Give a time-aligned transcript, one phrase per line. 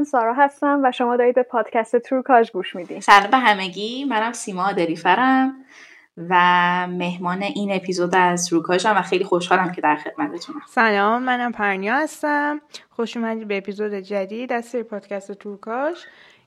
[0.00, 3.00] من سارا هستم و شما دارید به پادکست ترو کاج گوش میدین.
[3.00, 4.04] سلام به همگی.
[4.04, 5.64] منم سیما دریفرم
[6.28, 6.34] و
[6.90, 10.60] مهمان این اپیزود از روکاژم و خیلی خوشحالم که در خدمتتونم.
[10.68, 12.60] سلام منم پرنیا هستم.
[12.90, 16.06] خوش اومدید به اپیزود جدید از سری پادکست تورکاش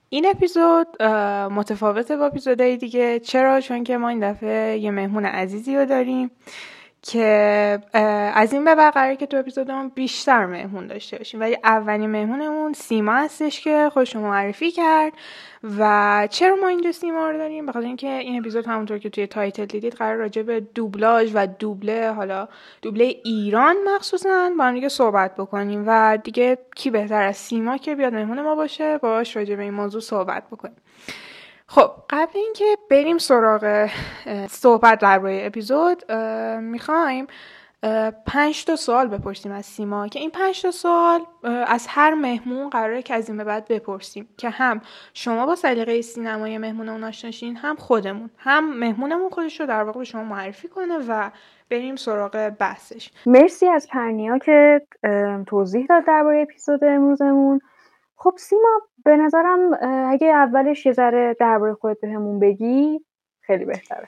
[0.09, 1.03] این اپیزود
[1.51, 3.19] متفاوته با اپیزودهای دیگه.
[3.19, 6.31] چرا؟ چون که ما این دفعه یه مهمون عزیزی رو داریم.
[7.03, 7.79] که
[8.35, 11.39] از این به بعد قراره که تو اپیزودمون بیشتر مهمون داشته باشیم.
[11.39, 15.13] ولی اولین مهمونمون سیما هستش که خودش رو معرفی کرد.
[15.77, 19.65] و چرا ما اینجا سیما رو داریم؟ بخاطر اینکه این اپیزود همونطور که توی تایتل
[19.65, 22.47] دیدید قرار راجع به دوبلاژ و دوبله حالا
[22.81, 25.83] دوبله ایران مخصوصا با هم دیگه صحبت بکنیم.
[25.87, 29.73] و دیگه کی بهتر از سیما که بیاد مهمون ما باشه باش راجع به این
[29.73, 30.75] موضوع صحبت بکنیم.
[31.67, 33.89] خب قبل اینکه بریم سراغ
[34.49, 36.11] صحبت درباره اپیزود
[36.61, 37.27] می‌خوایم
[38.25, 43.01] پنج تا سوال بپرسیم از سیما که این پنج تا سوال از هر مهمون قراره
[43.01, 44.81] که از این به بعد بپرسیم که هم
[45.13, 49.99] شما با سلیقه سینمای مهمونمون آشنا شین هم خودمون هم مهمونمون خودش رو در واقع
[49.99, 51.31] به شما معرفی کنه و
[51.69, 53.11] بریم سراغ بحثش.
[53.25, 54.81] مرسی از پرنیا که
[55.47, 57.61] توضیح داد درباره اپیزود امروزمون.
[58.23, 59.59] خب سیما به نظرم
[60.11, 62.99] اگه اولش یه ذره درباره خودت بهمون بگی
[63.41, 64.07] خیلی بهتره.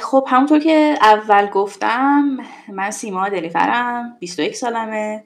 [0.00, 2.38] خب همونطور که اول گفتم
[2.68, 5.24] من سیما دلیفرم 21 سالمه.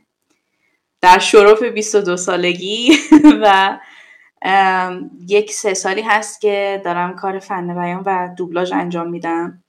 [1.01, 2.93] در شرف 22 سالگی
[3.43, 3.79] و
[5.29, 9.63] یک سه سالی هست که دارم کار فن بیان و دوبلاژ انجام میدم.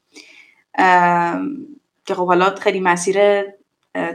[2.05, 3.43] که خب حالا خیلی مسیر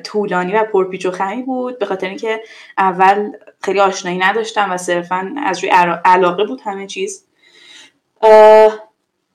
[0.04, 2.40] طولانی و پرپیچ و خمی بود به خاطر اینکه
[2.78, 7.24] اول خیلی آشنایی نداشتم و صرفا از روی علا- علاقه بود همه چیز.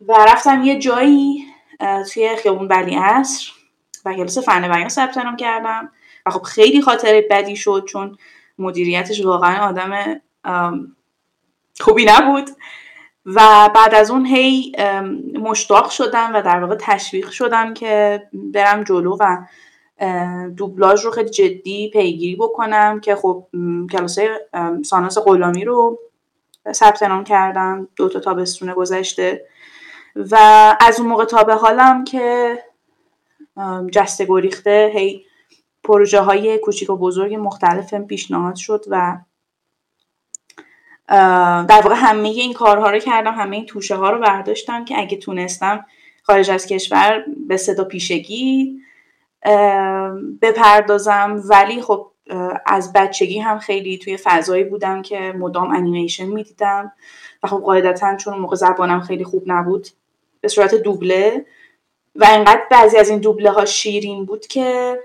[0.08, 1.46] و رفتم یه جایی
[2.14, 3.52] توی خیابون ولی عصر
[4.06, 5.92] و کلاس فن بیان ثبت نام کردم.
[6.26, 8.18] و خب خیلی خاطره بدی شد چون
[8.58, 10.22] مدیریتش واقعا آدم
[11.80, 12.50] خوبی نبود.
[13.26, 14.72] و بعد از اون هی
[15.40, 19.38] مشتاق شدم و در واقع تشویق شدم که برم جلو و
[20.58, 23.48] دوبلاژ رو خیلی جدی پیگیری بکنم که خب
[23.92, 24.20] کلاس
[24.86, 26.00] ساناز غلامی رو
[26.72, 29.46] ثبت نام کردم دو تا تابستون گذشته.
[30.16, 30.38] و
[30.82, 32.58] از اون موقع تا به حالم که
[33.92, 35.26] جسته گریخته هی
[35.84, 39.18] پروژه های کوچیک و بزرگ مختلف پیشنهاد شد و
[41.68, 45.18] در واقع همه این کارها رو کردم همه این توشه ها رو برداشتم که اگه
[45.18, 45.86] تونستم
[46.24, 48.80] خارج از کشور به صدا پیشگی
[50.42, 51.42] بپردازم.
[51.50, 52.12] ولی خب
[52.66, 56.92] از بچگی هم خیلی توی فضایی بودم که مدام انیمیشن می‌دیدم.
[57.44, 59.88] و خب قاعدتا چون موقع زبانم خیلی خوب نبود
[60.42, 61.46] به صورت دوبله.
[62.16, 65.00] و انقدر بعضی از این دوبله ها شیرین بود که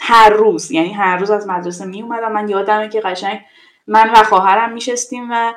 [0.00, 3.40] هر روز یعنی هر روز از مدرسه می اومدم من یادمه که قشنگ
[3.86, 5.54] من و خواهرم میشستیم و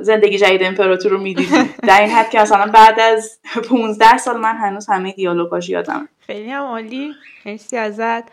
[0.00, 3.38] زندگی جدید امپراتور رو می‌دیدیم در این حد که مثلا بعد از
[3.68, 7.14] 15 سال من هنوز همه دیالوگاش یادم خیلی هم عالی.
[7.46, 8.24] مرسی ازت.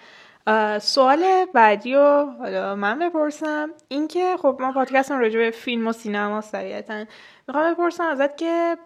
[0.81, 3.69] سوال بعدی رو حالا من بپرسم.
[3.87, 7.05] اینکه خب ما پادکستم راجع به فیلم و سینما طبیعتا
[7.47, 8.77] می‌خوام بپرسم ازت که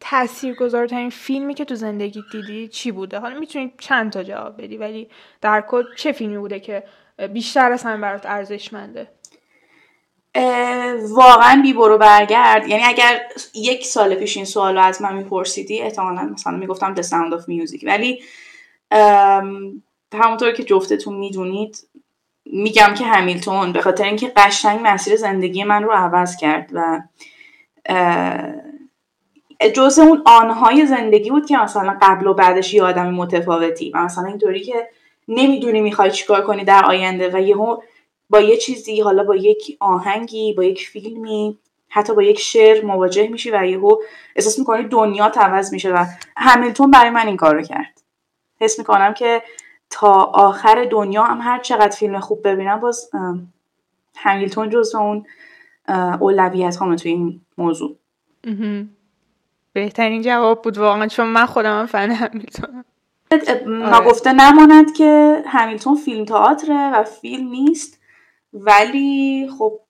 [0.00, 5.08] تاثیرگذارترین فیلمی که تو زندگی دیدی چی بوده؟ حالا می‌تونی چند تا جواب بدی ولی
[5.40, 6.82] در کل چه فیلمی بوده که
[7.32, 9.06] بیشتر از همه برات ارزشمنده؟
[11.10, 12.68] واقعا بی برو برگرد.
[12.68, 13.20] یعنی اگر
[13.54, 17.42] یک سال پیش این سوال رو از من میپرسیدی احتمالا مثلا می‌گفتم The Sound of
[17.42, 17.84] Music.
[17.84, 18.22] ولی
[20.14, 21.88] همونطور که جفتتون می‌دونید
[22.46, 27.02] میگم که همیلتون به خاطر اینکه قشنگ مسیر زندگی من رو عوض کرد و
[29.74, 33.90] جزء اون آنهای زندگی بود که مثلا قبل و بعدش یه آدم متفاوتی.
[33.90, 34.88] و مثلا اینطوری که
[35.28, 37.76] نمی‌دونی می‌خوای چیکار کنی در آینده و یهو
[38.30, 41.58] با یه چیزی حالا با یک آهنگی با یک فیلمی
[41.88, 43.96] حتی با یک شعر مواجه میشی و یهو
[44.36, 46.06] احساس می‌کنی دنیا عوض میشه و
[46.36, 48.02] همیلتون برای من این کار رو کرد.
[48.60, 49.42] حس می‌کنم که
[49.90, 53.10] تا آخر دنیا هم هر چقدر فیلم خوب ببینم باز
[54.16, 55.26] همیلتون جز اون
[56.20, 57.96] اولویت همه توی این موضوع.
[59.72, 62.84] بهترین جواب بود واقعا چون من خودم هم فن همیلتونم.
[63.66, 67.95] نگفته نماند که همیلتون فیلم تئاتره و فیلم نیست.
[68.60, 69.80] ولی خب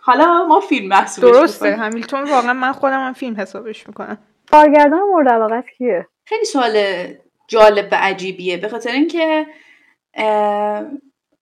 [0.00, 1.76] حالا ما فیلم محسوبش درسته.
[1.76, 4.18] همیلتون واقعا من خودم هم فیلم حسابش می‌کنم.
[4.50, 6.74] کارگردان مورد علاقت کیه؟ خیلی سوال
[7.48, 8.56] جالب و عجیبیه.
[8.56, 9.46] به خاطر اینکه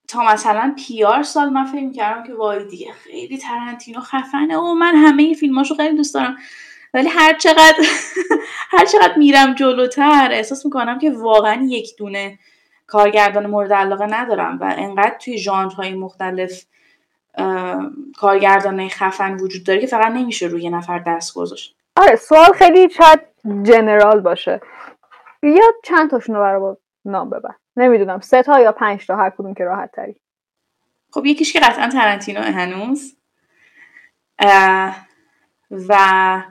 [0.09, 4.95] تا مثلا پیار سال من فکر کردم که وای دیگه خیلی ترنتینو خفنه و من
[4.97, 6.37] همه این فیلماشو خیلی دوست دارم.
[6.95, 7.77] ولی هر چقدر
[8.73, 12.39] هر چقدر میرم جلوتر احساس می‌کنم که واقعا یک دونه
[12.91, 16.65] کارگردان مورد علاقه ندارم و انقدر توی ژانرهای مختلف
[18.17, 21.77] کارگردان خفن وجود داره که فقط نمیشه روی نفر دست گذاشت.
[21.97, 23.21] آره سوال خیلی شاید
[23.63, 24.61] جنرال باشه.
[25.43, 27.55] یا چند تاشون رو برای نام ببر.
[27.77, 30.17] نمی‌دونم سه تا یا پنج تا هر کدوم که راحت تری.
[31.13, 33.17] خب یکیش که قطعا ترنتینو هنوز.
[35.89, 36.43] و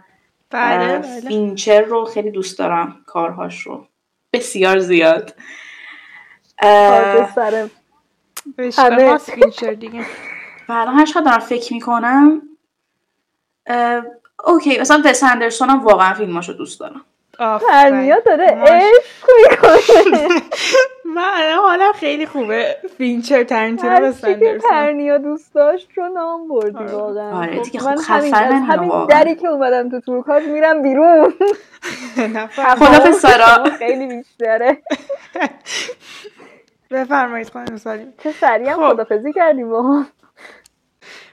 [0.49, 1.21] بله, بله.
[1.21, 3.87] فینچر رو خیلی دوست دارم کارهاش رو.
[4.33, 5.35] بسیار زیاد.
[7.35, 7.67] سر
[8.77, 9.17] همه.
[9.17, 9.99] فینچر دیگه.
[10.69, 12.41] و الان هر چقدر دارم فکر می‌کنم.
[14.43, 17.01] اوکی مثلا وس اندرسون هم واقعا فیلماشو دوست دارم.
[17.39, 19.29] پرنیا داره عشق
[21.15, 22.77] من حالا خیلی خوبه.
[22.97, 27.37] فینچر ترنتینو وس اندرسون پرنیا دوست داشت رو نام بردی واقعا.
[27.41, 29.05] آره دیگه من خب همین, خفنن همین واقعا.
[29.19, 31.33] دری که اومدم تو تورکاش میرم بیرون.
[32.79, 33.63] خدافظ سارا.
[33.79, 34.77] خیلی بیشتره.
[36.91, 40.07] بفرمایید خانم سالیم چه سریع هم خدافزی کردیم با هم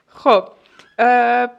[0.09, 0.49] خب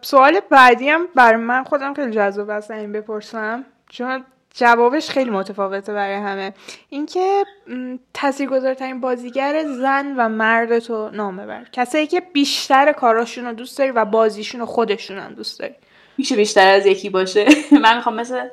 [0.02, 3.66] سوال بعدی هم برای من خودم خیلی جذاب است این بپرسم.
[3.90, 6.54] چون جوابش خیلی متفاوته برای همه.
[6.90, 7.44] اینکه
[8.14, 13.92] تاثیرگذارترین بازیگر زن و مرد تو نام ببر کسایی که بیشتر کاراشون رو دوست داری
[13.92, 15.76] و بازیشون رو خودشون هم دوست داری.
[16.18, 17.46] میشه بیشتر از یکی باشه؟
[17.84, 18.48] من می‌خوام مثل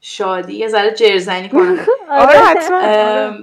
[0.00, 1.78] شادی یه ذره جرزنی کنم.
[2.10, 3.38] آره حتما.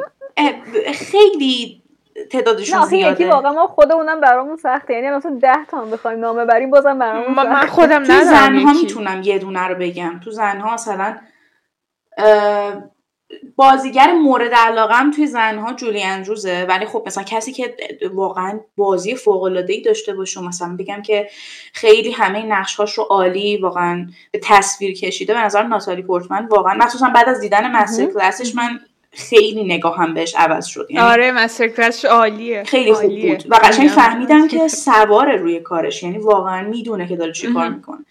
[0.94, 1.82] خیلی
[2.32, 3.30] تعدادشون نه یکی زیاده.
[3.30, 4.94] واقعا ما خودمونم برامون سخته.
[4.94, 7.68] یعنی مثلا 10 تا هم بخوایم نامه بریم بازم برامون من سخته.
[7.68, 8.82] خودم تو زنها یکی.
[8.82, 10.20] می‌تونم یه دونه رو بگم.
[10.24, 11.18] تو زنها مثلا
[13.56, 16.66] بازیگر مورد علاقم توی زنها جولی اندروزه.
[16.70, 17.76] ولی خب مثلا کسی که
[18.14, 21.30] واقعا بازی فوق العاده ای داشته باشه مثلا بگم که
[21.74, 25.34] خیلی همه نقشهاش رو عالی واقعا به تصویر کشیده.
[25.34, 28.80] به نظر ناتالی پورتمن واقعا مخصوصا بعد از دیدن مستر کلاسش من
[29.16, 30.88] خیلی نگاهم بهش عوض شد.
[30.90, 32.64] یعنی آره مستر کلاسش عالیه.
[32.64, 33.36] خیلی خوب عالیه.
[33.36, 33.46] بود.
[33.50, 36.04] و قشنگ فهمیدم که سوار روی کارش.
[36.04, 38.06] یعنی واقعا می‌دونه که داره چی کار می‌کنه.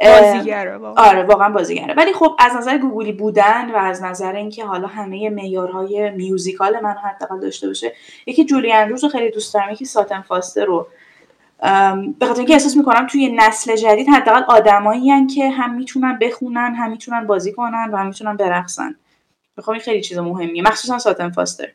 [0.00, 1.04] بازیگره واقعا.
[1.08, 1.94] آره واقعا بازیگره.
[1.94, 6.94] ولی خب از نظر گوگلی بودن و از نظر اینکه حالا همه معیارهای میوزیکال من
[7.04, 7.92] حداقل داشته باشه
[8.26, 10.86] یکی جولی اندروز رو خیلی دوست دارم یکی ساتن فاستر رو.
[12.18, 16.90] به خاطر اینکه احساس می‌کنم توی نسل جدید حداقل آدمایی که هم می‌تونن بخونن هم
[16.90, 18.96] می‌تونن بازی کنن و هم می‌تونن برقصن.
[19.58, 20.62] بخوام این خیلی چیز مهمیه.
[20.62, 21.68] مخصوصا ساتن فاستر.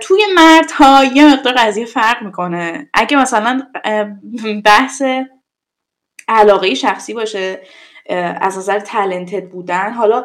[0.00, 2.88] توی مردها یه مقدار قضیه فرق می‌کنه.
[2.94, 3.62] اگه مثلا
[4.64, 5.02] بحث
[6.28, 7.60] علاقه شخصی باشه
[8.40, 10.24] از نظر تلنتد بودن حالا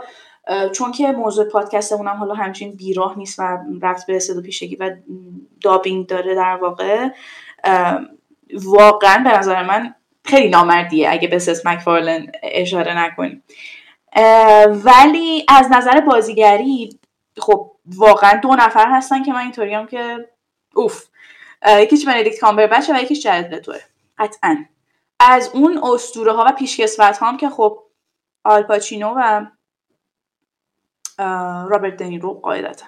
[0.74, 4.96] چون که موضوع پادکستمون هم حالا همچین بیراه نیست و رفت به صدا پیشگی و
[5.62, 7.10] دابینگ داره در واقع
[8.54, 13.44] واقعا به نظر من خیلی نامردیه اگه به سس مکفارلن اشاره نکنیم.
[14.84, 17.00] ولی از نظر بازیگری
[17.38, 20.30] خب واقعا دو نفر هستن که من اینطوریم که
[20.76, 21.06] اوف.
[21.68, 23.80] یکیش بندیکت کامبربچه و یکیش جرد لتوه.
[24.18, 24.66] قطعا.
[25.20, 27.84] از اون اسطوره ها و پیشکسوت هم که خب
[28.44, 29.46] آلپاچینو و
[31.70, 32.86] رابرت دنیرو قاعدتا.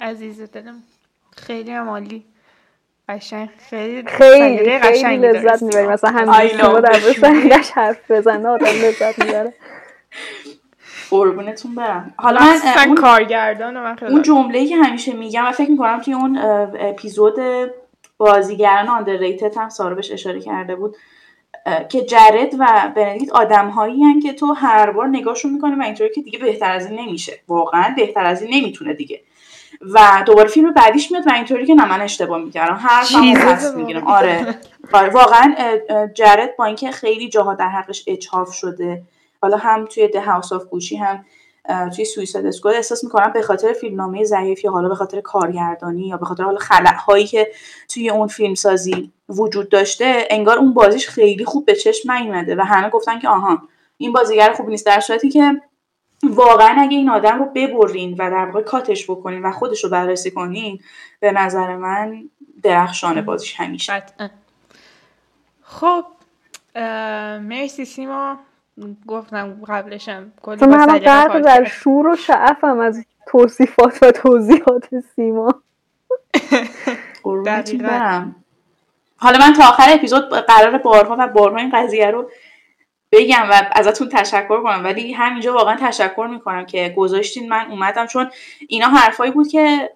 [0.00, 0.82] عزیز دلم
[1.36, 2.26] خیلی هم عالی.
[3.10, 3.48] قشنگ.
[3.70, 5.68] خیلی خیلی خیلی لذت سیما.
[5.68, 5.90] می‌بریم.
[5.90, 6.48] مثلا همین.
[6.48, 9.52] شما در مورد سلیقش حرف بزنه آدم لذت می‌بره.
[11.10, 12.14] قربونتون برم.
[12.16, 16.00] حالا من اون کارگردان و من خیلی اون جمله‌ای که همیشه میگم و فکر می‌کنم
[16.00, 16.38] توی اون
[16.80, 17.34] اپیزود
[18.18, 20.96] بازیگران آندرریتد هم سارا بهش اشاره کرده بود
[21.88, 26.38] که جرد و بندیکت آدمهایی که تو هر بار نگاهشون می‌کنی و اینطوری که دیگه
[26.38, 27.40] بهتر از این نمیشه.
[27.48, 29.20] واقعا بهتر از این نمی‌تونه دیگه.
[29.80, 32.80] و دوباره فیلم بعدیش میاد و اینطوری که نه من اشتباه می‌کردم.
[33.02, 33.74] Jesus پس.
[33.74, 34.06] می‌گیرم.
[34.06, 34.58] آره.
[34.92, 35.54] آره واقعا
[36.14, 39.02] جرد با اینکه خیلی جاها در حقش اجحاف شده.
[39.42, 41.24] حالا هم توی The House of Gucci هم
[41.96, 46.16] توی Suicide Squad احساس می‌کنم به خاطر فیلمنامه ضعیف یا حالا به خاطر کارگردانی یا
[46.16, 46.58] به خاطر حالا
[47.06, 47.48] هایی که
[47.88, 52.60] توی اون فیلم سازی وجود داشته انگار اون بازیش خیلی خوب به چشم نیومده و
[52.60, 53.62] همه گفتن که آها
[53.98, 54.86] این بازیگر خوب نیست.
[54.86, 55.60] در صورتی که
[56.22, 60.30] واقعا اگه این آدم رو ببرین و در واقع کاتش بکنین و خودش رو بررسی
[60.30, 60.80] کنین
[61.20, 62.22] به نظر من
[62.62, 64.02] درخشان بازیش همیشه.
[65.62, 66.04] خب
[67.40, 68.38] مرسی سیما.
[69.06, 75.54] گفتم قبلشم تو من غرق در شور و شعفم از توصیفات و توضیحات سیما.
[79.16, 82.30] حالا من تا آخر اپیزود قرار بارها و بارها این قضیه رو
[83.12, 87.48] بگم و ازتون تشکر کنم ولی همینجا واقعا تشکر می‌کنم که گذاشتین.
[87.48, 88.30] من اومدم چون
[88.68, 89.90] اینا حرفایی بود که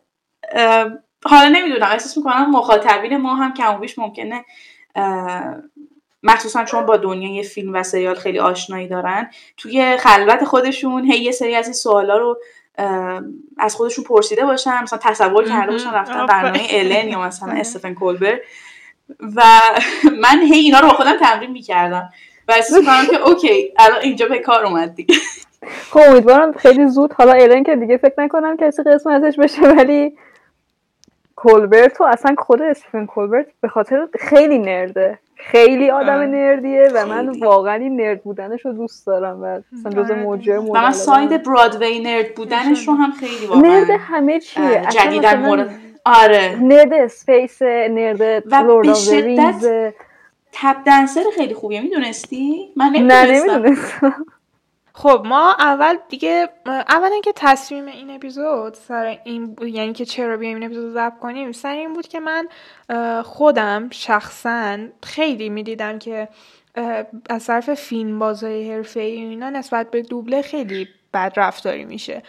[1.25, 4.44] حالا نمی‌دونم احساس می‌کنم مخاطبین ما هم کم بیش ممکنه
[6.23, 11.33] مخصوصا چون با دنیای فیلم و سریال خیلی آشنایی دارن توی خلوت خودشون هی یه
[11.33, 12.38] سری از این سوالا رو
[13.59, 14.83] از خودشون پرسیده باشن.
[14.83, 18.40] مثلا تصور کرده باشن رفتن برنامه الن یا مثلا استفن کولبر
[19.21, 19.61] و
[20.23, 22.11] من هی اینا رو با خودم تمرین می‌کردم.
[22.48, 25.14] و احساس می‌کنم که اوکی الان اینجا به کار اومد دیگه
[25.90, 27.12] خب امیدوارم خیلی زود.
[27.12, 30.16] حالا الن که دیگه فکر نکنم کسی قسمتش بشه ولی
[31.36, 35.18] کولبرت و اصلا خود استیفن کولبرت به خاطر خیلی نرده.
[35.36, 40.10] خیلی آدم نردیه و من واقعا این نرد بودنش رو دوست دارم و مثلا جز
[40.10, 40.22] آره.
[40.22, 44.82] موجه و من side Broadway nerd بودنش رو هم خیلی واقعا nerd همه چیه.
[44.90, 45.70] جدیدن مورد.
[46.04, 46.58] آره.
[46.62, 48.20] nerd space nerd
[48.50, 49.94] و به شدت
[50.54, 54.14] tap dancer خیلی خوبیه می‌دونستی؟ من نمی‌دونستم
[54.96, 60.56] خب ما اول دیگه اول اینکه تصمیم این اپیزود سر این یعنی که چرا بیایم
[60.56, 62.49] این اپیزود ضبط کنیم سر این بود که من
[63.23, 66.28] خودم شخصا خیلی می‌دیدم که
[67.30, 72.23] از طرف فیلم بازای حرفه ای اینا نسبت به دوبله خیلی بد رفتاری میشه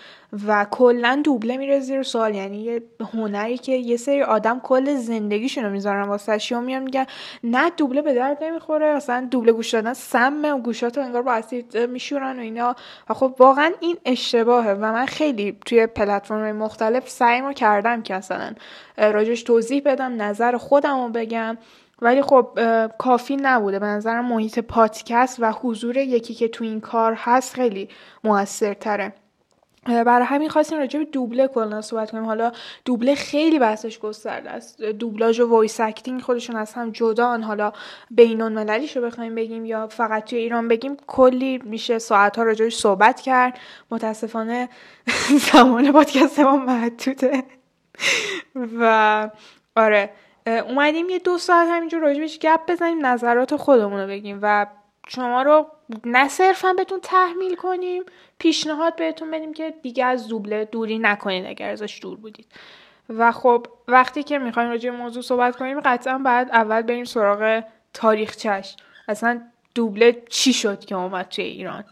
[0.48, 2.36] و کلا دوبله میره زیر سوال.
[2.36, 7.06] یعنی یه هنری که یه سری آدم کل زندگیشون رو می‌ذارن واسه و میان میگن
[7.44, 11.78] نه دوبله به درد نمی‌خوره اصلا دوبله گوش دادن سمه و گوشاتو انگار با اسید
[11.78, 12.76] میشورن و اینا.
[13.10, 18.52] و خب واقعا این اشتباهه و من خیلی توی پلتفرم مختلف سعیمو کردم که اصلا
[18.98, 21.58] راجش توضیح بدم نظر خودم رو بگم.
[22.02, 22.60] ولی خب
[22.98, 23.80] کافی نبوده.
[23.80, 27.90] به نظرم محیط پادکست و حضور یکی که تو این کار هست خیلی
[28.24, 29.14] موثرتره.
[29.86, 32.26] برای همین خواستیم راجع به دوبله کلا صحبت کنیم.
[32.26, 32.52] حالا
[32.86, 34.82] دوبله خیلی بحثش گسترده است.
[34.82, 37.74] دوبلاژ و voice acting خودشون از هم جدان حالا
[38.12, 43.22] بین‌المللیش رو بخوایم بگیم یا فقط توی ایران بگیم کلی میشه ساعت ها راجعش صحبت
[43.22, 43.60] کرد.
[43.92, 44.70] متاسفانه
[45.54, 47.44] زمان پادکست ما محدوده.
[48.80, 49.30] و
[49.76, 50.10] آره.
[50.48, 54.66] اومدیم یه دو ساعت همینجور راجبش گپ بزنیم نظرات خودمون رو بگیم و
[55.08, 55.68] شما رو
[56.06, 58.04] نه صرفا بهتون تحمیل کنیم
[58.40, 62.48] پیشنهاد بهتون بدیم که دیگه از دوبله دوری نکنید اگر ازش دور بودید.
[63.10, 68.76] و خب وقتی که می‌خوایم راجع موضوع صحبت کنیم قطعا بعد اول بریم سراغ تاریخچش
[69.08, 69.42] اصلا
[69.76, 71.84] دوبله چی شد که اومد توی ایران؟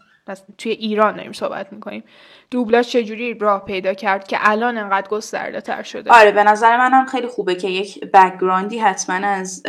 [0.58, 2.04] توی ایران داریم صحبت می‌کنیم.
[2.50, 7.06] دوبلاژ چجوری راه پیدا کرد که الان انقدر گسترده تر شده؟ آره به نظر منم
[7.06, 9.62] خیلی خوبه که یک background ی حتما از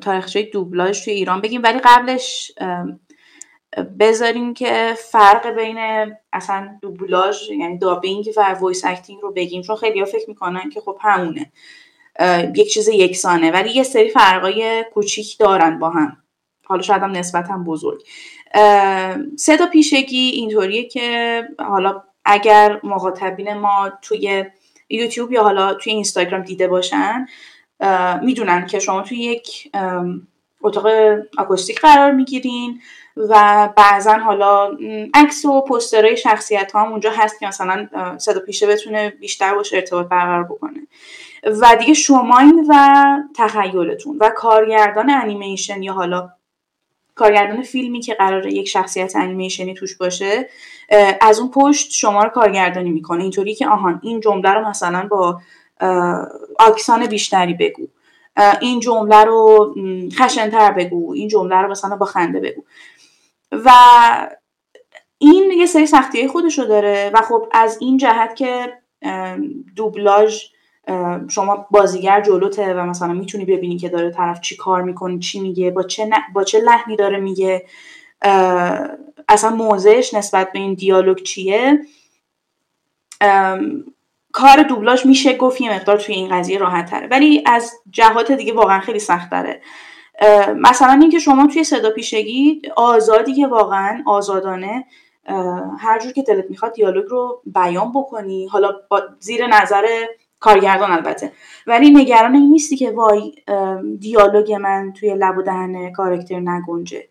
[0.00, 1.62] تاریخچه دوبلاژ توی ایران بگیم.
[1.62, 2.52] ولی قبلش
[4.00, 5.78] بذاریم که فرق بین
[6.32, 9.62] اصلا دوبلاژ یعنی dubbing و voice acting رو بگیم.
[9.62, 11.52] چون خیلی ها فکر می‌کنن که خب همونه.
[12.56, 13.50] یک چیز یکسانه.
[13.50, 16.16] ولی یه سری فرقای کوچیک دارن با هم.
[16.64, 18.02] حالا شاید هم نسبتا بزرگ.
[19.36, 24.44] صدا پیشگی اینطوریه که حالا اگر مخاطبین ما توی
[24.88, 27.26] یوتیوب یا حالا توی اینستاگرام دیده باشن
[28.22, 29.72] می‌دونن که شما توی یک
[30.62, 30.86] اتاق
[31.38, 32.80] آکوستیک قرار می‌گیرین
[33.16, 34.76] و بعضا حالا
[35.14, 39.76] عکس و پوسترهای شخصیت ها هم اونجا هست که مثلا صدا پیشه بتونه بیشتر باشه
[39.76, 40.86] ارتباط برقرار بکنه.
[41.60, 43.00] و دیگه شماین و
[43.36, 46.30] تخیلتون و کارگردان انیمیشن یا حالا
[47.14, 50.48] کارگردان فیلمی که قراره یک شخصیت انیمیشنی توش باشه
[51.20, 53.22] از اون پشت شما رو کارگردانی می‌کنه.
[53.22, 55.40] اینطوری که آهان این جمله رو مثلا با
[56.58, 57.88] آکسان بیشتری بگو.
[58.60, 59.74] این جمله رو
[60.18, 61.12] خشنتر بگو.
[61.12, 62.62] این جمله رو مثلا با خنده بگو.
[63.52, 63.70] و
[65.18, 67.10] این یه سری سختی خودش رو داره.
[67.14, 68.72] و خب از این جهت که
[69.76, 70.44] دوبلاژ
[71.28, 75.70] شما بازیگر جلوته و مثلا می‌تونی ببینی که داره طرف چی کار می‌کنه چی میگه
[75.70, 77.66] با چه, با چه لحنی داره میگه.
[79.28, 81.80] اصلا موضعش نسبت به این دیالوگ چیه؟
[84.32, 88.52] کار دوبلاژ میشه گفت یه مقدار توی این قضیه راحت تره ولی از جهات دیگه
[88.52, 89.60] واقعا خیلی سخت داره
[90.56, 94.84] مثلا اینکه شما توی صدا پیشگی آزادی که واقعا آزادانه
[95.78, 98.46] هر جور که دلت می‌خواد دیالوگ رو بیان بکنی.
[98.46, 99.86] حالا با زیر نظر
[100.42, 101.32] کارگردان البته.
[101.66, 103.34] ولی نگران این نیستی که وای
[103.98, 107.08] دیالوگ من توی لب و دهن کارکتر نگنجه.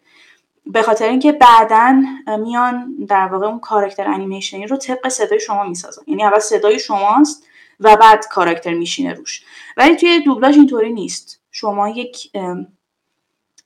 [0.66, 2.02] به خاطر اینکه بعدا
[2.40, 6.02] میان در واقع اون کارکتر انیمیشنی رو طبق صدای شما می‌سازن.
[6.08, 7.48] یعنی اول صدای شماست
[7.80, 9.44] و بعد کاراکتر میشینه روش.
[9.78, 11.42] ولی توی دوبلاژ اینطوری نیست.
[11.52, 12.32] شما یک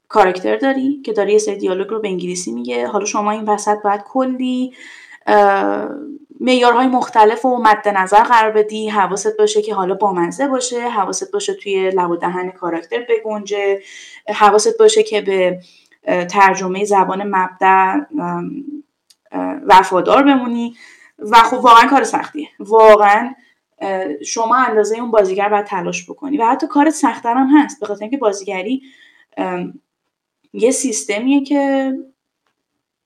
[0.08, 2.88] کاراکتر داری که داری یه سری دیالوگ رو به انگلیسی میگه.
[2.88, 4.74] حالا شما این وسط باید کلی
[6.40, 11.54] معیارهای مختلف و مد نظر قرار بدی حواست باشه که حالا بامزه باشه حواست باشه
[11.54, 13.82] توی لب و دهن کاراکتر بگنجه
[14.36, 15.60] حواست باشه که به
[16.26, 17.96] ترجمه زبان مبدع
[19.68, 20.76] وفادار بمونی.
[21.20, 22.48] و خب واقعا کار سختیه.
[22.60, 23.34] واقعا
[24.26, 26.38] شما اندازه اون بازیگر باید تلاش بکنی.
[26.38, 27.80] و حتی کار سختتر هم هست.
[27.80, 28.82] به خاطر اینکه بازیگری
[30.54, 31.94] یه سیستمیه که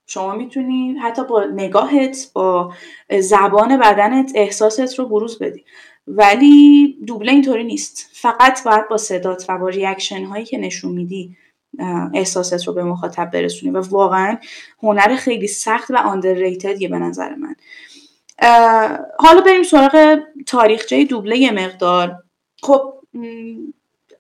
[0.10, 2.74] شما می‌تونی حتی با نگاهت با
[3.20, 5.66] زبان بدنت احساست رو بروز بدی.
[6.08, 8.10] ولی دوبله اینطوری نیست.
[8.14, 11.38] فقط باید با صدات و با ریاکشن هایی که نشون میدی
[12.14, 13.72] احساست رو به مخاطب برسونی.
[13.72, 14.38] و واقعا
[14.84, 17.56] هنر خیلی سخت و آندرریتدیه به نظر من.
[19.20, 22.24] حالا بریم سراغ تاریخچه دوبله یه مقدار.
[22.62, 22.94] خب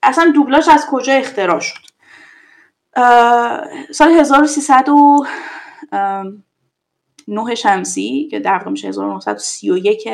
[0.03, 1.89] اصلا دوبلاش از کجا اختراع شد؟
[3.91, 4.47] سال
[5.91, 10.09] 1309 شمسی که در واقع میشه 1931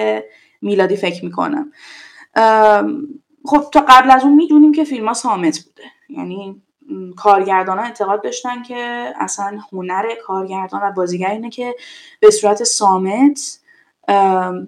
[0.61, 1.71] میلادی فکر می‌کنم.
[3.45, 5.83] خب تا قبل از اون می‌دونیم که فیلم ها سامت بوده.
[6.09, 6.61] یعنی
[7.17, 11.75] کارگردان ها اعتقاد داشتن که اصلا هنر کارگردان و بازیگر اینه که
[12.19, 13.59] به صورت سامت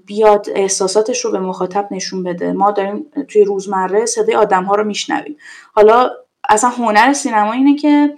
[0.05, 2.53] بیاد احساساتش رو به مخاطب نشون بده.
[2.53, 5.37] ما داریم توی روزمره صدای آدم ها رو میشنویم.
[5.73, 6.09] حالا
[6.49, 8.17] اصلا هنر سینما اینه که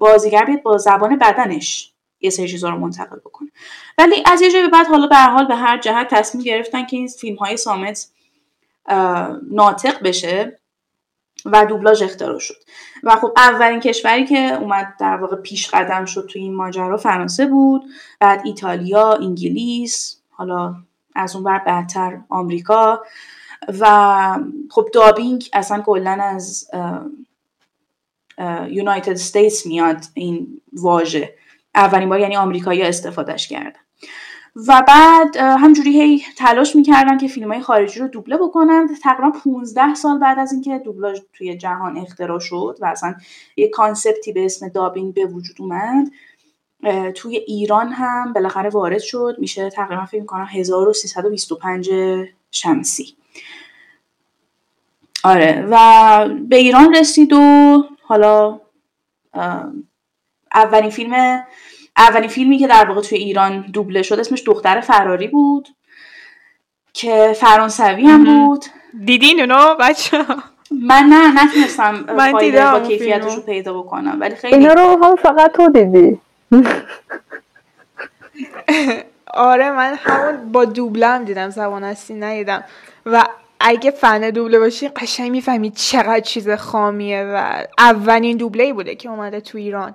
[0.00, 1.91] بازیگر بیاد با زبان بدنش
[2.22, 3.48] یه سری چیزا رو منتقل بکنه.
[3.98, 7.06] ولی از یه جایی بعد حالا به حال به هر جهت تصمیم گرفتن که این
[7.06, 8.08] فیلم های سامت
[9.50, 10.58] ناطق بشه
[11.44, 12.56] و دوبلاژ اختراع شد.
[13.02, 17.46] و خب اولین کشوری که اومد در واقع پیش قدم شد توی این ماجرا فرانسه
[17.46, 17.82] بود
[18.20, 20.74] بعد ایتالیا انگلیس حالا
[21.14, 23.00] از اون بر بعدتر آمریکا.
[23.80, 24.38] و
[24.70, 26.70] خب دابینگ اصلا کلا از
[28.68, 31.34] یونایتد استیتس میاد این واژه.
[31.74, 33.80] اولین بار یعنی آمریکایی استفادهش کردن.
[34.68, 38.88] و بعد همجوری هی تلاش می‌کردن که فیلم های خارجی رو دوبله بکنن.
[39.02, 43.14] تقریبا 15 سال بعد از اینکه دوبلاژ توی جهان اختراع شد و اصلا
[43.56, 46.10] یه کانسپتی به اسم دابینگ به وجود اومد
[47.14, 49.36] توی ایران هم بالاخره وارد شد.
[49.38, 51.90] میشه تقریبا فکر می‌کنم 1325
[52.50, 53.16] شمسی.
[55.24, 58.60] آره و به ایران رسید و حالا
[60.54, 61.44] اولین فیلم
[61.96, 65.68] اولین فیلمی که در واقع توی ایران دوبله شد اسمش دختر فراری بود
[66.92, 68.64] که فرانسوی هم بود.
[69.04, 70.24] دیدین اونو؟ بچه
[70.70, 72.02] من نه نتونستم
[72.72, 74.16] با کیفیتش رو پیدا بکنم.
[74.20, 76.20] ولی خیلی اینا رو هم فقط تو دیدی.
[79.34, 82.64] آره من همون با دوبله هم دیدم زبان هستی ندیدم.
[83.06, 83.24] و
[83.60, 89.40] اگه فن دوبله باشی قشنگ می‌فهمی چقدر چیز خامیه و اولین دوبله بوده که اومده
[89.40, 89.94] تو ایران.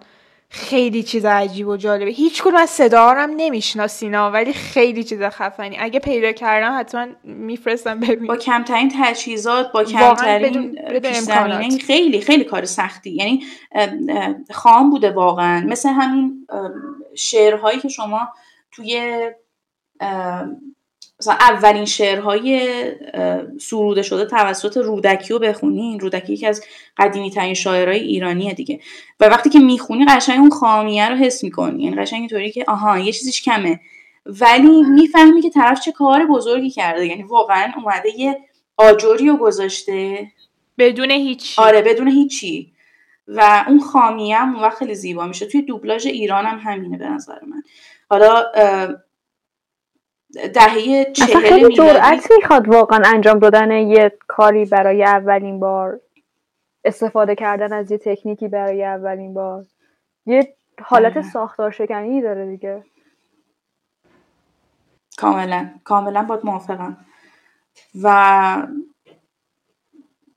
[0.50, 2.12] خیلی چیز عجیب و جالبه.
[2.12, 5.78] هیچ کدوم از صدا هم نمیشناسینا ولی خیلی چیز خفنی.
[5.80, 12.66] اگه پیدا کردم حتما میفرستم ببین با کمترین تجهیزات با کمترین پیش خیلی خیلی کار
[12.66, 13.12] سختی.
[13.12, 13.44] یعنی
[14.52, 15.66] خام بوده واقعا.
[15.68, 16.48] مثل همین
[17.16, 18.28] شعرهایی که شما
[18.72, 19.22] توی
[21.20, 22.72] مثلا اولین شعرهای
[23.60, 26.64] سروده شده توسط رودکی رو بخونین رودکی یکی از
[26.98, 28.80] قدیمی ترین شاعرهای ایرانیه دیگه.
[29.20, 31.84] و وقتی که می‌خونی قشنگ اون خامیه رو حس می‌کنی.
[31.84, 33.80] یعنی قشنگ اینطوری که آها یه چیزیش کمه.
[34.26, 37.06] ولی می‌فهمی که طرف چه کار بزرگی کرده.
[37.08, 38.38] یعنی واقعا اومده یه
[38.78, 40.28] آجوری رو گذاشته.
[40.78, 42.74] بدون هیچ آره بدون هیچی.
[43.28, 47.10] و اون خامیه هم اون وقت خیلی زیبا میشه توی دوبلاژ ایران هم همینه به
[47.10, 47.64] نظر من.
[48.10, 48.46] حالا
[50.34, 56.00] دهه چهل جرأت می‌خواد واقعا انجام دادن یه کاری برای اولین بار
[56.84, 59.66] استفاده کردن از یه تکنیکی برای اولین بار.
[60.26, 62.84] یه حالت ساختار شکنی داره دیگه.
[65.18, 65.70] کاملا.
[65.84, 66.98] کاملا باید موافقم.
[68.04, 68.68] و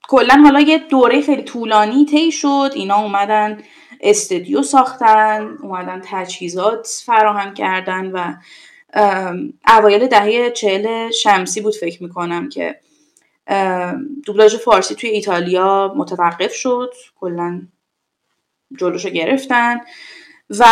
[0.09, 2.71] کلا حالا یه دوره خیلی طولانی طی شد.
[2.75, 3.59] اینا اومدن
[4.01, 8.35] استودیو ساختن اومدن تجهیزات فراهم کردن و
[9.69, 12.81] اوایل دهه چهل شمسی بود فکر می‌کنم که
[14.27, 17.63] دوبلاژ فارسی توی ایتالیا متوقف شد کلا
[18.79, 19.81] جلوشو گرفتن
[20.59, 20.65] و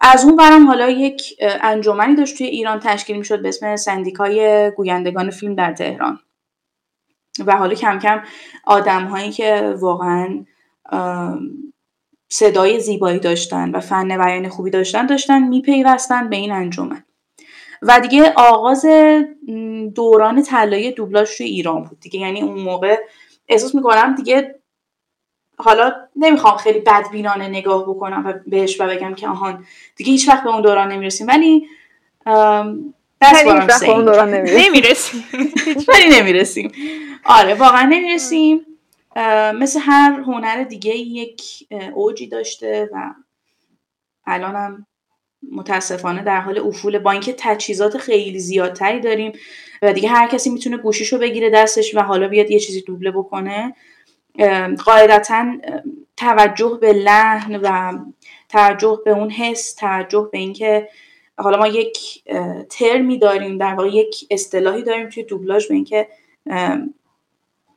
[0.00, 5.30] از اون برم حالا یک انجمنی داشت توی ایران تشکیل می‌شد به اسم سندیکای گویندگان
[5.30, 6.18] فیلم در تهران.
[7.46, 8.22] و حالا کم کم
[8.64, 10.44] آدم هایی که واقعا
[12.28, 17.04] صدای زیبایی داشتن و فن بیان خوبی داشتن داشتن میپیوستن به این انجمن.
[17.82, 18.86] و دیگه آغاز
[19.94, 22.20] دوران طلایی دوبلاژ توی ایران بود دیگه.
[22.20, 22.96] یعنی اون موقع
[23.48, 24.54] احساس می‌کنم دیگه
[25.56, 29.66] حالا نمی‌خوام خیلی بدبینانه نگاه بکنم و بهش و بگم که آهان
[29.96, 31.26] دیگه هیچ وقت به اون دوران نمی‌رسیم.
[31.26, 31.68] ولی
[33.20, 35.24] دست اون دوران نمی‌رسیم.
[35.88, 36.72] ولی نمی‌رسیم.
[37.24, 38.66] آره واقعا نمی‌رسیم.
[39.54, 41.42] مثل هر هنر دیگه یک
[41.94, 43.14] اوجی داشته و
[44.26, 44.86] الانم
[45.50, 49.32] متاسفانه در حال افول با اینکه تجهیزات خیلی زیادتری داریم
[49.82, 53.74] و دیگه هر کسی می‌تونه گوشیشو بگیره دستش و حالا بیاد یه چیزی دوبله بکنه.
[54.84, 55.52] قاعدتا
[56.16, 57.98] توجه به لحن و
[58.48, 60.88] توجه به اون حس توجه به اینکه
[61.38, 62.22] حالا ما یک
[62.70, 66.08] ترمی داریم در واقع یک اصطلاحی داریم توی دوبلاژ به اینکه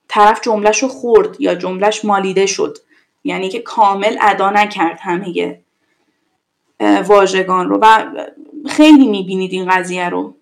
[0.08, 2.78] طرف جملهش رو خورد یا جملهش مالیده شد.
[3.24, 5.56] یعنی که کامل ادا نکرد همه
[6.80, 7.80] واژگان رو.
[7.82, 8.06] و
[8.68, 10.38] خیلی می‌بینید این قضیه رو.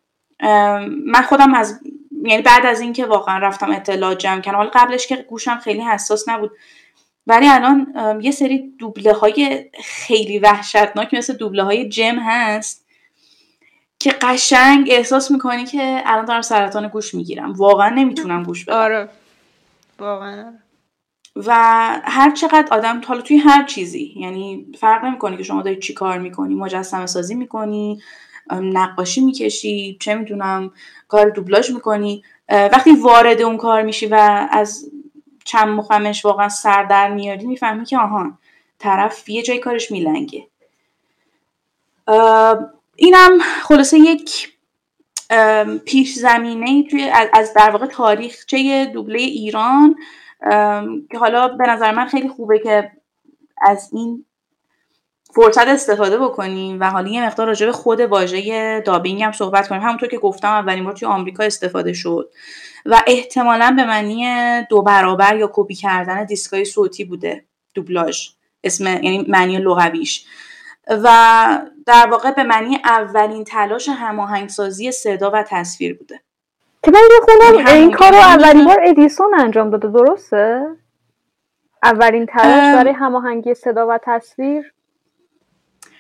[1.06, 1.80] من خودم از
[2.26, 6.30] یعنی بعد از اینکه واقعا رفتم اطلاع جمع کردم حالا قبلش که گوشم خیلی حساس
[6.30, 6.52] نبود
[7.28, 12.86] ولی الان یه سری دوبله های خیلی وحشتناک مثل دوبله های جم هست
[14.00, 17.54] که قشنگ احساس می‌کنی که الان دارم سرطان گوش می‌گیرم.
[17.54, 18.78] واقعا نمی‌تونم گوش بدم.
[18.78, 19.10] آره.
[20.00, 20.54] واقعا.
[21.36, 21.54] و
[22.04, 26.18] هر چقدر آدم حالا توی هر چیزی یعنی فرق نمی‌کنه که شما داری چی کار
[26.18, 28.02] می‌کنی مجسمه سازی می‌کنی
[28.52, 30.72] نقاشی می‌کشی چه می‌دونم
[31.08, 34.92] کار دوبلاژ می‌کنی وقتی وارد اون کار میشی و از
[35.46, 38.38] چند مخمش واقعا سر در میاری می‌فهمی که آهان
[38.80, 40.48] طرف یه جای کارش میلنگه.
[42.96, 44.54] اینم خلاصه یک
[45.86, 49.96] پیش زمینه توی از در واقع تاریخچه دوبله ایران
[51.12, 52.92] که حالا به نظر من خیلی خوبه که
[53.62, 54.26] از این
[55.36, 59.82] فرصت استفاده بکنیم و حالا یه مقدار راجع به خود واژه دابینگ هم صحبت کنیم.
[59.82, 62.32] همونطور که گفتم اولین بار توی آمریکا استفاده شد
[62.86, 64.28] و احتمالا به معنی
[64.70, 68.30] دو برابر یا کپی کردن دیسکای صوتی بوده دوبلاژ.
[68.64, 70.26] اسم یعنی معنی لغویش.
[70.88, 71.08] و
[71.86, 76.22] در واقع به معنی اولین تلاش هماهنگسازی صدا و تصویر بوده.
[76.84, 80.62] که من خونم یعنی این کار رو اولین بار ادیسون انجام داده درسته؟
[81.84, 84.74] اولین تلاش برای هماهنگی صدا و تصویر؟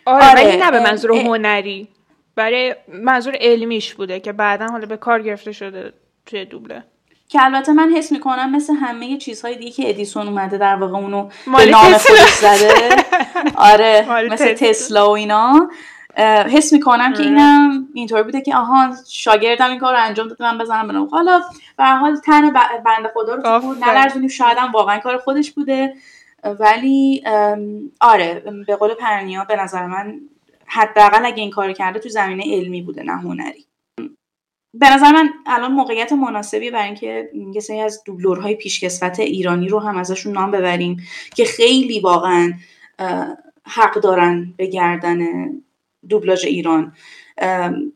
[0.05, 0.43] آره, آره.
[0.43, 1.87] ولی نه به منظور هنری
[2.35, 5.93] برای منظور علمیش بوده که بعدا حالا به کار گرفته شده
[6.25, 6.83] توی دوبله.
[7.29, 11.29] که البته من حس می‌کنم مثل همه چیزهای دیگه که ادیسون اومده در واقع اونو
[11.57, 12.95] به نام خودش زده.
[13.71, 15.69] آره مثل تسلا و اینا.
[16.17, 17.23] حس می‌کنم که.
[17.23, 21.41] اینم اینطور بوده که آها شاگردم این کار رو انجام داده من بزنم بنام حالا
[21.77, 22.49] به حال تن
[22.85, 25.93] بنده خدا رو تو نلرزونیم شاید هم واقعا کار خودش بوده.
[26.59, 27.23] ولی
[28.01, 30.19] آره به قول پرنیا به نظر من
[30.65, 33.65] حداقل اگه این کار کرده تو زمینه علمی بوده نه هنری.
[34.79, 39.79] به نظر من الان موقعیت مناسبی برای اینکه یه سری از دوبلورهای پیشکسوت ایرانی رو
[39.79, 40.97] هم ازشون نام ببریم
[41.35, 42.53] که خیلی واقعا
[43.67, 45.19] حق دارن به گردن
[46.09, 46.93] دوبلاژ ایران.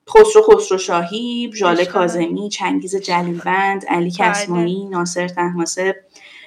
[0.10, 4.12] خسرو خسرو شاهی، ژاله کازمی، چنگیز جلیلوند، علی.
[4.12, 5.96] کسمایی، ناصر تحماسب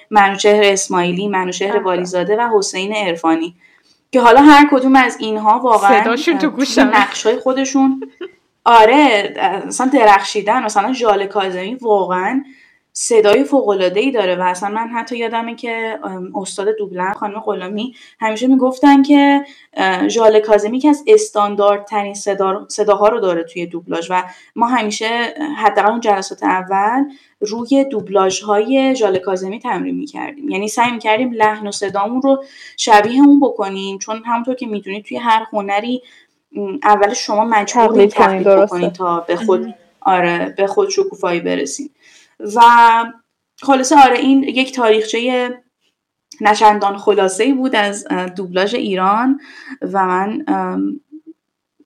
[0.09, 1.81] منوچهر اسماعیلی منوشهر بله.
[1.81, 3.55] والیزاده و حسین عرفانی.
[4.11, 6.81] که حالا هر کدوم از اینها واقعا صداشون تو گوشم.
[6.81, 8.11] نقشای خودشون.
[8.65, 9.33] آره
[9.67, 12.43] مثلا درخشیدن مثلا ژاله کازمی واقعا
[12.93, 15.99] صدای فوق ای داره و اصلا من حتی یادمه که
[16.35, 19.45] استاد دوبلن خانم غلامی همیشه می‌گفتن که
[20.07, 24.23] ژاله کازمی که از استانداردترین صدا صداها رو داره توی دوبلاژ و
[24.55, 27.03] ما همیشه حداقل اون جلسات اول
[27.39, 30.49] روی دوبلاژ های ژاله کازمی تمرین می‌کردیم.
[30.49, 32.43] یعنی سعی می‌کردیم لحن و صدامون رو
[32.77, 36.01] شبیه اون بکنیم چون همونطور که می‌دونید توی هر هنری
[36.83, 41.91] اول شما مجبورید تقلید بکنید تا به خود آره به خود شکوفایی برسید
[42.55, 42.61] و
[43.61, 45.49] خلاصه آره این یک تاریخچه
[46.41, 49.39] نشندان خلاصه ای بود از دوبلاژ ایران
[49.81, 50.45] و من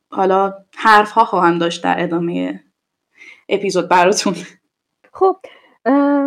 [0.09, 2.63] حالا حرف ها خواهم داشت در ادامه
[3.49, 4.33] اپیزود براتون.
[5.13, 5.37] خب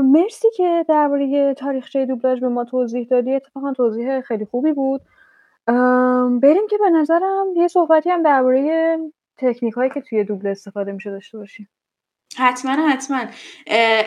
[0.04, 3.34] مرسی که درباره تاریخچه دوبلاژ به ما توضیح دادی.
[3.34, 5.00] اتفاقا توضیح خیلی خوبی بود.
[6.42, 8.98] بریم که به نظرم یه صحبتی هم درباره
[9.36, 11.68] تکنیک هایی که توی دوبله استفاده میشه داشته باشیم.
[12.36, 13.20] حتما حتما.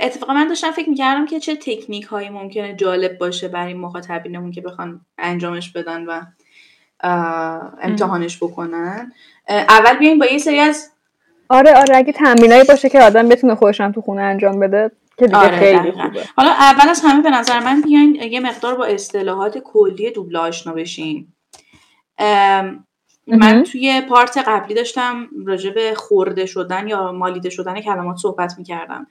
[0.02, 4.62] اتفاقا من داشتم فکر می‌کردم که چه تکنیک هایی ممکنه جالب باشه برای مخاطبینمون که
[4.62, 6.22] بخوان انجامش بدن و
[7.82, 9.14] امتحانش بکنن.
[9.50, 10.92] اول بیاین با یه سری از
[11.50, 15.26] آره آره اگه تمرینایی باشه که آدم بتونه خودش هم تو خونه انجام بده که
[15.26, 15.92] دیگه آره خیلی.
[15.92, 16.24] خوبه.
[16.36, 20.74] حالا اول از همه به نظر من بیاین یه مقدار با اصطلاحات کلی دوبله آشنا
[20.74, 21.34] بشین.
[23.38, 23.64] من.
[23.64, 29.08] توی پارت قبلی داشتم راجع به خورده شدن یا مالیده شدن کلمات صحبت می‌کردم.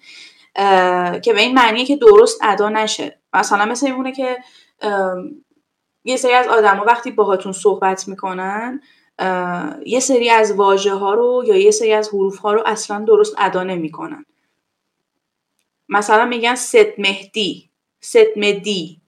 [1.20, 3.18] که به این معنیه که درست ادا نشه.
[3.32, 4.38] مثلا مثل این مونه که
[6.04, 8.80] یه سری از آدما وقتی باهاتون صحبت می‌کنن
[9.86, 13.34] یه سری از واژه ها رو یا یه سری از حروف ها رو اصلا درست
[13.38, 14.24] ادا نمی‌کنن.
[15.88, 19.00] مثلا میگن ست مهدی ست مدی.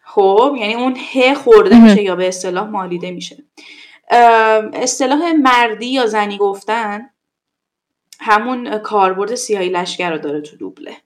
[0.00, 1.80] خب یعنی اون ه خورده.
[1.84, 3.44] میشه یا به اصطلاح مالیده میشه.
[4.10, 7.10] اصطلاح مردی یا زنی گفتن
[8.20, 10.96] همون کاربرد سیاهی لشگر رو داره تو دوبله.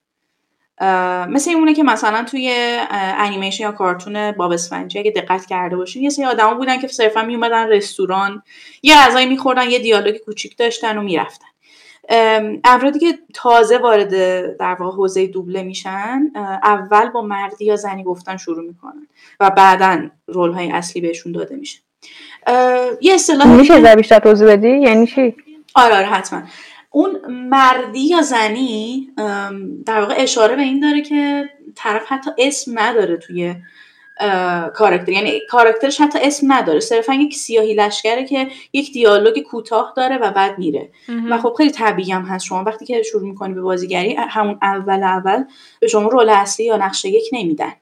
[1.29, 6.03] مثل این مونه که مثلا توی انیمیشن یا کارتون باب اسفنجی اگه دقت کرده باشین
[6.03, 8.43] یه سری آدما بودن که صرفا میومدن رستوران
[8.83, 11.47] یه غذایی میخوردن یه دیالوگ کوچیک داشتن و می‌رفتن.
[12.65, 14.11] افرادی که تازه وارد
[14.57, 16.31] در واقع حوزه دوبله میشن
[16.63, 19.09] اول با مردی یا زنی گفتن شروع می‌کنن
[19.41, 21.79] و بعدا رول های اصلی بهشون داده میشه.
[23.01, 25.35] یه اصطلاح میشه در بیشتر توضیح بدی؟ یعنی چی؟
[25.75, 26.43] آره آره حتما.
[26.91, 29.09] اون مردی یا زنی
[29.87, 33.55] در واقع اشاره به این داره که طرف حتی اسم نداره توی
[34.21, 35.13] اه، کاراکتر.
[35.13, 36.81] یعنی کاراکترش حتی اسم نداره.
[36.81, 40.91] صرفا یک سیاهی لشکره که یک دیالوگ کوتاه داره و بعد میره.
[41.31, 42.45] و خب خیلی طبیعی هم هست.
[42.45, 45.45] شما وقتی که شروع می‌کنی به بازیگری همون اول اول
[45.81, 47.73] به شما role اصلی یا نقش یک نمیدن.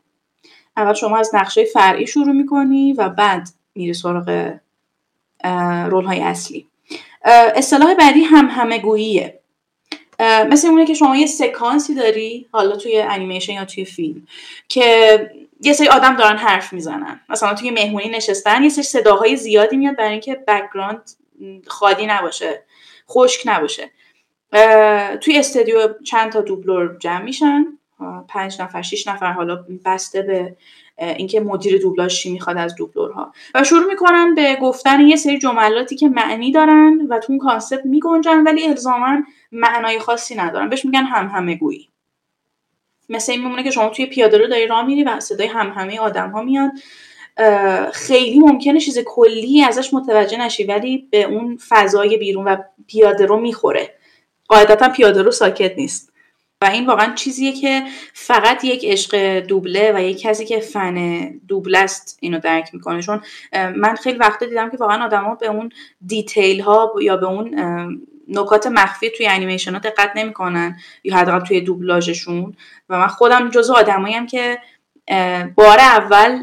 [0.76, 4.54] اول شما از نقش فرعی شروع می‌کنی و بعد میری سراغ
[5.90, 6.66] role های اصلی.
[7.54, 9.40] اصطلاح بعدی هم همهمه گوییه.
[10.20, 14.26] مثل اونه که شما یه سکانسی داری حالا توی انیمیشن یا توی فیلم
[14.68, 15.30] که
[15.60, 17.20] یه سری آدم دارن حرف می‌زنن.
[17.28, 21.10] مثلا توی مهمونی نشستن یه سری صداهای زیادی میاد برای اینکه background
[21.66, 22.62] خالی نباشه
[23.08, 23.90] خشک نباشه.
[25.20, 27.64] توی استودیو چند تا دوبلور جمع میشن.
[28.28, 30.56] پنج نفر شیش نفر حالا بسته به
[31.00, 33.32] اینکه مدیر دوبلاژ چی می‌خواد از دوبلورها.
[33.54, 37.86] و شروع می‌کنن به گفتن یه سری جملاتی که معنی دارن و تو اون کانسپت
[37.86, 40.68] میگنجن ولی الزاما معنای خاصی ندارن.
[40.68, 41.88] بهش میگن هم همه گویی
[43.08, 45.98] مثل این میمونه که شما توی پیاده رو داری راه میری و صدای هم همه
[45.98, 46.70] آدم ها میاد
[47.92, 53.40] خیلی ممکنه چیز کلی ازش متوجه نشی ولی به اون فضای بیرون و پیاده رو
[53.40, 53.94] می‌خوره.
[54.48, 56.09] قاعدتا پیاده رو ساکت نیست.
[56.62, 61.78] و این واقعا چیزیه که فقط یک عشق دوبله و یک کسی که فن دوبله
[61.78, 63.02] است اینو درک می‌کنه.
[63.02, 63.20] چون
[63.52, 65.72] من خیلی وقتا دیدم که واقعا آدما به اون
[66.06, 67.54] دیتیل ها یا به اون
[68.28, 72.56] نکات مخفی توی انیمیشن ها دقت نمی‌کنن یا حداقل توی دوبلاژشون.
[72.88, 74.58] و من خودم جزو آدماییم که
[75.54, 76.38] بار اول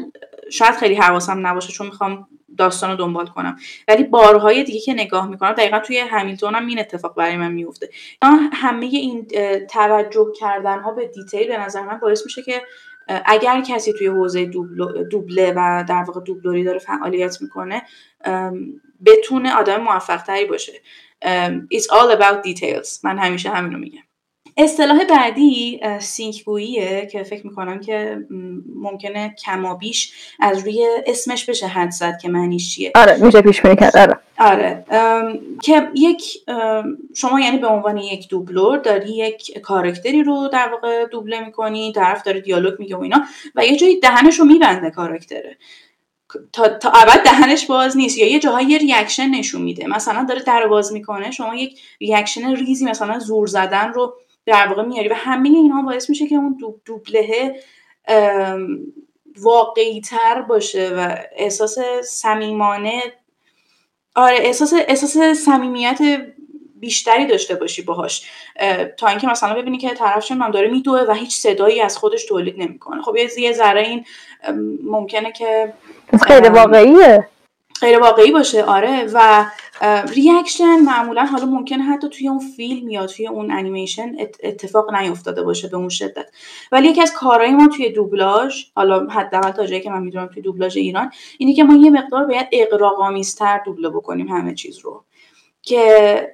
[0.50, 2.28] شاید خیلی حواسم نباشه چون می‌خوام
[2.58, 3.56] داستان رو دنبال کنم.
[3.88, 7.88] ولی بارهای دیگه که نگاه می‌کنم دقیقا توی همیلتون هم این اتفاق برای من میفته
[8.52, 9.26] همه این
[9.70, 12.62] توجه کردن ها به دیتیل به نظر من باعث میشه که
[13.24, 14.44] اگر کسی توی حوزه
[15.10, 17.82] دوبله و در واقع دوبلوری داره فعالیت می‌کنه
[19.06, 20.72] بتونه آدم موفق تری باشه
[21.74, 23.04] It's all about details.
[23.04, 24.07] من همیشه همینو میگم.
[24.58, 28.18] اصطلاح بعدی sync گوییه که فکر می‌کنم که
[28.74, 32.92] ممکنه کمابیش از روی اسمش بشه حدس زد که معنیش چیه.
[32.94, 34.18] آره میشه پیش بینی کرد آره.
[34.38, 34.84] آره
[35.62, 36.22] که یک
[37.14, 42.22] شما یعنی به عنوان یک دوبلور داری یک کارکتری رو در واقع دوبله می‌کنی طرف
[42.22, 45.56] داره دیالوگ میگه و اینا و یه جایی دهنش رو میبنده کارکتره
[46.52, 49.86] تا, تا ابد دهنش باز نیست یا یه جاهای یه reaction نشون میده.
[49.86, 54.14] مثلا داره در باز می‌کنه شما یک reaction ریزی مثلا زور زدن رو
[54.48, 57.54] در واقع میاری و همه اینها باعث میشه که اون دوب دوبله
[59.38, 63.02] واقعی تر باشه و احساس صمیمانه
[64.14, 65.98] آره احساس احساس صمیمیت
[66.74, 68.30] بیشتری داشته باشی باهاش.
[68.56, 72.24] اه، تا اینکه مثلا ببینی که طرف چون داره میدوه و هیچ صدایی از خودش
[72.24, 73.02] تولید نمی‌کنه.
[73.02, 74.04] خب یه ذره این
[74.84, 75.72] ممکنه که
[76.28, 77.28] غیر واقعیه.
[77.80, 79.44] غیر واقعی باشه آره و
[80.14, 85.42] reaction معمولا حالا ممکنه حتی توی اون فیلم یا توی اون انیمیشن ات- اتفاق نیفتاده
[85.42, 86.26] باشه به اون شدت.
[86.72, 90.42] ولی یکی از کارهای ما توی دوبلاژ حالا حداقل تا جایی که من می‌دونم توی
[90.42, 95.04] دوبلاژ ایران اینه که ما یه مقدار باید اغراق‌آمیزتر دوبله بکنیم همه چیز رو.
[95.62, 96.32] که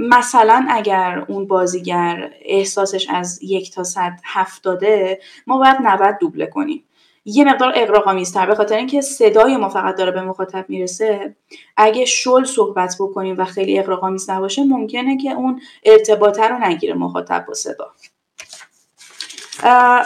[0.00, 6.84] مثلا اگر اون بازیگر احساسش از یک تا صد هفتاده ما باید 90 دوبله کنیم.
[7.24, 11.36] یه مقدار اغراق‌آمیزتر به خاطر اینکه صدای ما فقط داره به مخاطب می‌رسه.
[11.76, 17.44] اگه شل صحبت بکنیم و خیلی اقراق‌آمیز نباشه ممکنه که اون ارتباطه رو نگیره مخاطب
[17.48, 17.90] با صدا.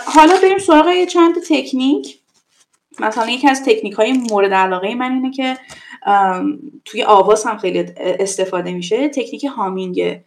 [0.07, 2.19] حالا بریم سراغ یه چند تکنیک.
[3.01, 5.57] مثلا یکی از تکنیک های مورد علاقه من اینه که
[6.85, 9.09] توی آواز هم خیلی استفاده میشه.
[9.09, 10.21] تکنیک هامینگ.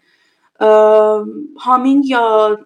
[1.59, 2.59] هامینگ یا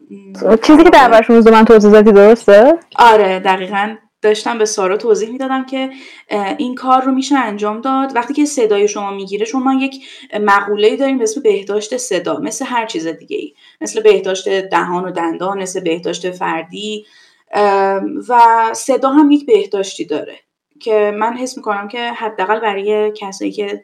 [0.64, 3.96] چیزی که در موضوع من توضیح دادی درسته؟ آره دقیقا.
[4.22, 5.90] داشتم به سارا توضیح می‌دادم که
[6.58, 8.16] این کار رو میشه انجام داد.
[8.16, 10.06] وقتی که صدای شما می‌گیره شما یک
[10.40, 13.54] مقوله داریم به اسم بهداشت صدا مثل هر چیز دیگه ای.
[13.82, 17.06] مثل بهداشت دهان و دندان مثل بهداشت فردی.
[18.30, 18.40] و
[18.74, 20.36] صدا هم یک بهداشتی داره
[20.80, 23.84] که من حس می‌کنم که حداقل برای کسایی که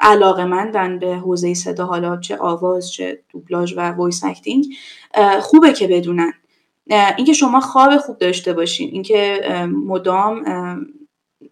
[0.00, 4.66] علاقه مندن به حوزه صدا حالا چه آواز چه دوبلاژ و voice acting
[5.40, 6.32] خوبه که بدونن.
[6.90, 9.40] اینکه شما خواب خوب داشته باشین اینکه
[9.86, 10.44] مدام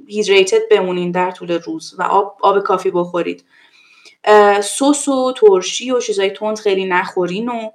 [0.08, 3.44] هیدریتد بمونین در طول روز و آب, آب کافی بخورید.
[4.62, 7.70] سس و ترشی و چیزای تند خیلی نخورین و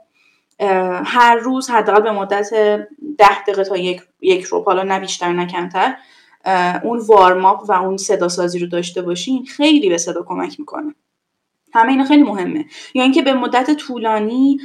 [1.06, 2.50] هر روز حداقل به مدت
[3.18, 5.96] ده دقیقه تا یک, یک رو حالا نه بیشتر نه کمتر
[6.84, 10.96] اون وارماپ و اون صدا سازی رو داشته باشین خیلی به صدا کمک می‌کنه.
[11.74, 12.66] همه اینا خیلی مهمه.
[12.94, 14.60] یا اینکه به مدت طولانی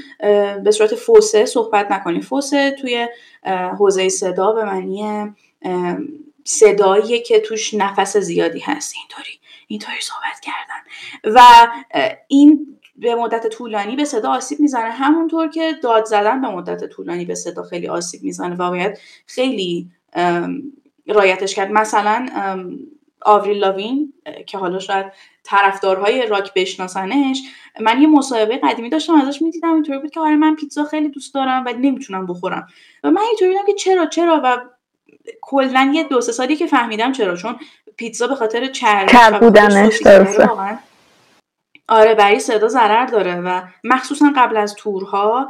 [0.65, 2.21] به صورت فوسه صحبت نکنی.
[2.21, 3.09] فوسه توی
[3.79, 5.33] حوزه صدا به معنی
[6.45, 8.95] صدایی که توش نفس زیادی هست.
[8.97, 11.35] اینطوری اینطوری صحبت کردن.
[11.37, 11.41] و
[12.29, 14.91] این به مدت طولانی به صدا آسیب می‌زنه.
[14.91, 19.91] همونطور که داد زدن به مدت طولانی به صدا خیلی آسیب می‌زنه و باید خیلی
[21.07, 21.71] رایتش کرد.
[21.71, 22.27] مثلا
[23.25, 24.13] آوریل لاوین
[24.47, 25.07] که حالا شاید
[25.43, 27.43] طرفدارهای راک بشناسنش
[27.81, 31.35] من یه مصاحبه قدیمی داشتم ازش می‌دیدم اینطوری بود که آره من پیتزا خیلی دوست
[31.35, 32.67] دارم و نمی‌تونم بخورم.
[33.05, 34.59] و من اینطوری بودم که چرا چرا؟ و
[35.41, 37.57] کلا یه دو سه سالی که فهمیدم چرا چون
[37.97, 40.03] پیتزا به خاطر چرب بودنش
[41.89, 45.49] آره برای صدا ضرر داره و مخصوصا قبل از تورها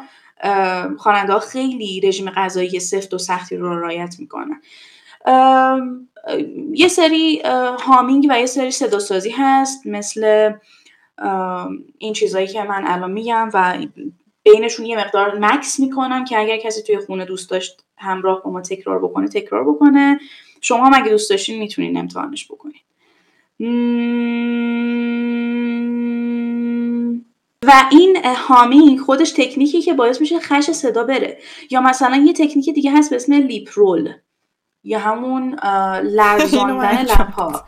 [0.98, 4.60] خواننده ها خیلی رژیم غذایی سفت و سختی رو رعایت می‌کنن.
[6.72, 7.42] یه سری
[7.80, 10.52] هامینگ و یه سری صداسازی هست مثل
[11.98, 13.78] این چیزهایی که من الان میگم و
[14.42, 18.60] بینشون یه مقدار مکس می‌کنم که اگر کسی توی خونه دوست داشت همراه با ما
[18.60, 20.20] تکرار بکنه تکرار بکنه.
[20.60, 22.80] شما هم اگه دوست داشتین می‌تونین امتحانش بکنین.
[27.66, 31.38] و این هامینگ خودش تکنیکی که باعث میشه خش صدا بره.
[31.70, 34.12] یا مثلا یه تکنیک دیگه هست به اسم لیپ رول.
[34.84, 35.54] یا همون
[36.02, 37.64] لرزاندن لپا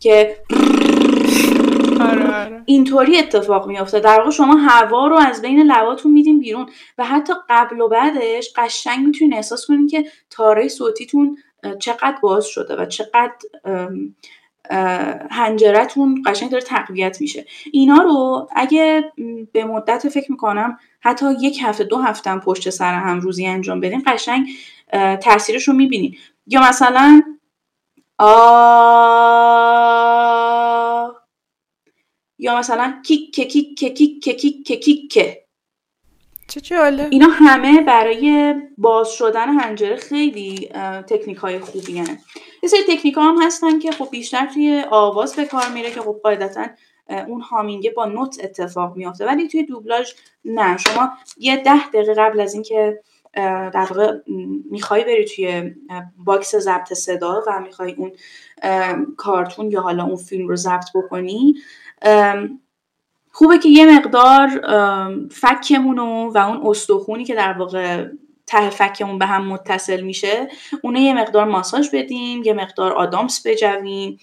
[0.00, 0.36] که
[2.00, 2.62] آره، آره.
[2.64, 4.00] اینطوری اتفاق میافته.
[4.00, 6.66] در واقع شما هوا رو از بین لباتون میدین بیرون
[6.98, 11.36] و حتی قبل و بعدش قشنگ می‌تونین احساس کنین که تاره صوتیتون
[11.78, 13.36] چقدر باز شده و چقدر
[15.30, 17.44] هنجرتون قشنگ داره تقویت میشه.
[17.72, 19.12] اینا رو اگه
[19.52, 23.80] به مدت فکر می‌کنم حتی یک هفته دو هفته هم پشت سر هم روزی انجام
[23.80, 24.48] بدین قشنگ
[25.22, 26.16] تاثیرش رو می‌بینین.
[26.50, 27.22] یا مثلا
[28.18, 28.30] آ
[32.38, 35.40] یا مثلا کیک کیک کیک کیک کیک
[36.48, 40.68] چه جاله اینا همه برای باز شدن هنجره خیلی
[41.08, 42.18] تکنیک های خوبی هن.
[42.62, 46.00] یه سری تکنیک ها هم هستن که خب بیشتر توی آواز به کار میره که
[46.00, 46.66] خب قاعدتا
[47.28, 50.12] اون هامینگه با نوت اتفاق میافته ولی توی دوبلاژ
[50.44, 50.76] نه.
[50.76, 53.02] شما یه ده دقیقه قبل از اینکه
[53.34, 54.12] در واقع
[54.70, 55.74] می‌خوای بری توی
[56.16, 58.12] box ضبط صدا و می‌خوای اون
[59.16, 61.54] کارتون یا حالا اون فیلم رو ضبط بکنی.
[63.32, 64.48] خوبه که یه مقدار
[65.30, 68.06] فکمون و اون استخونی که در واقع
[68.46, 70.48] ته فکمون به هم متصل میشه
[70.82, 74.18] اونو یه مقدار ماساژ بدیم یه مقدار آدامس بجویم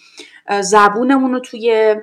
[0.62, 1.96] زبونمون رو توی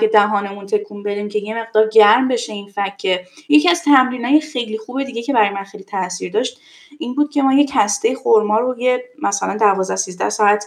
[0.00, 4.78] که دهانمون تکون بدیم که یه مقدار گرم بشه این فکه یکی از تمرینای خیلی
[4.78, 6.60] خوبه دیگه که برای من خیلی تاثیر داشت
[6.98, 10.64] این بود که ما یه کسته خورما رو یه مثلا 12 13 ساعت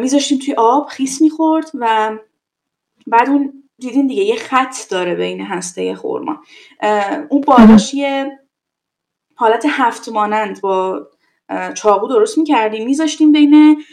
[0.00, 2.18] میذاشتیم توی آب خیس می‌خورد و
[3.06, 6.42] بعد اون دیدین دیگه یه خط داره بین هسته خورما
[7.28, 8.38] اون بالاش یه
[9.34, 11.06] حالت هفت مانند با
[11.74, 13.84] چاقو درست می‌کردیم میذاشتیم بین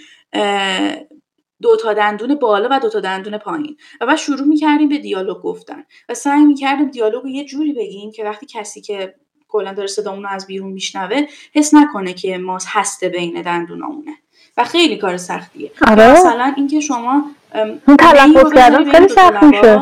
[1.62, 3.78] دو تا دندون بالا و دو تا دندون پایین.
[4.02, 5.84] و بعد شروع می‌کردیم به دیالوگ گفتن.
[6.10, 9.16] و سعی می‌کردیم دیالوگ رو یه جوری بگیم که وقتی کسی که
[9.48, 14.18] کلا داره صدامون رو از بیرون میشنوه حس نکنه که ما هسته بین دندونامونه.
[14.58, 15.72] و خیلی کار سختیه.
[15.88, 16.12] آره.
[16.12, 17.32] مثلا اینکه شما
[17.88, 19.82] اون تلفظ کردن خیلی سخت میشه.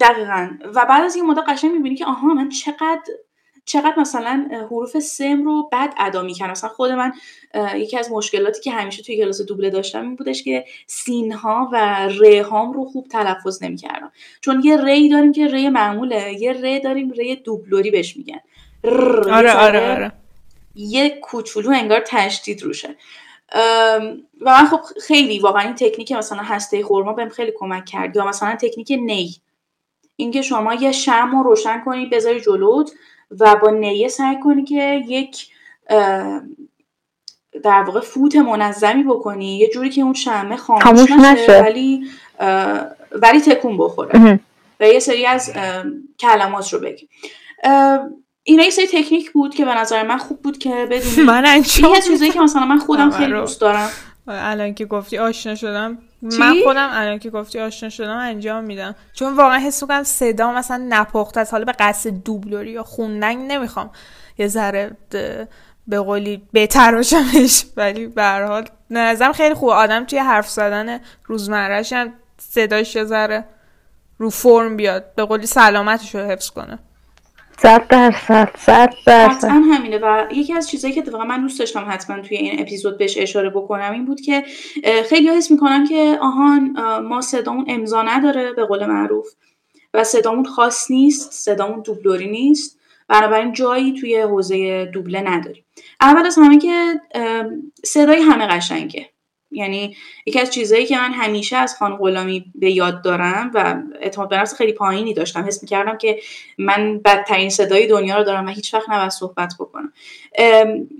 [0.00, 0.50] دقیقا.
[0.74, 3.02] و بعد از این مدت قشنگ می‌بینی که آها من چقدر
[3.66, 7.12] چقدر مثلا حروف سم رو بد ادا می‌کنم مثلا خود من
[7.74, 12.08] یکی از مشکلاتی که همیشه توی کلاس دوبله داشتم این بودش که سین ها و
[12.08, 14.12] ر هام رو خوب تلفظ نمی‌کردم.
[14.40, 18.40] چون یه ری داریم که ری معموله یه ر داریم ری دوبلوری بهش میگن.
[19.32, 20.12] آره آره آره.
[20.74, 22.96] یه کوچولو انگار تشدید روشه.
[24.40, 28.16] و من خب خیلی واقعا این تکنیک مثلا هسته خورما بهم خیلی کمک کرد.
[28.16, 29.34] یا مثلا تکنیک نی.
[30.16, 32.92] اینکه شما یه شم رو روشن کنی بذاری جلوت
[33.40, 35.48] و با نیه سعی کنی که یک
[37.62, 42.06] در واقع فوت منظمی بکنی یه جوری که اون شمه خاموش نشه ولی
[43.12, 44.40] ولی تکون بخوره.
[44.80, 45.52] و یه سری از
[46.18, 47.08] کلمات رو بگی.
[48.42, 51.26] اینا یه سری تکنیک بود که به نظر من خوب بود که بدونی.
[51.30, 53.90] من این چیزایی که مثلا من خودم خیلی دوست دارم.
[54.28, 55.98] الان که گفتی آشنا شدم.
[56.24, 58.94] من خودم الان که گفتی آشنا شدم انجام میدم.
[59.12, 61.52] چون واقعا حس می‌کنم صدا مثلا نپخته است.
[61.52, 63.90] حالا به قصد دوبلوری یا خوندن نمی‌خوام.
[64.38, 64.96] یه ذره
[65.86, 71.92] به قولی بهتر باشمش ولی به حال نظرم خیلی خوب آدم توی حرف زدن روزمرهش
[71.92, 73.44] هم صداش یه ذره
[74.18, 75.14] رو فرم بیاد.
[75.14, 76.78] به قولی سلامتش رو حفظ کنه.
[77.58, 79.48] صد درصد صد درصد.
[79.48, 83.18] همینه و یکی از چیزایی که اتفاقا من دوست داشتم حتما توی این اپیزود بهش
[83.18, 84.44] اشاره بکنم این بود که
[85.08, 89.26] خیلی حس می‌کنن که آهان ما صدامون امضا نداره به قول معروف
[89.94, 92.78] و صدامون خاص نیست صدامون دوبلوری نیست.
[93.08, 95.64] بنابراین جایی توی حوزه دوبله نداریم.
[96.00, 97.00] اول از همه که
[97.84, 99.10] صدای همه قشنگه.
[99.54, 99.96] یعنی
[100.26, 104.36] یکی از چیزهایی که من همیشه از خان غلامی به یاد دارم و اعتماد به
[104.36, 106.20] نفس خیلی پایینی داشتم حس می‌کردم که
[106.58, 109.92] من بدترین صدای دنیا رو دارم و هیچ وقت نباید صحبت بکنم.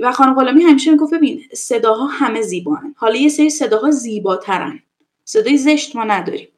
[0.01, 4.81] و خان غلامی همیشه می‌گفت ببین صداها همه زیبان حالا یه سری صداها زیباترن.
[5.25, 6.49] صدای زشت ما نداریم.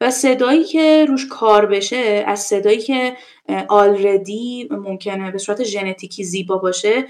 [0.00, 3.16] و صدایی که روش کار بشه از صدایی که
[3.68, 7.04] آلردی ممکنه به صورت ژنتیکی زیبا باشه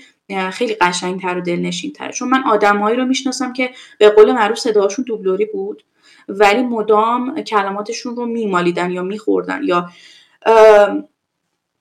[0.52, 2.12] خیلی قشنگتر و دلنشینتره.
[2.12, 5.84] چون من آدمهایی رو می‌شناسم که به قول معروف صداشون دوبلوری بود
[6.28, 9.90] ولی مدام کلماتشون رو میمالیدن یا میخوردن یا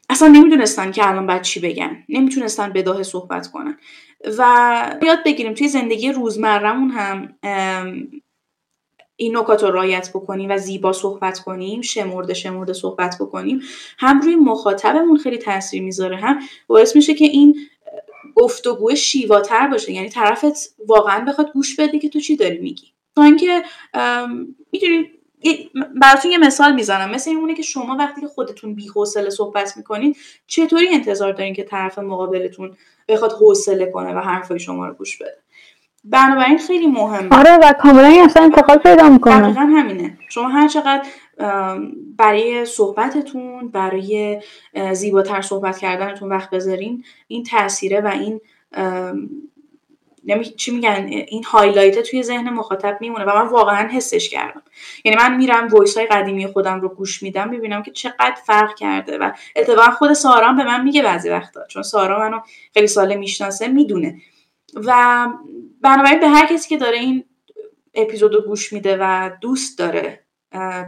[0.10, 2.04] اصلا نمی‌دونستن که الان باید چی بگن.
[2.10, 3.78] نمی‌تونستن بداه صحبت کنن.
[4.38, 7.36] و یاد بگیریم توی زندگی روزمرهمون هم
[9.16, 13.62] این نکات رو رایت بکنیم و زیبا صحبت کنیم شمرده شمرده صحبت بکنیم.
[13.98, 17.56] هم روی مخاطبمون خیلی تاثیر می‌ذاره هم باعث میشه که این
[18.36, 19.92] گفتگو شیواتر باشه.
[19.92, 22.88] یعنی طرفت واقعا بخواد گوش بده که تو چی داری میگی.
[23.16, 23.64] تا اینکه
[24.72, 25.10] می‌دونی
[26.02, 27.12] براتون یه مثال می‌زنم.
[27.12, 30.16] مثل اینونه که شما وقتی که خودتون بی حوصله صحبت می‌کنین
[30.48, 35.38] چطوری انتظار دارین که طرف مقابلتون بخواد حوصله کنه و حرفای شما رو گوش بده؟
[36.06, 37.40] بنابراین خیلی مهمه.
[37.40, 39.42] آره و کاملا اصلا انتقال پیدا می‌کنه.
[39.42, 40.18] دقیقا همینه.
[40.30, 41.04] شما هر چقدر
[42.18, 44.42] برای صحبتتون برای
[44.94, 48.42] زیباتر صحبت کردنتون وقت بذارین این تاثیره و این
[50.58, 54.62] چی میگن این highlight توی ذهن مخاطب میمونه و من واقعا حسش کردم.
[55.06, 59.18] یعنی من میرم voice های قدیمی خودم رو گوش میدم می‌بینم که چقدر فرق کرده
[59.18, 62.40] و اتفاقا خود سارا به من میگه بعضی وقتا چون سارا منو
[62.74, 64.16] خیلی ساله می‌شناسه می‌دونه.
[64.76, 65.28] و
[65.82, 67.24] بنابراین به هر کسی که داره این
[67.94, 70.26] اپیزود رو گوش میده و دوست داره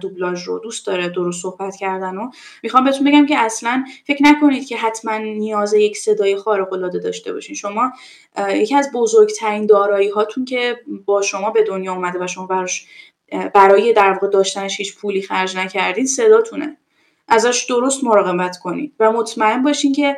[0.02, 2.30] دوبلاژ رو دوست داره درست صحبت کردن و
[2.64, 7.34] می‌خوام بهتون بگم که اصلا فکر نکنید که حتما نیاز یک صدای خارق العاده داشته
[7.34, 7.56] باشین.
[7.56, 7.92] شما
[8.50, 12.88] یکی از بزرگترین دارایی هاتون که با شما به دنیا اومده و شما براش
[13.54, 16.78] برای در واقع داشتنش هیچ پولی خرج نکردید صداتونه.
[17.28, 20.18] ازش درست مراقبت کنید و مطمئن باشین که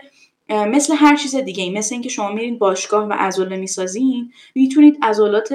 [0.49, 5.53] مثل هر چیز دیگه ای مثل اینکه شما میرین باشگاه و عضله می‌سازین می‌تونید عضلات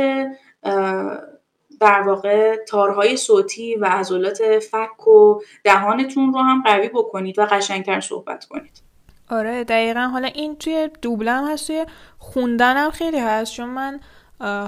[1.81, 8.01] در واقع تارهای صوتی و عضلات فک و دهانتون رو هم قوی بکنید و قشنگتر
[8.01, 8.83] صحبت کنید.
[9.31, 10.01] آره دقیقا.
[10.01, 11.87] حالا این توی دوبلم هست توی
[12.19, 13.53] خوندنم خیلی هست.
[13.53, 14.01] چون من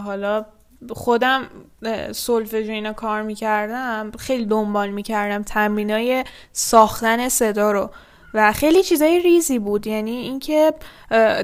[0.05, 0.45] حالا
[0.91, 1.45] خودم
[2.13, 7.91] سولفژ اینا کار می‌کردم خیلی دنبال می‌کردم تمرینای ساختن صدا رو.
[8.37, 9.87] و خیلی چیزای ریزی بود.
[9.87, 10.73] یعنی اینکه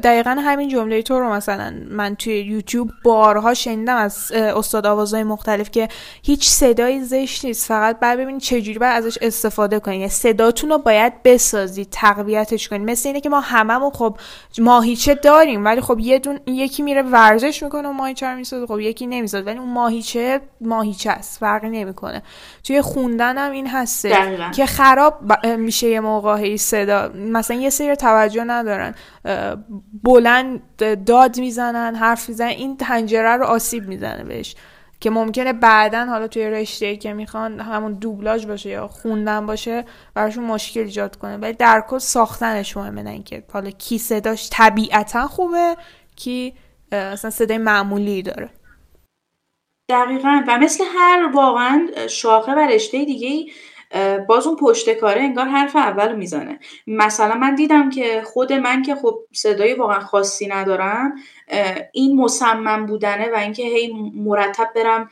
[0.03, 5.71] دقیقا همین جمله تو رو مثلا من توی یوتیوب بارها شنیدم از استاد آوازهای مختلف
[5.71, 5.89] که
[6.23, 7.69] هیچ صدایی زشت نیست.
[7.69, 12.91] فقط بعد ببینید چجوری باید ازش استفاده کنید یعنی صداتون رو باید بسازید تقویتش کنید
[12.91, 14.17] مثل اینه که ما هممون خب
[14.59, 18.81] ماهیچه داریم ولی خب یه دون یکی میره ورزش می‌کنه و ماهیچه رو می‌سازه خب
[18.81, 19.45] یکی نمی‌سازه.
[19.45, 22.23] ولی اون ماهیچه ماهیچه است فرقی نمی‌کنه.
[22.65, 27.09] توی خوندن هم این هسته که خراب میشه یه موقعی صدا.
[27.15, 28.95] مثلا یه سری توجه ندارن.
[30.03, 30.77] بلند
[31.07, 34.57] داد می‌زنن حرف می‌زنن این تنجره رو آسیب می‌زنه بهش.
[35.01, 40.45] که ممکنه بعدا حالا توی رشته که می‌خوان همون دوبلاژ باشه یا خوندن باشه براشون
[40.45, 41.37] مشکل ایجاد کنه.
[41.37, 45.77] ولی در کل ساختنش مهمه نه اینکه حالا کی صداش طبیعتا خوبه
[46.17, 46.55] کی
[46.93, 48.51] اصلا صدای معمولی داره.
[49.89, 50.43] دقیقا.
[50.49, 53.53] و مثل هر واقعا شاخه و رشته دیگه
[54.29, 56.59] باز اون پشت کاره انگار حرف اول می‌زنه.
[56.87, 61.15] مثلا من دیدم که خود من که خب صدای واقعا خاصی ندارم
[61.93, 65.11] این مصمم بودنه و اینکه هی مرتب برم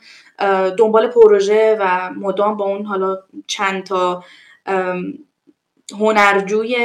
[0.77, 3.17] دنبال پروژه و مدام با اون حالا
[3.47, 4.23] چند تا
[5.99, 6.77] هنرجوی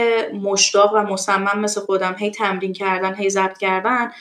[0.43, 4.13] مشتاق و مصمم مثل خودم هی تمرین کردن هی ضبط کردن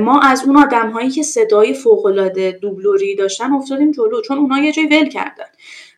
[0.00, 4.58] ما از اون آدم هایی که صدای فوق العاده دوبلوری داشتن افتادیم جلو چون اونها
[4.58, 5.46] یه جای ول کردن.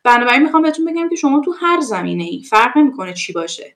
[0.05, 3.75] بنابراین می‌خوام بهتون بگم که شما تو هر زمینه ای فرق نمی‌کنه چی باشه.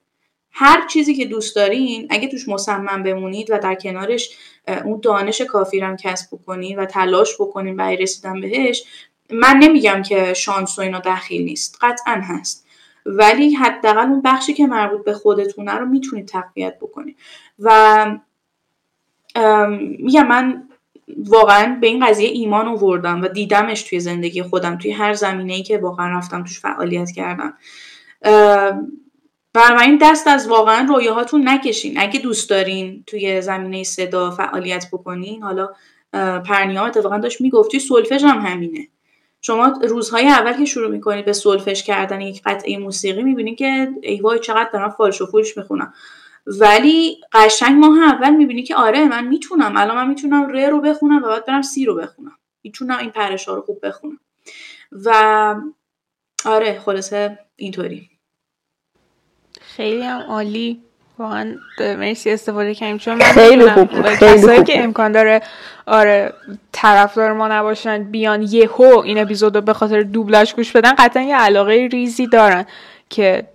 [0.51, 4.37] هر چیزی که دوست دارین اگه توش مصمم بمونید و در کنارش
[4.85, 8.83] اون دانش کافی رو کسب بکنید و تلاش بکنین برای رسیدن بهش
[9.31, 12.67] من نمیگم که شانس و اینا دخیل نیست قطعا هست.
[13.05, 17.17] ولی حداقل اون بخشی که مربوط به خودتونه رو می‌تونید تقویت بکنید
[17.59, 18.05] و
[19.99, 20.68] میگم من
[21.17, 25.63] واقعا به این قضیه ایمان آوردم و دیدمش توی زندگی خودم توی هر زمینه ای
[25.63, 27.53] که واقعا رفتم توش فعالیت کردم.
[29.81, 31.99] این دست از واقعا رویاهاتون نکشین.
[31.99, 35.69] اگه دوست دارین توی زمینه صدا فعالیت بکنین حالا
[36.45, 38.87] پرنیام اتفاقا داشت می‌گفت توی سولفژ هم همینه.
[39.41, 44.21] شما روزهای اول که شروع می‌کنید به سولفش کردن یک قطعه موسیقی می‌بینید که ای
[44.21, 45.93] وای چقدر دارم فالش و فولش می‌خونم.
[46.59, 49.77] ولی قشنگ ماه اول می‌بینی که آره من می‌تونم.
[49.77, 52.37] الان من می‌تونم ر رو بخونم و بعد برم سی رو بخونم.
[52.63, 54.19] می‌تونم این پرش رو خوب بخونم.
[55.05, 55.55] و
[56.45, 58.09] آره خلاصه اینطوری.
[59.61, 60.81] خیلی هم عالی.
[61.17, 62.97] واقعا مرسی استفاده کردیم.
[62.97, 65.41] چون من خیلی خوب کسایی که امکان داره
[65.85, 66.33] آره
[66.71, 71.89] طرفدار ما نباشن بیان یهو این اپیزود به خاطر دوبلاش گوش بدن قطعا یه علاقه
[71.91, 72.65] ریزی دارن
[73.09, 73.47] که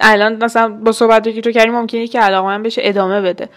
[0.00, 3.48] الان مثلا با صحبتی که تو کردیم ممکنه که علاقه من بشه ادامه بده.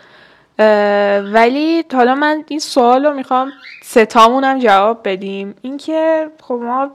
[1.33, 3.51] ولی حالا من این سوال رو می‌خوام
[3.83, 5.55] ستامون هم جواب بدیم.
[5.61, 6.91] اینکه خب ما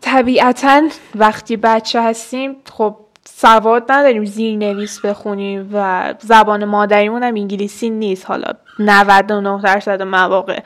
[0.00, 0.82] طبیعتا
[1.14, 8.26] وقتی بچه هستیم خب سواد نداریم زیرنویس بخونیم و زبان مادریمون هم انگلیسی نیست.
[8.26, 10.60] حالا 99 درصد مواقع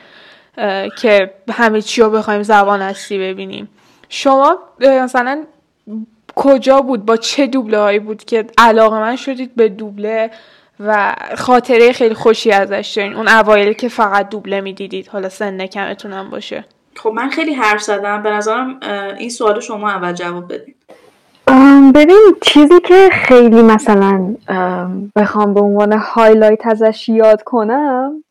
[0.97, 3.69] که همه چی رو بخوایم زبان هستی ببینیم.
[4.09, 5.43] شما مثلا
[6.35, 10.31] کجا بود؟ با چه دوبله هایی بود که علاقه من شدید به دوبله
[10.79, 15.07] و خاطره خیلی خوشی ازش دارین؟ اون اوایل که فقط دوبله می‌دیدید.
[15.07, 16.65] حالا سن کمتونم باشه.
[16.95, 18.23] خب من خیلی حرف زدم.
[18.23, 18.79] به نظرم
[19.17, 20.75] این سوال شما اول جواب بدید
[21.95, 24.35] ببین چیزی که خیلی مثلا
[25.15, 28.22] بخوام به عنوان هایلایت ازش یاد کنم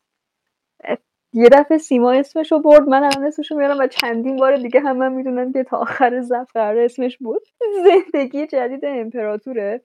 [1.34, 5.12] یه دفعه سیما اسمشو برد من هم اسمشو میارم و چندین بار دیگه هم من
[5.12, 7.42] می‌دونم که تا آخر زف قرار اسمش بود.
[7.84, 9.82] زندگی جدید امپراتوره.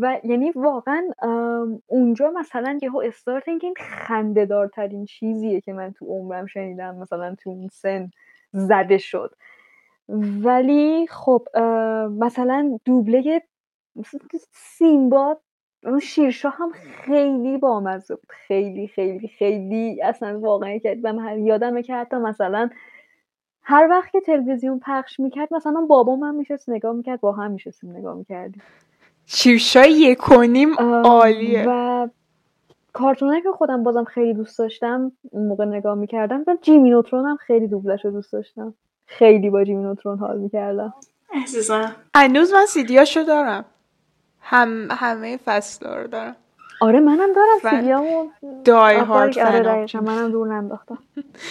[0.00, 1.08] و یعنی واقعا
[1.86, 7.50] اونجا مثلا یهو استارت این خنده دارترین چیزیه که من تو عمرم شنیدم مثلا تو
[7.50, 8.10] اون سن
[8.52, 9.34] زده شد.
[10.42, 11.48] ولی خب
[12.18, 13.42] مثلا دوبله
[14.52, 15.40] سیمبا
[15.84, 16.72] اون شیرشاه هم
[17.04, 18.28] خیلی بامزه بود.
[18.28, 22.70] خیلی خیلی خیلی اصلا واقعا که من یادمه که حتی مثلا
[23.62, 27.96] هر وقت که تلویزیون پخش می‌کرد مثلا بابام هم میشست نگاه می‌کرد با هم میشستیم
[27.96, 28.62] نگاه می‌کردیم.
[29.26, 30.74] شیرشاه یکونیم
[31.04, 31.64] عالیه.
[31.68, 32.08] و
[32.92, 37.36] کارتونه که خودم بازم خیلی دوست داشتم اون موقع نگاه می‌کردم و جیمی نوترون هم
[37.36, 38.74] خیلی دوبلش رو دوست داشتم.
[39.06, 40.94] خیلی با جیمی نوترون حال می‌کردم.
[41.42, 41.96] عزیزم.
[42.16, 43.64] هنوز من سیدیاشو دارم.
[44.40, 46.36] هم همه فصل رو دارم.
[46.80, 48.26] آره منم دارم سیدیامو
[48.64, 50.98] دای هارد آره منم دور ننداختم.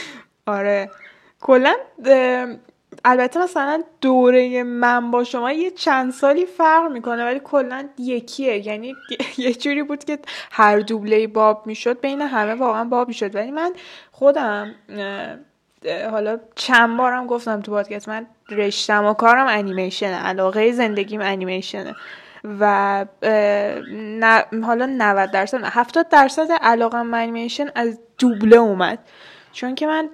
[0.45, 0.89] آره.
[1.41, 1.75] کلا
[3.05, 8.67] البته مثلا دوره من با شما یه چند سالی فرق می‌کنه ولی کلا یکیه.
[8.67, 8.95] یعنی
[9.37, 10.19] یه جوری بود که
[10.51, 13.35] هر دوبله باب می‌شد بین همه واقعا باب می‌شد.
[13.35, 13.73] ولی من
[14.11, 14.75] خودم
[16.11, 21.95] حالا چند بارم گفتم تو پادکست من رشتم و کارم انیمیشنه علاقه زندگیم انیمیشنه.
[22.43, 23.05] و
[24.63, 28.99] حالا 90 درصد 70 درصد علاقه انیمیشن از دوبله اومد.
[29.51, 30.09] چون که من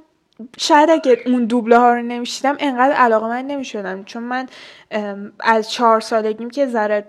[0.58, 4.04] شاید اگه اون دوبله ها رو نمیشیدم انقدر علاقه من نمی‌شدم.
[4.04, 4.48] چون من
[5.40, 7.06] از چهار سالگیم که ذره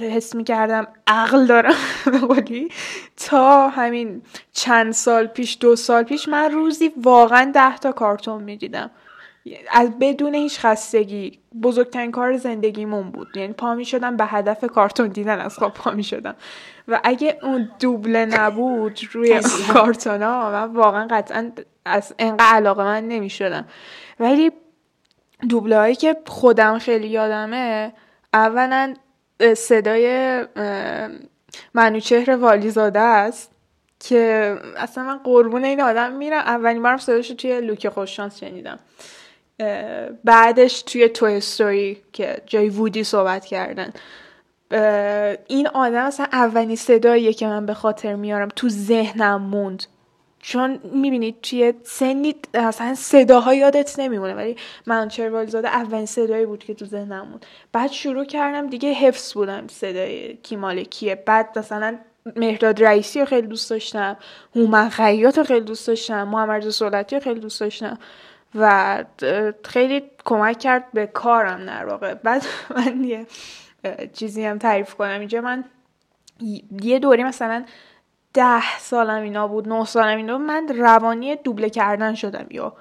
[0.00, 1.74] حس می‌کردم عقل دارم
[2.12, 2.68] بقولی
[3.16, 8.90] تا همین چند سال پیش دو سال پیش من روزی واقعا ده تا کارتون می‌دیدم.
[9.70, 13.36] از بدون هیچ خستگی بزرگترین کار زندگیمون بود.
[13.36, 16.34] یعنی پا می شدم به هدف کارتون دیدن از خواب پا می شدم.
[16.88, 19.40] و اگه اون دوبله نبود روی
[19.72, 21.52] کارتون ها من واقعا قطعا
[21.84, 23.64] از انقدر علاقه من نمی شدم.
[24.20, 24.52] ولی
[25.48, 27.92] دوبله هایی که خودم خیلی یادمه
[28.34, 28.94] اولا
[29.56, 30.44] صدای
[31.74, 33.52] منوچهر والیزاده است
[34.00, 36.38] که اصلا من قربون این آدم میرم.
[36.38, 38.78] اولین بارم صداشو توی لوک خوششانس شنیدم.
[40.24, 43.92] بعدش توی توی استوری که جای وودی صحبت کردن
[45.46, 49.82] این آدم اصلا اولین صداییه که من به خاطر میارم تو ذهنم موند.
[50.40, 54.56] چون می‌بینید توی سنی اصلا صداها یادت نمیمونه ولی
[54.86, 55.08] من
[55.46, 57.46] زاده اولین صدایی بود که تو ذهنم موند.
[57.72, 61.98] بعد شروع کردم دیگه حفظ بودم صدای کی کیه بعد مثلا
[62.36, 64.16] مهداد رئیسی رو خیلی دوست داشتم
[64.56, 67.98] هومن خیاط رو خیلی دوست داشتم محمد سولتی رو خیلی دوست داشتم.
[68.54, 69.04] و
[69.64, 72.14] خیلی کمک کرد به کارم در واقع.
[72.14, 72.46] بعد
[72.76, 73.26] من یه
[74.12, 75.20] چیزی هم تعریف کنم.
[75.20, 75.64] اینجا من
[76.82, 77.64] یه دوری مثلا
[78.34, 82.46] ده سالم اینا بود نه سالم اینا بود من روانی دوبله کردن شدم.
[82.50, 82.72] یا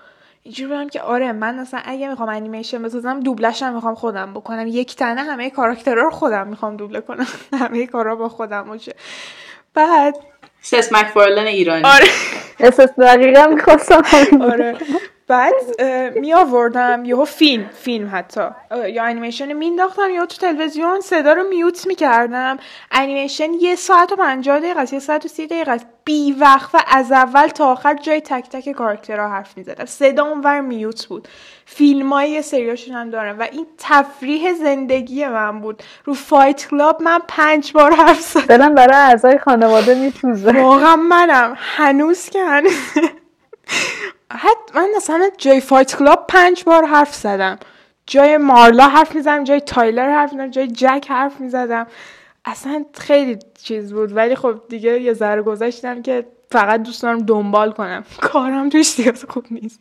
[0.43, 4.67] اینجوری بودم که آره من مثلا اگه می‌خوام انیمیشن بسازم دوبلش هم می‌خوام خودم بکنم.
[4.67, 7.27] یک تنه همه کاراکترها رو خودم می‌خوام دوبله کنم.
[7.61, 8.95] همه کارا با خودم باشه.
[9.73, 10.15] بعد
[10.61, 11.83] سس مکفارلن ایرانی.
[11.85, 12.07] آره.
[12.59, 14.01] اساس دقیقا می‌خواستم
[14.41, 14.77] آره.
[15.27, 15.53] بعد
[16.15, 18.41] می آوردم یهو فیلم فیلم حتی.
[18.87, 22.57] یا انیمیشن مینداختم یا تو تلویزیون صدا رو mute می‌کردم.
[22.91, 25.85] انیمیشن یه ساعت و پنجاه دقیقه است یه ساعت و سی دقیقه است.
[26.03, 29.85] بی وقت و از اول تا آخر جای تک تک کاراکترها حرف می‌زدم.
[29.85, 31.27] صدا اونور mute بود.
[31.65, 35.83] فیلم های سریاشون هم دارم و این تفریح زندگی من بود.
[36.05, 38.75] رو Fight Club من پنج بار حرف زدم.
[38.75, 40.61] برای اعضای خانواده میسوزه.
[40.61, 41.53] واقعا منم.
[41.57, 42.73] هنوز که هنوز.
[44.31, 47.59] حتی من مثلا جای Fight Club پنج بار حرف زدم.
[48.07, 51.87] جای مارلا حرف می‌زدم جای تایلر حرف می‌زدم جای جک حرف می‌زدم.
[52.45, 54.15] اصلا خیلی چیز بود.
[54.15, 58.05] ولی خب دیگه یه ذره گذاشتم که فقط دوست دارم دنبال کنم.
[58.31, 59.79] کارم توش دیگه خوب نیست.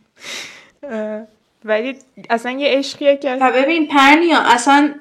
[1.64, 1.96] ولی
[2.30, 4.94] اصلا یه عشقیه که ببین پرنیا اصلا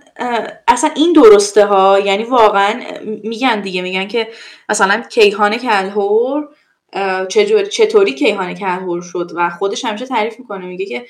[0.68, 2.82] اصلا این درسته ها؟ یعنی واقعا
[3.24, 4.28] میگن دیگه میگن که
[4.70, 6.50] مثلا کیهان کلهور
[7.70, 11.06] چطوری کیهان کلهور شد و خودش همیشه تعریف می‌کنه میگه که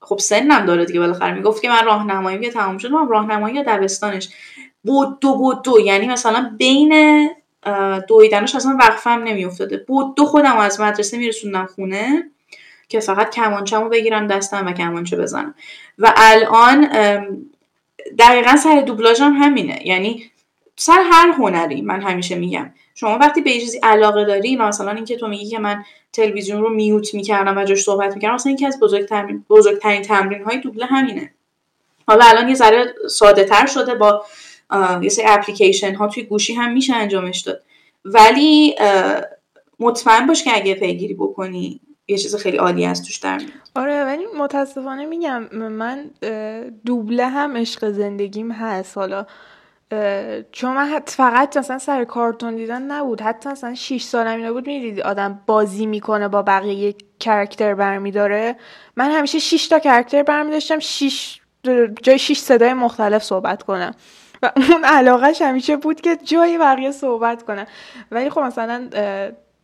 [0.00, 1.34] خب سنم داره دیگه بالاخره.
[1.34, 2.90] می‌گفت که من راهنمایی که تمام شد.
[2.90, 4.28] من راهنمایی یا دبستانش.
[4.84, 7.30] بود دو بود دو یعنی مثلا بین
[8.08, 9.76] دویدنش اصلا وقفم نمیافتاده.
[9.76, 12.30] بود دو خودم از مدرسه میرسوندم خونه
[12.88, 15.54] که فقط کمانچمو بگیرم دستم و کمانچه بزنم.
[15.98, 16.88] و الان
[18.18, 19.86] دقیقا سر دوبلاژم همینه.
[19.86, 20.30] یعنی
[20.76, 22.70] سر هر هنری من همیشه میگم.
[23.00, 27.14] شما وقتی به چیزی علاقه داری مثلا اینکه تو میگی که من تلویزیون رو میوت
[27.14, 31.34] می‌کردم و جاش صحبت می‌کردم مثلا یکی از بزرگترین بزرگترین تمرین های دوبله همینه.
[32.06, 34.24] حالا الان یه ذره ساده تر شده با
[35.02, 37.62] یه سری اپلیکیشن ها توی گوشی هم میشه انجامش داد.
[38.04, 38.74] ولی
[39.80, 43.40] مطمئن باش که اگه پیگیری بکنی یه چیز خیلی عالی از توش در
[43.76, 46.10] آره ولی متاسفانه میگم من
[46.86, 48.98] دوبله هم عشق زندگیم هست.
[48.98, 49.26] حالا
[50.52, 53.20] چون من فقط مثلا سر کارتون دیدن نبود.
[53.20, 58.56] حتی مثلا 6 سالم اینا بود می‌دیدی آدم بازی می‌کنه با بقیه کرکتر برمیداره.
[58.96, 61.40] من همیشه 6 تا کرکتر برمیداشتم 6
[62.02, 63.94] جای 6 صدای مختلف صحبت کنم.
[64.42, 67.66] و اون علاقهش همیشه بود که جای بقیه صحبت کنم.
[68.10, 68.88] ولی خب مثلا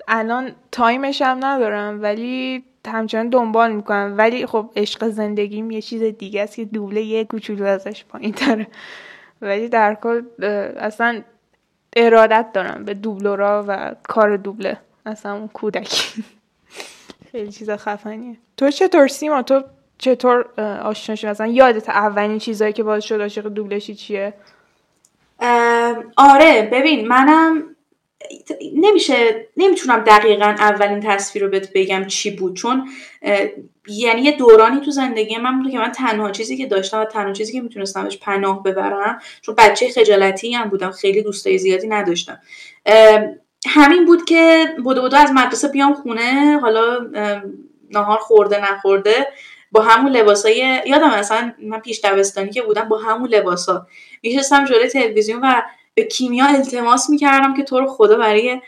[0.09, 4.15] الان تایمش هم ندارم ولی همچنان دنبال می‌کنم.
[4.19, 8.67] ولی خب عشق زندگیم یه چیز دیگه است که دوبله یه کوچولو ازش پایین تره
[9.45, 10.23] ولی در کل
[10.77, 11.23] اصلا
[11.97, 14.77] ارادت دارم به دوبلورا و کار دوبله.
[15.07, 16.25] اصلا اون کودکی.
[17.33, 18.37] خیلی چیز خفنیه.
[18.57, 19.63] تو چطور سیما؟ تو
[19.99, 24.35] چطور آشنا شدی؟ مثلا یادت اولین چیزایی که باعث شد عاشق دوبلشی چیه؟
[26.17, 27.74] آره ببین منم
[28.75, 32.89] نمیشه نمی‌تونم دقیقا اولین تصویر رو بهت بگم چی بود چون
[33.89, 37.33] یعنی یه دورانی تو زندگی من بود که من تنها چیزی که داشتم و تنها
[37.33, 42.41] چیزی که می‌تونستم بهش پناه ببرم چون بچه خجالتی هم بودم خیلی دوستای زیادی نداشتم.
[43.67, 46.99] همین بود که بوده بوده از مدرسه بیام خونه حالا
[47.91, 49.27] نهار خورده نخورده
[49.73, 53.87] با همون لباسای یادم اصلا من پیش دبستانی که بودم با همون لباسا.
[54.23, 55.63] میشستم جلوی تلویزیون و
[55.95, 58.61] به کیمیا التماس می‌کردم که تو رو خدا برای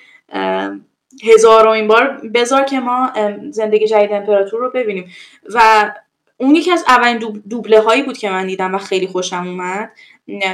[1.34, 3.12] هزارمین بار بذار که ما
[3.50, 5.10] زندگی جدید امپراتور رو ببینیم.
[5.54, 5.90] و
[6.36, 9.90] اون یکی از اولین دوبله هایی بود که من دیدم و خیلی خوشم اومد.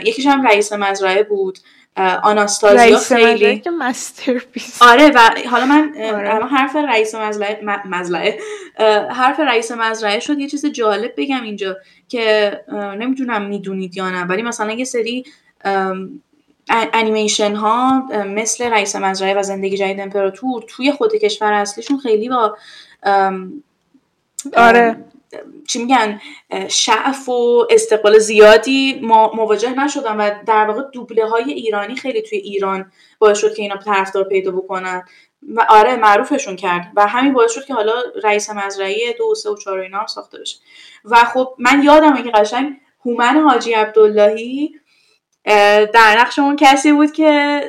[0.05, 1.59] یکیش هم رئیس مزرعه بود.
[2.23, 3.63] آناستازیا خیلی.
[4.81, 6.47] آره و حالا من آره.
[6.47, 8.39] حرف رئیس مزرعه مزرعه.
[9.11, 10.39] حرف رئیس مزرعه شد.
[10.39, 11.77] یه چیز جالب بگم اینجا
[12.09, 12.61] که
[12.99, 15.25] نمی‌دونم می‌دونید یا نه ولی مثلا یه سری
[16.69, 22.57] انیمیشن ها مثل رئیس مزرعه و زندگی جدید امپراتور توی خود کشور اصلیشون خیلی با
[24.57, 25.05] آره.
[25.69, 26.21] چی میگن
[26.69, 29.01] شعف و استقبال زیادی
[29.35, 33.77] مواجه نشدن و در واقع دوبله های ایرانی خیلی توی ایران باعث شد که اینا
[33.77, 35.03] طرفدار پیدا بکنن.
[35.49, 37.93] و آره معروفشون کرد و همین باعث شد که حالا
[38.23, 40.59] رئیس مزرعه دو سه و چهار اینا هم ساخته بشه.
[41.05, 42.73] و خب من یادمه که قشنگ
[43.07, 44.81] هومن حاجی عبداللهی
[45.45, 47.63] در نقش اون کسی بود که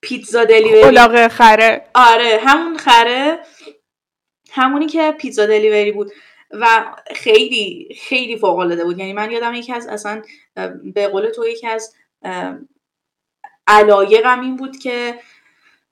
[0.00, 1.84] پیتزا دلیوری خره.
[1.94, 3.38] آره همون خره.
[4.50, 6.12] همونی که پیتزا دلیوری بود.
[6.50, 8.98] و خیلی خیلی فوق العاده بود.
[8.98, 10.22] یعنی من یادم یکی از اصلا
[10.94, 11.94] به قول تو یکی از
[13.66, 15.18] علایقم این بود که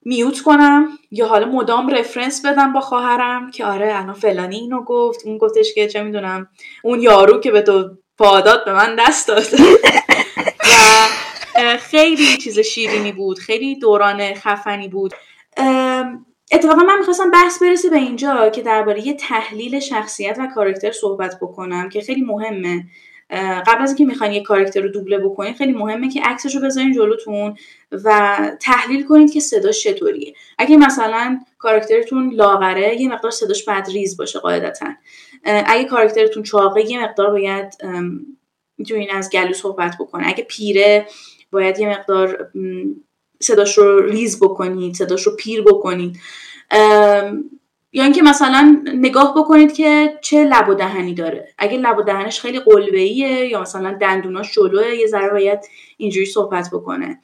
[0.02, 5.26] میوت کنم یا حالا مدام رفرنس بدم با خواهرم که آره الان فلانی اینو گفت.
[5.26, 6.48] اون گفتش که چه می‌دونم
[6.82, 9.44] اون یارو که به تو پادات به من دست داد.
[10.68, 15.14] و خیلی چیز شیرینی بود خیلی دوران خفنی بود.
[16.52, 21.36] اتفاقا من می‌خواستم بحث برسه به اینجا که درباره یه تحلیل شخصیت و کاراکتر صحبت
[21.42, 22.84] بکنم که خیلی مهمه.
[23.66, 26.92] قبل از اینکه می‌خواین یه کاراکتر رو دوبله بکنید خیلی مهمه که عکسش رو بذارین
[26.92, 27.56] جلوتون
[27.92, 30.34] و تحلیل کنید که صداش چطوریه.
[30.58, 34.86] اگه مثلا کاراکترتون لاغره یه مقدار صداش بعد ریز باشه قاعدتا.
[35.44, 37.74] اگه کاراکترتون چاقه یه مقدار باید
[38.78, 41.06] می‌تونین از گلو صحبت بکنه اگه پیره
[41.52, 42.50] باید یه مقدار
[43.40, 46.18] صداش رو ریز بکنید صداش رو پیر بکنید
[47.92, 51.48] یا اینکه مثلا نگاه بکنید که چه لب و دهنی داره.
[51.58, 55.58] اگه لب و دهنش خیلی قلبه‌ایه یا مثلا دندوناش جلوه یه ذره باید
[55.96, 57.20] اینجوری صحبت بکنه.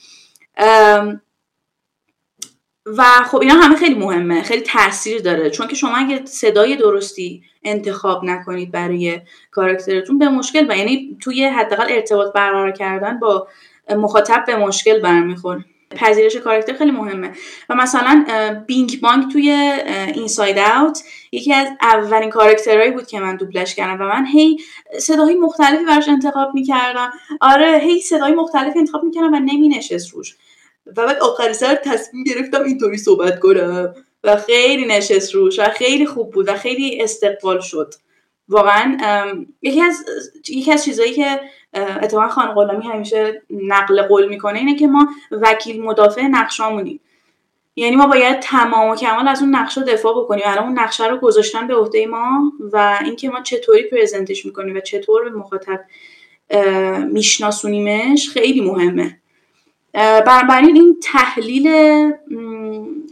[2.86, 5.50] و خب اینا همه خیلی مهمه خیلی تاثیر داره.
[5.50, 9.20] چون که شما اگه صدای درستی انتخاب نکنید برای
[9.50, 13.48] کاراکترتون به مشکل و یعنی توی حداقل ارتباط برقرار کردن با
[13.90, 17.30] مخاطب به مشکل برمیخوره پذیرش کاراکتر خیلی مهمه.
[17.68, 18.24] و مثلا
[18.66, 19.50] بینگ بانگ توی
[20.14, 24.58] اینساید اوت یکی از اولین کاراکترهایی بود که من دوبلش کردم و من هی
[24.98, 27.10] صداهای مختلفی براش انتخاب می‌کردم.
[27.40, 30.36] آره هی صدای مختلفی انتخاب می‌کردم و نمی نشست روش.
[30.86, 33.94] و بعد آخر سر تصمیم گرفتم اینطوری صحبت کنم.
[34.24, 37.94] و خیلی نشست روش و خیلی خوب بود و خیلی استقبال شد.
[38.48, 38.98] واقعا
[39.62, 40.04] یکی از
[40.48, 41.40] یکی از چیزایی که
[41.74, 47.00] اتفاقا خان غلامی همیشه نقل قول می‌کنه اینه که ما وکیل مدافع نقشامونیم.
[47.76, 50.44] یعنی ما باید تمام و کمال از اون نقشه دفاع بکنیم.
[50.46, 54.80] الان اون نقشه رو گذاشتن به عهده ما و اینکه ما چطوری پرزنتش می‌کنیم و
[54.80, 55.80] چطور به مخاطب
[57.12, 59.20] میشناسونیمش خیلی مهمه.
[59.94, 61.68] بنابراین این تحلیل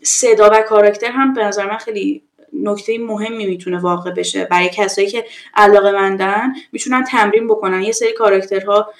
[0.03, 2.23] صدا و کاراکتر هم به نظر من خیلی
[2.53, 4.45] نکته مهمی می‌تونه واقع بشه.
[4.45, 5.25] برای کسایی که
[5.55, 7.83] علاقه مندن می‌تونن تمرین بکنن.
[7.83, 8.93] یه سری کاراکترها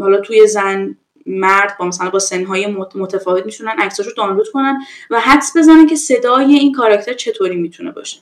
[0.00, 4.78] حالا توی زن مرد با مثلا با سنهای متفاوت می‌تونن عکساشو دانلود کنن
[5.10, 8.18] و حدس بزنن که صدای این کاراکتر چطوری می‌تونه باشه.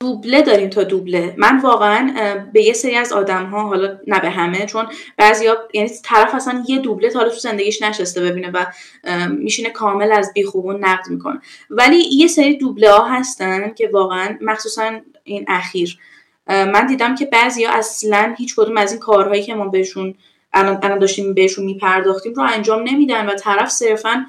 [0.00, 1.34] دوبله داریم تا دوبله.
[1.36, 2.12] من واقعا
[2.52, 4.86] به یه سری از آدم ها حالا نه به همه چون
[5.16, 8.66] بعضیا یعنی طرف اصلا یه دوبله تا حالا تو زندگیش نشسته ببینه و
[9.28, 11.40] میشینه کامل از بیخوبون نقد می‌کنه.
[11.70, 15.98] ولی یه سری دوبله ها هستن که واقعا مخصوصا این اخیر.
[16.48, 20.14] من دیدم که بعضیا اصلا هیچ کدوم از این کارهایی که ما بهشون
[20.52, 24.26] الان داشتیم بهشون میپرداختیم رو انجام نمیدن و طرف صرفا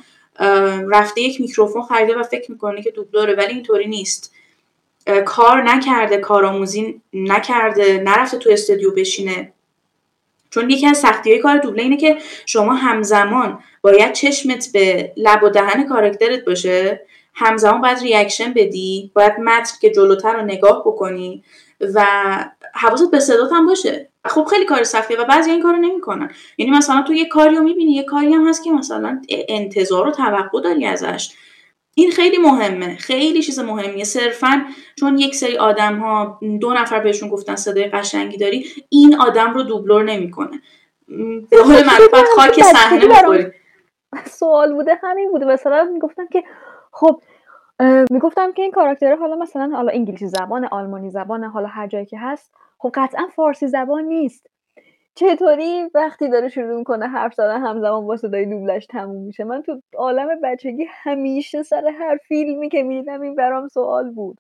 [0.89, 4.33] رفته یک میکروفون خریده و فکر می‌کنه که دوبلوره ولی اینطوری نیست.
[5.25, 9.53] کار نکرده کارآموزی نکرده نرفته تو استودیو بشینه.
[10.49, 15.43] چون یکی از سختی های کار دوبله اینه که شما همزمان باید چشمت به لب
[15.43, 17.01] و دهن کارکترت باشه.
[17.33, 21.43] همزمان باید reaction بدی باید متن که جلوتر رو نگاه بکنی
[21.95, 22.05] و
[22.73, 24.09] حواست به صدات هم باشه.
[24.25, 26.31] خب خیلی کار سختیه و بعضی این کارو نمی‌کنن.
[26.57, 30.11] یعنی مثلا تو یه کاری رو می‌بینی یه کاری هم هست که مثلا انتظار و
[30.11, 31.29] توقع داری ازش.
[31.97, 32.95] این خیلی مهمه.
[32.95, 34.03] خیلی چیز مهمیه.
[34.03, 39.53] صرفا چون یک سری آدم ها دو نفر بهشون گفتن صدای قشنگی داری این آدم
[39.53, 40.61] رو دوبلور نمی‌کنه.
[41.51, 43.51] به حال معرفت خاک صحنه می‌خوری
[44.25, 45.45] سوال بوده همین بوده.
[45.45, 46.43] مثلا می‌گفتم که
[46.91, 47.21] خب
[48.09, 52.19] می‌گفتم که این کاراکتر حالا مثلا حالا انگلیسی زبان آلمانی زبان حالا هر جایی که
[52.19, 54.49] هست خب قطعا فارسی زبان نیست.
[55.17, 59.43] چطوری وقتی داره شروع می‌کنه حرف زدن همزمان با صدای دوبلش تموم میشه.
[59.43, 64.39] من تو عالم بچگی همیشه سر هر فیلمی که می‌دیدم این برام سوال بود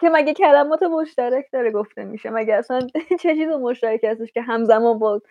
[0.00, 2.80] که مگه کلمات مشترک داره گفته میشه؟ مگه اصلا
[3.22, 5.22] چه چیز مشترک هستش که همزمان با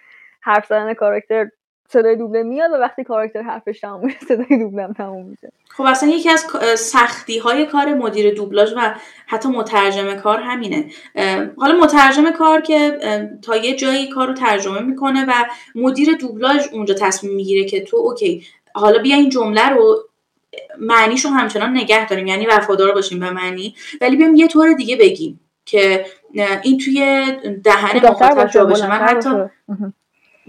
[0.44, 1.50] حرف زدن کاراکتر
[1.94, 5.52] صدای دوبله میاد و وقتی کاراکتر حرفش تموم میشه صدای دوبله هم تموم میشه.
[5.70, 6.46] خب اصلا یکی از
[6.78, 8.96] سختی های کار مدیر دوبلاژ و
[9.28, 10.86] حتی مترجم کار همینه.
[11.58, 13.00] حالا مترجم کار که
[13.42, 15.34] تا یه جایی کار رو ترجمه می‌کنه و
[15.76, 19.98] مدیر دوبلاژ اونجا تصمیم می‌گیره که تو اوکی حالا بیا این جمله رو
[20.80, 24.96] معنیش رو همچنان نگه داریم یعنی وفادار باشیم به معنی ولی بیایم یه طور دیگه
[24.96, 26.06] بگیم که
[26.64, 27.26] این توی
[27.64, 29.30] دهن مخاطب جا باشه من حتی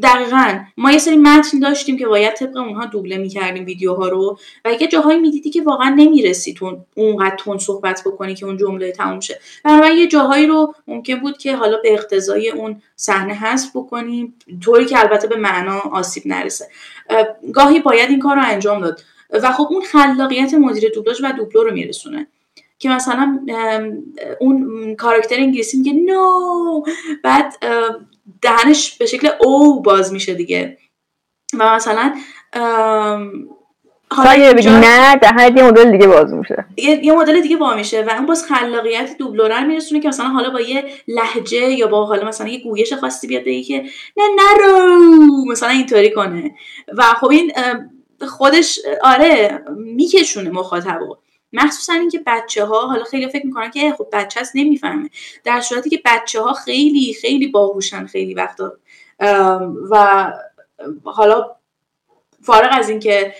[0.02, 0.58] دقیقا.
[0.76, 4.86] ما یه سری متن داشتیم که باید طبق اونها دوبله می‌کردیم ویدیوها رو و اگه
[4.86, 9.40] جاهایی می‌دیدی که واقعا نمی‌رسی تو اونقدر تون صحبت بکنی که اون جمله تموم شه.
[9.64, 14.34] بنابراین یه جاهایی رو ممکن بود که حالا به اقتضای اون صحنه حذف بکنیم
[14.64, 16.68] طوری که البته به معنا آسیب نرسه.
[17.52, 19.00] گاهی باید این کار رو انجام داد.
[19.30, 22.26] و خب اون خلاقیت مدیر دوبلاژ و دوبلو رو میرسونه.
[22.78, 23.46] که مثلا
[24.40, 26.82] اون کاراکتر انگلیسی میگه نو
[27.24, 27.54] بعد
[28.42, 30.78] دهنش به شکل او باز میشه دیگه.
[31.58, 32.14] و مثلا
[34.10, 36.64] حالا بگی نه دهنت یه مدل دیگه باز میشه.
[36.76, 40.60] یه, مدل دیگه باز میشه و اون باز خلاقیت دوبلورر میرسونه که مثلا حالا با
[40.60, 43.84] یه لحجه یا با حالا مثلا یه گویش خاصی بیاد بگی که
[44.16, 46.54] نه نرو مثلا اینطوری کنه.
[46.98, 47.52] و خب این
[48.28, 51.16] خودش آره میکشونه مخاطبو.
[51.52, 55.10] مخصوصا اینکه بچه ها حالا خیلی فکر می‌کنن که خب بچه هست نمی‌فهمه.
[55.44, 58.72] در صورتی که بچه ها خیلی خیلی باهوشن خیلی وقتا.
[59.90, 60.32] و
[61.04, 61.56] حالا
[62.42, 63.34] فارغ از اینکه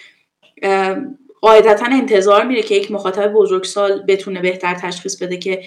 [1.40, 5.62] قاعدتا انتظار میره که یک مخاطب بزرگسال بتونه بهتر تشخیص بده که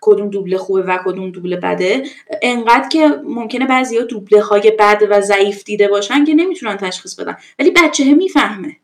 [0.00, 2.02] کدوم دوبله خوبه و کدوم دوبله بده
[2.42, 7.20] انقدر که ممکنه بعضی ها دوبله های بد و ضعیف دیده باشن که نمی‌تونن تشخیص
[7.20, 7.36] بدن.
[7.58, 8.76] ولی بچه می‌فهمه.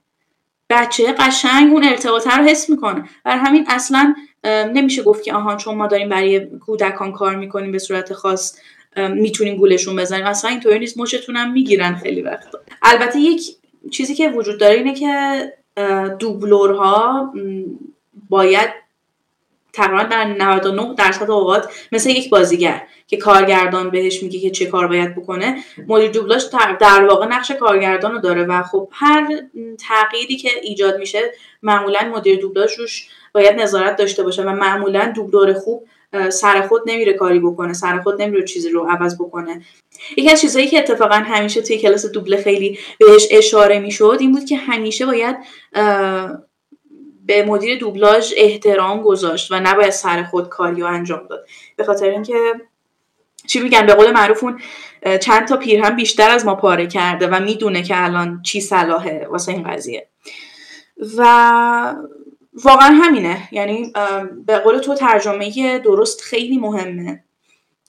[0.71, 3.05] بچه قشنگ اون ارتباط رو حس می‌کنه.
[3.25, 4.15] بر همین اصلا
[4.45, 8.59] نمیشه گفت که آها چون ما داریم برای کودکان کار می‌کنیم به صورت خاص
[8.97, 10.27] می‌تونیم گولشون بزنیم.
[10.27, 10.99] اصلا اینطوری نیست.
[10.99, 12.59] مشتون هم می‌گیرن خیلی وقتا.
[12.83, 13.43] البته یک
[13.91, 15.43] چیزی که وجود داره اینه که
[16.19, 17.33] دوبلورها
[18.29, 18.71] باید
[19.73, 24.87] تقریبا در 99 درصد اوقات مثل یک بازیگر که کارگردان بهش میگه که چه کار
[24.87, 25.57] باید بکنه
[25.89, 26.45] مدیر دوبلاژ
[26.81, 29.43] در واقع نقش کارگردان رو داره و خب هر
[29.79, 31.21] تغییری که ایجاد میشه
[31.63, 35.89] معمولا مدیر دوبلاژ روش باید نظارت داشته باشه و معمولا دوبلور خوب
[36.29, 39.63] سر خود نمیره کاری بکنه سر خود نمیره چیزی رو عوض بکنه.
[40.17, 44.45] یکی از چیزهایی که اتفاقا همیشه توی کلاس دوبله خیلی بهش اشاره می‌شد این بود
[44.45, 45.37] که همیشه باید
[47.27, 51.47] به مدیر دوبلاژ احترام گذاشت و نباید سر خود کاری رو انجام داد.
[51.77, 52.53] به خاطر اینکه
[53.47, 54.61] چی میگن به قول معروف اون
[55.21, 59.27] چند تا پیر هم بیشتر از ما پاره کرده و می‌دونه که الان چی صلاحه
[59.31, 60.09] واسه این قضیه.
[61.17, 61.95] و
[62.65, 63.49] واقعا همینه.
[63.53, 63.93] یعنی
[64.47, 67.25] به قول تو ترجمه درست خیلی مهمه.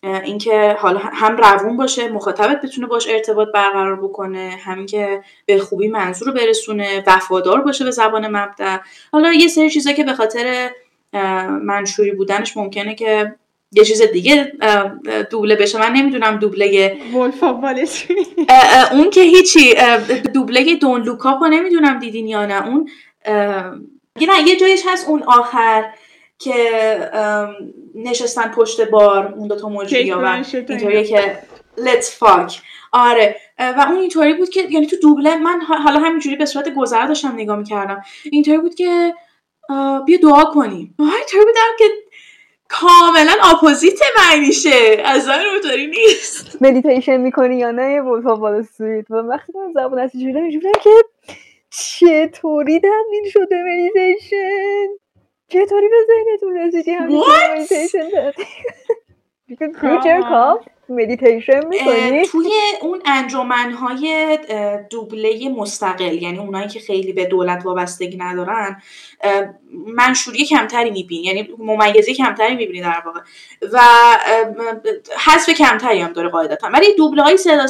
[0.04, 5.88] اینکه حالا هم روون باشه مخاطبت بتونه باش ارتباط برقرار بکنه همین که به خوبی
[5.88, 8.78] منظور رو برسونه وفادار باشه به زبان مبدع
[9.12, 10.70] حالا یه سری چیزا که به خاطر
[11.62, 13.36] منشوری بودنش ممکنه که
[13.72, 14.52] یه چیز دیگه
[15.30, 15.80] دوبله بشه.
[15.80, 16.98] من نمی‌دونم دوبله
[18.92, 19.76] اون که هیچی
[20.34, 22.68] دوبله دون لوکاپو نمی‌دونم دیدین یا نه.
[22.68, 22.90] اون
[24.18, 25.94] نه یه جایش هست اون آخر.
[26.44, 27.12] که
[27.96, 31.40] نشستن پشت بار اون دوتا موجی و اینطوریه که
[31.78, 32.54] let's fuck.
[32.92, 37.06] آره و اون اینطوری بود که یعنی تو دوبله من حالا همینجوری به صورت گذر
[37.06, 38.02] داشتم نگاه می‌کردم.
[38.32, 39.14] اینطوری بود که
[40.06, 40.96] بیا دعا کنیم.
[41.00, 41.86] اینطوری بودم که
[42.70, 45.02] کاملا اپوزیت معنیشه.
[45.06, 46.62] از اونطوری نیست.
[46.62, 49.12] مدیتیشن می‌کنی یا نه؟ با بالا سویت.
[49.12, 50.90] و وقتی من زبان هستی جوره که
[51.70, 54.88] چطوری تبدیل شده مدیتیشن
[55.52, 57.24] چطوری به ذهنتون رسیدی؟ همین
[57.56, 58.44] مدیتیشن دادی
[60.90, 64.38] مدیتیشن می‌کنی؟ توی اون انجمنهای
[64.90, 68.82] دوبله مستقل یعنی اونایی که خیلی به دولت وابستگی ندارن
[69.88, 73.20] منشوری کمتری می‌بینی یعنی ممیزی کمتری می‌بینی در واقع.
[73.74, 73.80] و
[75.26, 76.70] حذف کمتری هم داره قاعدتا.
[76.74, 77.66] ولی دوبله های صدا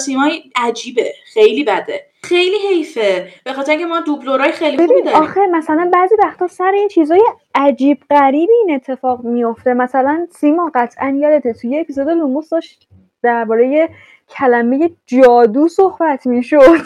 [0.55, 2.11] عجیبه خیلی بده.
[2.24, 3.28] خیلی حیفه.
[3.45, 5.19] به خاطر اینکه ما دوبلورای خیلی خوبی داریم.
[5.22, 7.22] آخه مثلا بعضی وقتا سر این چیزای
[7.55, 12.88] عجیب غریبی این اتفاق میفته مثلا سیما قطعا یادته توی اپیزود لوموس داشت
[13.24, 13.89] درباره
[14.30, 16.78] کلمه جادو صحبت می‌شد.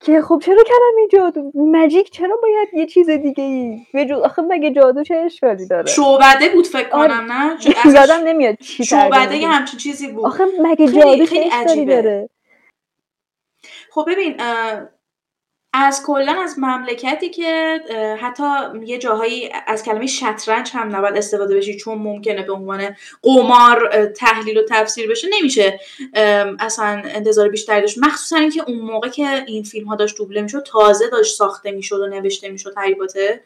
[0.00, 4.70] که خب چرا کلمه جادو؟ مجیک چرا باید یه چیز دیگه ای به آخه مگه
[4.70, 7.56] جادو چه اشکالی داره؟ شعبده بود فکر کنم نه؟
[7.94, 10.26] یادم نمیاد چی شعبده یه همچین چیزی بود.
[10.26, 12.28] آخه مگه جادو چه اشکالی داره؟
[13.94, 14.40] خب ببین
[15.72, 17.80] از کلا از مملکتی که
[18.20, 18.44] حتی
[18.84, 24.58] یه جاهایی از کلمه شطرنج هم نباید استفاده بشی چون ممکنه به عنوان قمار تحلیل
[24.58, 25.28] و تفسیر بشه.
[25.38, 25.80] نمیشه
[26.60, 27.98] اصلا انتظار بیشتری داشت.
[27.98, 32.00] مخصوصا اینکه اون موقع که این فیلم ها داشت دوبله می‌شد تازه داشت ساخته می‌شد
[32.00, 33.40] و نوشته می‌شد هریباته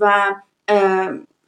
[0.00, 0.34] و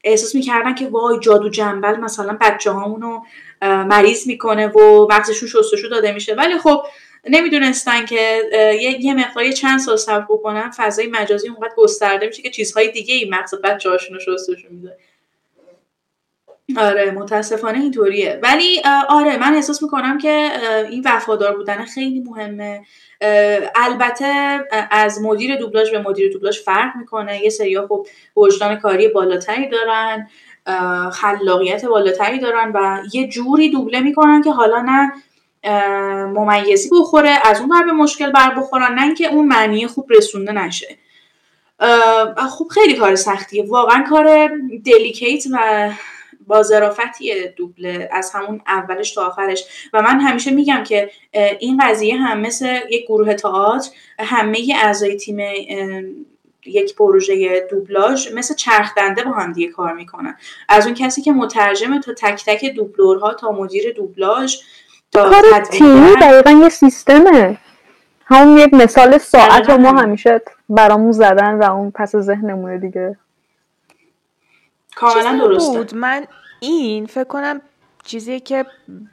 [0.04, 3.20] احساس می‌کردن که وای جادو جنبل مثلا بچه هامونو
[3.62, 6.34] مریض می‌کنه و مغزشون شستشو داده میشه.
[6.34, 6.82] ولی خب
[7.30, 12.50] نمی‌دونستن که یه, یه مقداری چند سال صبر بکنن فضای مجازی اونقدر گسترده میشه که
[12.50, 14.96] چیزهای دیگه ای مغز بچه هاشون رو شستشون میده.
[16.76, 18.40] آره متاسفانه اینطوریه.
[18.42, 20.50] ولی آره من احساس می‌کنم که
[20.90, 22.80] این وفادار بودن خیلی مهمه.
[23.74, 24.60] البته
[24.90, 27.42] از مدیر دوبلاژ به مدیر دوبلاژ فرق می‌کنه.
[27.42, 28.06] یه سریا خب
[28.36, 30.28] وجدان کاری بالاتری دارن
[31.12, 35.12] خلاقیت بالاتری دارن و یه جوری دوبله می‌کنن که حالا نه
[35.64, 40.98] ممیزی بخوره از اون به مشکل بر بخورن نه اینکه اون معنی خوب رسونده نشه.
[42.58, 43.64] خب خیلی کار سختیه.
[43.68, 44.50] واقعا کار
[44.84, 45.90] دلیکیت و
[46.46, 49.64] با ظرافتیه دوبله از همون اولش تا آخرش.
[49.92, 51.10] و من همیشه میگم که
[51.58, 55.38] این قضیه هم مثل یک گروه تئاتر همه اعضای تیم
[56.66, 60.36] یک پروژه دوبلاژ مثل چرخدنده با هم دیگه کار می‌کنن.
[60.68, 64.56] از اون کسی که مترجم تا تک تک دوبلورها تا مدیر دوبلاژ
[65.16, 67.58] کار تیمی دقیقا یه سیستمه.
[68.26, 73.16] همون یک مثال ساعت رو ما همیشه برامون زدن و اون پس ذهنمونه دیگه.
[74.96, 75.78] کاملا درسته.
[75.78, 75.94] بود.
[75.94, 76.26] من
[76.60, 77.60] این فکر کنم
[78.04, 78.66] چیزی که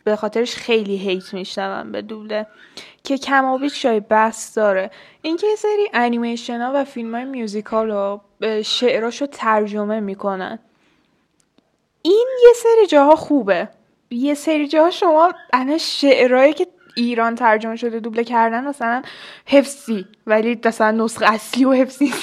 [0.04, 2.48] به خاطرش خیلی هیت میشنوم به دوبله
[3.04, 4.92] که کم و بیش شای بس داره
[5.22, 8.22] اینکه یه سری انیمیشن ها و فیلم های میوزیکال رو
[8.64, 10.60] شعراش رو ترجمه می‌کنن.
[12.02, 13.70] این یه سری جاها خوبه.
[14.14, 19.02] یه سری جاها شما انا شعرهایی که ایران ترجمه شده دوبله کردن مثلا
[19.46, 22.14] حفظی ولی مثلا نسخه اصلی و حفظی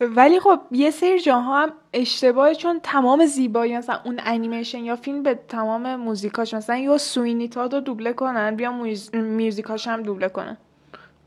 [0.00, 5.22] ولی خب یه سری جاها هم اشتباهه چون تمام زیبایی مثلا اون انیمیشن یا فیلم
[5.22, 8.72] به تمام موزیکاش مثلا یا سوینی تا رو دوبله کنن بیا
[9.12, 10.56] میوزیکاش هم دوبله کنن.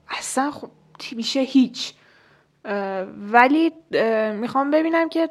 [0.09, 0.69] اصلا خب
[1.11, 1.93] میشه هیچ.
[3.31, 3.71] ولی
[4.35, 5.29] می‌خوام ببینم که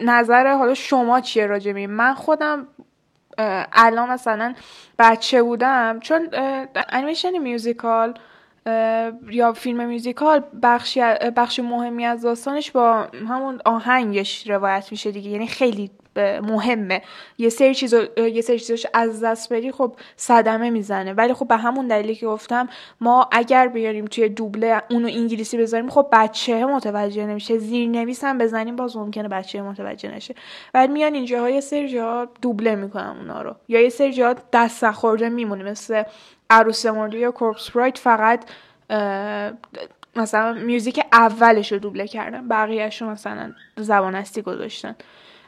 [0.00, 2.66] نظر حالا شما چیه راجع من خودم
[3.72, 4.54] الان مثلا
[4.98, 6.28] بچه بودم چون
[6.88, 8.14] انیمیشن میوزیکال
[9.30, 11.00] یا فیلم میوزیکال بخشی
[11.36, 15.30] بخش مهمی از داستانش با همون آهنگش روایت میشه دیگه.
[15.30, 15.90] یعنی خیلی
[16.42, 17.02] مهمه.
[17.38, 21.12] یه سری چیز یه سری چیزاش از دست بری خب صدمه می‌زنه.
[21.12, 22.68] ولی خب به همون دلیلی که گفتم
[23.00, 27.58] ما اگر بیاریم توی دوبله اونو انگلیسی بذاریم خب بچه متوجه نمیشه.
[27.58, 30.34] زیرنویس هم بزنیم باز ممکنه بچه متوجه نشه.
[30.72, 33.54] بعد میان اینجاها یه سری جاها دوبله می‌کنم اونا رو.
[33.68, 36.02] یا یه سری جاها دست خورده میمونه مثل
[36.54, 38.44] عروس مرده یا کورپس برایت فقط
[40.16, 44.94] مثلا میوزیک اولش رو دوبله کردن بقیهش رو مثلا زبان هستی گذاشتن.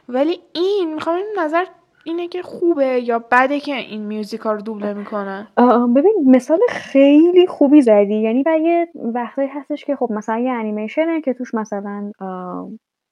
[0.09, 1.65] ولی این می‌خوام این نظر
[2.03, 5.47] اینه که خوبه یا بده که این میوزیکا رو دوبله می‌کنن؟
[5.95, 8.15] ببین مثال خیلی خوبی زدی.
[8.15, 12.11] یعنی و یه وقتی هستش که خب مثلا یه انیمیشنه که توش مثلا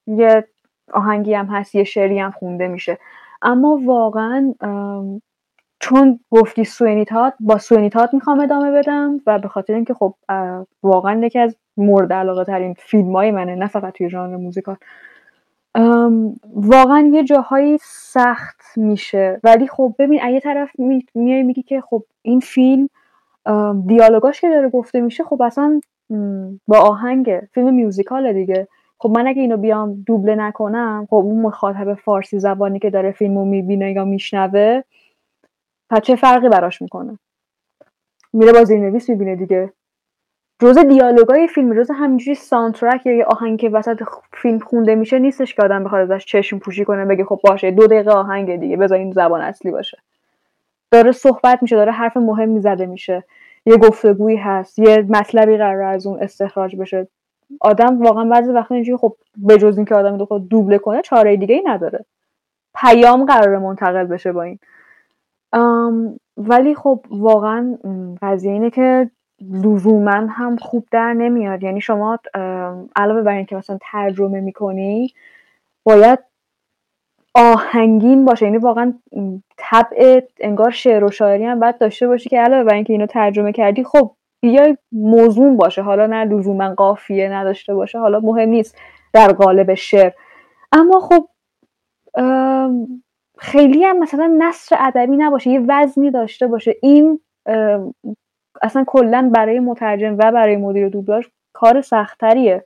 [0.06, 0.48] یه
[0.92, 2.98] آهنگی هم هست یه شعری هم خونده میشه.
[3.42, 4.54] اما واقعا
[5.80, 10.14] چون گفتی Sweeney Todd با Sweeney Todd می‌خوام ادامه بدم و به خاطر اینکه خب
[10.82, 14.76] واقعا یکی از مورد علاقه ترین فیلم های منه نه فقط توی ژانر موزیکال.
[16.54, 19.40] واقعا یه جاهایی سخت میشه.
[19.44, 20.70] ولی خب ببین یه طرف
[21.14, 22.88] میای میگی که خب این فیلم
[23.86, 25.80] دیالوگاش که داره گفته میشه خب اصلا
[26.68, 28.68] با آهنگ فیلم musical ه دیگه.
[28.98, 33.44] خب من اگه اینو بیام دوبله نکنم خب اون مخاطب فارسی زبانی که داره فیلمو
[33.44, 34.82] می‌بینه یا میشنوه
[35.90, 37.18] پس چه فرقی براش می‌کنه؟
[38.32, 39.72] میره با زیرنویس می‌بینه دیگه.
[40.60, 45.54] جزء دیالوگای فیلم جزء همینجوری soundtrack یا یه آهنگ که وسط فیلم خونده میشه نیستش
[45.54, 48.98] که آدم بخواد ازش چشم پوشی کنه بگه خب باشه دو دقیقه آهنگ دیگه بذار
[48.98, 49.98] این زبان اصلی باشه.
[50.90, 53.24] داره صحبت میشه داره حرف مهم زده میشه.
[53.66, 57.08] یه گفتگویی هست یه مطلبی قرار از اون استخراج بشه.
[57.60, 61.62] آدم واقعا بعضی وقتا اینجوری خب به جز اینکه آدم دوبله کنه چاره دیگه ای
[61.66, 62.04] نداره.
[62.74, 64.58] پیام قرار منتقل بشه با این.
[66.36, 67.78] ولی خب واقعا
[68.22, 71.62] قضیه اینه که لزوما هم خوب در نمیاد.
[71.62, 72.18] یعنی شما
[72.96, 75.14] علاوه بر اینکه مثلا ترجمه می‌کنی
[75.84, 76.18] باید
[77.34, 78.46] آهنگین باشه.
[78.46, 78.94] یعنی واقعا
[79.56, 83.52] طبع انگار شعر و شاعری هم باید داشته باشی که علاوه بر اینکه اینو ترجمه
[83.52, 85.82] کردی خب یا موضوع باشه.
[85.82, 87.98] حالا نه لزوما قافیه نداشته باشه.
[87.98, 88.78] حالا مهم نیست
[89.12, 90.12] در قالب شعر.
[90.72, 91.28] اما خب
[93.38, 96.76] خیلی هم مثلا نصر ادبی نباشه یه وزنی داشته باشه.
[96.82, 97.20] این
[98.62, 102.64] اصلا کلا برای مترجم و برای مدیر دوبلاژ کار سختریه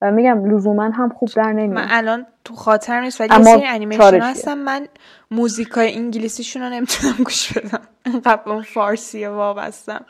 [0.00, 1.84] و میگم لزوما هم خوب در نمیاد.
[1.84, 4.86] من الان تو خاطر نیست ولی یه سری انیمیشن هستم من
[5.30, 7.80] موزیکای انگلیسیشون رو نمی‌تونم گوش بدم.
[8.04, 10.04] انقدر اون فارسی وابستم.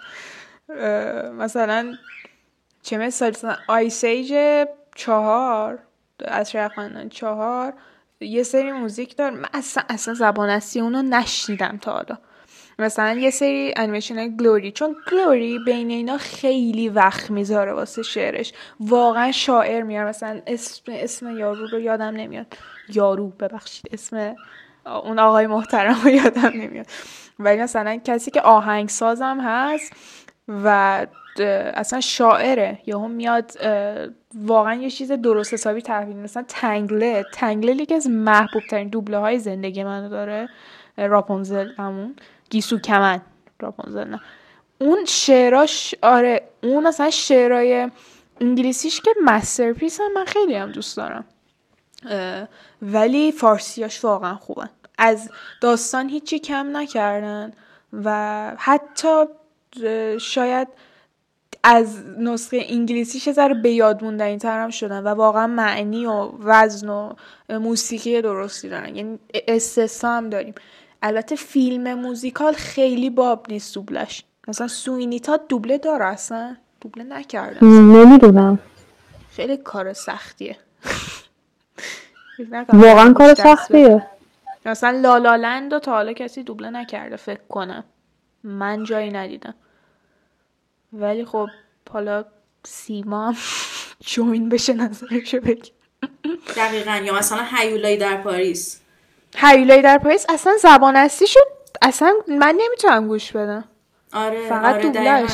[1.38, 1.92] مثلا
[2.82, 3.32] چه مثال؟
[3.68, 4.34] Ice Age
[4.94, 5.78] چهار
[6.24, 7.72] عصر یخبندان چهار.
[8.22, 12.18] یه سری موزیک دار من اصلا, اصلا زبان اصلی اونو نشنیدم تا حالا.
[12.78, 18.52] مثلا یه سری انیمیشن گلوری چون گلوری بین اینا خیلی وقت می‌ذاره واسه شعرش.
[18.80, 22.46] واقعا شاعر میاره مثلا اسم اسم یارو رو یادم نمیاد.
[22.88, 23.84] یارو ببخشید.
[23.92, 24.34] اسم
[24.86, 26.86] اون آقای محترم رو یادم نمیاد.
[27.38, 29.92] ولی مثلا کسی که آهنگ سازم هست
[30.48, 31.06] و
[31.40, 32.78] اصلا شاعره.
[32.86, 33.52] یهو میاد
[34.34, 37.24] واقعا یه چیز درست حسابی تحویل مثلا تنگله.
[37.32, 40.48] تنگله یکی از محبوب ترین دوبله های زندگی منو داره.
[40.96, 42.16] راپونزل همون.
[42.50, 43.20] گیسو کمن.
[43.60, 44.20] راپونزل نه.
[44.78, 47.90] اون شعراش آره اون اصلا شعرهای
[48.40, 51.24] انگلیسیش که مسترپیس هم من خیلی هم دوست دارم.
[52.82, 54.70] ولی فارسیاش واقعا خوبن.
[54.98, 55.30] از
[55.60, 57.52] داستان هیچی کم نکردن
[57.92, 59.24] و حتی
[60.20, 60.68] شاید
[61.64, 66.88] از نسخه انگلیسیش ذره به یاد این تر هم شدن و واقعا معنی و وزن
[66.88, 67.12] و
[67.48, 68.96] موسیقی درستی دارن.
[68.96, 70.54] یعنی استثنا هم داریم.
[71.02, 74.24] البته فیلم موزیکال خیلی باب نیست دوبلش.
[74.48, 76.56] مثلا سوینیتا دوبله داره اصلا.
[76.80, 78.58] دوبله نکردن نمی‌دونم.
[79.30, 80.56] خیلی کار سختیه.
[82.72, 84.06] واقعا کار سختیه.
[84.66, 87.84] مثلا لالالند و تا حالا کسی دوبله نکرده فکر کنم.
[88.44, 89.54] من جایی ندیدم.
[90.92, 91.48] ولی خب
[91.90, 92.24] حالا
[92.64, 93.34] سیما
[94.00, 95.72] جوین بشه نظرشو بگی.
[96.56, 98.80] دقیقا یا مثلا هیولای در پاریس.
[99.36, 101.48] هیولای در پاریس اصلا زبان اصلی شد
[101.82, 103.64] اصلا من نمی‌تونم گوش بدم.
[104.12, 105.26] آره فقط آره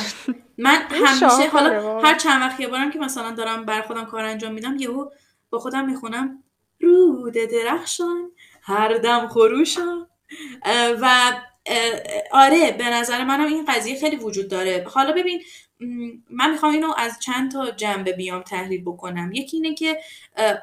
[0.59, 4.53] من همیشه حالا هر چند وقت یه بارم که مثلا دارم بر خودم کار انجام
[4.53, 5.11] میدم یهو
[5.51, 6.43] با خودم می‌خونم
[6.81, 8.31] رود درخشان
[8.63, 10.07] هر دم خروشان.
[11.01, 11.33] و
[12.31, 14.85] آره به نظر منم این قضیه خیلی وجود داره.
[14.89, 15.43] حالا ببین
[16.31, 19.33] من می‌خوام اینو از چند تا جنبه بیام تحلیل بکنم.
[19.33, 19.99] یکی اینه که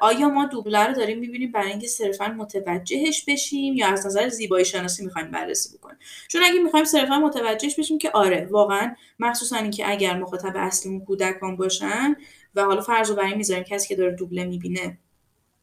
[0.00, 4.64] آیا ما دوبله رو داریم می‌بینیم برای اینکه صرفا متوجهش بشیم یا از نظر زیبایی
[4.64, 5.98] شناسی می‌خوایم بررسی بکنیم؟
[6.28, 11.56] چون اگه می‌خوایم صرفا متوجهش بشیم که آره واقعا مخصوصا اینکه اگر مخاطب اصلیمون کودکان
[11.56, 12.16] باشن
[12.54, 14.98] و حالا فرض رو برای می‌ذاریم کسی که داره دوبله می‌بینه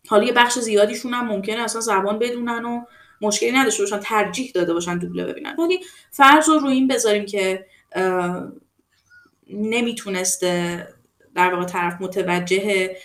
[0.08, 2.86] حالا یه بخش زیادیشون هم ممکنه اصلا زبان بدونن و
[3.24, 5.56] مشکلی نداشته باشن ترجیح داده باشن دوبله ببینن.
[5.60, 5.80] ولی
[6.12, 7.66] فرض رو روی این بذاریم که
[9.50, 10.88] نمی‌تونسته
[11.36, 12.98] در واقع طرف متوجه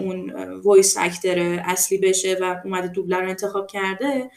[0.00, 0.32] اون
[0.64, 4.30] وایس اکتر اصلی بشه و اومده دوبله رو انتخاب کرده.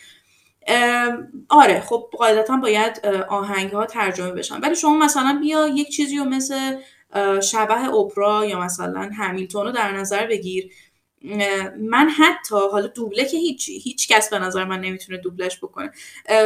[1.50, 4.60] آره خب قاعدتا باید آهنگ ها ترجمه بشن.
[4.60, 6.78] ولی شما مثلا بیا یک چیزی رو مثل
[7.42, 10.72] شبه اپرا یا مثلا همیلتون رو در نظر بگیر.
[11.78, 15.92] من حتی حالا دوبله که هیچ هیچ کس به نظر من نمی‌تونه دوبلش بکنه.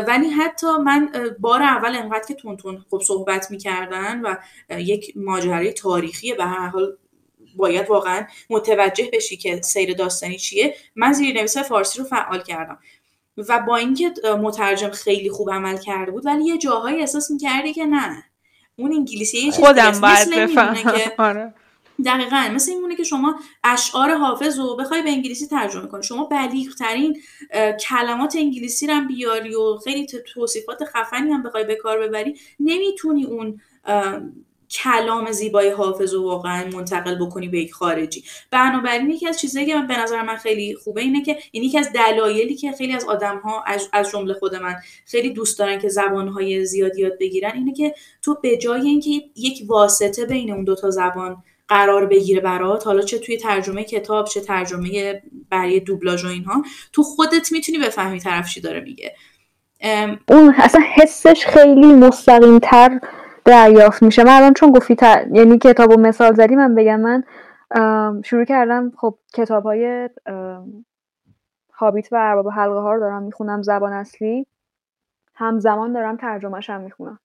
[0.08, 4.36] ولی حتی من بار اول انقدر که تون تون خب صحبت می‌کردن و
[4.80, 6.98] یک ماجرای تاریخی به هر حال
[7.56, 12.80] باید واقعا متوجه بشی که سیر داستانی چیه من زیر نویس فارسی رو فعال کردم.
[13.38, 17.86] و با اینکه مترجم خیلی خوب عمل کرده بود ولی یه جاهایی احساس می‌کردی که
[17.86, 18.24] نه
[18.76, 21.12] اون انگلیسی یه خودم باید بفهمم.
[21.18, 21.54] آره.
[22.06, 26.04] دقیقا مثل این که شما اشعار حافظ رو بخوای به انگلیسی ترجمه کنی.
[26.04, 27.22] شما بلیغ ترین
[27.88, 33.26] کلمات انگلیسی رو هم بیاری و خیلی توصیفات خفنی هم بخوای به کار ببری نمی‌تونی
[33.26, 33.62] اون
[34.72, 38.24] کلام زیبای حافظ رو واقعا منتقل بکنی به یک خارجی.
[38.52, 41.94] بنابراین یکی از چیزایی که به نظر من خیلی خوبه اینه که این یکی از
[41.94, 44.76] دلایلی که خیلی از آدم ها از جمله خود من
[45.06, 49.10] خیلی دوست دارن که زبان های زیادی یاد بگیرن اینه که تو به جای اینکه
[49.36, 54.42] یک واسطه بین اون دوتا زبان قرار بگیره برات حالا چه توی ترجمه کتاب چه
[54.42, 56.64] ترجمه برای دوبلاژ و اینها
[56.94, 59.16] تو خودت می‌تونی بفهمی طرف چی داره میگه.
[60.28, 63.00] اون اصلا حسش خیلی مستقیم تر
[63.46, 64.24] دریافت میشه.
[64.24, 65.28] من الان چون گفتی تر...
[65.32, 67.24] یعنی کتاب و مثال زدی من بگم من
[68.24, 70.10] شروع کردم خب کتاب های
[71.74, 74.46] هابیت و ارباب حلقه ها رو دارم می‌خونم زبان اصلی.
[75.36, 77.20] همزمان دارم ترجمهش هم می‌خونم.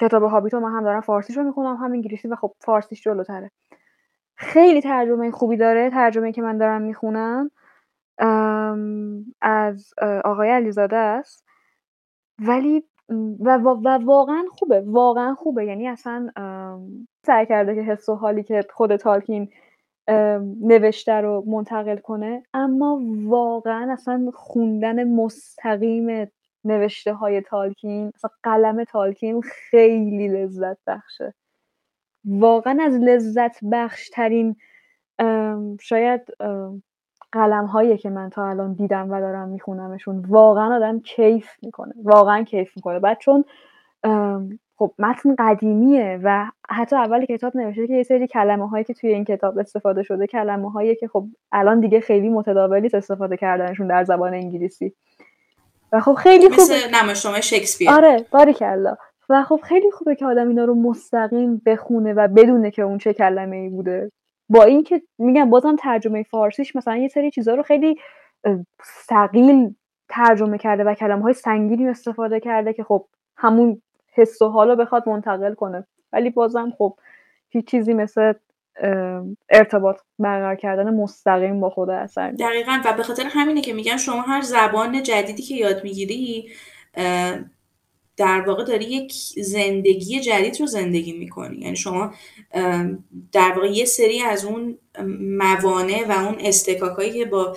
[0.00, 3.50] کتاب هابیت رو من هم دارم فارسیش رو می‌خونم هم انگلیسی و خب فارسیش جلوتره.
[4.36, 7.50] خیلی ترجمه خوبی داره ترجمه که من دارم می‌خونم
[9.40, 9.94] از
[10.24, 11.44] آقای علیزاده است.
[12.38, 12.84] ولی
[13.40, 15.64] و, و, واقعا خوبه واقعا خوبه.
[15.64, 16.30] یعنی اصلا
[17.26, 19.48] سعی کرده که حس و حالی که خود تالکین
[20.60, 26.26] نوشته رو منتقل کنه اما واقعا اصلا خوندن مستقیم
[26.64, 31.34] نوشته های تالکین اصلا قلم تالکین خیلی لذت بخشه.
[32.24, 34.56] واقعا از لذت بخش ترین
[35.80, 36.20] شاید
[37.32, 42.42] قلم هایی که من تا الان دیدم و دارم میخونمشون واقعا آدم کیف می‌کنه واقعا
[42.42, 42.98] کیف می‌کنه.
[42.98, 43.44] بعد چون
[44.76, 49.14] خب متن قدیمیه و حتی اول کتاب نوشته که یه سری کلمه هایی که توی
[49.14, 54.04] این کتاب استفاده شده کلمه هایی که خب الان دیگه خیلی متداولی استفاده کردنشون در
[54.04, 54.94] زبان انگلیسی.
[55.94, 56.62] و خب خیلی خوبه.
[56.62, 57.90] مثل نمایشنامه شکسپیر.
[57.90, 58.96] آره باریکلا
[59.28, 63.12] و خب خیلی خوبه که آدم اینا رو مستقیم بخونه و بدونه که اون چه
[63.12, 64.12] کلمه ای بوده.
[64.48, 67.96] با اینکه میگم بازم ترجمه فارسیش مثلا یه سری چیزها رو خیلی
[69.08, 69.74] ثقیل
[70.08, 73.06] ترجمه کرده و کلمه های سنگینی استفاده کرده که خب
[73.36, 75.86] همون حس و حالا بخواد منتقل کنه.
[76.12, 76.98] ولی بازم خب
[77.48, 78.32] هیچ چیزی مثل
[79.50, 82.80] ارتباط برقرار کردن مستقیم با خود اثر دقیقا.
[82.84, 86.48] و به خاطر همینه که میگن شما هر زبان جدیدی که یاد می‌گیری
[88.16, 91.56] در واقع داری یک زندگی جدید رو زندگی می‌کنی.
[91.56, 92.14] یعنی شما
[93.32, 94.78] در واقع یه سری از اون
[95.20, 97.56] موانع و اون استکاکایی که با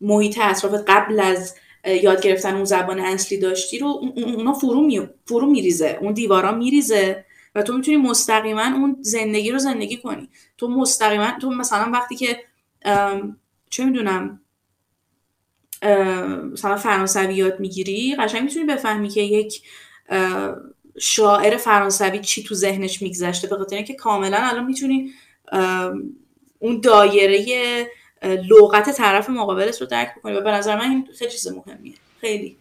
[0.00, 1.56] محیط اطراف قبل از
[2.02, 5.08] یاد گرفتن اون زبان اصلی داشتی رو اونا فرو, می...
[5.26, 5.98] فرو میریزه.
[6.00, 7.24] اون دیوارا میریزه.
[7.54, 10.28] و تو می‌تونی مستقیما اون زندگی رو زندگی کنی.
[10.58, 12.40] تو مستقیما تو مثلا وقتی که
[13.70, 14.40] چه می‌دونم
[16.52, 19.62] مثلا فرانسوی یاد می‌گیری قشنگ می‌تونی بفهمی که یک
[20.98, 23.48] شاعر فرانسوی چی تو ذهنش میگذشته.
[23.48, 25.12] به خاطر اینکه کاملا الان می‌تونی
[26.58, 27.86] اون دایره
[28.22, 30.36] لغت طرف مقابلت رو درک بکنی.
[30.36, 31.94] و به نظر من این خیلی چیز مهمیه.
[32.20, 32.56] خیلی.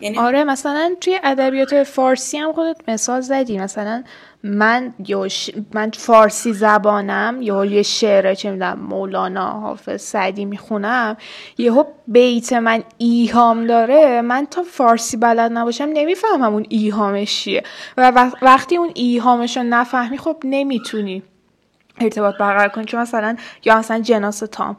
[0.00, 3.58] یعنی آره مثلا توی ادبیات فارسی هم خودت مثال زدی.
[3.58, 4.04] مثلا
[4.42, 5.28] من یا
[5.74, 11.16] من فارسی زبانم یا یه شعر چه می‌دونم مولانا حافظ سعدی می‌خونم
[11.58, 14.20] یهو بیت من ایهام داره.
[14.20, 17.62] من تا فارسی بلد نباشم نمی‌فهمم اون ایهامش چیه.
[17.96, 21.22] و وقتی اون ایهامش رو نفهمی خب نمی‌تونی.
[22.00, 24.76] ارتباط برقرار کنی چون مثلا یا مثلا جناس تام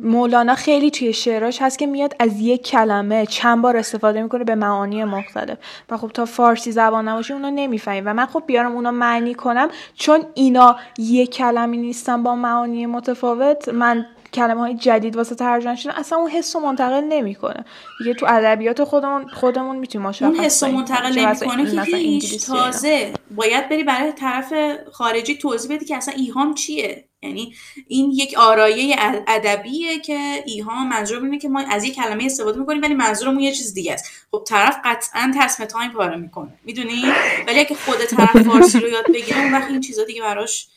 [0.00, 4.54] مولانا خیلی توی شعراش هست که میاد از یک کلمه چند بار استفاده می‌کنه به
[4.54, 5.58] معانی مختلف.
[5.90, 9.68] و خب تا فارسی زبان نباشی اونو نمی‌فهمی و من خب بیارم اونو معنی کنم
[9.94, 15.92] چون اینا یک کلمی نیستن با معانی متفاوت من کلمه های جدید واسه ترجمه شدن
[15.92, 17.64] اصلا اون حس رو منتقل نمی‌کنه.
[17.98, 22.46] دیگه تو ادبیات خودمون خودمون می‌تونیم مشخص اون حس رو منتقل نمی‌کنه که هیچ.
[22.46, 24.52] تازه باید بری برای طرف
[24.92, 27.54] خارجی توضیح بدی که اصلا ایهام چیه؟ یعنی
[27.88, 28.96] این یک آرایه
[29.28, 33.52] ادبیه که ایهام منظور اینه که ما از یک کلمه استفاده می‌کنیم ولی منظورمون یه
[33.52, 34.04] چیز دیگه است.
[34.30, 36.52] خب طرف قطعا تصمیم تایم پاره می‌کنه.
[36.64, 37.04] می‌دونی؟
[37.46, 40.68] ولی اگه خود طرف فارسی رو یاد بگیره اون وقت این چیزا دیگه براش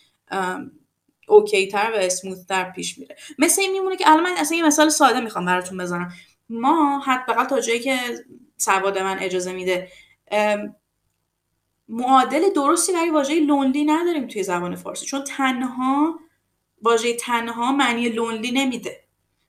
[1.28, 3.16] اوکی تر و اسموث تر پیش میره.
[3.40, 6.14] مثل این میمونه که الان من اصلا یه مثال ساده می‌خوام براتون بزنم.
[6.50, 8.00] ما حداقل تا جایی که
[8.58, 9.88] سواد من اجازه میده
[11.90, 16.20] معادل درستی برای واژه لونلی نداریم توی زبان فارسی چون تنها
[16.82, 19.04] واژه تنها معنی لونلی نمیده.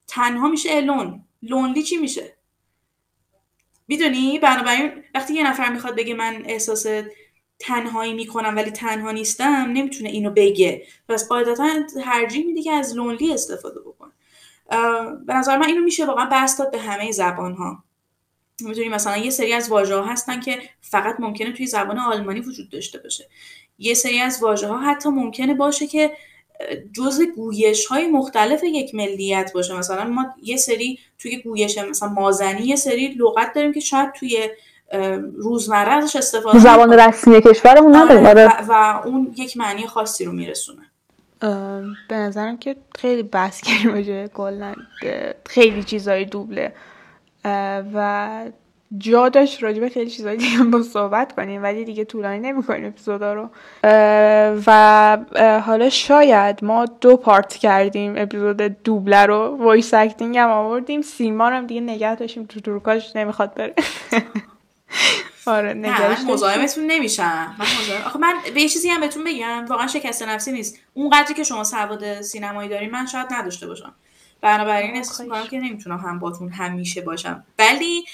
[0.06, 2.36] تنها میشه الون لونلی چی میشه؟
[3.88, 6.86] می‌دونی؟ بنابراین وقتی یه نفر می‌خواد بگه من احساس
[7.66, 10.82] تنهایی می‌کنم ولی تنها نیستم نمی‌تونه اینو بگه.
[11.08, 11.68] پس قاعدتا
[12.04, 14.12] ترجیح میده که از لونلی استفاده بکنه
[15.26, 17.84] به نظر من اینو میشه واقعا بحث داد به همه زبان ها
[18.60, 22.70] می‌تونی مثلا یه سری از واژه ها هستن که فقط ممکنه توی زبان آلمانی وجود
[22.70, 23.28] داشته باشه.
[23.78, 26.12] یه سری از واژه ها حتی ممکنه باشه که
[26.92, 29.78] جز گویش های مختلف یک ملیت باشه.
[29.78, 34.48] مثلا ما یه سری توی گویش مثلا مازنی یه سری لغت داریم که شاید توی
[35.36, 38.62] روزمره ازش استفاده زبان رسمی کشورمون آره، نداره.
[38.62, 40.82] و, و اون یک معنی خاصی رو میرسونه.
[42.08, 44.74] به نظرم که خیلی بحث کردیم کلا
[45.46, 46.72] خیلی چیزای دوبله.
[47.94, 48.50] و
[48.98, 53.48] جا داشت راجبه خیلی چیزایی دیگه با صحبت کنیم ولی دیگه طولانی نمی‌کنیم اپیزودا رو.
[54.66, 55.18] و
[55.66, 59.56] حالا شاید ما دو part کردیم اپیزود دوبله رو.
[59.60, 63.74] voice acting هم آوردیم سیما رو هم دیگه نگه داشتیم تو تورکاش نمی‌خواد بره.
[65.46, 67.56] آره نگهش مزاحمتون نمیشم.
[67.58, 67.66] من
[68.06, 69.64] آخه من به یه چیزی هم بهتون بگم.
[69.68, 70.78] واقعا شکست نفسی نیست.
[70.94, 73.94] اون قدری که شما سواد سینمایی دارین من شاید نداشته باشم.
[74.40, 77.44] بنابراین احساس می‌کنم که نمی‌تونم هم باتون همیشه باشم.
[77.58, 78.04] ولی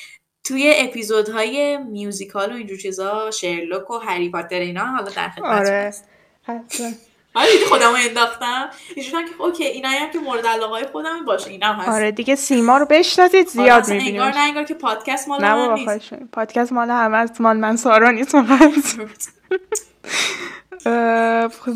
[0.45, 5.95] توی اپیزودهای میوزیکال و اینجور چیزا شرلوک و هری پاتر اینا حالا در خدمت آره.
[7.35, 8.71] آره دیدی خودمو انداختم.
[8.97, 11.89] اینجوری که اوکی اینا هم که مورد علاقه خودم باشه اینا هست.
[11.89, 15.43] آره دیگه سیما رو بشناسید آره، زیاد آره می‌بینیم انگار نه انگار که پادکست مال
[15.43, 16.15] من نیست.
[16.33, 18.35] پادکست مال همه از مال من سارا نیست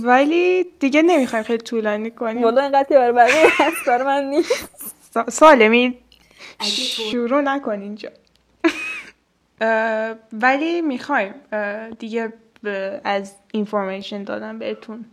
[0.05, 2.43] ولی دیگه نمی‌خوایم خیلی طولانی کنیم.
[2.43, 4.71] والا اینقدر برای بقیه هست من نیست.
[5.29, 5.99] سالمی
[7.11, 8.09] شروع نکن اینجا.
[10.33, 11.35] ولی می‌خوایم
[11.99, 12.33] دیگه
[13.05, 15.05] از اینفورمیشن دادم بهتون.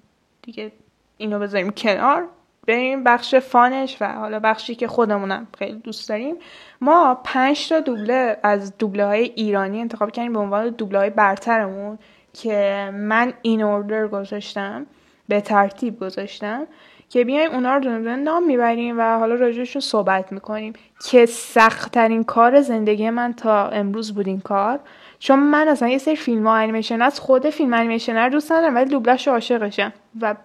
[0.41, 0.71] دیگه
[1.17, 2.27] اینو بذاریم کنار.
[2.67, 6.35] بریم بخش فانش و حالا بخشی که خودمونم خیلی دوست داریم.
[6.81, 11.99] ما پنج تا دوبله از دوبله های ایرانی انتخاب کردیم به عنوان دوبله های برترمون
[12.33, 14.85] که من این اوردر گذاشتم
[15.27, 16.67] به ترتیب گذاشتم
[17.09, 20.73] که بیایم اونا رو دونه نام می‌بریم و حالا راجعشون صحبت می‌کنیم
[21.09, 24.79] که سختترین کار زندگی من تا امروز بود این کار.
[25.21, 28.75] چون من اصلا یه سری فیلم ها انیمیشن از خود فیلم انیمیشن رو دوست ندارم
[28.75, 29.93] ولی دوبلش عاشقشم.
[30.21, 30.35] و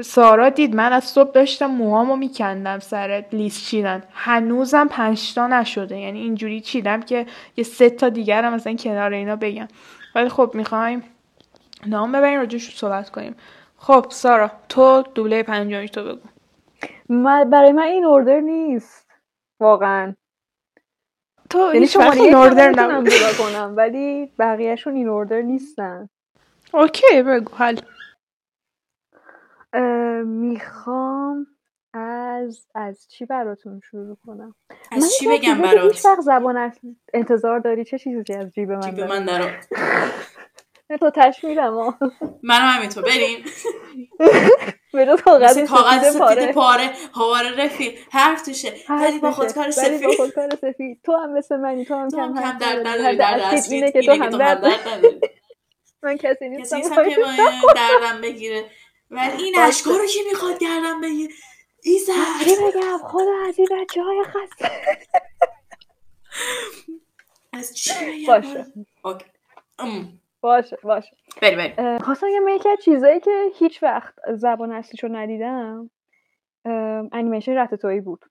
[0.00, 4.02] سارا دید من از صبح داشتم موهامو میکندم سر لیست چیدن.
[4.12, 5.98] هنوزم پنجتا نشده.
[5.98, 7.26] یعنی اینجوری چیدم که
[7.56, 9.68] یه سه تا دیگرم مثلا کنار اینا بگم.
[10.14, 11.02] ولی خب می‌خوایم
[11.86, 13.36] نام ببریم راجعش صحبت کنیم.
[13.76, 16.28] خب سارا تو دوبله پنجمی تو بگو.
[17.44, 19.10] برای من این اوردر نیست.
[19.60, 20.14] واقعا.
[21.56, 26.08] تو یعنی شماره یک این اوردر نمی‌تونم نبود جدا کنم ولی بقیهشون این اوردر نیستن.
[26.74, 27.78] اوکی بگو حل.
[29.72, 31.46] اه، می‌خوام
[31.94, 36.72] از از چی براتون شروع کنم؟ من از چی بگم برات هیچ وقت زبان
[37.14, 39.26] انتظار داری؟ چه چیزی از جیب من جیب؟ من
[40.88, 41.98] تو تشمیرم ها
[42.42, 43.44] منم همینطور بریم.
[44.92, 46.52] به جز کاغذ سفید سفید پاره.
[46.52, 48.74] پاره هوار رفیق حرف توشه.
[48.88, 49.30] ولی با.
[49.30, 50.16] خودکار ولی با سفید.
[50.16, 51.00] خودکار سفید.
[51.04, 53.02] تو هم مثل منی تو هم کم هم درد نداری.
[53.02, 54.74] حد درد اصلیت اصلی اینه که تو هم درد نداری.
[54.74, 55.20] نداری
[56.02, 56.80] من کسی کسی نیستم.
[56.82, 57.16] که
[57.76, 58.64] دردم بگیره.
[59.10, 59.58] ولی این.
[59.58, 61.34] اشکا رو کی می‌خواد گردم بگیره.
[61.82, 62.12] ایزد.
[62.68, 64.70] بگم خدا از این بچه های خسته.
[67.52, 68.66] از چی بگم؟ باشه.
[70.46, 71.16] باشه باشه.
[71.42, 71.98] بریم بریم.
[71.98, 75.90] خواستم یه یکی از چیزایی که هیچ وقت زبان اصلیشو ندیدم
[77.12, 78.24] انیمیشن رتتویی بود.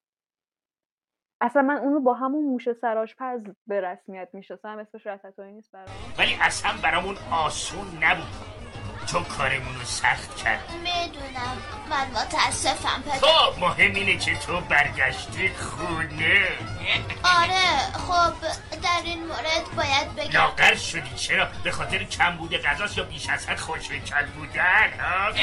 [1.42, 5.88] اصلا من اونو با همون موش سراش پز به رسمیت می‌شناسم اسمش رتتویی نیست برام.
[6.20, 7.16] ولی اصلا برامون
[7.46, 8.65] آسون نبود.
[9.06, 10.60] تو کارمون رو سخت کرد.
[10.72, 11.58] می‌دونم.
[11.90, 13.28] من متاسفم پدر.
[13.28, 16.42] خب مهم اینه که تو برگشتی خونه.
[17.24, 17.78] آره
[18.08, 18.34] خب
[18.84, 20.32] در این مورد باید بگم.
[20.40, 21.16] لاغر شدی.
[21.16, 24.92] چرا؟ به خاطر کم بوده غذاست یا بیش از حد خوشکل بودن؟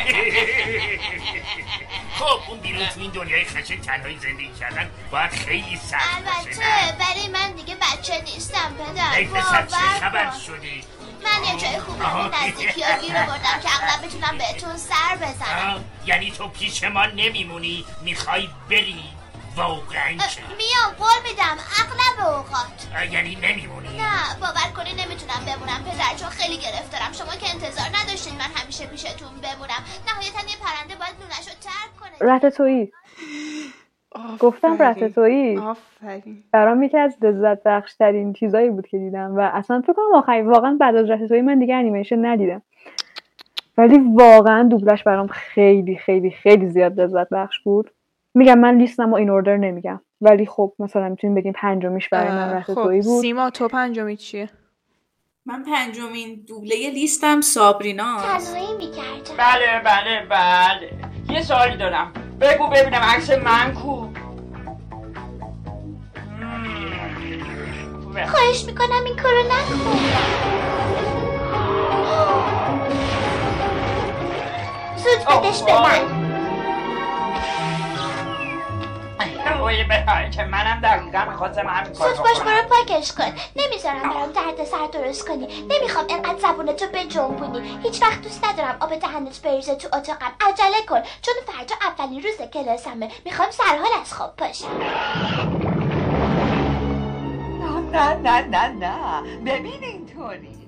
[2.18, 6.96] خب اون بیرون تو این دنیای خشن تنهایی زندگی کردن باید خیلی سخت باشه؟ البته
[6.98, 9.12] برای من دیگه بچه نیستم پدر.
[9.16, 10.30] ای پسر چه خبر.
[10.46, 10.84] شدی؟
[11.24, 12.04] من یه جای خوبی
[12.46, 17.84] نزدیکی ها گیر آوردم که اغلب بتونم بهتون سر بزنم؟ یعنی تو پیش ما نمیمونی
[18.02, 19.04] می‌خوای بری؟
[19.56, 23.10] واقعا میام قول میدم اغلب اوقات.
[23.10, 27.12] یعنی نمیمونی؟ نه باور کنی نمی‌تونم بمونم پدر چون خیلی گرفتارم.
[27.12, 29.84] شما که انتظار نداشتین من همیشه پیشتون بمونم.
[30.06, 32.32] نهایتا یه پرنده باید نونش رو ترک کنه.
[32.34, 33.51] رتتویی گفتم
[34.40, 34.78] آفرین.
[34.78, 35.60] رتتویی
[36.52, 40.46] برام یکی از لذت بخش ترین چیزایی بود که دیدم و اصلا فکر کنم آخرین
[40.46, 42.62] واقعا بعد از رتتویی من دیگه انیمیشن ندیدم.
[43.78, 47.90] ولی واقعا دوبلش برام خیلی خیلی خیلی زیاد لذت بخش بود.
[48.34, 50.00] میگم من لیستم و این اوردر نمیگم.
[50.20, 53.20] ولی خب مثلا می‌تونیم بگیم پنجمیش برای من رتتویی خب بود.
[53.20, 54.50] سیما تو پنجمی چیه؟
[55.46, 57.40] من پنجمین دوبله لیستم
[58.78, 59.36] می‌کردم.
[59.38, 60.90] بله بله بله.
[61.30, 62.12] یه سوالی دارم.
[62.42, 64.06] بگو ببینم عکس من کو.
[68.02, 68.26] خوبه.
[68.26, 69.74] خواهش می‌کنم این کارو نکن
[74.96, 76.21] زود بدش به من
[79.60, 83.32] اوه، به که منم دقیقا می‌خواستم همین کار باش برو پاکش کن.
[83.56, 85.46] نمی‌ذارم برام درد سر درست کنی.
[85.68, 90.32] نمی‌خوام انقدر زبونتو بجنبونی هیچ وقت دوست ندارم آب دهنت بریزه تو اتاقم.
[90.40, 91.02] عجله کن.
[91.22, 93.10] چون فردا اولین روز کلاسمه.
[93.24, 94.68] می‌خوام سرحال از خواب پاشم
[97.92, 100.58] نه نه نه نه ببین اینطوری.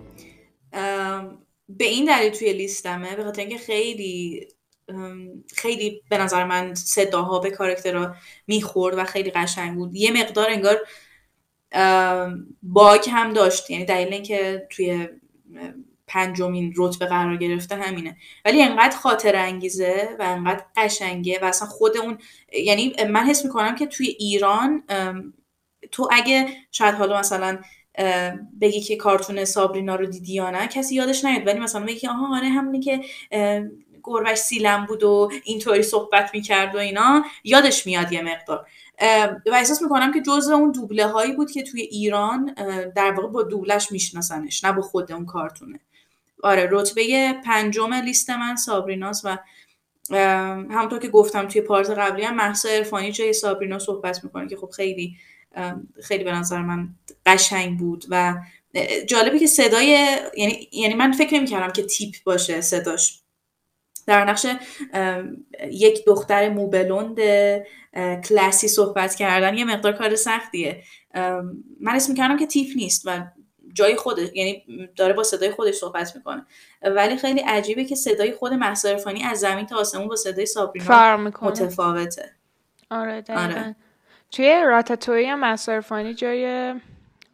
[1.69, 4.49] به این دلیل توی لیستمه به خاطر اینکه خیلی
[5.55, 8.15] خیلی به نظر من صداها به کاراکترها
[8.47, 9.95] می‌خورد و خیلی قشنگ بود.
[9.95, 10.79] یه مقدار انگار
[12.63, 13.71] باگ هم داشت.
[13.71, 15.09] یعنی دلیل اینکه توی
[16.07, 18.17] پنجمین رتبه قرار گرفته همینه.
[18.45, 22.19] ولی انقدر خاطر انگیزه و انقدر قشنگه و اصلا خود اون
[22.53, 24.83] یعنی من حس می‌کنم که توی ایران
[25.93, 27.59] تو اگه شاید حالا مثلا
[28.61, 31.47] بگی که کارتون سابرینا رو دیدی یا نه کسی یادش نیاد.
[31.47, 33.01] ولی مثلا بگی آها آره همونی که
[34.05, 38.67] گربش سیلم بود و اینطوری صحبت می‌کرد و اینا یادش میاد یه مقدار.
[39.47, 42.55] و احساس می‌کنم که جزء اون دوبله هایی بود که توی ایران
[42.97, 45.81] در واقع با دوبلش میشناسنش نه با خود اون کارتونه.
[46.43, 49.39] آره رتبه پنجم لیست من سابریناس و
[50.71, 54.71] همونطور که گفتم توی پارت قبلی هم محسا عرفانی جای سابرینا صحبت می‌کنه که خب
[54.71, 55.17] خیلی
[56.03, 56.89] خیلی به نظر من
[57.27, 58.35] قشنگ بود و
[59.07, 59.87] جالبه که صدای
[60.37, 63.24] یعنی یعنی من فکر نمی‌کردم که تیپ باشه صداش.
[64.07, 64.47] در نقش
[65.71, 67.19] یک دختر موبلوند
[68.25, 70.83] کلاسی صحبت کردن یه مقدار کار سختیه.
[71.81, 73.27] من اسم می‌کردم که تیپ نیست و
[73.73, 74.65] جای خودش یعنی
[74.97, 76.47] داره با صدای خودش صحبت می‌کنه.
[76.83, 81.17] ولی خیلی عجیبه که صدای خود مهسا عرفانی از زمین تا آسمون با صدای سابرینا
[81.17, 82.31] متفاوته.
[82.91, 83.43] آره دقیقا.
[83.43, 83.77] آره.
[84.31, 86.75] توی راتاتوی هم مصرفانی جای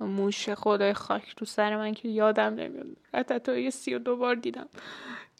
[0.00, 2.86] موش خدای خاک تو سر من که یادم نمیاد.
[3.14, 4.68] راتاتوی سی و دو بار دیدم.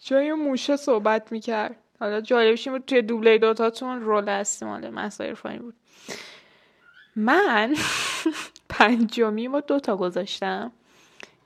[0.01, 1.77] جای موشه صحبت می‌کرد.
[2.01, 5.75] حالا جالبش این بود توی دوبله دوتاتون رول هستی مال مهسا عرفانی بود.
[7.17, 7.75] من
[8.69, 10.73] پنجمی رو دوتا گذاشتم.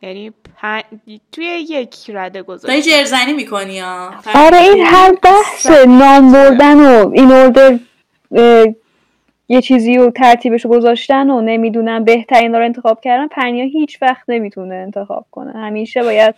[0.03, 0.83] یعنی پن...
[1.33, 7.11] توی یک رده داری گذاشتم جرزنی می‌کنی ها؟ آره این هر بحث نام بردن و
[7.15, 7.79] این اردر
[8.33, 8.67] اه،
[9.49, 14.25] یه چیزی رو ترتیبش رو گذاشتن و نمی‌دونم بهترین رو انتخاب کردن پنیا هیچ وقت
[14.29, 15.53] نمی‌تونه انتخاب کنه.
[15.53, 16.35] همیشه باید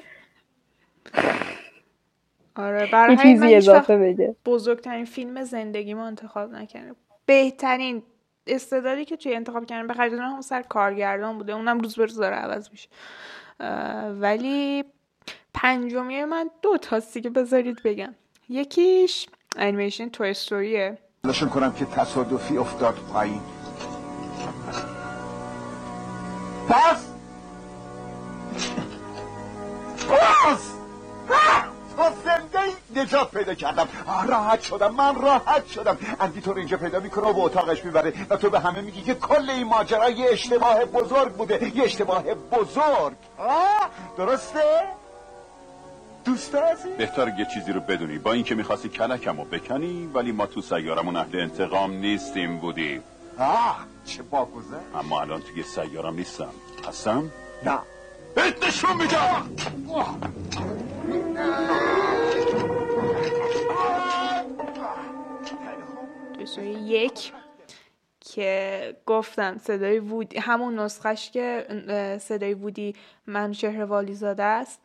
[2.57, 4.37] آره برای چیزی اضافه بگه.
[4.45, 6.97] بزرگترین فیلم زندگیمو انتخاب نکردم.
[7.27, 8.03] بهترین
[8.47, 12.17] استعدادی که توی انتخاب کردن به خرج هم سر کارگردان بوده اونم روز به روز
[12.17, 12.89] داره عوض میشه.
[14.21, 14.85] ولی
[15.55, 18.15] پنجمی من دو تاستی که بذارید بگم.
[18.49, 19.27] یکیش
[19.57, 23.41] انیمیشن توی استوریه نشون کنم که تصادفی افتاد پایین.
[26.69, 27.13] باز!
[30.09, 30.73] باز!
[31.29, 31.66] تو
[32.97, 33.89] نجات پیدا کردم.
[34.27, 34.95] راحت شدم.
[34.95, 35.99] من راحت شدم.
[36.21, 39.03] اندی تو رو اینجا پیدا می‌کنه و به اتاقش می‌بره و تو به همه میگی
[39.03, 41.77] که کل این ماجرا یه اشتباه بزرگ بوده.
[41.77, 43.17] یه اشتباه بزرگ.
[43.39, 44.83] آه درسته؟
[46.25, 48.19] دوست عزیز؟ بهتر یه چیزی رو بدونی.
[48.19, 53.01] با اینکه می‌خواستی کلکم رو بکنی ولی ما تو سیارمون اهل انتقام نیستیم بودی.
[53.39, 56.51] آه چه باگذر اما الان توی سیارم نیستم.
[56.89, 57.31] هستم؟
[57.65, 57.79] نه.
[58.35, 59.51] بهت نشون میدم!
[66.47, 67.33] استوری یک
[68.21, 71.67] که گفتم صدای وودی همون نسخش که
[72.21, 72.95] صدای وودی
[73.27, 74.81] من چهره والی زاده است.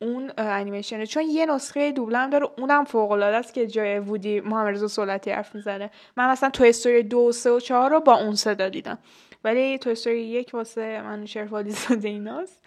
[0.00, 4.40] اون انیمیشنه چون یه نسخه دوبله هم داره اونم فوق العاده است که جای وودی
[4.40, 5.90] محمد رضا سولتی حرف می‌زنه.
[6.16, 8.98] من مثلا تو استوری دو سه و چهار رو با اون صدا دیدم.
[9.44, 12.64] ولی تو استوری یک واسه من چهره والی زاده ایناست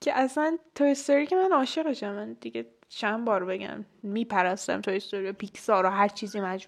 [0.00, 5.32] که اصلا تو استوری که من عاشقشم من دیگه چند بار بگم میپرستم تو استوری
[5.32, 6.66] پیکسار و هر چیزی مج...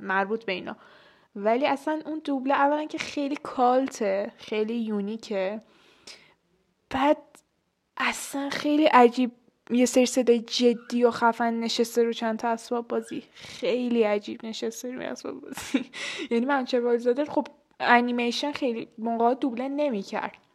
[0.00, 0.76] مربوط به اینا.
[1.36, 5.60] ولی اصلا اون دوبله اولا که خیلی کالته خیلی یونیکه.
[6.90, 7.18] بعد
[7.96, 9.30] اصلا خیلی عجیب
[9.70, 13.22] یه سری صدای جدی و خفن نشسته رو چند تا اسباب بازی.
[13.34, 15.90] خیلی عجیب نشسته روی اسباب بازی.
[16.30, 17.46] یعنی من چه زاده خب
[17.80, 20.45] انیمیشن خیلی موقع دوبله نمی‌کرد.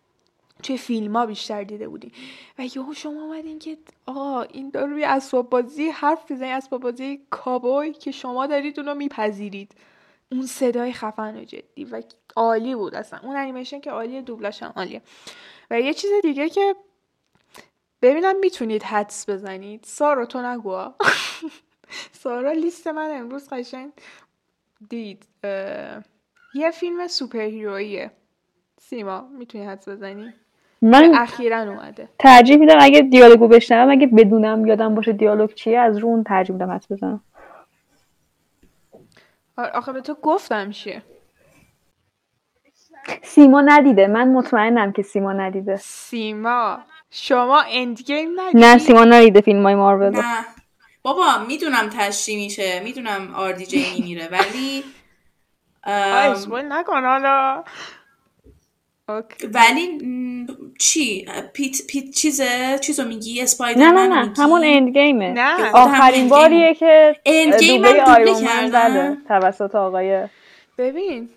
[0.61, 2.11] توی فیلم ها بیشتر دیده بودیم
[2.59, 7.21] و یهو شما اومدین که آقا این داره روی اسباب بازی حرف می‌زنی اسباب بازی
[7.29, 9.75] کابوی که شما دارید اونو میپذیرید.
[10.31, 12.01] اون صدای خفن و جدی و
[12.35, 13.19] عالی بود اصلا.
[13.23, 15.01] اون انیمیشن که عالیه دوبلش هم عالیه.
[15.71, 16.75] و یه چیز دیگه که
[18.01, 19.83] ببینم می‌تونید حدس بزنید.
[19.83, 20.85] سارا تو نگو.
[22.23, 23.91] سارا لیست من امروز قشنگ
[24.89, 25.25] دید.
[26.53, 28.11] یه فیلم سوپر هیرویه
[28.81, 30.33] سیما می‌تونی حدس بزنی؟
[30.82, 32.10] من اخیرا اومده.
[32.20, 36.56] ترجیح میدم اگه دیالوگو بشنوم اگه بدونم یادم باشه دیالوگ چیه از رو اون ترجیح
[36.56, 37.24] میدم حدس بزنم.
[39.58, 41.02] آخه به تو گفتم چیه.
[43.24, 44.08] سیما ندیده.
[44.08, 45.76] من مطمئنم که سیما ندیده.
[45.76, 46.80] سیما.
[47.12, 50.16] شما اندگیم ندید نه سیما ندیده فیلم های مارول.
[50.16, 50.22] رو.
[50.22, 50.45] نه.
[51.02, 52.82] بابا می‌دونم تشریح میشه.
[52.84, 54.28] می‌دونم RDJ میمیره.
[54.32, 54.84] ولی
[55.84, 57.64] ام، spoil نکن حالا.
[59.10, 59.48] okay.
[59.48, 60.48] ولی م،
[60.80, 64.28] چی؟ پیت پیت چیزه چیزو میگی؟ نه اسپایدرمن نه نه.
[64.28, 69.23] میگی؟ همون Endgame ه نه آخرین باریه که اند گیم دوبله کردن.
[69.28, 70.28] توسط آقای
[70.78, 71.30] ببین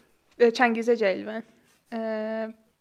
[0.55, 1.43] چنگیز جلیون.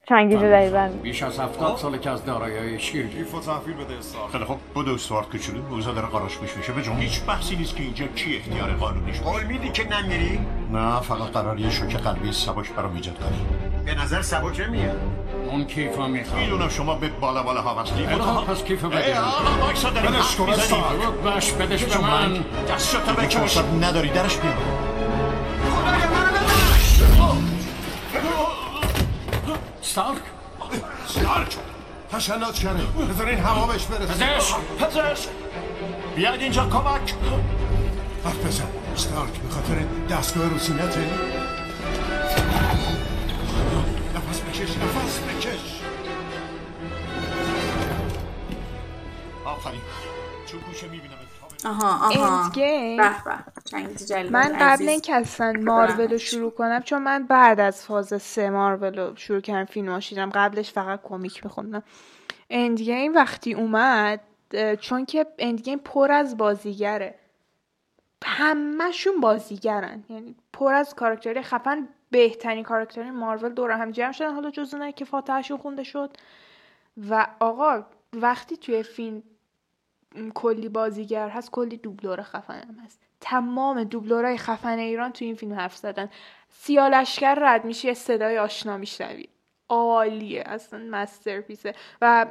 [0.07, 3.93] اه، چنگیز دریبند بیش از هفتاد ساله که از دارایی شیر ایفو تحویل بده
[4.31, 7.83] خیلی خب بدو استوارت کوچولو موزه داره قراش میش میشه بجون هیچ بحثی نیست که
[7.83, 10.39] اینجا کی اختیار قانونیش قول میدی که نمیری؟
[10.71, 13.45] نه فقط قرار یه شوک قلبی سبک برام ایجاد کنی.
[13.85, 15.01] به نظر سبکه میاد
[15.51, 16.41] اون کیف ها می‌خوام.
[16.41, 20.11] می‌دونم شما به بالا بالا ها وصلی خب پس کیف ای بده آقا وایسا داریم
[20.11, 20.45] بلش کن
[21.65, 22.43] بدش به من.
[22.73, 24.53] دستشو بکش فرصت نداری درش بیار.
[29.83, 30.21] ستارک
[31.07, 31.57] سارک
[32.11, 32.83] تشنج کرده
[33.13, 34.13] بذارین هوا بهش برسه.
[34.13, 34.55] پزشک!
[34.79, 35.29] پزشک!
[36.15, 37.13] بیاید اینجا کمک!
[38.25, 38.67] حرف بزن.
[38.95, 39.75] ستارک به خاطر
[40.09, 40.99] دستگاه رو سینته
[44.15, 45.81] نفس بکش نفس بکش!
[49.45, 49.81] آفرین.
[50.45, 51.13] چون گوشه می‌بینم.
[51.65, 52.49] آها آها.
[52.55, 54.57] به من.
[54.59, 59.15] قبل اینکه اصلا مارول رو شروع کنم چون من بعد از فاز سه مارول رو
[59.15, 61.83] شروع کردم فیلم دیدم قبلش فقط کمیک میخوندم.
[62.49, 64.19] اندگیم وقتی اومد
[64.79, 67.15] چون که اندگیم پر از بازیگره.
[68.25, 70.03] همهشون بازیگرن.
[70.09, 74.33] یعنی پر از کاراکتری خفن بهترین کاراکتری مارول دور هم جمع شدن.
[74.33, 76.17] حالا جز اونایی که فاتحشون خونده شد.
[77.09, 77.83] و آقا
[78.13, 79.23] وقتی توی فیلم
[80.33, 82.99] کلی بازیگر هست کلی دوبلور خفن هم هست.
[83.21, 86.09] تمام دوبلورای خفن ایران تو این فیلم حرف زدن.
[86.49, 89.27] سیالشکر رد میشه صدای آشنا میشنوی.
[89.69, 91.75] عالیه اصلا مسترپیسه.
[92.01, 92.25] و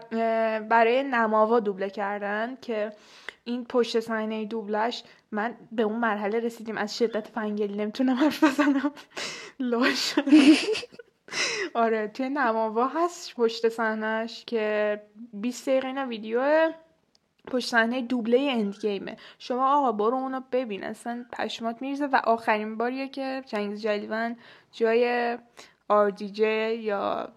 [0.69, 2.93] برای نماوا دوبله کردن که
[3.45, 6.79] این پشت صحنه دوبلش من به اون مرحله رسیدیم.
[6.79, 8.93] از شدت فنگلی نمی‌تونم حرف بزنم.
[9.71, 10.15] لاش
[11.75, 15.01] آره توی نماوا هست پشت صحنهش که
[15.33, 16.73] 20 دقیقه اینا ویدیو
[17.51, 22.07] پشت صحنه دوبله اندگیمه شما آقا برو اونو ببین اصلا پشمات میریزه.
[22.07, 24.37] و آخرین باریه که چنگیز جلیون
[24.73, 25.39] جای
[25.89, 27.29] آر دی جی یا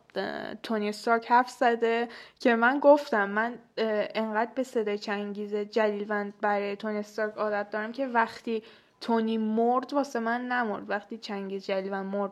[0.64, 2.10] تونی استارک حرف زده
[2.40, 8.08] که من گفتم من انقدر به صدای چنگیز جلیلوند برای تونی استارک عادت دارم که
[8.08, 8.64] وقتی
[9.02, 10.90] تونی مرد واسه من نمرد.
[10.90, 12.32] وقتی چنگیز جلیوند مرد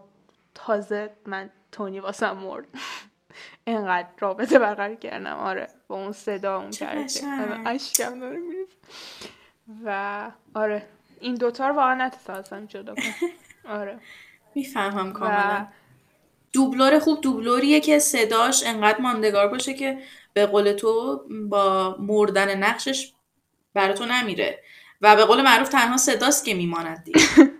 [0.55, 2.67] تازه من تونی واسه مرد.
[3.67, 5.35] انقدر رابطه برقرار کردم.
[5.35, 7.05] آره با اون صدا اون کرده.
[7.65, 8.71] اشکم داره میریزه.
[9.85, 10.85] و آره
[11.19, 13.29] این دوتا رو واقعا نتونستم جدا کنم
[13.79, 13.99] آره.
[14.55, 15.67] می‌فهمم کاملا.
[16.53, 19.97] دوبلور خوب دوبلوریه که صداش انقدر ماندگار باشه که
[20.33, 23.13] به قول تو با مردن نقشش
[23.73, 24.63] برای تو نمیره.
[25.01, 27.21] و به قول معروف تنها صداست که میماند دیگه.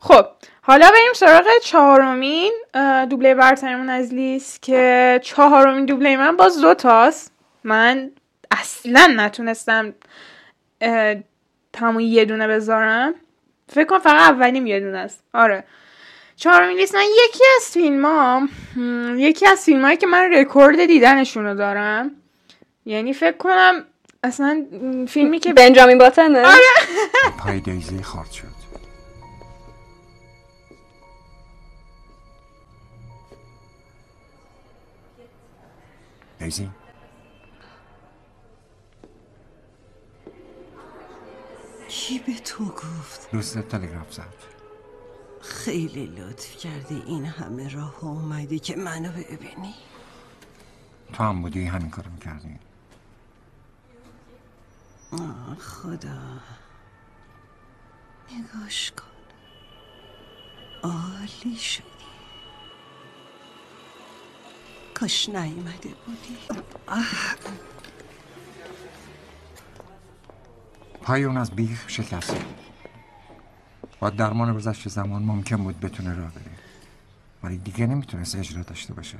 [0.00, 0.26] خب
[0.62, 2.52] حالا بریم سراغ چهارمین
[3.10, 7.32] دوبله برترمون از لیست که چهارمین دوبله من باز دو تاست
[7.64, 8.10] من
[8.50, 9.94] اصلا نتونستم
[11.78, 13.14] همون یه دونه بذارم.
[13.68, 15.22] فکر کنم فقط اولیم یه دونه است.
[15.34, 15.64] آره.
[16.36, 18.48] چهارمین لیست من یکی از فیلم ها
[19.16, 22.10] یکی از فیلم هایی که من رکورد دیدنشون رو دارم.
[22.86, 23.84] یعنی فکر کنم
[24.22, 24.66] اصلا
[25.08, 26.44] فیلمی که بنجامین باتنه
[27.38, 28.47] پای دیزی خارد شد.
[36.38, 36.70] دیزی
[41.88, 44.34] کی به تو گفت؟ دوستت تلگراف زد.
[45.42, 49.74] خیلی لطف کردی این همه راه اومدی که منو ببینی.
[51.12, 52.58] تو هم بودی همین کارو می‌کردی.
[55.12, 56.18] آه خدا.
[58.32, 59.04] نگاش کن.
[60.82, 61.97] عالی شدی
[65.00, 66.38] کاش نیومده بودی.
[71.02, 72.40] پای اون از بیخ شکسته.
[74.00, 76.44] با درمان گذشت زمان ممکن بود بتونه راه بره.
[77.42, 79.18] ولی دیگه نمی‌تونست اجرا داشته باشه.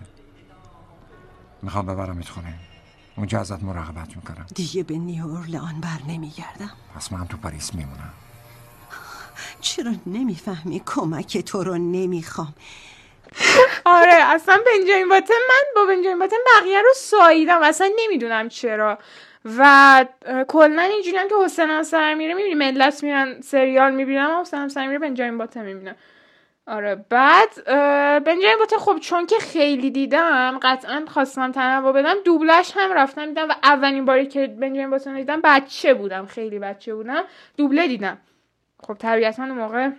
[1.62, 2.54] می‌خوام ببرمت خونه.
[3.16, 4.46] اونجا ازت مراقبت می‌کنم.
[4.54, 6.72] دیگه به نیورلان بر نمیگردم.
[6.94, 8.12] پس من تو پاریس میمونم.
[9.60, 12.54] چرا نمی‌فهمی کمک تو رو نمی‌خوام؟
[13.84, 18.98] آره اصلا بنجامین باتن من با بنجامین باتن بقیه رو ساییدم اصلا نمی‌دونم چرا.
[19.58, 20.06] و
[20.48, 24.98] کلا اینجوری هم که حسین هم میره می‌بینی ملت میرن سریال می‌بینم حسین هم میره
[24.98, 25.96] بنجامین باتن می‌بینم.
[26.66, 27.64] آره بعد
[28.24, 33.48] بنجامین باتن خب چون که خیلی دیدم قطعا خواستم تنوع بدم دوبلش هم رفتم دیدم
[33.48, 37.24] و اولین باری که بنجامین باتن دیدم بچه بودم خیلی بچه بودم
[37.56, 38.18] دوبله دیدم.
[38.86, 39.90] خب طبیعتا موقع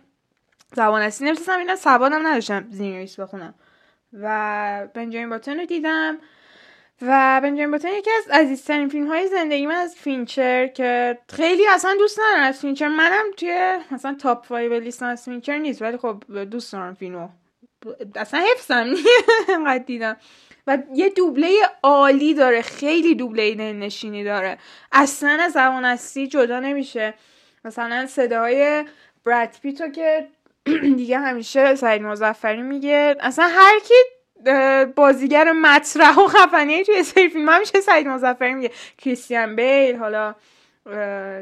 [0.75, 3.53] زبان اصلی نمی‌تونستم اینا سوادم نداشتم زیرنویس بخونم.
[4.13, 6.17] و بنجامین باتن رو دیدم.
[7.01, 11.95] و بنجامین باتن یکی از عزیزترین فیلم های زندگی من از فینچر که خیلی اصلا
[11.99, 12.87] دوست ندارم از فینچر.
[12.87, 17.29] منم توی مثلا top five list م از فینچر نیست ولی خب دوست دارم فیلمو.
[18.15, 18.93] اصلا حفظم.
[19.55, 20.17] انقدر دیدم.
[20.67, 22.61] و یه دوبله عالی داره.
[22.61, 24.57] خیلی دوبله نشینی داره.
[24.91, 27.13] اصلا زبان اصلی جدا نمیشه.
[27.65, 28.85] مثلا صدای
[29.25, 30.27] براد پیتو که
[30.97, 33.15] دیگه همیشه سعید مزفری میگه.
[33.19, 33.93] اصلا هر کی
[34.95, 38.71] بازیگر مطرح و خفنی توی سری فیلم همیشه سعید مزفری میگه.
[38.97, 40.35] کریستیان بیل حالا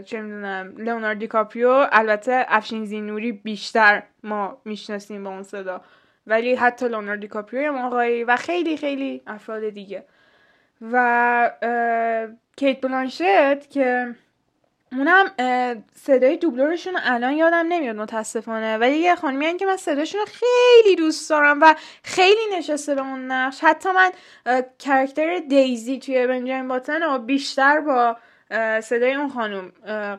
[0.06, 1.88] چه می‌دونم لئوناردو دیکاپریو.
[1.92, 5.82] البته افشین زینوری بیشتر ما می‌شناسیم با اون صدا.
[6.28, 10.04] ولی حتی لئوناردو دیکاپریو هم آقایی و خیلی خیلی افراد دیگه.
[10.92, 11.52] و
[12.58, 14.16] کیت بلانشت که
[14.92, 15.26] اونم
[15.96, 18.78] صدای دوبلورشون الان یادم نمیاد متاسفانه.
[18.78, 23.60] ولی یه خانمی که من صداشون خیلی دوست دارم و خیلی نشسته به اون نقش.
[23.64, 24.12] حتی من
[24.80, 28.18] کرکتر دیزی توی بنجامین باتن رو بیشتر با
[28.82, 29.72] صدای اون خانم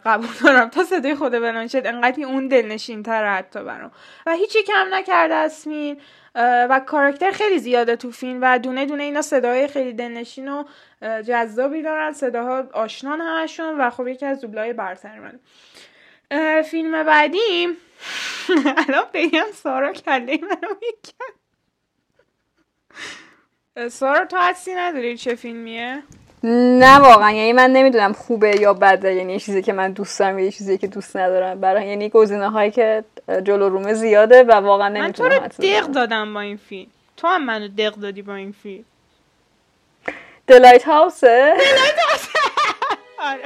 [0.05, 0.69] قبول دارم.
[0.69, 3.91] تا صدای خود بلانشت انقدر اون دلنشین تر حتی برام.
[4.27, 5.49] و هیچی کم نکرده اه،
[6.41, 10.65] و کاراکتر خیلی زیاده تو فیلم و دونه دونه اینا صداهای خیلی دلنشین و
[11.03, 12.13] جذابی دارن.
[12.13, 15.41] صداها آشنان همشون و خب یکی از دوبلای برتر من.
[16.63, 17.69] فیلم بعدی
[18.89, 20.75] الان بگم سارا کله منو
[23.77, 26.03] اه، سارا تو حدسی نداری چه فیلمیه؟
[26.43, 27.31] نه واقعا.
[27.31, 29.15] یعنی من نمی‌دونم خوبه یا بده.
[29.15, 31.61] یعنی یه چیزی که من دوست دارم یا یه چیزی که دوست ندارم.
[31.61, 35.87] برای یعنی گزینه هایی که جلو رومه زیاده و واقعا من تو نمی‌تونم رو دق
[35.87, 36.91] دادم با این فیلم.
[37.17, 38.85] تو هم منو دق دادی با این فیلم.
[40.47, 41.55] دلایت هاوسه
[43.19, 43.41] آره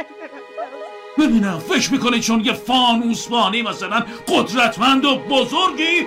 [1.19, 6.07] ببینم فکر می‌کنی چون یه فانوسبانی مثلا قدرتمند و بزرگی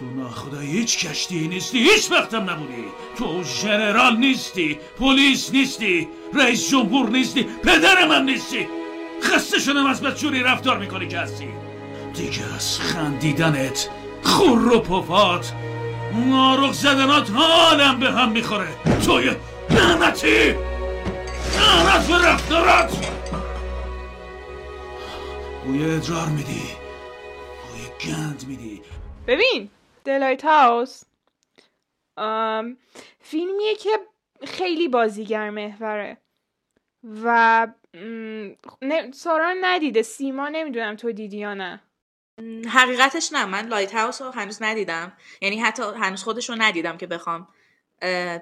[0.00, 2.84] تو ناخدا هیچ کشتی نیستی هیچ وقتم نبودی.
[3.18, 8.68] تو ژنرال نیستی پلیس نیستی رئیس جمهور نیستی پدر من نیستی.
[9.22, 11.48] خسته شدم از بدجوری رفتار می‌کنی که هستی.
[12.14, 13.88] دیگه از خندیدنت
[14.22, 15.52] خور و پفات
[16.72, 18.68] زدنات حالم به هم می‌خوره.
[19.04, 19.30] توی
[19.70, 20.54] لعنتی!
[21.56, 23.06] لعنت به رفتارات!
[25.64, 26.62] بوی ادرار میدی
[27.62, 28.82] بوی گند میدی.
[29.26, 29.70] ببین
[30.06, 31.02] دلایت هاوس.
[33.20, 33.90] فیلمیه که
[34.44, 36.16] خیلی بازیگر محوره.
[37.24, 37.66] و
[39.12, 40.02] سارا ندیده.
[40.02, 41.82] سیما نمی‌دونم تو دیدی یا نه.
[42.68, 43.44] حقیقتش نه.
[43.44, 45.12] من لایت هاوس رو هنوز ندیدم.
[45.40, 47.48] یعنی حتی هنوز خودش رو ندیدم که بخوام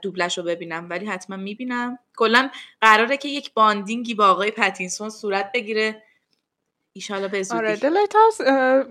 [0.03, 0.87] دوبلش رو ببینم.
[0.91, 1.99] ولی حتما می‌بینم.
[2.17, 2.51] کلا
[2.81, 6.03] قراره که یک bonding ی با آقای پتینسون صورت بگیره.
[6.97, 7.59] ایشالا به زودی.
[7.59, 7.77] آره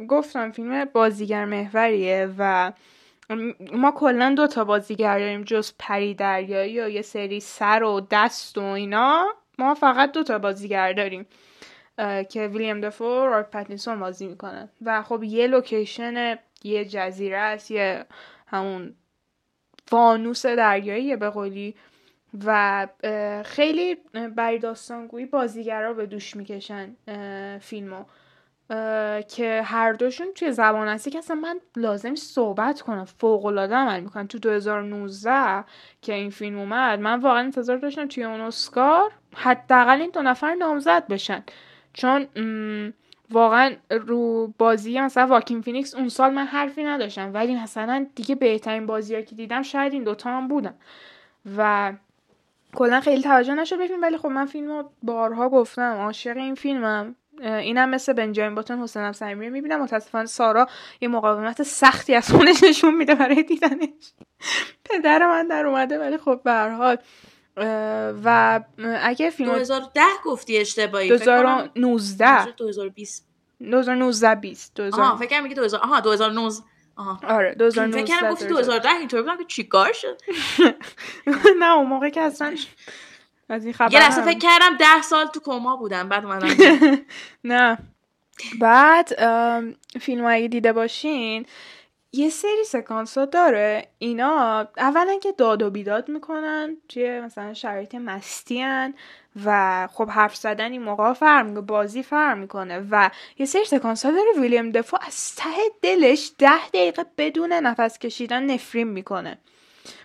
[0.07, 2.71] گفتم فیلم بازیگر محوریه و
[3.73, 8.57] ما کلا دو تا بازیگر داریم جز پری دریایی و یه سری سر و دست
[8.57, 9.27] و اینا.
[9.57, 11.25] ما فقط دو تا بازیگر داریم
[12.29, 14.69] که ویلیام دفو و رابرت بازی می‌کنن.
[14.81, 18.05] و خب یه لوکیشن یه جزیره است یه
[18.47, 18.95] همون
[19.87, 21.75] فانوس دریاییه به قولی.
[22.45, 22.87] و
[23.45, 23.95] خیلی
[24.35, 26.95] برای داستانگویی بازیگرا به دوش می‌کشن
[27.59, 28.03] فیلمو.
[29.29, 33.05] که هر دوشون توی زبان اصلی که اصلا من لازم صحبت کنم.
[33.05, 34.27] فوق العاده عمل می‌کنن.
[34.27, 35.63] تو 2019
[36.01, 40.53] که این فیلم اومد من واقعا انتظار داشتم توی اون اسکار حداقل این دو نفر
[40.53, 41.43] نامزد بشن.
[41.93, 42.27] چون
[43.31, 47.33] واقعا رو بازی مثلا واکین فینیکس اون سال من حرفی نداشتم.
[47.33, 50.73] ولی مثلا دیگه بهترین بازی که دیدم شاید این دوتا هم بودن.
[51.57, 51.93] و
[52.75, 56.55] کلا خیلی توجه نشد به فیلم ولی خب من فیلم رو بارها گفتم عاشق این
[56.55, 57.15] فیلمم.
[57.41, 59.81] اینم مثل بنجامین باتن حسین صمیمی می‌بینم.
[59.81, 60.67] متاسفانه سارا
[61.01, 64.13] یه مقاومت سختی از خونش نشون میده برای دیدنش.
[64.85, 66.97] پدر من در اومده ولی خب به هر حال
[68.23, 68.61] و
[69.01, 73.27] اگه فیلم 2010 گفتی اشتباهی فکر کنم 2019 2020
[73.59, 76.55] 2019 20 آها فکر کنم میگی 2000 آها 2019
[76.95, 77.19] آها.
[77.27, 79.21] آره 2019 فکر کنم گفتی 2010 اینطور.
[79.21, 80.21] بودم که چیکار شد؟
[81.59, 82.55] نه اون موقع که اصلا
[83.49, 86.47] از این خبر یه لحظه فکر کردم 10 سال تو کما بودم بعد اومدم
[87.43, 87.77] نه.
[88.59, 89.09] بعد
[90.01, 91.45] فیلم دیده باشین
[92.15, 93.87] یه سری سکانس ها داره.
[93.99, 98.65] اینا اولا که داد و بیداد می‌کنن توی مثلا شرایط مستی
[99.45, 104.11] و خب حرف زدن این موقع می‌کنه بازی فرق می‌کنه و یه سری سکانس ها
[104.11, 104.41] داره.
[104.41, 105.49] ویلیام دفو از ته
[105.81, 109.37] دلش ده دقیقه بدون نفس کشیدن نفرین می‌کنه.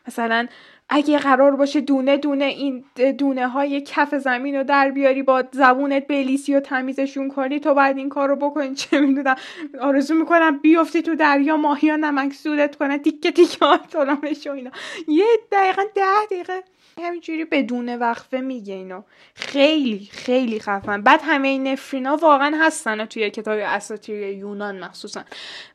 [0.09, 0.47] مثلا
[0.91, 2.85] اگه قرار باشه دونه دونه این
[3.19, 7.99] دونه های کف زمین رو در بیاری با زبونت بلیسی و تمیزشون کنی تو بعد
[7.99, 8.75] این کار رو بکنی.
[8.75, 9.37] چه می‌دونم.
[9.81, 12.99] آرزو می‌کنم بیفتی تو دریا ماهی ها نمک سودت کنه.
[12.99, 14.71] تیکه تیکه ها و اینا.
[15.09, 16.63] یه دقیقا ده دقیقه.
[17.01, 19.03] همینجوری بدون وقفه میگه اینو
[19.35, 21.03] خیلی خیلی خفن.
[21.03, 25.25] بعد همه این نفرینا واقعا هستن توی کتاب اساطیر یونان مخصوصا.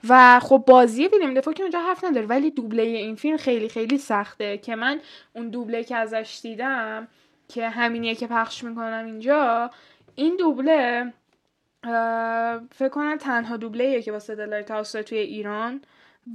[0.10, 3.98] و خب بازی ویلیام دفو که اونجا حرف نداره ولی دوبله این فیلم خیلی خیلی
[3.98, 5.00] سخته که من
[5.34, 7.08] اون دوبله که ازش دیدم
[7.48, 9.72] که همینیه که پخش می‌کنم اینجا
[10.16, 11.14] این دوبله
[12.72, 15.82] فکر کنم تنها دوبله که واسه هاوس توی ایران.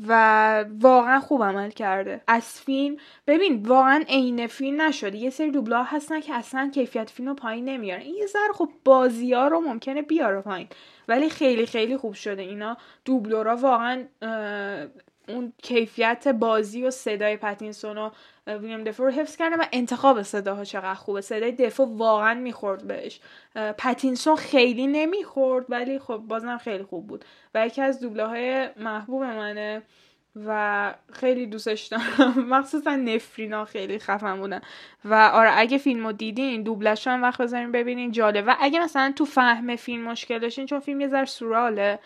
[0.08, 2.20] و واقعا خوب عمل کرده.
[2.26, 2.96] از فیلم
[3.26, 5.18] ببین واقعا عین فیلم نشده.
[5.18, 8.00] یه سری دوبله هستن که اصلا کیفیت فیلم رو پایین نمیارن.
[8.00, 10.68] این یه ذره خب بازی ها رو ممکنه بیاره پایین.
[11.08, 12.76] ولی خیلی خیلی خوب شده اینا.
[13.04, 14.04] دوبلورا واقعا
[15.28, 18.10] اون کیفیت بازی و صدای پتینسون و
[18.46, 21.20] ویلیام دفو رو حفظ کرده و انتخاب صداها چقدر خوبه.
[21.20, 23.20] صدای دفو واقعا می‌خورد بهش.
[23.78, 27.24] پتینسون خیلی نمی‌خورد ولی خب بازم خیلی خوب بود.
[27.54, 29.82] و یکی از دوبله های محبوب منه
[30.46, 32.34] و خیلی دوستش دارم.
[32.54, 34.60] مخصوصا نفرینا خیلی خفن بودن.
[35.04, 39.12] و آره اگه فیلم رو دیدین دوبلش هم وقت بذارین ببینین جالب و اگه مثلا
[39.16, 41.98] تو فهم فیلم مشکل داشتین چون فیلم یه ذره سوراله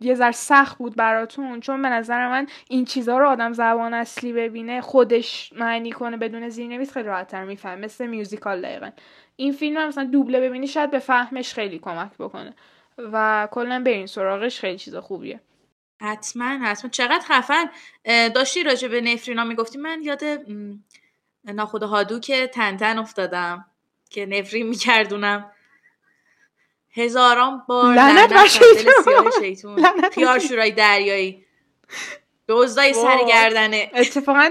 [0.00, 4.32] یه ذره سخت بود براتون چون به نظر من این چیزها رو آدم زبان اصلی
[4.32, 8.90] ببینه خودش معنی کنه بدون زیرنویس خیلی راحتتر میفهم مثل میوزیکال دقیقا.
[9.36, 12.54] این فیلم هم مثلا دوبله ببینی شاید به فهمش خیلی کمک بکنه
[12.98, 15.40] و کلا برین سراغش خیلی چیز خوبیه.
[16.00, 16.90] حتما حتما.
[16.90, 17.70] چقدر خفن.
[18.28, 20.22] داشتی راجع به نفرینا می‌گفتی؟ من یاد
[21.44, 23.66] ناخود هادو که تنتن افتادم
[24.10, 25.50] که نفرین میکردونم.
[26.98, 29.30] هزاران بار لعنت بر شیطون.
[29.40, 31.44] شیطون پیار شورای دریایی.
[32.48, 34.50] دزدای سر گردنه اتفاقا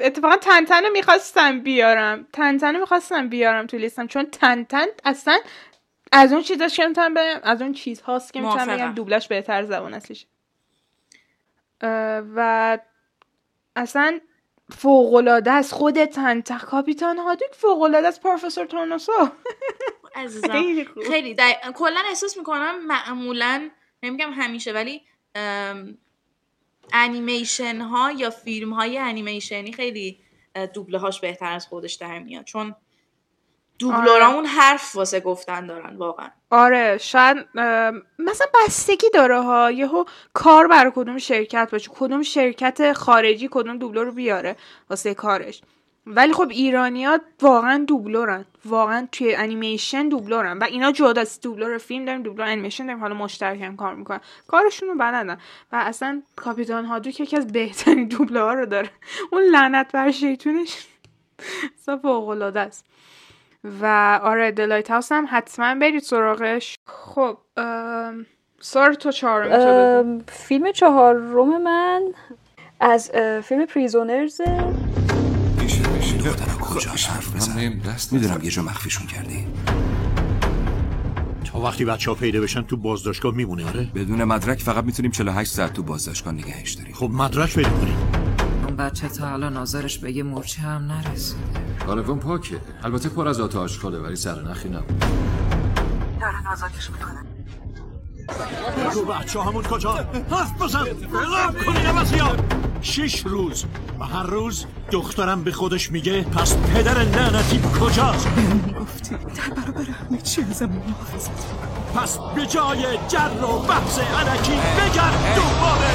[0.00, 2.26] اتفاقا تنتن می‌خواستم بیارم.
[2.32, 5.38] تنتن می‌خواستم بیارم تو لیستم چون تنتن اصلا
[6.12, 9.64] از اون چیزاش که می‌تونم بگم از اون چیز هاست که می‌تونم بگم دوبلش بهتر
[9.64, 10.26] زبان اصلیش
[12.36, 12.78] و
[13.76, 14.20] اصلا
[14.78, 16.58] فوقلاده از خود تنتن.
[16.58, 19.12] کاپیتان هادوک فوقلاده از پروفسور تورنوسو.
[20.16, 20.62] عزیزم.
[21.08, 21.54] خیلی دای...
[21.74, 23.70] کلا احساس می‌کنم معمولا
[24.02, 25.02] نمیگم همیشه ولی
[26.92, 30.20] انیمیشن ها یا فیلم های انیمیشنی خیلی
[30.74, 32.44] دوبله هاش بهتر از خودش در میاد.
[32.44, 32.74] چون
[33.78, 34.48] دوبلورامون آره.
[34.48, 36.28] حرف واسه گفتن دارن واقعا.
[36.50, 37.36] آره شاید
[38.18, 39.70] مثلا بستگی داره ها.
[39.70, 41.90] یهو کار برای کدوم شرکت باشه.
[41.94, 44.56] کدوم شرکت خارجی کدوم دوبلور رو بیاره
[44.90, 45.62] واسه کارش.
[46.06, 48.44] ولی خب ایرانیا واقعا دوبلورن.
[48.64, 50.58] واقعا توی انیمیشن دوبلورن.
[50.58, 53.00] و اینا جدا از دوبلور فیلم داریم دوبلور انیمیشن داریم.
[53.00, 54.20] حالا مشترک هم کار می‌کنن.
[54.48, 55.38] کارشون رو بلدن.
[55.72, 58.90] و اصلا کاپیتان هادو که یکی از بهترین دوبله رو داره.
[59.32, 60.86] اون لعنت بر شیطونش
[62.02, 62.86] فوق العاده است.
[63.82, 66.76] و آره دلایت هاوس هم حتما برید سراغش.
[66.86, 67.38] خب
[68.60, 72.02] سار تو چهارم فیلم چهارم من
[72.80, 73.10] از
[73.44, 74.40] فیلم پریزونرز
[76.26, 77.78] دخترها کجاش حرف بزن.
[77.78, 79.46] دست می‌دونم یه جا مخفیشون کردی.
[81.44, 85.52] تا وقتی بچه ها پیدا بشن تو بازداشتگاه میمونه آره؟ بدون مدرک فقط می‌تونیم 48
[85.52, 86.94] ساعت تو بازداشتگاه نگهش داریم.
[86.94, 87.96] خب مدرک پیدا کنیم.
[88.66, 91.40] اون بچه تا حالا نظرش به یه مورچه هم نرسیده.
[91.86, 92.60] کاروان پاکه.
[92.82, 95.04] البته پر از آتا آشغاله ولی سر نخی نبود.
[96.20, 97.26] دارن آزادش می‌کنن
[98.92, 99.94] تو بچه همون کجا؟
[100.30, 100.84] حرف بزن.
[100.84, 102.36] بلام کنی نمازیا
[102.86, 103.64] شش روز
[104.00, 110.20] و هر روز دخترم به خودش میگه پس پدر لعنتی کجاست؟ می‌گفتی در برابر همه
[110.20, 111.30] چی ازم محافظت
[111.94, 115.90] پس به جای جر و بحث علکی بگرد دوباره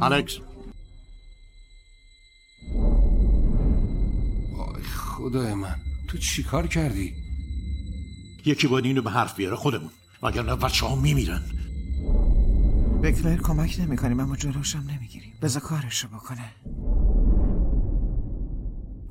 [0.00, 0.38] الکس.
[4.56, 5.76] وای خدای من
[6.08, 7.14] تو چی کار کردی؟
[8.44, 9.90] یکی باید اینو به حرف بیاره خودمون.
[10.22, 11.42] وگرنه بچه ها میمیرن.
[13.06, 15.32] بکلر کمک نمی‌کنیم اما جلوشم نمی‌گیریم.
[15.42, 16.44] بذار کارشو بکنه.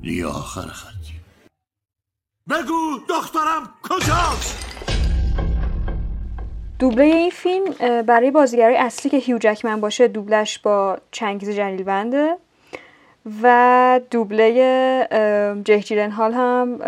[0.02, 0.90] یا آخر خط.
[2.50, 4.66] بگو دخترم کجاست؟
[6.78, 12.36] دوبله این فیلم برای بازیگرای اصلی که هیو جکمن باشه دوبلش با چنگیز جلیل بنده
[13.42, 14.52] و دوبله
[15.64, 16.78] جه جیلن هال هم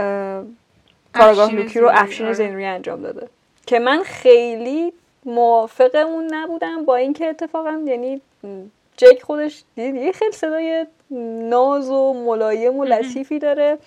[1.13, 3.29] کارگاه لوکی رو افشین زینوری انجام داده.
[3.67, 4.93] که من خیلی
[5.29, 8.21] موافق اون نبودم با اینکه اتفاقا یعنی
[8.97, 10.87] جک خودش یه خیلی صدای
[11.51, 13.79] ناز و ملایم و لطیفی داره.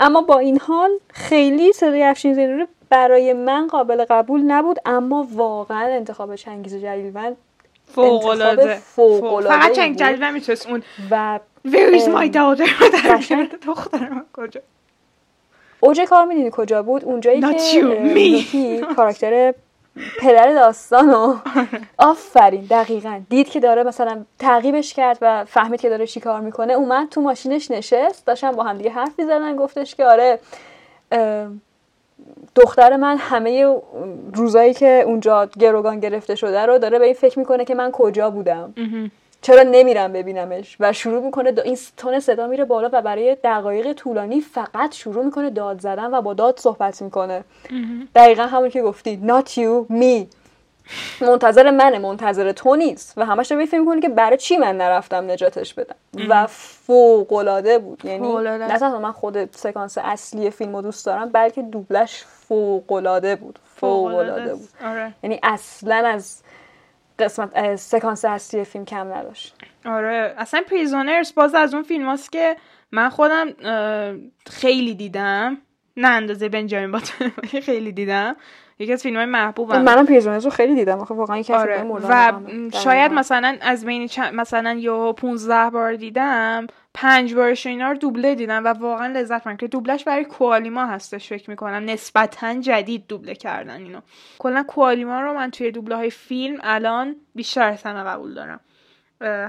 [0.00, 5.86] اما با این حال خیلی صدای افشین زینوری برای من قابل قبول نبود اما واقعا
[5.86, 7.36] انتخاب چنگیز جلیلوند
[7.86, 8.74] فوق العاده
[9.40, 12.68] فقط چنگ جلیلوند می‌تونست اون و Where is my daughter?
[13.66, 14.60] دختر من کجا؟
[15.80, 19.54] اوج کار می‌دونی کجا بود؟ اونجایی که کاراکتر
[20.20, 21.36] پدر داستان و
[21.98, 23.20] آفرین دقیقا.
[23.30, 27.20] دید که داره مثلا تعقیبش کرد و فهمید که داره چی کار می‌کنه اومد تو
[27.20, 30.38] ماشینش نشست داشتن با هم دیگه حرف می‌زدن گفتش که آره
[32.54, 33.76] دختر من همه
[34.34, 38.30] روزایی که اونجا گروگان گرفته شده رو داره به این فکر می‌کنه که من کجا
[38.30, 38.74] بودم.
[39.46, 44.40] چرا نمیرم ببینمش؟ و شروع می‌کنه این تون صدا میره بالا و برای دقایق طولانی
[44.40, 47.44] فقط شروع می‌کنه داد زدن و با داد صحبت می‌کنه.
[48.14, 49.20] دقیقا همون که گفتی.
[49.26, 50.34] Not you me.
[51.20, 53.14] منتظر منه منتظر تو نیست.
[53.16, 55.96] و همش رو فکر می‌کنه که برای چی من نرفتم نجاتش بدم؟
[56.28, 58.04] و فوق العاده بود.
[58.04, 63.36] یعنی نه تنها من خود سکانس اصلی فیلم رو دوست دارم بلکه دوبلش فوق العاده
[63.36, 64.68] بود فوق العاده بود.
[64.84, 65.12] آره.
[65.22, 66.42] یعنی اصلا از
[67.18, 69.54] قسمت سکانس اصلی فیلم کم نداشت.
[69.84, 72.56] آره اصلا پریزونرز باز از اون فیلم هاست که
[72.92, 73.46] من خودم
[74.46, 75.58] خیلی دیدم.
[75.96, 77.30] نه اندازه بنجامین باتون
[77.66, 78.36] خیلی دیدم.
[78.78, 80.98] یکی از فیلم های محبوبم منم پریزونرز رو خیلی دیدم.
[80.98, 81.82] آخه واقعا یکی آره.
[81.82, 82.32] و.
[82.72, 83.12] شاید.
[83.12, 86.66] مثلا از بین چند مثلا یا 15 بار دیدم.
[86.98, 91.28] پنج بارش اینا رو دوبله دیدم و واقعا لذت بردم که دوبلش برای کوالیما هستش
[91.28, 91.84] فکر می‌کنم.
[91.84, 94.00] نسبتا جدید دوبله کردن اینو.
[94.38, 98.60] کلا کوالیما رو من توی دوبله های فیلم الان بیشتر از همه قبول دارم.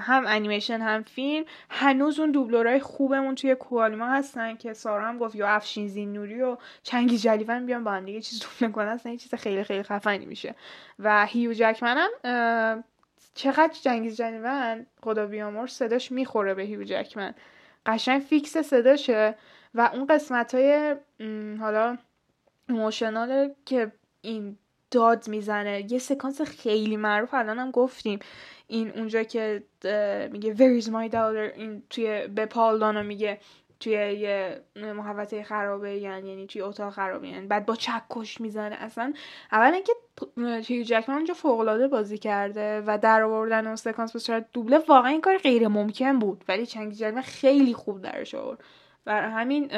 [0.02, 1.46] هم انیمیشن هم فیلم.
[1.70, 6.58] هنوز اون دوبلورای خوبمون توی کوالیما هستن که سارا هم گفت یا افشین زینوری و
[6.84, 10.26] چنگیز جلیلوند بیان با هم دیگه چیز دوبله کنن اصلا یه چیز خیلی خیلی خفنی
[10.26, 10.56] میشه.
[11.00, 12.84] و هیو جکمن هم اه،
[13.38, 17.34] چقدر چنگیز جلیلوند خدا بیامرز صداش می‌خوره به هیو جکمن.
[17.86, 19.36] قشنگ فیکس صداشه
[19.74, 20.96] و اون قسمت های
[21.60, 21.98] حالا
[22.70, 23.92] emotional که
[24.22, 24.58] این
[24.92, 28.20] داد می‌زنه یه سکانس خیلی معروف الان هم گفتیم.
[28.68, 29.64] این اونجا که
[30.32, 33.40] میگه where is my daughter این توی به پال دانا میگه.
[33.80, 38.76] توی یه محوطه خرابه یعنی یعنی توی اتاق خرابه یعنی بعد با چکش می‌زنه.
[38.76, 39.14] اصلا
[39.52, 39.94] اول اینکه
[40.74, 45.12] هیو جکمن اونجا فوق بازی کرده و در آوردن اون سکانس به صورت دوبله واقعا
[45.12, 46.44] این کار غیر ممکن بود.
[46.48, 48.64] ولی چنگ جلمه خیلی خوب درش آورد.
[49.06, 49.72] برای همین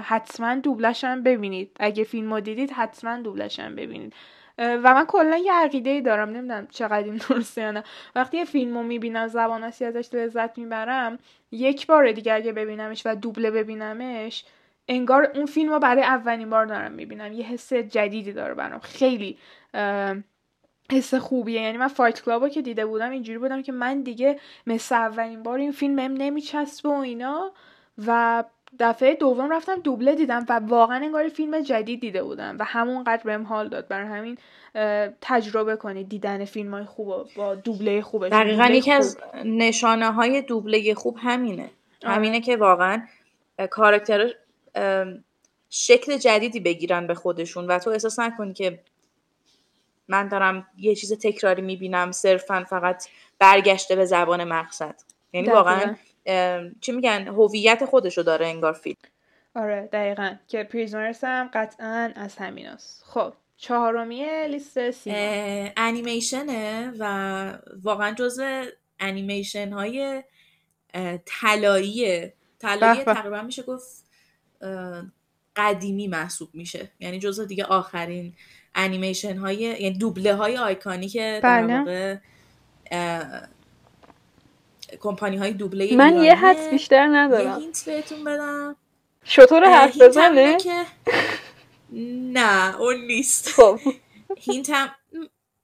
[0.00, 1.76] حتما دوبلش هم ببینید.
[1.80, 4.12] اگه فیلم رو دیدید حتما دوبلش هم ببینید.
[4.58, 6.28] و من کلا یه عقیده ای دارم.
[6.30, 7.84] نمی‌دونم چقدر این درسته یا نه.
[8.14, 11.18] وقتی یه فیلم رو می‌بینم زبان ازش لذت می‌برم
[11.52, 14.44] یک بار دیگه اگه ببینمش و دوبله ببینمش
[14.88, 17.32] انگار اون فیلم رو برای اولین بار دارم می‌بینم.
[17.32, 18.80] یه حس جدیدی داره برام.
[18.80, 19.38] خیلی
[20.92, 21.60] حس خوبیه.
[21.60, 25.42] یعنی من فایت کلاب رو که دیده بودم اینجوری بودم که من دیگه مثل اولین
[25.42, 27.52] بار این فیلم هم نمیچسبه و اینا
[28.06, 28.44] و
[28.78, 33.46] دفعه دوم رفتم دوبله دیدم و واقعا انگار فیلم جدید دیده بودم و همونقدر بهم
[33.46, 34.38] حال داد برای همین
[35.20, 38.92] تجربه کنید دیدن فیلم های خوب با دوبله خوبش دقیقا یکی.
[38.92, 41.70] از نشانه های دوبله خوب همینه
[42.04, 42.14] آره.
[42.14, 43.02] همینه که واقعا
[43.70, 44.34] کارکتر
[45.70, 48.78] شکل جدیدی بگیرن به خودشون و تو احساس نکنی که
[50.08, 54.94] من دارم یه چیز تکراری می‌بینم صرفا فقط برگشته به زبان مقصد
[55.32, 55.62] یعنی دقیقاً.
[55.62, 55.94] واقعا
[56.80, 58.96] چی میگن هویت خودشو داره انگار فیلم.
[59.54, 60.34] آره دقیقا.
[60.48, 63.04] که پریزنرز هم قطعا از همیناست.
[63.06, 65.16] خب چهارمی لیست سیما.
[65.16, 68.64] اه، انیمیشنه و واقعا جزو
[69.00, 70.22] انیمیشن های
[70.94, 72.32] اه، طلایی.
[72.60, 74.04] تقریبا میشه گفت
[75.56, 76.90] قدیمی محسوب میشه.
[77.00, 78.34] یعنی جزو دیگه آخرین
[78.74, 81.78] انیمیشن های یعنی دوبله های آیکانی که در بله.
[81.78, 82.16] واقع
[85.00, 86.34] کمپانی های دوبله من یه.
[86.34, 88.76] حدس بیشتر یه ندارم هینت بهتون بدم.
[89.24, 90.86] شطور حرف بزنه؟ که
[92.32, 93.48] نه اون نیست.
[93.48, 93.78] خب.
[94.38, 94.90] هینت هم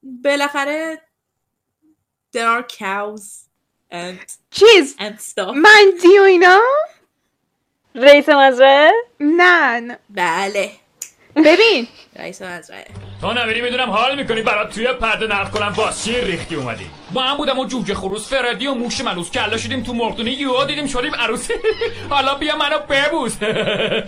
[0.02, 1.02] بالاخره
[2.36, 3.22] there are cows
[3.92, 5.54] and چیز؟ and stuff.
[5.54, 6.60] من دیو اینا؟
[7.94, 9.98] رئیس مزرعه نه نه.
[10.10, 10.70] بله.
[11.36, 11.86] ببین.
[12.16, 12.84] رئیس مزرعه
[13.20, 14.42] تو نمیری می‌دونم حال می‌کنی.
[14.42, 15.72] برات توی پرده نقد کنم.
[15.76, 16.86] واسه ریختی اومدی.
[17.12, 19.30] با هم بودم و جوجه خروس فردی و موش ملوس.
[19.30, 21.54] کلا شدیم تو مرغدونی یهو دیدیم شدیم عروسی.
[22.10, 23.36] حالا بیا منو ببوس.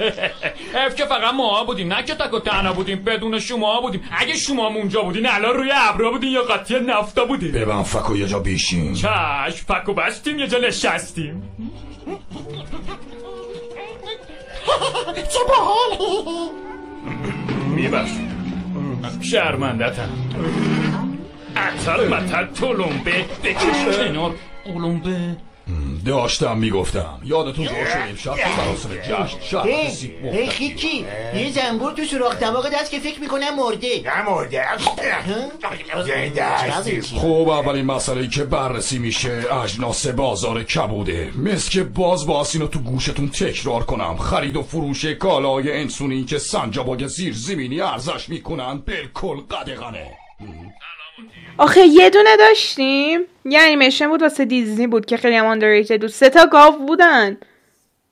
[0.87, 1.93] اف که فقط ما بودیم.
[1.93, 3.05] نه که تک و تنها بودیم.
[3.05, 4.09] بدون شما بودیم.
[4.19, 7.53] اگه شما اونجا بودین الان روی ابرا بودین یا قاطی نفتا بودین.
[7.53, 8.95] ببن فکو یه جا بیشین.
[8.95, 11.43] چشم پکو بستیم یه جا نشستیم.
[15.33, 15.99] چه باحال
[17.77, 18.11] میبخش
[19.21, 20.09] شرمندتم.
[21.57, 25.37] اتل متل تلمبه بکش کنار اولمبه
[26.07, 27.21] داشتم می‌گفتم.
[27.25, 31.05] یادتون باشه امشب تو مراسم جشن شرط سیب هی خیکی
[31.35, 34.03] یه زنبور تو سوراخ دماغ دست که فکر می‌کنم مرده.
[34.05, 34.65] نه مرده.
[37.17, 41.33] خب اولین مسئله که بررسی میشه اجناس بازار کبوده.
[41.37, 44.17] مثل که باز باز اینو تو گوشتون تکرار کنم.
[44.17, 50.07] خرید و فروش کالای انسونی که سنجاباگ زیر زمینی ارزش می‌کنن بالکل قدغنه.
[51.59, 53.21] آخه یه دونه داشتیم.
[53.45, 56.07] یه انیمیشن بود واسه دیزنی بود که خیلی هم underrated بود.
[56.07, 57.37] سه تا گاو بودن.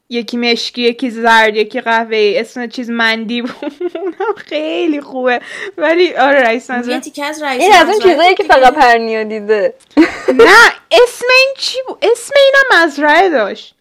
[0.09, 3.73] یکی مشکی یکی زرد یکی قهوه اسم چیز مندی بود.
[3.95, 5.41] اونم خیلی خوبه.
[5.79, 8.45] ولی آره رئیس یه نظر تیکه از رئیس این از اون چیزایی که.
[8.45, 9.75] فقط پرنیا دیده.
[10.29, 13.75] نه اسم این چی بود؟ اسم اینم مزرعه داشت.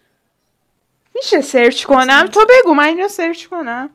[1.15, 3.89] میشه سرچ کنم؟ تو بگو من اینو search کنم.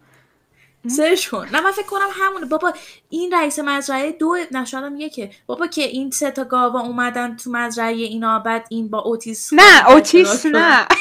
[0.88, 2.46] search کن نه من فکر کنم همونه.
[2.46, 2.72] بابا
[3.10, 4.36] این رئیس مزرعه دو
[4.74, 5.30] هم یکه.
[5.46, 9.90] بابا که این سه تا گاوا اومدن تو مزرعه اینا بعد این با اوتیس نه
[9.90, 10.86] اوتیس نه.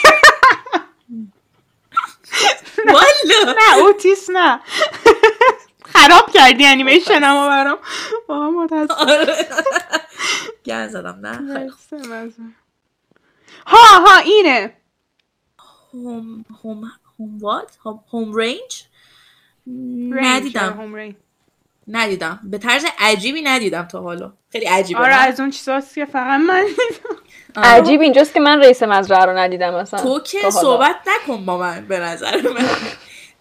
[2.85, 3.53] والا.
[3.53, 4.59] نه اوتیس نه.
[5.85, 7.77] خراب کردی انیمیشن اما برام.
[8.27, 9.25] با متاسفم
[10.65, 11.19] گن زدم.
[11.23, 11.69] نه.
[13.67, 14.73] ها ها اینه.
[15.93, 17.77] هوم هوم هوم وات
[18.11, 18.88] هوم رنج آره،
[20.09, 20.95] ندیدم.
[20.95, 21.15] رنج.
[21.87, 22.39] ندیدم.
[22.43, 24.33] به طرز عجیبی ندیدم تا حالا.
[24.51, 27.15] خیلی عجیبه آره؟ از اون چیزاست که فقط من دیدم
[27.63, 30.49] عجیب اینجاست که من رئیس مزرعه رو ندیدم اصلا تو که.
[30.49, 32.65] صحبت نکن با من به نظر من.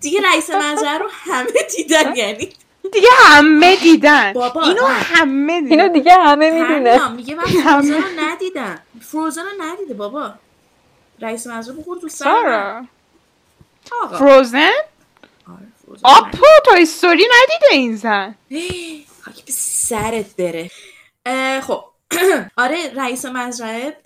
[0.00, 1.46] دیگه رئیس مزرعه رو همه
[1.76, 2.48] دیدن یعنی.
[2.92, 4.32] دیگه همه دیدن.
[4.32, 4.86] بابا اینو.
[4.86, 5.80] همه دیدن.
[5.80, 7.08] اینو دیگه همه می‌دونه.
[7.08, 8.78] میگه من فروزن رو ندیدم.
[9.00, 10.34] فروزن رو ندیده بابا.
[11.20, 12.82] رئیس مزرعه بخور تو سر
[14.18, 14.70] فروزن؟
[16.02, 18.34] آپو تو استوری ندیده این زن.
[19.24, 20.70] خاک به سرت بره.
[21.60, 21.84] خب.
[22.56, 23.96] آره رئیس مزرعه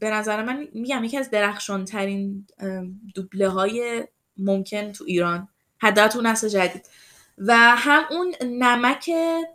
[0.00, 2.46] به نظر من میگم یکی از درخشان ترین
[3.14, 4.04] دوبله های
[4.38, 5.48] ممکن تو ایران
[5.82, 6.86] حداقل تو نسل جدید.
[7.38, 9.10] و هم اون نمک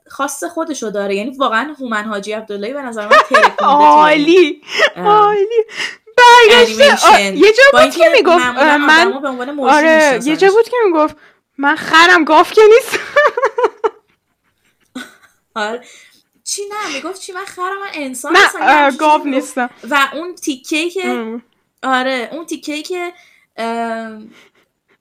[0.07, 1.15] خاص خودشو داره.
[1.15, 4.61] یعنی واقعا هومن حاجی عبداللهی به نظر من ترکونده عالی
[4.95, 5.63] عالی.
[6.17, 7.35] برگشته.
[7.37, 9.13] یه جا با بود که می‌گفت من
[9.59, 10.37] آره یه.
[10.37, 11.15] جا بود که می‌گفت
[11.57, 12.99] من خرم گاف که نیست
[15.55, 15.81] آره
[16.43, 19.25] چی نه می‌گفت چی من خرم من انسان نه می‌گفت.
[19.25, 21.43] نیستم و اون تیکه که ام.
[21.83, 23.13] آره اون تیکه که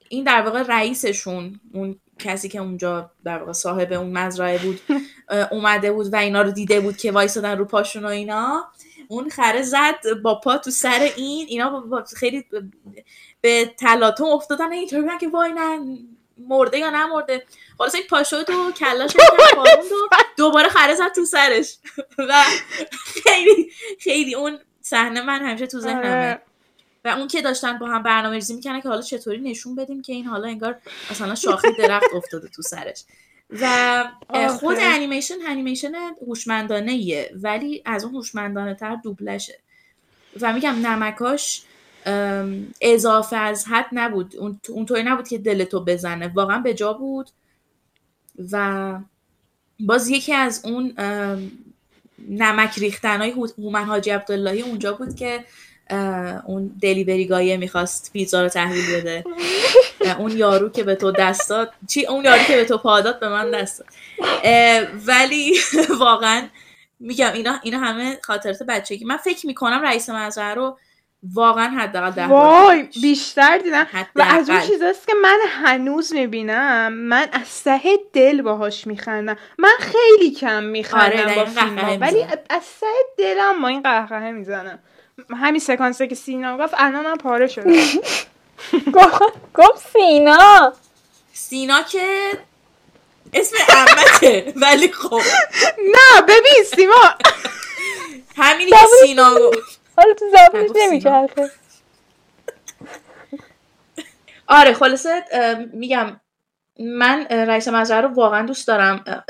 [0.08, 4.80] این در واقع رئیسشون اون کسی که اونجا در واقع صاحب اون مزرعه بود
[5.52, 8.64] اومده بود و اینا رو دیده بود که وایسادن رو پاشون و اینا
[9.08, 9.94] اون خره زد
[10.24, 12.44] با پا تو سر این اینا با- خیلی
[13.40, 15.98] به تلاطم افتادن اینطوری که وای نه
[16.38, 17.44] مرده یا نمرده
[17.78, 21.76] خلاص این پا شد و کلاش رو و دوباره خره زد تو سرش.
[22.28, 22.42] و
[23.22, 23.70] خیلی
[24.00, 26.10] خیلی اون صحنه من همیشه تو ذهنمه.
[26.10, 26.40] آره.
[27.04, 30.12] و اون که داشتن با هم برنامه ریزی می‌کنن که حالا چطوری نشون بدیم که
[30.12, 30.76] این حالا انگار
[31.10, 33.04] مثلا شاخه درخت افتاده تو سرش.
[33.50, 34.04] و.
[34.60, 35.92] خود انیمیشن انیمیشن
[36.26, 39.58] هوشمندانه ولی از اون هوشمندانه تر دوبلشه.
[40.40, 41.62] و میگم نمکاش
[42.80, 44.36] اضافه از حد نبود.
[44.36, 46.28] اون اونطوری نبود که دلتو بزنه.
[46.28, 47.30] واقعا به جا بود.
[48.52, 48.98] و
[49.80, 50.94] باز یکی از اون
[52.28, 55.44] نمک ریختن های هومن حاجی عبداللهی اونجا بود که
[56.46, 59.24] اون دلیوری گایه می‌خواست پیزا رو تحویل بده.
[60.18, 61.72] اون یارو که به تو دست داد.
[61.88, 63.88] چی؟ اون یارو که به تو پا داد به من دست داد.
[65.06, 65.54] ولی
[66.00, 66.48] واقعا
[67.00, 69.04] میگم اینا اینا همه خاطرات بچگی.
[69.04, 70.78] من فکر می‌کنم رئیس مزرعه رو
[71.32, 72.82] واقعا حداقل ده بار وای.
[73.02, 73.86] بیشتر دیدم.
[74.16, 74.60] و از اون.
[74.60, 77.80] چیزاست که من هنوز می‌بینم من از ته
[78.12, 79.36] دل باهاش میخندم.
[79.58, 82.22] من خیلی کم آره، میخندم با دقیقاً فیلم ولی.
[82.50, 82.86] از ته
[83.18, 84.78] دلم با این قهقهه می‌زنم.
[85.30, 87.72] همین سکانسه که سینا گفت الان من پاره شدم
[89.54, 90.72] گفت سینا.
[91.32, 92.08] سینا که
[93.32, 95.20] اسم عمته ولی خب.
[95.78, 97.14] نه ببین سیما.
[98.36, 99.83] همینی که سینا گفت.
[99.96, 100.86] حالا تو زبونش سینا.
[100.86, 101.50] نمیچرخه.
[104.46, 105.24] آره خلاصه
[105.72, 106.20] میگم
[106.78, 109.24] من رئیس مزرعه رو واقعا دوست دارم.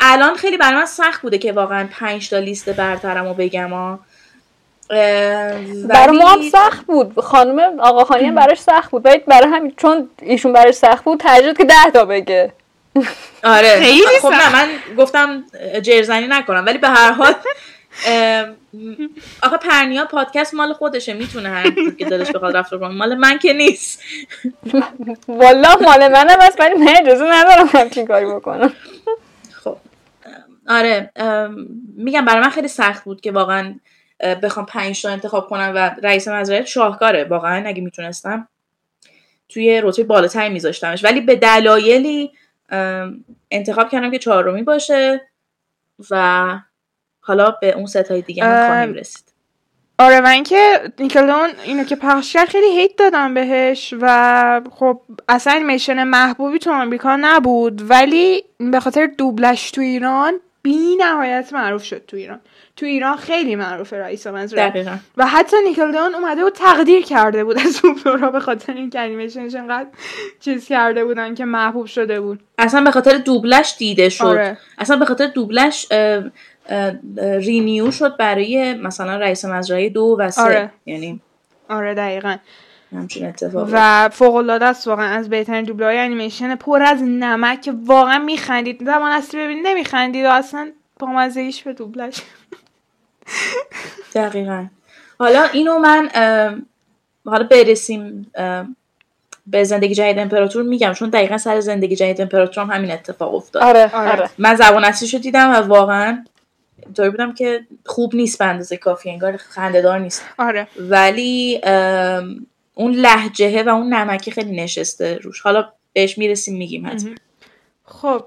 [0.00, 4.00] الان خیلی برای من سخت بوده که واقعا پنج تا لیست برترم رو بگم ها
[5.88, 7.20] برای ما هم سخت بود.
[7.20, 9.06] خانم آقا خانی هم براش سخت بود.
[9.06, 12.52] ولی برای همین چون ایشون براش سخت بود ترجیح داد که ده تا بگه.
[13.44, 13.80] آره.
[13.80, 14.54] خیلی خب نه سخت.
[14.54, 15.44] من گفتم
[15.82, 16.66] جرزنی نکنم.
[16.66, 17.34] ولی به هر حال
[19.42, 23.52] آقا پرنیا پادکست مال خودشه می‌تونه هر که دلش بخواد رفتار کنه مال من که
[23.52, 24.02] نیست.
[25.28, 28.72] والله مال منم هست ولی من اجازه ندارم همچین کاری بکنم.
[30.68, 33.74] آره ام، میگم برای من خیلی سخت بود که واقعا
[34.42, 37.24] بخوام پنج تا انتخاب کنم و رئیس مزرعه شاهکاره.
[37.24, 38.48] واقعا اگه می‌تونستم
[39.48, 41.04] توی رتبه بالاتری میذاشتمش.
[41.04, 42.30] ولی به دلایلی
[43.50, 45.20] انتخاب کردم که چهارمی باشه
[46.10, 46.58] و
[47.30, 49.24] حالا به اون ستای دیگه هم خواهیم رسید.
[49.98, 55.52] آره و اینکه نیکلون اینو که پخش کرد خیلی هیت دادم بهش و خب اصلا
[55.52, 62.06] انیمیشن محبوبی تو آمریکا نبود ولی به خاطر دوبلش تو ایران بی نهایت معروف شد
[62.06, 62.40] تو ایران.
[62.76, 64.96] تو ایران خیلی معروفه رئیس دقیقا.
[65.16, 69.88] و حتی Nickelodeon اومده بود تقدیر کرده بود از دوبلورا به خاطر اینکه انیمیشنش انقدر
[70.40, 72.40] چیز کرده بودن که محبوب شده بود.
[72.58, 74.24] اصلا به خاطر دوبلش دیده شد.
[74.24, 74.58] آره.
[74.78, 75.86] اصلا به خاطر دوبلش
[77.18, 80.42] renew شد برای مثلا رئیس مزرعه دو و سه.
[80.42, 80.70] آره.
[80.86, 81.20] یعنی
[81.68, 82.36] آره دقیقا.
[82.92, 87.60] همچین اتفاق و فوق العاده است واقعا از بهترین دوبلای انیمیشن پر از نمک.
[87.60, 88.84] که واقعا میخندید.
[88.84, 90.24] زمان اصلی ببینید نمیخندید.
[90.24, 92.22] و اصلا با مزهیش به دوبلش
[94.14, 94.66] دقیقا.
[95.18, 96.08] حالا اینو من
[97.26, 98.32] حالا برسیم
[99.46, 103.62] به زندگی جدید امپراتور میگم چون دقیقا سر زندگی جدید امپراتور هم همین اتفاق افتاد.
[103.62, 104.10] آره آره.
[104.12, 104.30] آره.
[104.38, 106.24] من زبان اصلیشو دیدم و واقعا
[106.96, 110.24] طوری بودم که خوب نیست به اندازه کافی انگار خندهدار نیست.
[110.38, 110.68] آره.
[110.78, 111.60] ولی
[112.74, 115.40] اون لحجهه و اون نمکی خیلی نشسته روش.
[115.40, 117.14] حالا بهش می‌رسیم میگیم حتما.
[117.84, 118.26] خب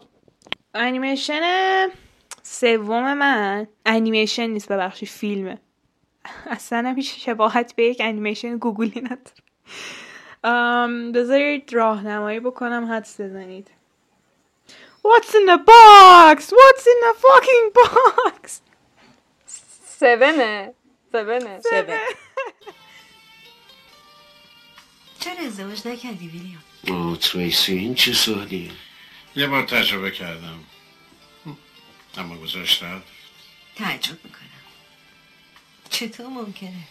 [0.74, 1.42] انیمیشن
[2.44, 5.58] سوم من انیمیشن نیست ببخشید فیلمه.
[6.50, 9.44] اصلا هم هیچ شباهت به یک انیمیشن گوگلی نداره.
[11.12, 13.68] بذارید راهنمایی بکنم حدس بزنید.
[15.04, 16.38] What's in the box?
[16.60, 18.62] What's in the fucking box?
[20.00, 20.74] سونه
[21.14, 21.60] سونه
[25.20, 28.72] چرا ازدواج نکردی ویلیام؟ آه تریسی این چه سوالی
[29.36, 30.64] یه بار تجربه کردم.
[32.18, 33.08] اما گذاشت رفت.
[33.76, 34.40] تعجب می‌کنم.
[35.90, 36.88] چطور ممکنه؟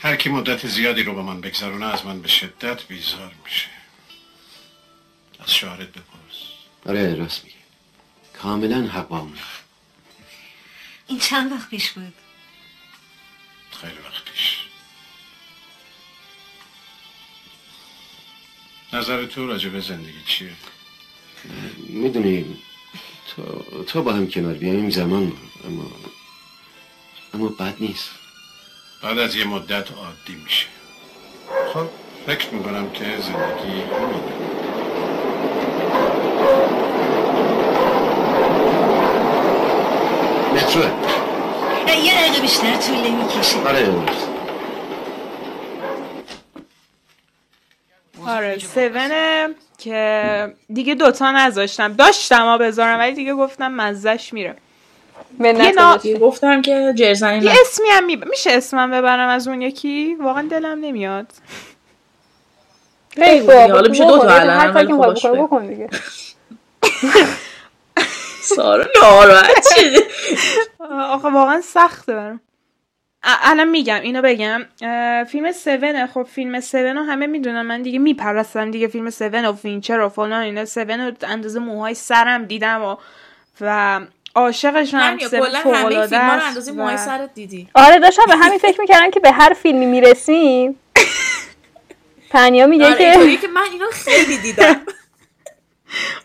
[0.00, 3.77] هر کی مدت زیادی رو با من بگذرونه از من به شدت بیزار میشه.
[5.48, 6.38] از شوهرت بپرس.
[6.86, 7.56] آره راست میگه.
[8.42, 9.38] کاملا حق با اونه.
[11.06, 12.12] این چند وقت پیش بود؟
[13.80, 14.58] خیلی وقت پیش.
[18.92, 20.52] نظر تو راجع به زندگی چیه؟
[21.78, 22.58] می‌دونی
[23.28, 25.32] تو, تو با هم کنار بیایم زمان
[25.64, 25.90] اما
[27.34, 28.10] اما بد نیست.
[29.02, 30.66] بعد از یه مدت عادی میشه.
[31.74, 31.88] خب
[32.26, 34.57] فکر می‌کنم که زندگی همینه.
[40.58, 40.90] متروه
[42.04, 43.88] یه دقیقه بیشتر طول نمی‌کشه آره
[48.26, 49.48] آره سونه
[49.78, 54.56] که دیگه دوتا نذاشتم داشتم ها بذارم ولی دیگه گفتم مزش میره
[55.40, 55.98] یه نا...
[56.20, 58.16] گفتم که جرزنی یه نه اسمی هم می...
[58.16, 61.26] میشه اسمم ببرم از اون یکی واقعا دلم نمیاد
[63.14, 64.32] خیلی دیگه، حالا میشه دو تا بکن.
[64.32, 65.42] الان، هر کاری که ولی می‌خوای خب بکنی باشه.
[65.42, 65.88] بکن دیگه
[68.56, 70.06] سارا ناراحت شده
[70.90, 72.40] آخه واقعا سخته برام.
[73.22, 74.66] ا- الان میگم اینو بگم.
[75.24, 77.62] فیلم Seven ه خب فیلم Seven رو همه می‌دونن.
[77.62, 80.64] من دیگه میپرستم دیگه فیلم Seven و فینچر و فلان اینا.
[80.64, 82.96] Seven رو اندازه موهای سرم دیدم و
[83.60, 84.00] و
[84.34, 85.74] عاشقش هم ها رو
[86.44, 87.68] اندازه موهای سرت دیدی.
[87.74, 90.78] آره داشتم به همین فکر می‌کردم که به هر فیلمی می‌رسیم.
[92.30, 94.80] تنیا میگه آره که که من اینو خیلی دیدم.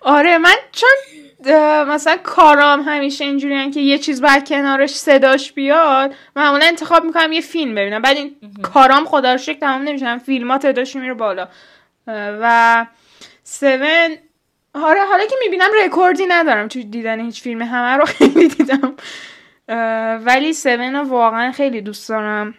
[0.01, 0.89] آره من چون
[1.87, 7.41] مثلا کارام همیشه اینجوریان که یه چیز بعد کنارش صداش بیاد معمولا انتخاب می‌کنم یه
[7.41, 8.01] فیلم ببینم.
[8.01, 11.47] بعد این کارام خدا رو شکر تمام نمیشن فیلم تعدادش میره بالا.
[12.07, 12.85] و
[13.43, 14.15] Seven
[14.73, 17.61] آره حالا که می‌بینم رکوردی ندارم تو دیدن هیچ فیلم.
[17.61, 18.95] همه رو خیلی دیدم.
[20.25, 22.53] ولی Seven رو واقعا خیلی دوست دارم.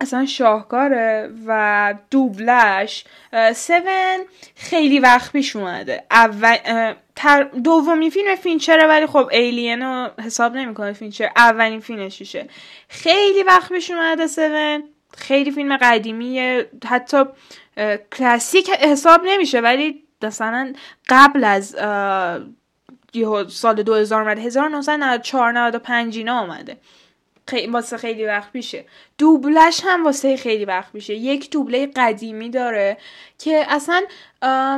[0.00, 3.04] اصلا شاهکاره و دوبلش
[3.54, 4.24] Seven
[4.56, 6.04] خیلی وقت پیش اومده.
[6.10, 6.56] اول
[7.64, 10.92] دومین فیلم فینچره ولی خب Alien رو حساب نمی‌کنه.
[10.92, 12.48] فینچر اولین فیلمشیشه.
[12.88, 14.84] خیلی وقت پیش اومده Seven.
[15.16, 16.70] خیلی فیلم قدیمیه.
[16.86, 17.24] حتی
[18.18, 20.72] کلاسیک حساب نمیشه ولی مثلا
[21.08, 21.76] قبل از
[23.48, 26.76] سال 2000 اومده 1994 95 اینا اومده.
[27.46, 28.84] خیلی واسه خیلی وقت پیشه
[29.18, 32.96] دوبلش هم واسه خیلی وقت پیشه یک دوبله قدیمی داره
[33.38, 34.02] که اصلا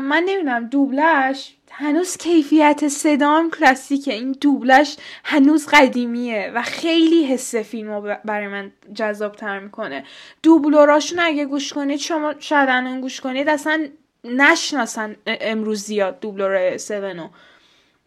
[0.00, 4.12] من نمی‌دونم دوبلش هنوز کیفیت صدام کلاسیکه.
[4.12, 10.04] این دوبلش هنوز قدیمیه و خیلی حس فیلم رو برای من جذاب تر می‌کنه.
[10.42, 13.86] دوبلوراشون اگه گوش کنید شما شاید گوش کنید اصلا
[14.24, 17.28] نشناسن امروز زیاد دوبلور سونو.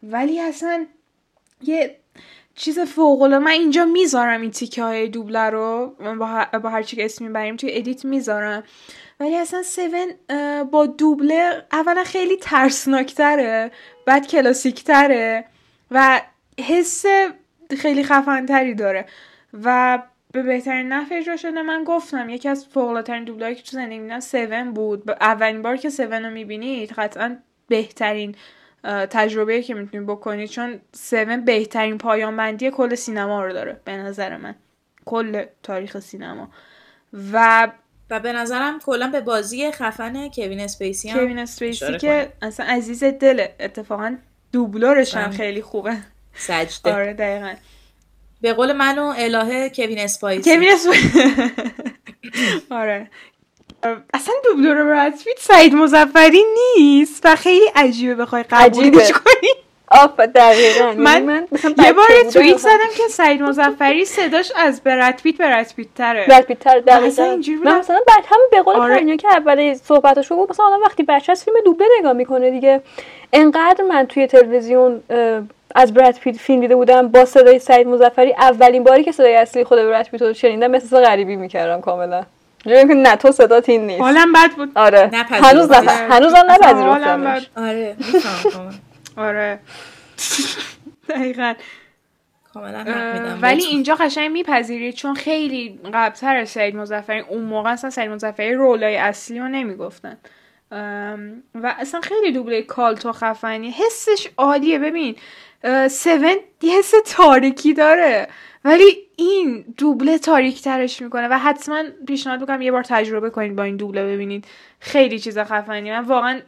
[0.04, 0.86] ولی اصلا
[1.64, 2.00] یه
[2.60, 5.96] چیز فوق العاده من اینجا می‌ذارم این تیکه های دوبله رو.
[6.64, 8.64] با هر, چی که اسم می‌بریم توی ادیت می‌ذارم.
[9.20, 13.72] ولی اصلا سون اه، با دوبله اولا خیلی ترسناکتره
[14.06, 15.46] بعد کلاسیکتره
[15.92, 16.22] و
[16.68, 17.06] حس
[17.78, 19.06] خیلی خفنتری داره.
[19.64, 20.00] و
[20.32, 24.20] به بهترین نحو اجرا شده من گفتم یکی از فوق‌العاده‌ترین دوبلهایی که تو زندگی دیدم
[24.20, 25.06] Seven بود.
[25.06, 27.38] ب- اولین بار که Seven رو می‌بینید قطعا
[27.68, 28.36] بهترین
[28.84, 34.38] تجربه که می‌تونید بکنید چون Seven بهترین پایان بندی کل سینما رو داره به نظر
[34.38, 34.56] من.
[35.06, 36.50] کل تاریخ سینما.
[37.34, 37.68] و
[38.10, 43.04] و به نظرم کلا به بازی خفن کوین اسپیسی هم کوین اسپیسی که اصلا عزیز
[43.04, 44.16] دله اتفاقا
[44.52, 45.38] دوبلورش هم بله.
[45.38, 45.98] خیلی خوبه.
[46.34, 46.94] سجده.
[46.94, 47.54] آره دقیقا.
[48.42, 50.56] به قول من و الهه کوین spicy.
[50.56, 51.52] کوین اسپیسی
[52.72, 53.10] آره.
[54.14, 56.44] اصلا دوبلور براد پیت سعید مظفری
[56.78, 59.12] نیست و خیلی عجیبه بخوای قبولش.
[59.12, 59.50] کنی
[59.92, 64.82] آف دقیقا یعنی من من مثلا یه بار توییت زدم که سعید مظفری صداش از
[64.84, 67.80] براد پیت براد پیت تره براد پیت تر اصلا دقیقا اینجوری من.
[67.80, 69.18] مثلا بعد هم به قول آره.
[69.18, 72.82] که اول صحبتاشو گفت مثلا آدم وقتی بچه از فیلم دوبله نگاه می‌کنه دیگه
[73.34, 75.04] انقدر من توی تلویزیون
[75.76, 79.64] از براد پیت فیلم دیده بودم با صدای سعید مزفری اولین باری که صدای اصلی
[79.64, 82.24] خود براد پیت رو شنیدم مثل غریبی می‌کردم کاملا
[82.66, 84.02] جوری که نه تو صدات این نیست.
[84.02, 84.72] حالم بد بود.
[84.76, 85.12] آره.
[85.30, 87.42] هنوز نه هنوز هم بد.
[87.56, 88.80] آره می‌فهمم
[89.18, 89.60] آره.
[91.10, 91.54] دقیقا.
[93.42, 93.64] ولی.
[93.64, 98.98] اینجا قشنگ میپذیرید چون خیلی قبلتر از سعید مزفری اون موقع اصلا سعید مزفری رولای
[98.98, 100.18] اصلی رو نمی‌گفتن.
[101.56, 103.72] و اصلا خیلی دوبله کالتو خفنی.
[103.72, 104.80] حسش عالیه.
[104.80, 105.16] ببین
[105.90, 108.28] سون یه حس تاریکی داره.
[108.66, 113.64] ولی این دوبله تاریک ترش می‌کنه و حتما پیشنهاد می‌کنم یه بار تجربه کنید با
[113.64, 114.46] این دوبله ببینید.
[114.80, 116.42] خیلی چیز خفنی من واقعا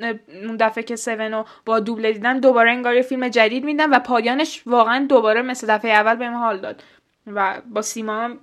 [0.44, 4.00] اون دفعه که سون رو با دوبله دیدم دوباره انگار یه فیلم جدید میدم و
[4.00, 6.84] پایانش واقعا دوباره مثل دفعه اول بهم حال داد.
[7.28, 8.40] و با سیما هم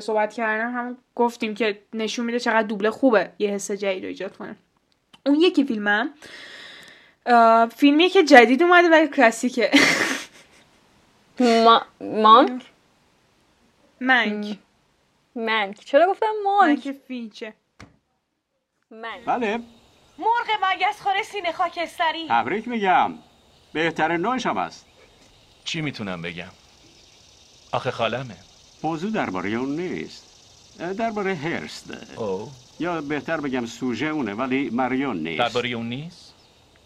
[0.00, 4.36] صحبت کردم هم گفتیم که نشون میده چقدر دوبله خوبه یه حس جدید رو ایجاد
[4.36, 4.56] کنه.
[5.26, 6.10] اون یکی فیلمم
[7.26, 9.70] اه، فیلمیه که جدید اومده ولی کلاسیکه.
[11.40, 11.82] ما...
[12.00, 12.62] مانک؟
[14.00, 14.58] منک
[15.34, 17.54] منک چرا گفتم مانک؟ منک فینچه.
[18.90, 19.24] منک.
[19.26, 19.58] بله.
[20.18, 22.26] مرغ مگس خوره سینه خاکستری.
[22.28, 23.14] تبریک میگم.
[23.72, 24.86] بهترین نوعش هم است
[25.64, 26.50] چی می‌تونم بگم؟
[27.72, 28.36] آخه خالمه.
[28.82, 30.26] موضوع درباره اون نیست.
[30.98, 32.18] درباره هرست.
[32.18, 32.48] او؟
[32.80, 35.38] یا بهتر بگم سوژه اونه ولی مریون نیست.
[35.38, 36.25] درباره اون نیست؟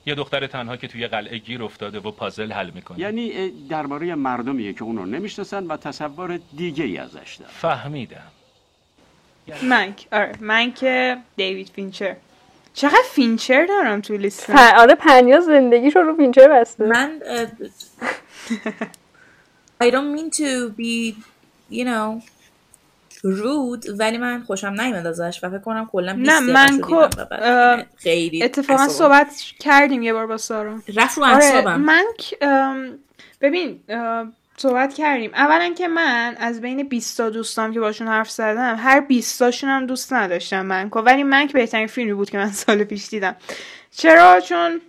[0.07, 2.99] یه دختر تنها که توی قلعه گیر افتاده و پازل حل می‌کنه.
[3.01, 7.53] یعنی درباره مردمیه که اونو نمی‌شناسن و تصور دیگه ای ازش دارن.
[7.53, 8.23] فهمیدم.
[9.63, 10.85] منک آره منک
[11.37, 12.17] دیوید فینچر.
[12.75, 16.85] چقدر فینچر دارم توی لیست؟ پ- آره پنیا زندگیش رو رو فینچر بسته.
[16.85, 17.21] من
[19.83, 21.15] I don't mean to be
[21.71, 22.23] you know
[23.25, 26.81] rude ولی من خوشم نیومد ازش و فکر کنم کلا 20 نه
[27.33, 30.79] اه، خیلی اتفاقا صحبت کردیم یه بار با سارا.
[30.97, 31.65] رفت رو آره
[32.43, 32.99] ام،
[33.41, 33.81] ببین
[34.57, 35.31] صحبت کردیم.
[35.35, 39.71] اولا که من از بین 20 تا دوستام که باشون حرف زدم هر 20 تاشون
[39.71, 43.37] هم دوست نداشتم منکو ولی منک بهترین فیلمی بود که من سال پیش دیدم.
[43.91, 44.81] چرا؟ چون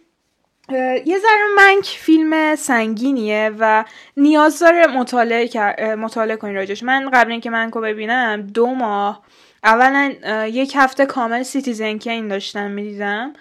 [1.06, 3.86] یه ذره منک فیلم سنگینیه و
[4.18, 9.24] نیاز داره مطالعه مطالعه کنی راجبش من قبل اینکه منکو ببینم دو ماه.
[9.64, 10.14] اولا
[10.48, 13.34] یک هفته کامل Citizen Kane داشتم می‌دیدم.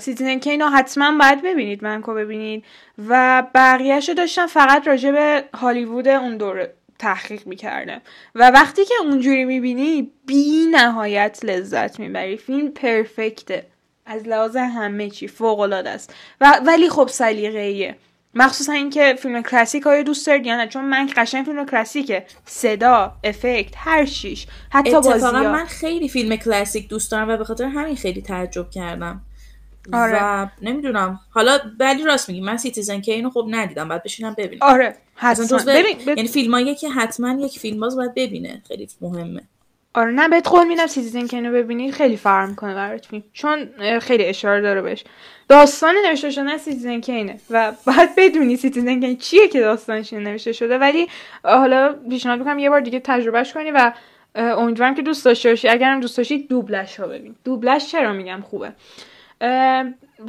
[0.00, 2.64] Citizen Kane رو حتما باید ببینید منکو ببینید.
[3.08, 8.00] و بقیهش رو داشتم فقط راجع به هالیوود اون دوره تحقیق می‌کردم.
[8.34, 12.36] و وقتی که اونجوری می‌بینی بی نهایت لذت می‌بری.
[12.36, 13.66] فیلم perfect ه
[14.08, 16.14] از لحاظ همه چی فوق العاده است.
[16.40, 17.96] و ولی خب سلیقه‌ایه.
[18.34, 22.26] مخصوصا اینکه فیلم کلاسیک های دوست دارید یا نه چون من قشنگ فیلم کلاسیکه.
[22.44, 24.46] صدا افکت هر چیش.
[24.70, 29.20] حتی بازی من خیلی فیلم کلاسیک دوست دارم و به خاطر همین خیلی تعجب کردم.
[29.92, 30.18] آره.
[30.22, 31.20] و نمی‌دونم.
[31.30, 33.88] حالا ولی راست میگی من Citizen Kane و خب ندیدم.
[33.88, 34.62] بعد بشینم ببینم.
[34.62, 34.96] آره.
[35.14, 35.58] حتما.
[35.66, 38.62] ببین- یعنی فیلمایی که حتما یک فیلم باز باید ببینه.
[38.68, 39.42] خیلی مهمه.
[39.94, 43.22] آره نه بهت قول میدم Citizen Kane و ببینی خیلی فرق می‌کنه برات فیلم.
[43.32, 43.68] چون
[44.00, 45.04] خیلی اشاره داره بهش.
[45.48, 50.52] داستان نوشته شده Citizen Kane ه و باید بدونی Citizen Kane چیه که داستانش نوشته
[50.52, 50.78] شده.
[50.78, 51.08] ولی
[51.44, 53.92] حالا پیشنهاد می‌کنم یه بار دیگه تجربهش کنی و
[54.34, 55.68] امیدوارم که دوست داشته باشی.
[55.68, 57.34] اگرم دوست داشتی دوبلش رو ببین.
[57.44, 58.72] دوبلش چرا میگم خوبه؟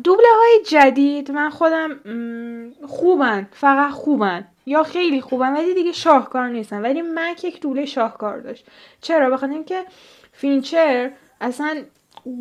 [0.04, 2.00] دوبله های جدید من خودم
[2.88, 4.48] خوبن فقط خوبن.
[4.66, 6.82] یا خیلی خوبن ولی دیگه شاهکار نیستن.
[6.82, 8.66] ولی منک یک دوبله شاهکار داشت.
[9.02, 9.84] چرا؟ بخاطر اینکه
[10.32, 11.12] فینچر
[11.42, 11.84] اصلا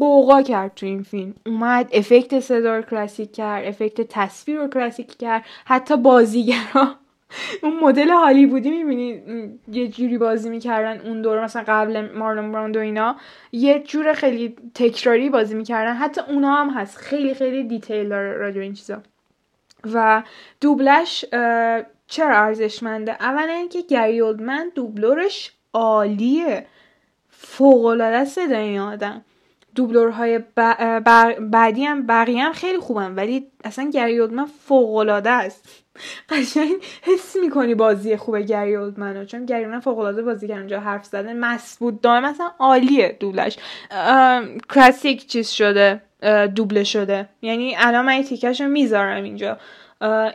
[0.01, 1.35] غوغا کرد تو این فیلم.
[1.47, 6.95] اومد افکت صدا رو کلاسیک کرد افکت تصویر رو کلاسیک کرد حتی بازیگرا.
[7.63, 9.23] اون مدل هالیوودی می‌بینی
[9.73, 13.17] یه جوری بازی می‌کردن اون دور مثلا قبل مارلون براندو اینا
[13.53, 15.95] یه جور خیلی تکراری بازی می‌کردن.
[15.95, 16.97] حتی اونا هم هست.
[16.97, 19.03] خیلی خیلی detail داره راجع این چیزا.
[19.95, 20.23] و
[20.61, 21.25] دوبلش
[22.07, 26.67] چرا ارزشمنده؟ اولا اینکه گری اولدمن دوبلورش عالیه.
[27.31, 29.25] فوق العاده صدای این آدم.
[29.75, 35.85] دوبلورهای ب- بعدی هم بقیه هم خیلی خوبن ولی اصلا گری اولدمن فوق العاده است.
[36.31, 36.73] قشنگ
[37.03, 41.05] حس می‌کنی بازی خوبه گری اولدمن چون گری اولدمن فوق العاده بازی کرد اونجا حرف
[41.05, 43.59] زده مسعود دائم مثلا عالیه دوبلش.
[44.75, 46.03] کلاسیک چیز شده
[46.55, 47.29] دوبله شده.
[47.43, 49.59] یعنی الان من تیکش رو می‌ذارم اینجا.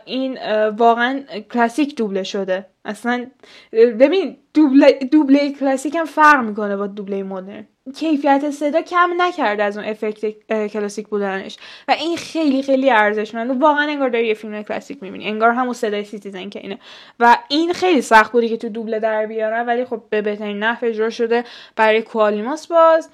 [0.04, 0.38] این
[0.68, 1.20] واقعا
[1.52, 2.66] کلاسیک دوبله شده.
[2.84, 3.26] اصلا
[3.72, 7.66] ببین دوبله, دوبله کلاسیک هم فرق می‌کنه با دوبله مدرن.
[7.96, 10.26] کیفیت صدا کم نکرده از اون افکت
[10.66, 11.56] کلاسیک بودنش.
[11.88, 15.26] و این خیلی خیلی ارزشمنده واقعا انگار داری یه فیلم کلاسیک می‌بینی.
[15.26, 16.78] انگار همون صدای Citizen Kane ه.
[17.20, 19.66] و این خیلی سخت بوده که تو دوبله در بیارن.
[19.66, 21.44] ولی خب به بهترین نحو اجرا شده
[21.76, 23.10] برای کوالیماست باز.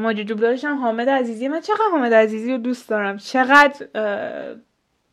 [0.00, 3.16] مدیر دوبلورش هم حامد عزیزی من چقدر حامد عزیزی رو دوست دارم.
[3.16, 3.86] چقدر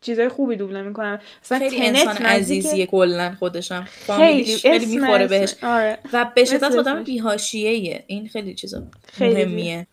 [0.06, 3.84] چیزای خوبی دوبله می‌کنن مثلا خیلی تنت انسان عزیزیه کلا خودشم.
[4.16, 5.26] خیلی خیلی می‌خوره.
[5.26, 5.54] بهش.
[5.62, 5.98] آره.
[6.12, 7.02] و به شدت آدم.
[7.02, 9.86] بی‌حاشیه‌ایه این خیلی چیزا خیلی مهمیه.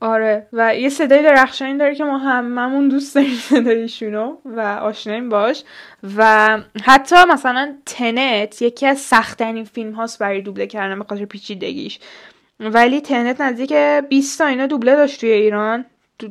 [0.00, 0.46] آره.
[0.52, 5.62] و یه صدای درخشانی داره که ما هممون دوست داریم صدایشونو و آشناییم باش.
[6.16, 11.98] و حتی مثلا تنت یکی از سختترین فیلم هاست برای دوبله کردن به خاطر پیچیدگیش.
[12.60, 13.72] ولی تنت نزدیک
[14.08, 15.84] 20 تا اینا دوبله داشت توی ایران.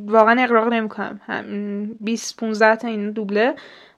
[0.07, 1.19] واقعا اقراق نمی‌کنم.
[2.01, 3.55] 20 15 تا اینا دوبله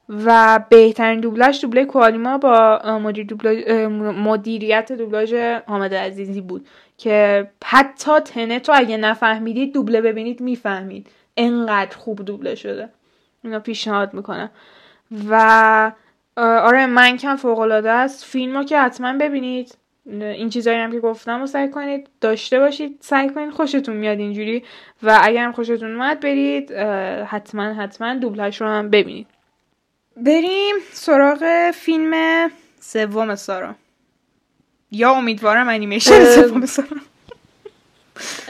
[0.10, 5.34] و بهترین دوبلش دوبله کوالیما با مدیر دوبلاژ اه، مدیریت دوبلاژ
[5.68, 11.08] حامد عزیزی بود که حتی تنت رو اگه نفهمیدید دوبله ببینید می‌فهمید.
[11.38, 12.90] انقدر خوب دوبله شده.
[13.44, 14.50] اینا پیشنهاد می‌کنم.
[15.30, 15.92] و
[16.38, 18.26] آره من کم فوق العاده است.
[18.26, 19.78] فیلم رو که حتما ببینید.
[20.08, 24.64] این چیزایی هم که گفتم رو سعی کنید داشته باشید سعی کنید خوشتون میاد اینجوری
[25.04, 26.72] و اگر هم خوشتون اومد برید
[27.28, 29.28] حتما حتما دوبلش رو هم ببینید.
[30.18, 32.14] بریم سراغ فیلم
[32.80, 33.76] سوم سارا.
[34.92, 36.88] یا امیدوارم انیمیشن سوم سارا.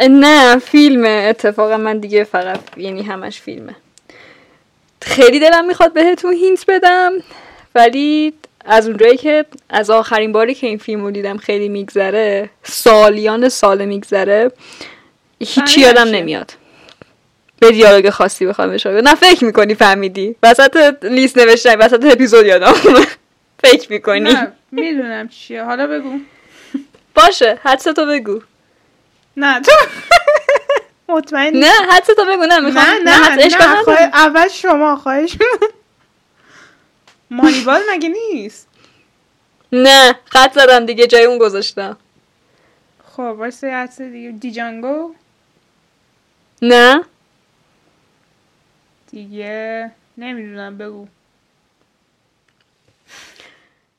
[0.09, 3.75] نه فیلمه اتفاقا من دیگه فقط یعنی همش فیلمه.
[5.01, 7.11] خیلی دلم می‌خواد بهتون هینت بدم
[7.75, 8.33] ولی
[8.67, 13.85] از اونجایی که از آخرین باری که این فیلم رو دیدم خیلی میگذره سالیان سال
[13.85, 14.51] میگذره
[15.39, 16.07] هیچی یادم.
[16.07, 16.53] نمیاد
[17.59, 22.73] به دیالوگ خاصی بخوام بشه نه فکر می‌کنی فهمیدی وسط لیست نوشتن وسط اپیزود یادم.
[23.63, 26.19] فکر می‌کنی نه می‌دونم چیه حالا بگو
[27.15, 28.39] باشه حدس تو بگو
[29.37, 29.71] نه تو
[31.13, 33.83] مطمئن نه حدس تو بگو نه می‌خوام نه نه نه, نداره.
[33.83, 35.37] خواه- اول شما خواهش.
[37.31, 38.67] مانیبال مگه نیست؟
[39.71, 41.97] نه خط زدم دیگه جای اون گذاشتم.
[43.05, 44.31] خب واسه یه حدس دیگه.
[44.31, 45.15] دیجانگو
[46.61, 47.03] نه.
[49.11, 51.07] دیگه نمی‌دونم بگو.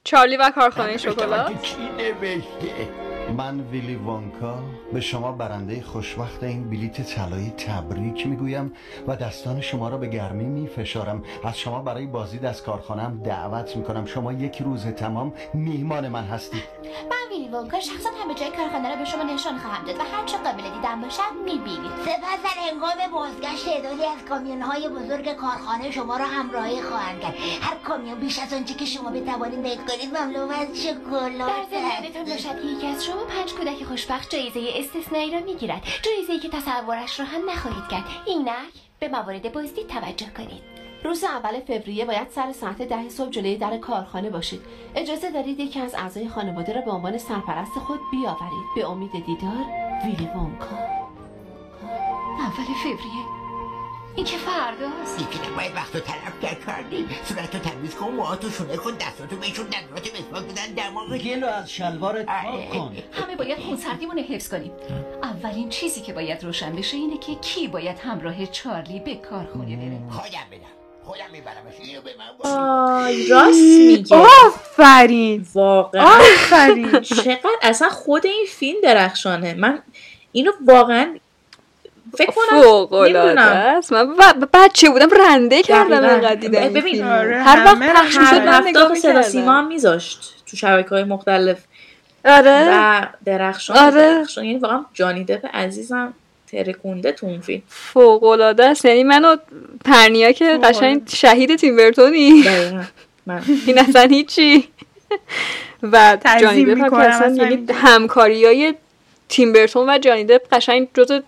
[0.04, 1.62] چارلی و کارخانه شکلات.
[1.62, 4.58] کی نوشته من ویلی وانکا
[4.92, 8.72] به شما برنده خوشوقت این بلیت طلایی تبریک می‌گویم
[9.06, 11.22] و دستان شما را به گرمی میفشارم.
[11.44, 14.06] از شما برای بازدید از کارخانم دعوت می‌کنم.
[14.06, 16.62] شما یک روز تمام میهمان من هستید.
[17.10, 20.24] من ویلی وانکا شخصا همه جای کارخانه را به شما نشان خواهم داد و هر
[20.26, 21.92] چه قابل دیدن باشد می‌بینید.
[22.04, 27.34] سپس در هنگام بازگشت تعدادی از کامیون های بزرگ کارخانه شما را همراهی خواهند کرد.
[27.60, 31.70] هر کامیون بیش از آنچه که شما بتوانید دید کنید مملو از شکلات.
[31.70, 35.82] در باشد که یکی از شما پنج کودک خوشبخت جایزه استثنایی را می‌گیرد.
[36.02, 38.04] جایزه که تصورش را هم نخواهید کرد.
[38.26, 38.50] اینک
[39.00, 40.62] به موارد بازدید توجه کنید.
[41.04, 44.60] روز اول فوریه باید سر ساعت ده صبح جلوی در کارخانه باشید.
[44.94, 48.66] اجازه دارید یکی از اعضای خانواده را به عنوان سرپرست خود بیاورید.
[48.76, 49.66] به امید دیدار
[50.04, 50.76] ویلی وانکا.
[52.38, 53.37] اول فوریه.
[54.18, 58.50] این که فرداست یکی نباید وقت رو طرف کرد کردی صورت رو تمیز کن موهاتو
[58.50, 62.96] شونه کن دستاتو بشون دندوناتو مسواک بزن دماغ گلو از شلوارت پاک کن.
[63.12, 64.72] همه باید خونسردیمون حفظ کنیم.
[65.22, 70.00] اولین چیزی که باید روشن بشه اینه که کی باید همراه چارلی به کارخونه بره.
[70.10, 72.26] خودم بدم خودم میبرمش اینو به من
[73.30, 75.46] راست میگه آفرین.
[75.54, 76.04] واقعا.
[76.04, 77.00] آفرین.
[77.24, 79.54] چقدر اصلا خود این فیلم درخشانه.
[79.54, 79.82] من
[80.32, 81.18] اینو واقعا
[82.18, 83.52] فکر کنم فوق العاده نمی‌دونم.
[83.78, 83.92] است.
[83.92, 86.12] من ب- بچه بودم رنده کردم دقیقاً.
[86.14, 87.04] اینقدر دیدم این ببین.
[87.04, 91.58] آره، هر وقت پخش می‌شد من نگاه صدا سیما هم میذاشت تو شبکه های مختلف.
[92.24, 92.68] آره.
[92.72, 93.94] و درخشان آره.
[94.14, 94.44] درخشان.
[94.44, 96.12] یعنی واقعا جانی دپ عزیزم
[96.52, 97.62] ترکونده تو اون فیلم.
[97.68, 98.84] فوق العاده است.
[98.84, 99.36] یعنی منو
[99.84, 102.42] پرنیا که قشنگ شهید تیم برتونی.
[102.42, 102.82] دقیقاً.
[103.26, 103.42] من.
[103.66, 104.68] این اصلا هیچی.
[105.82, 107.74] و جانی دپ هم می‌کنم که اصلا یعنی اینجا.
[107.74, 108.74] همکاری های
[109.28, 111.20] تیم برتون و جانی دپ قشنگ جز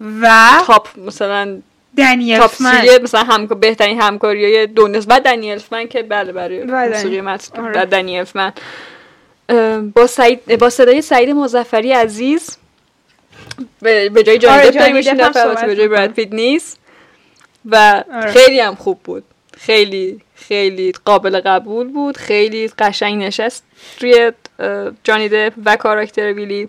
[0.00, 1.62] و تاپ مثلا
[1.98, 2.50] دنیل تاپ
[3.02, 7.62] مثلا هم بهترین همکاری های دنیاست و دنیل فمن که بله برای موسیقی متن.
[7.62, 7.84] آره.
[7.84, 8.52] دنیل فمن
[9.94, 12.56] با سعید با صدای سعید مظفری عزیز.
[13.80, 15.88] به جای جانی آره، داریم صحبت به جای می‌کنه.
[15.88, 16.78] براد پیت نیست.
[17.64, 18.32] و آره.
[18.32, 19.24] خیلی هم خوب بود.
[19.58, 22.16] خیلی خیلی قابل قبول بود.
[22.16, 23.64] خیلی قشنگ نشست.
[24.00, 24.32] روی
[25.04, 26.68] جانی دپ و کاراکتر ویلی.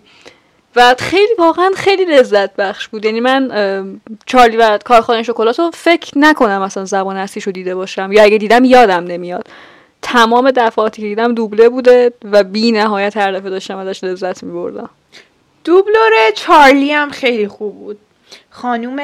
[0.78, 3.04] و خیلی واقعا خیلی لذت بخش بود.
[3.04, 8.12] یعنی من چارلی و کارخانه شکلات رو فکر نکنم اصلا زبان اصلیش رو دیده باشم.
[8.12, 9.46] یا اگه دیدم یادم نمیاد.
[10.02, 14.52] تمام دفعاتی که دیدم دوبله بوده و بی نهایت هر دفعه داشتم ازش لذت می
[14.52, 14.90] بردم
[15.64, 17.98] دوبلور چارلی هم خیلی خوب بود.
[18.50, 18.98] خانوم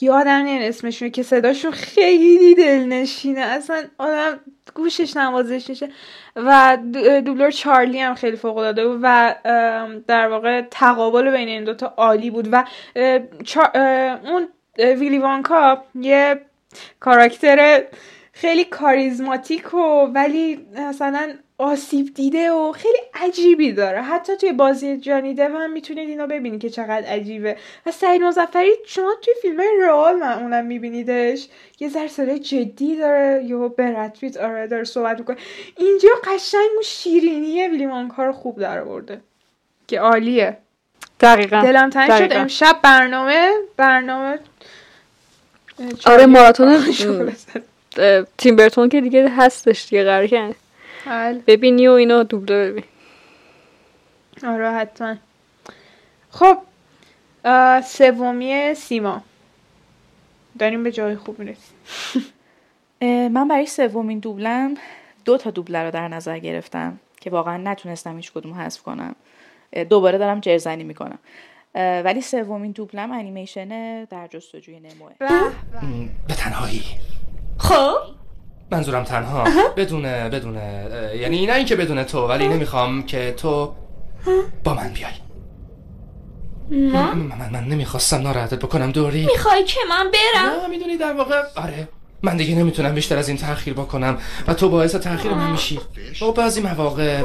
[0.00, 3.40] یادم نمیاد اسمشون که صداشون خیلی دلنشینه.
[3.40, 4.40] اصلا آدم
[4.74, 5.88] گوشش نوازش میشه.
[6.36, 9.34] و دو- دوبلور چارلی هم خیلی فوق العاده بود و
[10.06, 12.64] در واقع تقابل بین این دوتا عالی بود و
[14.24, 14.48] اون
[14.78, 16.40] ویلی وانکا یه
[17.00, 17.82] کاراکتر
[18.32, 19.78] خیلی کاریزماتیک و
[20.14, 24.02] ولی مثلا آسیب دیده و خیلی عجیبی داره.
[24.02, 27.56] حتی توی بازی جانی دو هم می‌تونید اینو ببینید که چقدر عجیبه.
[27.86, 31.48] و سعید مزفری شما توی فیلم رئال معمولا میبینیدش.
[31.80, 33.44] یه ذره جدی داره.
[33.44, 35.36] یا برتویت آره داره صحبت می‌کنه.
[35.76, 39.20] اینجا قشنگ اون شیرینیه ویلی وانکا رو خوب در برده
[39.88, 40.56] که عالیه.
[41.20, 41.60] دقیقا.
[41.60, 42.36] دلم تنگ شد.
[42.36, 44.38] امشب برنامه برنامه
[46.06, 46.92] آره ماراتون
[47.98, 50.26] اه، تیم برتون که دیگه هستش دیگه قرار
[51.06, 51.42] بله.
[51.46, 52.84] ببینی و اینو دوبله ببین.
[54.46, 55.16] آره حتما.
[56.30, 56.58] خب
[57.86, 59.22] سومی سیما.
[60.58, 61.76] داریم به جای خوب می‌رسیم.
[63.28, 64.74] من برای سومین دوبلم
[65.24, 69.14] دو تا دوبله رو در نظر گرفتم که واقعا نتونستم هیچ کدوم حذف کنم.
[69.90, 71.18] دوباره دارم جرزنی می‌کنم.
[71.74, 75.12] ولی سومین دوبلم انیمیشن در جستجوی نموه
[76.28, 76.82] به تنهایی.
[77.58, 78.23] خب؟
[78.70, 79.44] منظورم تنها.
[79.76, 83.74] بدون بدون اه، یعنی نه اینکه بدون تو ولی نمی‌خوام که تو
[84.64, 85.12] با من بیای.
[86.70, 87.14] نه.
[87.14, 89.26] من, من, من نمی‌خواستم ناراحتت بکنم دوری.
[89.26, 91.88] می‌خوای که من برم؟ نه می‌دونی در واقع آره.
[92.22, 95.80] من دیگه نمی‌تونم بیشتر از این تاخیر بکنم و تو باعث تاخیر من میشی.
[96.22, 97.22] و بعضی مواقع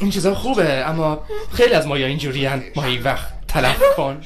[0.00, 1.22] این چیزا خوبه اما
[1.52, 2.62] خیلی از مایا اینجورین.
[2.76, 4.20] مایی وقت تلف کن.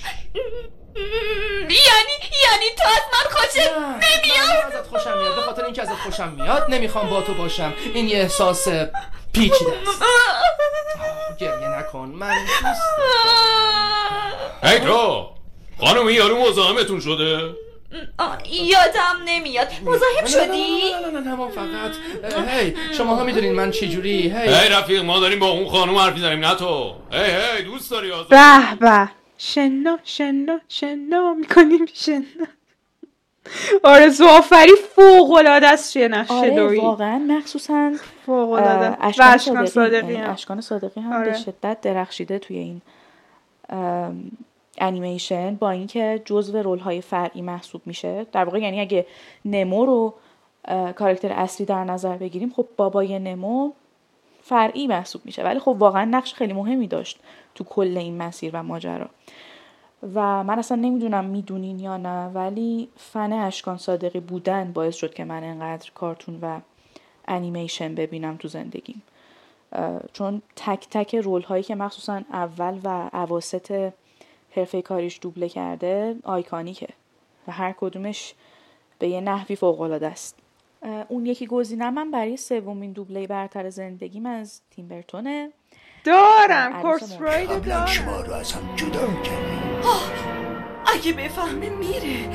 [1.60, 2.14] یعنی
[2.44, 5.34] یعنی تو از من خوشت نمیاد؟ ازت خوشم میاد.
[5.36, 7.74] به خاطر اینکه ازت خوشم میاد نمی‌خوام با تو باشم.
[7.94, 8.68] این یه احساس
[9.32, 10.02] پیچیده است.
[11.38, 12.08] گریه نکن.
[12.08, 12.82] من دوست
[14.62, 15.30] هی تو
[15.80, 17.54] خانم این یارو مزاحمتون شده؟
[18.50, 19.68] یادم نمیاد.
[19.82, 21.92] مزاحم شدی؟ نه نه نه فقط.
[22.48, 24.54] هی شما ها می‌دونین من چی جوری هی.
[24.54, 26.94] هی رفیق ما داریم با اون خانم حرف می‌زنیم نه تو.
[27.12, 28.28] هی هی دوست داری آزاد.
[28.28, 29.08] به به.
[29.44, 32.46] شنا شنا شنا می‌کنیم شنا.
[33.82, 37.92] آرزو آفری فوق العاده است توی نقش آره دویی واقعا مخصوصا
[38.26, 40.32] فوق العاده اشکان اشکان صادقی هم.
[40.32, 41.30] اشکان صادقی هم آره.
[41.30, 42.80] به شدت درخشیده توی این
[44.78, 48.26] انیمیشن با اینکه جزو رول های فرعی محسوب میشه.
[48.32, 49.06] در واقع یعنی اگه
[49.44, 50.14] نمو رو
[50.64, 53.72] اه، کاراکتر اصلی در نظر بگیریم خب بابای نمو
[54.42, 55.42] فرعی محسوب میشه.
[55.42, 57.18] ولی خب واقعا نقش خیلی مهمی داشت
[57.54, 59.10] تو کل این مسیر و ماجرا.
[60.14, 65.24] و من اصلا نمی‌دونم می‌دونین یا نه ولی فن اشکان صادقی بودن باعث شد که
[65.24, 66.60] من انقدر کارتون و
[67.28, 69.02] انیمیشن ببینم تو زندگیم.
[70.12, 73.93] چون تک تک رول هایی که مخصوصا اول و اواسط
[74.51, 76.89] حرفه کاریش دوبله کرده آیکانیکه
[77.48, 78.35] و هر کدومش
[78.98, 80.39] به یه نحوی فوق است.
[81.09, 85.51] اون یکی گزینم من برای سومین دوبله برتر زندگیم از تیم برتونه.
[86.05, 86.82] دارم.
[86.82, 87.12] کورس.
[87.20, 87.86] راید دارم.
[87.86, 89.64] شما رو از هم جدا کردیم
[90.94, 92.28] اگه بفهمه میره.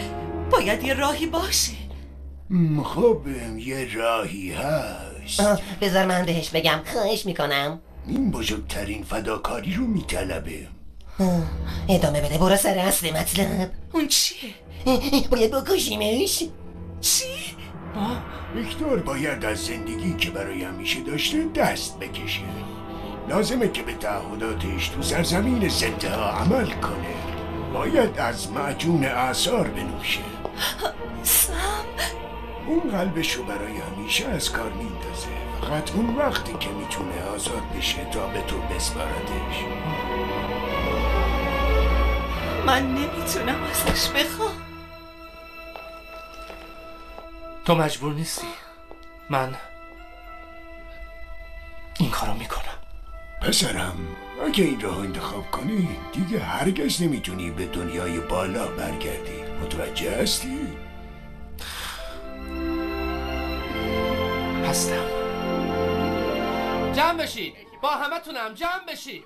[0.52, 1.74] باید یه راهی باشه.
[2.84, 3.22] خب
[3.58, 5.62] یه راهی هست.
[5.82, 6.80] بذار من بهش بگم.
[6.94, 7.80] خواهش می‌کنم.
[8.08, 10.68] این بزرگترین فداکاری رو میطلبه.
[11.90, 12.38] ادامه بده.
[12.38, 13.72] برو سر اصل مطلب.
[13.94, 14.54] اون چیه؟
[15.32, 16.44] باید بکشیمش.
[17.02, 17.26] چی؟
[18.56, 22.42] ویکتور باید از زندگی که برای همیشه داشته دست بکشه.
[23.30, 27.16] لازمه که به تعهداتش تو سرزمین زنده ها عمل کنه.
[27.74, 30.22] باید از معجون اعثار بنوشه.
[31.24, 31.54] سم؟
[32.68, 35.28] اون قلبش رو برای همیشه از کار میندازه.
[35.62, 39.64] فقط اون وقتی که می‌تونه آزاد بشه تا به تو بسپاردش.
[42.66, 44.62] من نمی‌تونم ازش بخوام.
[47.66, 48.48] تو مجبور نیستی.
[49.30, 49.56] من
[52.00, 52.79] این کارو می‌کنم.
[53.42, 53.98] پسرم
[54.46, 59.44] اگه این راه انتخاب کنی دیگه هرگز نمی‌تونی به دنیای بالا برگردی.
[59.62, 60.68] متوجه هستی؟
[64.66, 65.06] هستم.
[66.94, 69.24] جمع بشید با همه تونم جمع بشید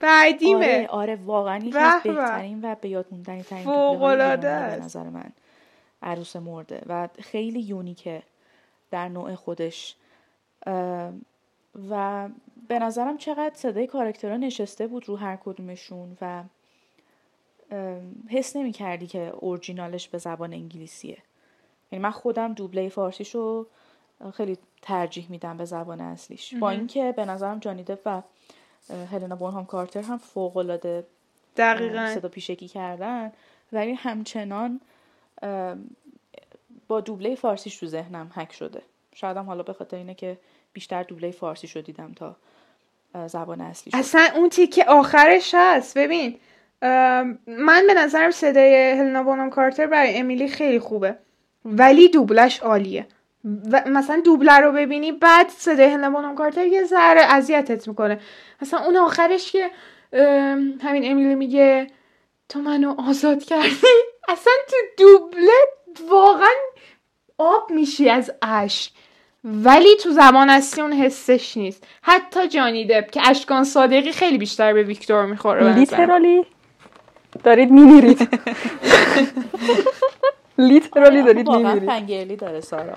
[0.00, 0.66] بعدیمه.
[0.66, 2.12] آره آره واقعا یکی به از به.
[2.12, 4.82] بهترین و به یاد موندنی ترین به است.
[4.82, 5.32] نظر من.
[6.02, 8.22] عروس مرده و خیلی یونیکه
[8.90, 9.96] در نوع خودش.
[11.90, 12.28] و
[12.68, 16.44] به نظرم چقدر صدای کاراکترها نشسته بود رو هر کدومشون و
[18.28, 21.18] حس نمی کردی که اورجینالش به زبان انگلیسیه
[21.92, 23.66] یعنی من خودم دوبله فارسیشو
[24.34, 26.70] خیلی ترجیح میدم به زبان اصلیش با.
[26.70, 28.22] اینکه به نظرم جانی دپ و
[29.12, 31.06] هلنا بونهام کارتر هم فوق العاده
[31.56, 32.14] دقیقاً.
[32.14, 33.32] صدا پیشگی کردن
[33.72, 34.80] ولی همچنان
[36.88, 38.82] با دوبله فارسیش تو ذهنم حک شده
[39.14, 40.38] شاید هم حالا به خاطر اینه که
[40.72, 42.36] بیشتر دوبله فارسی رو دیدم تا
[43.26, 45.98] زبان اصلیش اصلا اون تیکه آخرش هست.
[45.98, 46.38] ببین
[47.46, 51.16] من به نظرم صدای هلنا بونم کارتر برای امیلی خیلی خوبه
[51.64, 53.06] ولی دوبلش عالیه.
[53.72, 58.20] و مثلا دوبله رو ببینی بعد صدای هلنا بونم کارتر یه ذره اذیتت می‌کنه.
[58.62, 59.70] مثلا اون آخرش که
[60.82, 61.86] همین امیلی میگه
[62.48, 63.76] تو منو آزاد کردی؟
[64.28, 65.52] اصلا تو دوبله
[66.08, 66.48] واقعا
[67.40, 68.92] آب میشی از اشک.
[69.44, 71.86] ولی تو زمان اصلی اون حسش نیست.
[72.02, 75.74] حتی جانی دپ که اشکان صادقی خیلی بیشتر به ویکتور می‌خوره.
[75.74, 76.46] لیترالی.
[77.44, 78.28] دارید میمیرید.
[80.58, 81.88] لیترالی دارید واقعا میمیرید.
[81.88, 82.96] فنگرلی داره سارا.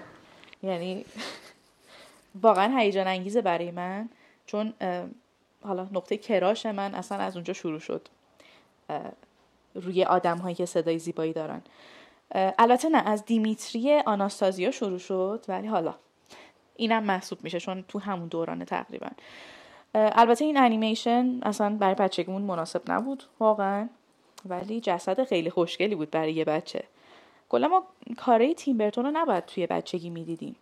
[0.64, 1.06] یعنی
[2.42, 4.10] واقعا هیجان انگیزه برای من.
[4.46, 4.74] چون
[5.64, 8.08] حالا نقطه کراش من اصلا از اونجا شروع شد.
[9.76, 11.62] روی آدم هایی که صدای زیبایی دارن.
[12.34, 15.96] البته نه از دیمیتری آناستازیا شروع شد ولی حالا
[16.76, 19.08] اینم محسوب میشه چون تو همون دورانه تقریبا.
[19.94, 23.90] البته این انیمیشن اصلا برای بچگیمون مناسب نبود واقعا
[24.46, 26.84] ولی جسد خیلی خوشگلی بود برای یه بچه.
[27.50, 27.84] کلا ما
[28.18, 30.56] کارهای تیم برتون رو نباید توی بچگی می‌دیدیم.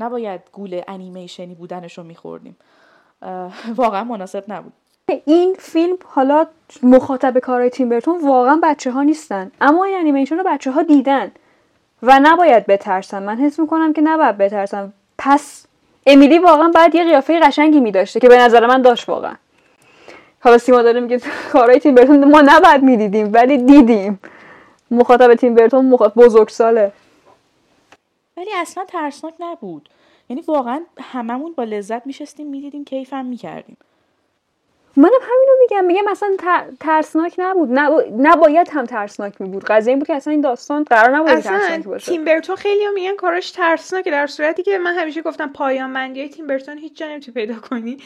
[0.00, 2.56] نباید گول انیمیشنی بودنش رو میخوردیم
[3.76, 4.72] واقعا مناسب نبود.
[5.08, 6.46] این فیلم حالا
[6.82, 9.52] مخاطب کارهای تیم برتون واقعا بچه ها نیستن.
[9.60, 11.32] اما این انیمیشن رو بچه ها دیدن
[12.02, 13.22] و نباید بترسن.
[13.22, 14.92] من حس می‌کنم که نباید بترسن.
[15.18, 15.66] پس
[16.06, 19.34] امیلی واقعا باید یه قیافه قشنگی میداشته که به نظر من داشت واقعا.
[20.40, 21.20] حالا سیما داره میگه
[21.52, 24.20] کارهای تیم برتون ما نباید می‌دیدیم ولی دیدیم.
[24.90, 26.92] مخاطب تیم برتون مخاطب بزرگساله.
[28.36, 29.88] ولی اصلا ترسناک نبود.
[30.28, 33.76] یعنی واقعا هممون با لذت میشستیم می‌دیدیم کیفم می‌کردیم.
[34.96, 37.68] منم همینو میگم میگم اصلا تر- ترسناک نبود.
[37.78, 41.28] نب- نباید هم ترسناک می بود قضیه این بود که اصلا این داستان قرار نبود
[41.40, 42.12] ترسناک باشه.
[42.12, 46.28] تیم برتون خیلی میگن کاراش ترسناکه در صورتی که من همیشه گفتم پایان بندی های
[46.28, 47.96] تیم برتون هیچ جا نمی‌تونی پیدا کنی.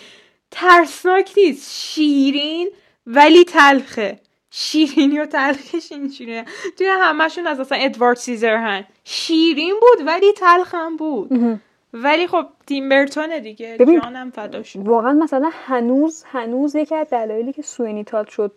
[0.51, 1.73] ترسناک نیست.
[1.75, 2.71] شیرین
[3.07, 4.19] ولی تلخه.
[4.51, 6.45] شیرینی و تلخش اینجوریه.
[6.79, 11.61] توی همشون از اصلا ادوارد سیزرهن شیرین بود ولی تلخ هم بود.
[11.93, 13.77] ولی خب تیم برتونه دیگه.
[13.81, 18.53] ببین، جانم فداش واقعا مثلا هنوز هنوز یکی از دلایلی که سوینی تاد شد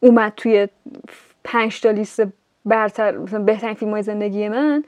[0.00, 0.68] اومد توی
[1.44, 2.22] پنج تا لیست
[2.64, 4.84] برتر مثلا بهترین فیلم های زندگی من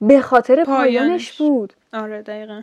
[0.00, 0.96] به خاطر پایانش.
[0.96, 1.38] پایانش.
[1.38, 1.72] بود.
[1.92, 2.62] آره دقیقا.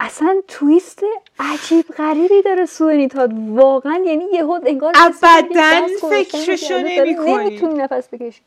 [0.00, 1.02] اصلا تویست
[1.40, 7.44] عجیب غریبی داره سوینی تاد واقعا یعنی یهو انگار ابداً فکرشو نمی‌کنی.
[7.44, 8.40] نمی‌تونی نفس بکشی.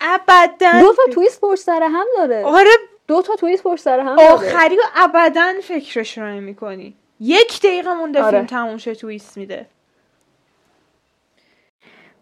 [0.00, 2.44] ابدا دو تا تویست پشت سر هم داره.
[2.44, 2.70] آره
[3.10, 6.94] دو تا تویست پشت سر هم آخری و ابدا فکرش رو نمی کنی.
[7.20, 8.30] یک دقیقه مونده آره.
[8.30, 9.66] فیلم تموم شه تویست میده.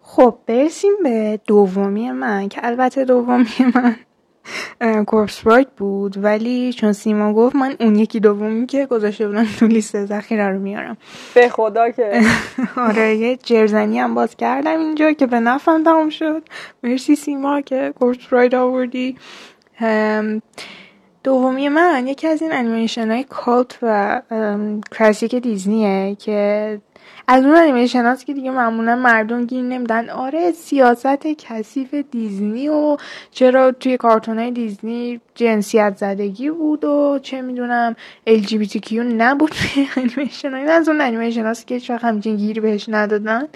[0.02, 3.96] خب برسیم به دومی من که البته دومی من
[4.80, 6.24] اه، کورپس برایت بود.
[6.24, 10.58] ولی چون سیما گفت من اون یکی دومی که گذاشته بودم تو لیست ذخیره رو
[10.58, 10.96] میارم.
[11.34, 12.20] به خدا که.
[12.88, 16.42] آره یه جرزنی هم باز کردم اینجا که به نفعم تموم شد.
[16.82, 19.16] مرسی سیما که Corpse Bride آوردی.
[21.24, 24.22] دومی من یکی از این انیمیشن های cult و
[24.92, 26.80] کلاسیک دیزنیه که
[27.30, 30.10] از اون انیمیشن هاست که دیگه معمولا مردم گیر نمیدن.
[30.10, 32.96] آره سیاست کثیف دیزنی و
[33.30, 37.96] چرا توی کارتون های دیزنی جنسیت زدگی بود و چه می‌دونم
[38.26, 43.48] LGBTQ نبود توی انیمیشن های از اون انیمیشن هاست که وقت همچین گیری بهش ندادن.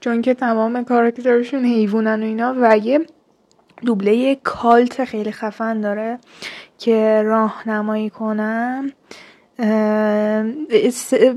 [0.00, 2.54] چون که تمام کاراکترشون حیوانن و اینا.
[2.60, 3.00] و یه
[3.82, 6.18] دوبله کالت خیلی خفن داره
[6.78, 8.92] که راهنمایی کنم.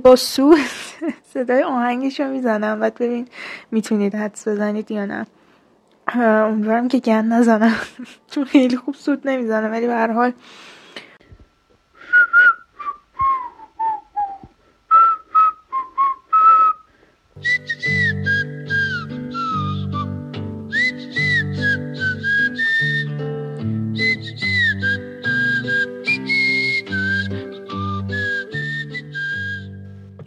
[0.03, 0.56] با سو
[1.34, 2.80] صدای آهنگش رو می‌زنم.
[2.80, 3.28] بعد ببین
[3.72, 5.26] می‌تونید حدس بزنید یا نه.
[6.16, 7.76] امیدوارم که گند نزنم.
[8.32, 10.34] چون خیلی خوب سود نمی‌زنم ولی به هر حال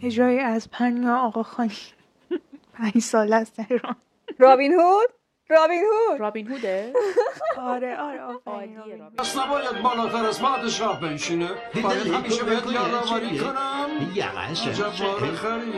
[0.03, 1.71] اجرای از پنیا آقا خانی.
[2.73, 3.95] پنج سال است در ایران
[4.39, 5.09] رابین هود؟
[5.49, 6.93] رابین هود؟ رابین هوده؟
[7.57, 9.15] آره آره آفرین هود.
[9.17, 11.49] پس نباید بالاتر از پادشاه بنشینه.
[11.83, 14.11] باید همیشه بهت یادآوری کنم.
[14.15, 14.67] یقش.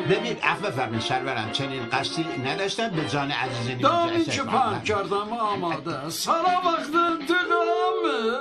[0.09, 0.37] ببین.
[0.43, 2.89] عفو فرمین سرورم چنین قصدی نداشتم.
[2.89, 6.09] به جان عزیز دانی نیمجه که پرک کردم آماده.
[6.09, 8.39] سر وقت انتقامه.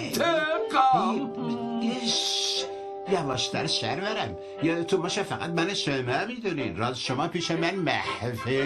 [0.00, 1.32] انتقام.
[3.10, 6.76] یواشتر سرورم یادتون باشه فقط من شما می‌دونین.
[6.76, 8.64] راز شما پیش من محفوظه.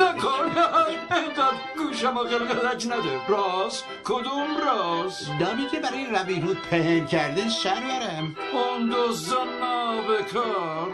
[0.00, 0.48] نکن
[1.76, 3.26] گوشم قلقلک نده.
[3.28, 10.88] راز کدوم راز نامی که برای روین هود پهن کردن سرورم اون دزدان نابکار!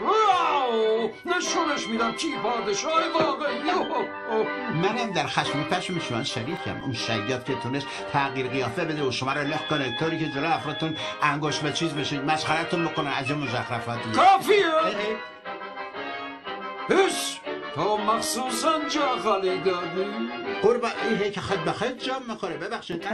[1.25, 2.11] نشونش میدم.
[2.11, 3.55] کی پادشاه واقعی.
[4.73, 6.81] منم در خشم پشم شما شریکم.
[6.83, 9.97] اون شیاد که تونست تغییر قیافه بده و شما رو لخ کنه.
[9.99, 14.65] طوری که جلو افرادتون انگوش به چیز بشید مسخرتون بکنه از این مزخرفات کافیه؟
[16.89, 17.41] هش
[17.75, 20.05] تو مخصوصا جا خالی دادی.
[20.61, 22.57] قربان ایه که خد به خد جا می‌خوره.
[22.57, 23.05] ببخشید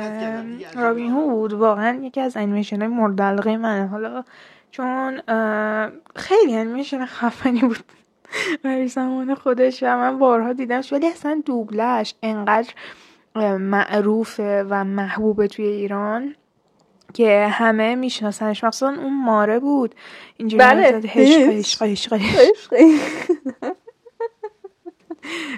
[0.75, 3.87] رابین هود واقعا یکی از انیمیشن های مورد علاقه منه.
[3.87, 4.23] حالا
[4.71, 5.21] چون
[6.15, 7.83] خیلی انیمیشن خفنی بود.
[8.63, 10.93] برای زمان خودش و من بارها دیدمش.
[10.93, 12.73] ولی اصلا دوبلش انقدر
[13.57, 16.35] معروفه و محبوبه توی ایران.
[17.13, 19.95] که همه میشناسنش مخصوصا اون ماره بود
[20.37, 21.01] اینجوری بله.
[21.15, 22.19] عشق عشق.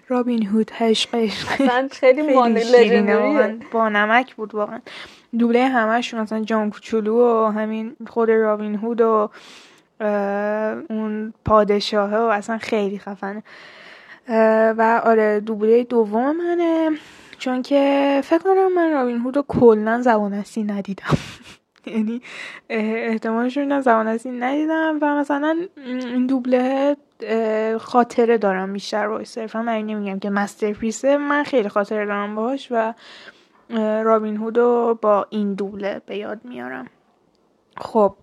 [0.09, 2.21] رابین هود عشق اصلا خیلی.
[3.13, 3.59] واقعا.
[3.71, 4.79] با نمک بود واقعا
[5.39, 9.29] دوبله همشون مثلا جان کوچولو و همین خود رابین هود و
[10.89, 13.43] اون پادشاهه و اصلا خیلی خفنه
[14.77, 16.89] و آره دوبله دوم منه
[17.43, 21.17] چون که فکر کنم من رابین هود رو کلا زبان اصلی ندیدم.
[21.85, 22.21] یعنی
[22.69, 26.95] احتمالش رو زبان اصلی ندیدم و مثلا این دوبله
[27.79, 29.61] خاطره دارم بیشتر رو صرفا.
[29.61, 32.93] من نمیگم که مسترپیسه من خیلی خاطره دارم باش و
[34.03, 36.87] رابین هود رو با این دوبله به یاد میارم.
[37.77, 38.15] خب.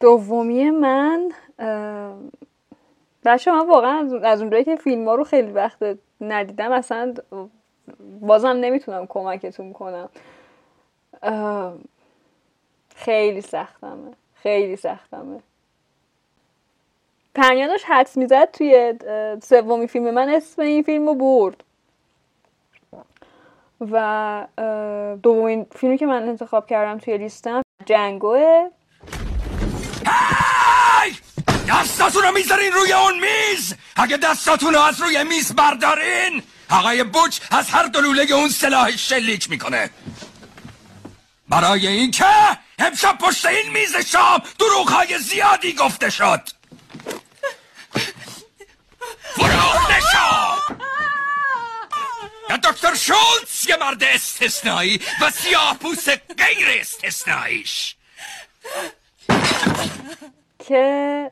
[0.00, 1.28] دومی من
[3.24, 6.72] بچه من واقعا از اونجایی که فیلم ها رو خیلی وقت ندیدم.
[6.72, 7.14] اصلا
[8.20, 10.08] بازم نمی‌تونم کمکتون کنم.
[12.96, 14.12] خیلی سختمه.
[14.34, 15.40] خیلی سختمه.
[17.34, 18.94] پرنیا داشت حدس می‌زد توی
[19.42, 21.64] سومین فیلم من اسم این فیلم رو برد.
[23.80, 24.46] و
[25.22, 28.70] دومین فیلمی که من انتخاب کردم توی لیستم جنگوه.
[31.68, 33.74] دستاتون رو می‌ذارین روی اون میز.
[33.96, 39.50] اگه دستاتون رو از روی میز بردارین آقای بوچ از هر دلوله اون سلاح شلیک
[39.50, 39.90] می‌کنه.
[41.48, 42.26] برای اینکه
[42.78, 46.48] امشب پشت این میز شام دروغ زیادی گفته شد.
[49.34, 50.74] فروخته شد
[52.64, 56.08] دکتر شولتز یه مرد استثنایی و سیاه پوست
[56.38, 57.94] غیر استثناییش.
[60.68, 61.30] که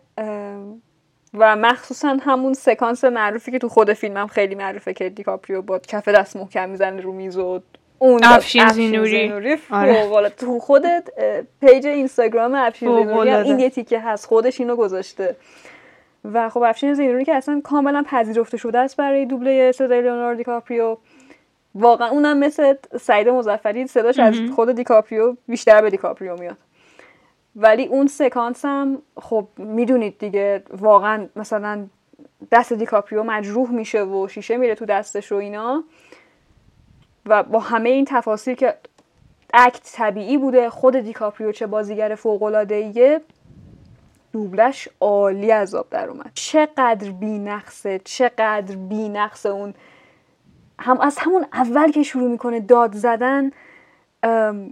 [1.34, 6.08] و مخصوصا همون سکانس معروفی که تو خود فیلمم خیلی معروفه که دیکاپریو با کف
[6.08, 7.60] دست محکم می‌زنه رو میز و
[7.98, 9.32] اون افشین زینوری.
[9.32, 9.56] آره.
[9.56, 10.34] فوق‌العاده.
[10.34, 11.08] تو خودت
[11.60, 13.42] پیج اینستاگرام افشین زینوری هم.
[13.42, 15.36] این یه تیکه هست خودش اینو گذاشته
[16.32, 20.96] و خب افشین زینوری که اصلا کاملا پذیرفته شده است برای دوبله صدای لیوناردو دیکاپریو
[21.74, 24.34] واقعا اونم مثل سعید مزفری صداش از.
[24.56, 26.56] خود دیکاپریو بیشتر به دیکاپریو میاد
[27.56, 31.86] ولی اون سکانس هم خب می‌دونید دیگه واقعا مثلا
[32.52, 35.84] دست دیکاپریو مجروح میشه و شیشه میره تو دستش و اینا.
[37.26, 38.74] و با همه این تفاصیل که
[39.54, 43.20] act طبیعی بوده خود دیکاپریو چه بازیگر فوق العاده
[44.32, 46.30] دوبلش عالی از آب در اومد.
[46.34, 49.74] چقدر بی‌نقصه چقدر بی‌نقصه اون.
[50.78, 53.50] هم از همون اول که شروع می‌کنه داد زدن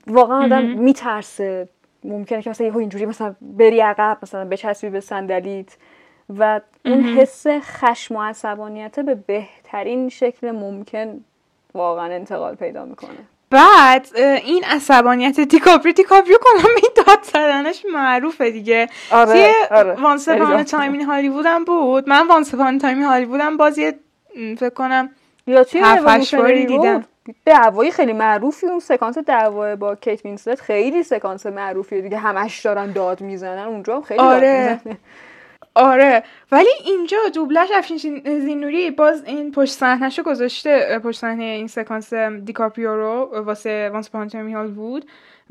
[0.06, 0.64] واقعا آدم.
[0.64, 1.68] میترسه.
[2.04, 5.76] ممکنه که مثلا یهو اینجوری مثلا بری عقب مثلا بچسبی به صندلیت
[6.38, 7.04] و اون.
[7.04, 11.24] حس خشم و عصبانیت به بهترین شکل ممکن
[11.74, 13.18] واقعا انتقال پیدا می‌کنه
[13.50, 19.92] بعد این عصبانیت دیکاپری دیکاپریو کنم این داد زدنش معروفه دیگه آره، توی آره.
[19.92, 20.24] وانس.
[20.70, 23.94] Time Hollywood هم بود من Once Upon a Time Hollywood هم باز یه
[24.36, 25.10] م، فکر کنم
[25.46, 25.82] یا توی
[26.66, 27.04] دیدم
[27.46, 32.18] دعوایی خیلی معروفی اون سکانس دعوا با کیت وینسلت خیلی سکانس معروفیه دیگه.
[32.18, 34.80] همش دارن داد می‌زنن اونجا هم خیلی آره.
[34.84, 34.96] داد
[35.74, 36.22] آره.
[36.52, 42.14] ولی اینجا دوبلش افشین زین- زینوری باز این پشت صحنهشو گذاشته پشت صحنه این سکانس
[42.14, 45.04] دیکاپریو رو واسه Once Upon a Time Hollywood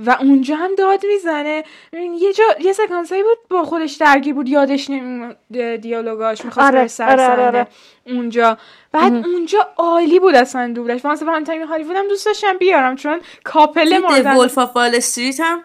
[0.06, 1.64] و اونجا هم داد می‌زنه
[1.94, 5.38] یه جا یه سکانسایی بود با خودش درگیر بود یادش نمیومد
[5.76, 7.44] دیالوگاش می‌خواست آره، سر آره، آره،.
[7.44, 7.68] آره.
[8.06, 8.58] اونجا
[8.92, 9.26] بعد مهم.
[9.34, 13.98] اونجا عالی بود اصلا دوبلش وانس اپان تایم هالیوود هم دوست داشتم بیارم چون کاپل
[13.98, 15.64] مردن ولف آف وال استریت هم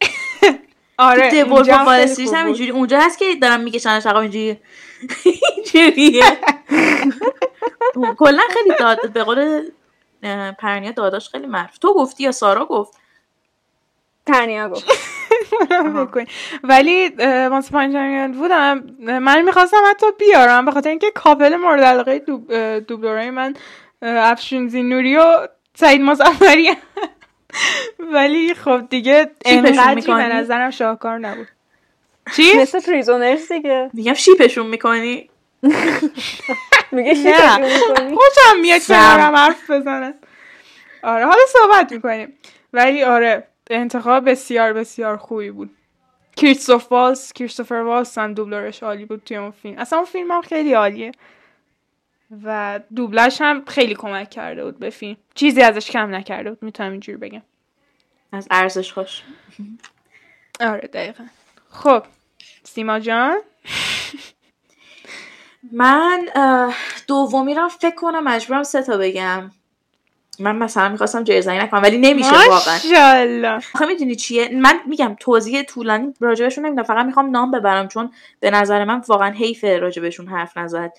[0.98, 2.46] آره توی ولف اونجا آف هم وال استریت هم.
[2.46, 4.58] اینجوری اونجا هست که دارم میکشنش عقب اینجوری
[5.56, 6.22] اینجوریه
[8.18, 9.70] کلا خیلی داد به قول
[10.58, 13.05] پرنیا داداش خیلی معروف تو گفتی یا سارا گفت
[14.26, 14.84] تنیا گفت.
[16.64, 17.08] ولی
[17.50, 22.18] وانس پایین بودم من می‌خواستم حتی بیارم به خاطر اینکه کاپل مورد علاقه
[22.88, 23.54] دوبلورای من
[24.02, 26.76] اه، افشین زینوری و سعید مزفری
[28.14, 31.48] ولی خب دیگه انقدری به؟ نظرم شاهکار نبود
[32.36, 35.30] چی؟ مثل پریزونرز دیگه میگم شیپشون می‌کنی
[36.92, 38.82] میگه شیپشون می‌کنی؟ خوشم میاد.
[38.86, 40.14] کنارم حرف بزنه
[41.02, 42.38] آره حالا صحبت می‌کنیم
[42.72, 45.76] ولی آره انتخاب بسیار بسیار خوبی بود.
[46.36, 49.78] کریستوف والس کریستوفر والس هم دوبلورش عالی بود توی اون فیلم.
[49.78, 51.12] اصلا اون فیلم هم خیلی عالیه.
[52.44, 55.16] و دوبلش هم خیلی کمک کرده بود به فیلم.
[55.34, 57.42] چیزی ازش کم نکرده بود می‌تونم اینجوری بگم.
[58.32, 59.22] از ارزش خوش.
[60.60, 61.24] آره دقیقا.
[61.70, 62.02] خب
[62.64, 63.36] سیما جان؟
[65.72, 66.28] من
[67.08, 69.50] دومی رو فکر کنم مجبورم سه تا بگم.
[70.40, 72.74] من مثلا می‌خواستم جرزنی نکنم ولی نمیشه واقعا.
[72.74, 73.60] ماشاءالله.
[73.74, 78.50] آخه می‌دونی چیه؟ من میگم توضیح طولانی راجبشون نمی‌دونم فقط می‌خوام نام ببرم چون به
[78.50, 80.92] نظر من واقعا حیف راجبشون حرف نزد.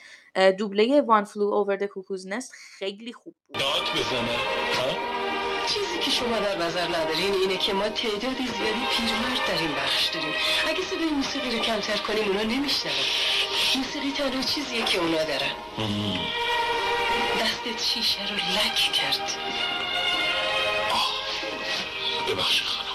[0.57, 3.63] دوبله وان فلو اوور د کوکوز نست خیلی خوب بود.
[5.67, 10.05] چیزی که شما در نظر ندارین اینه که ما تعدادی زیادی پیرمرد در این بخش
[10.13, 10.33] داریم.
[10.69, 13.07] اگه صدای موسیقی رو کمتر کنیم اونا نمیشنون.
[13.75, 15.53] موسیقی تنها چیزیه که اونا دارن.
[17.67, 19.31] دستت شیشه رو لک کرد.
[22.27, 22.89] ببخشید خانم.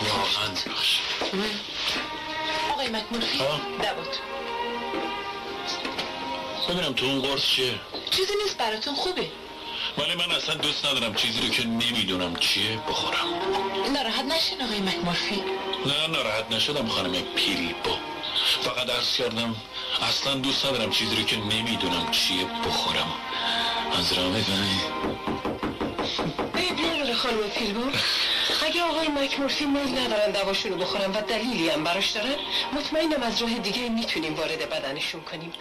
[0.00, 1.00] واقعا ببخشید.
[2.72, 4.18] آقای مکمورفی دوات
[6.68, 9.30] ببینم تو اون قرص چیه؟ چیزی نیست براتون خوبه.
[9.98, 13.26] ولی من اصلا دوست ندارم چیزی رو که نمی‌دونم چیه بخورم.
[13.92, 15.42] ناراحت نشین آقای مکمورفی
[15.86, 17.96] نه ناراحت نشدم خانم پیریبو
[18.62, 19.56] فقط عرض کردم
[20.02, 23.12] اصلا دوست ندارم چیزی رو که نمی‌دونم چیه بخورم.
[23.98, 24.80] از راه بزنی
[26.54, 27.80] ای بیادر خانم پیربو
[28.66, 32.34] اگه آقای مکمورفی میل ندارن دواشون رو بخورن و دلیلی هم براش دارن
[32.72, 35.52] مطمئنم از راه دیگه می‌تونیم وارد بدنشون کنیم.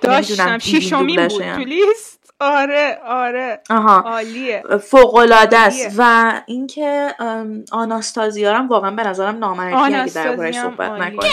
[0.00, 0.58] داشتم.
[0.58, 1.64] شیشمین دوبلشه بود.
[1.64, 3.60] تو لیست؟ آره آره.
[3.70, 4.00] آها.
[4.00, 4.62] عالیه.
[4.90, 5.94] فوق العاده است.
[5.98, 10.90] و اینکه ام، آناستازیا رو هم واقعا به نظرم نامردی اگه دربارش هم صحبت.
[10.90, 11.32] نکنیم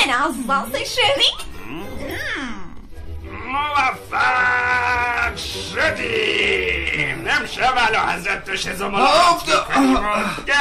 [3.55, 5.35] موفق
[5.73, 7.27] شدیم.
[7.27, 9.43] امشب علا حضرت زمان آه.
[10.45, 10.55] ده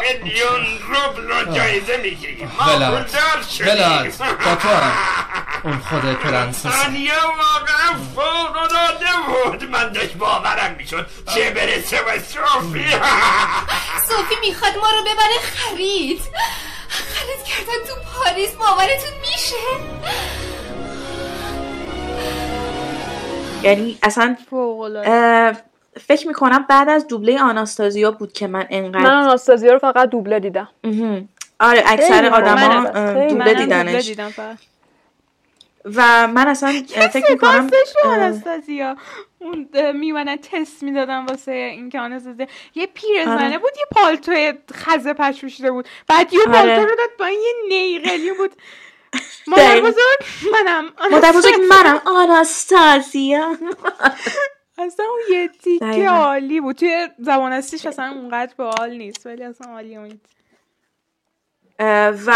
[0.00, 2.52] میلیون روبل رو جایزه می‌گیریم.
[2.58, 3.66] ما ولاد پولدار شدیم.
[3.66, 4.92] ولاد با توام.
[5.64, 6.66] اون خود پرنسس.
[6.66, 9.70] آنیا واقعا فوق العاده بود.
[9.70, 12.86] من داشت باورم می‌شد چه برسه به صوفی.
[14.08, 16.20] صوفی می‌خواد ما رو ببره خرید.
[16.88, 18.50] خرید کردن تو پاریس.
[18.50, 19.56] باورتون میشه؟
[23.64, 24.36] یعنی اصلا
[26.00, 30.40] فکر می‌کنم بعد از دوبله آناستازیا بود که من من انقدر آناستازیا رو فقط دوبله
[30.40, 30.68] دیدم.
[31.60, 33.28] آره اکثر آدما.
[33.28, 34.32] دوبله دیدنش دیدم.
[35.84, 36.72] و من اصلا
[37.12, 37.70] فکر می‌کنم
[38.04, 38.96] آناستازیا
[39.38, 43.58] اون اه، میمونن تست می‌دادن واسه اینکه آناستازیا یه پیرزنه آره.
[43.58, 44.32] بود یه پالتو
[44.72, 46.52] خزه پش پوشیده بود بعد یه آره.
[46.52, 48.52] پالتو رو داد با این یه نیقلی بود
[49.46, 49.80] مادر.
[49.80, 50.84] بزرگ منم.
[51.10, 52.00] مادر بزرگ منم.
[52.06, 53.56] آناستازیا
[54.78, 56.08] اصلا اون یه تیکه.
[56.08, 56.76] عالی بود.
[56.76, 60.20] توی زبان اصلیش اصلا اونقدر به حال نیست ولی اصلا عالی اون
[62.26, 62.34] و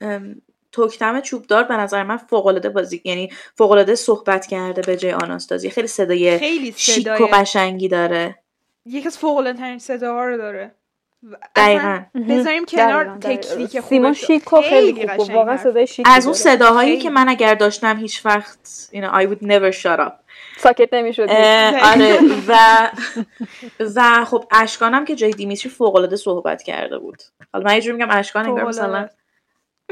[0.00, 0.42] ام،
[0.72, 5.86] توکتم چوبدار به نظر من فوقالعاده بازی یعنی فوقالعاده صحبت کرده به جای آناستازی خیلی
[5.88, 8.38] صدای خیلی شیک صدای- و قشنگی داره.
[8.86, 10.66] یکی از فوق العاده صداها رو داره.
[10.66, 10.77] و
[11.56, 12.04] دقیقاً.
[12.28, 13.42] بذاریم کنار دقیقاً،.
[13.42, 14.12] تکنیک سیما.
[14.12, 15.56] شیک و خیلی خوب واقعا.
[15.56, 16.34] صدای شیکی از اون.
[16.34, 16.98] صداهایی.
[16.98, 20.12] که من اگر داشتم هیچ وقت you know, I would never shut up
[20.58, 21.30] ساکت نمی‌شد
[21.82, 22.56] آره و
[23.94, 27.22] و خب اشکانم که جای دیمیتری فوق العاده صحبت کرده بود
[27.52, 29.08] حالا من یه جوری میگم اشکان انگار مثلا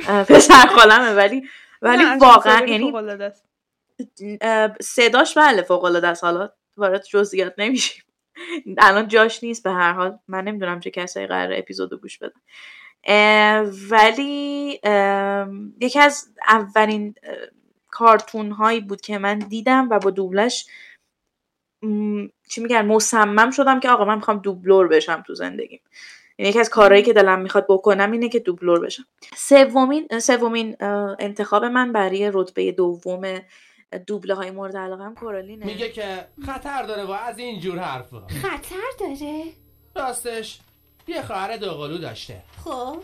[0.07, 1.49] پسر خالمه ولی
[1.83, 2.93] ولی واقعا یعنی
[4.81, 8.03] صداش بله فوق العاده است حالا وارد جزئیات نمیشیم
[8.79, 10.19] الان جاش نیست به هر حال.
[10.29, 12.41] من نمی‌دونم چه کسایی قرار اپیزودو گوش بدن.
[13.91, 14.81] ولی
[15.81, 17.15] یکی از اولین
[17.91, 20.67] کارتون هایی بود که من دیدم و با دوبلش
[22.49, 25.81] چی میگن مصمم شدم که آقا من می‌خوام دوبلور بشم تو زندگیم.
[26.39, 29.05] یعنی یکی از کارهایی که دلم می‌خواد بکنم اینه که دوبلور بشم.
[29.37, 30.77] سومین سومین
[31.19, 33.39] انتخاب من برای رتبه دوم
[34.07, 35.67] دوبله های مورد علاقه کورالینه.
[35.67, 39.45] میگه که خطر داره و از این جور حرفا خطر داره؟
[39.95, 40.61] راستش
[41.07, 42.43] یه خواهر دوقلو داشته.
[42.65, 43.03] خب؟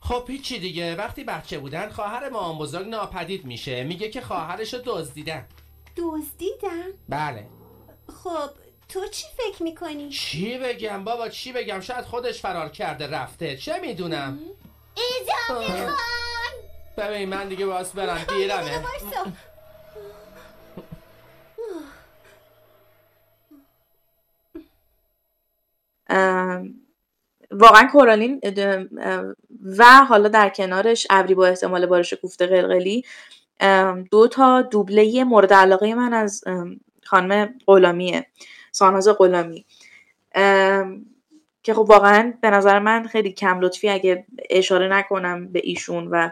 [0.00, 0.96] خب هیچی دیگه.
[0.96, 3.84] وقتی بچه بودن خواهر مام بزرگ ناپدید میشه.
[3.84, 5.46] میگه که خواهرش رو دزدیدن.
[5.96, 7.46] دزدیدن؟ بله.
[8.22, 8.50] خب
[8.88, 13.56] تو چی فکر می‌کنی؟ چی بگم بابا؟ چی بگم؟ شاید خودش فرار کرده رفته.
[13.56, 14.38] چه می‌دونم؟
[14.96, 15.96] اضافه خان
[16.96, 18.84] ببین من دیگه باز برم دیرمه.
[27.50, 28.40] واقعا کورالین
[29.78, 33.04] و حالا در کنارش ابری با احتمال بارش کوفته قلقلی.
[34.10, 36.44] دو تا دوبله مورد علاقه من از
[37.04, 38.26] خانم غلامیه
[38.72, 39.64] ساناز غلامی.
[40.34, 41.06] ام،
[41.62, 46.30] که خب واقعا به نظر من خیلی کم لطفی اگه اشاره نکنم به ایشون و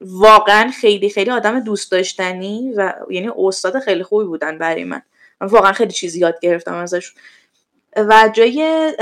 [0.00, 5.02] واقعا خیلی خیلی آدم دوست داشتنی و یعنی استاد خیلی خوبی بودن برای من.
[5.40, 7.12] من واقعا خیلی چیزی یاد گرفتم ازش
[7.96, 8.92] و جای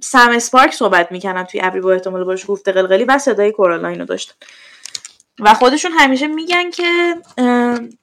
[0.00, 4.04] سم اسپارک صحبت می‌کنن توی ابری با احتمال باش گفته قلقلی و صدای کورالاین رو
[4.04, 4.34] داشتن.
[5.40, 7.14] و خودشون همیشه میگن که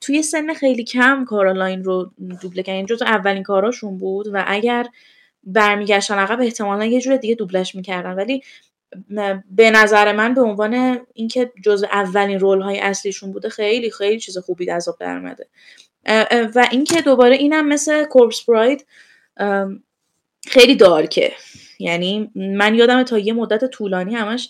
[0.02, 2.86] توی سن خیلی کم کارالاین رو دوبله کردن.
[2.86, 4.88] جز اولین کاراشون بود و اگر
[5.44, 8.14] برمیگشتن عقب احتمالا یه جور دیگه دوبلش می‌کردن.
[8.14, 8.44] ولی
[9.52, 14.38] به نظر من به عنوان اینکه جز اولین رول های اصلیشون بوده خیلی خیلی چیز
[14.38, 15.48] خوبی از آب در اومده.
[16.06, 18.86] اه، اه، و اینکه دوباره اینم مثل کورپس براید
[20.48, 21.34] خیلی دارکه.
[21.80, 24.50] یعنی من یادم تا یه مدت طولانی همش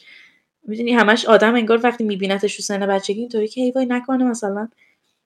[0.64, 4.70] می‌دونی همش آدم انگار وقتی میبینتش تو سن بچگی اینطوری که ای وای نکنه مثلا.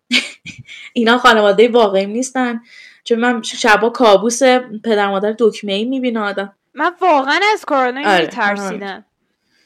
[0.94, 2.62] اینا خانواده واقعی نیستن.
[3.04, 4.44] چون من شبا کابوس
[4.84, 6.56] پدر مادر دکمه ای می‌بینه آدم.
[6.74, 9.06] من واقعا از کارالاین آره، میترسیدم.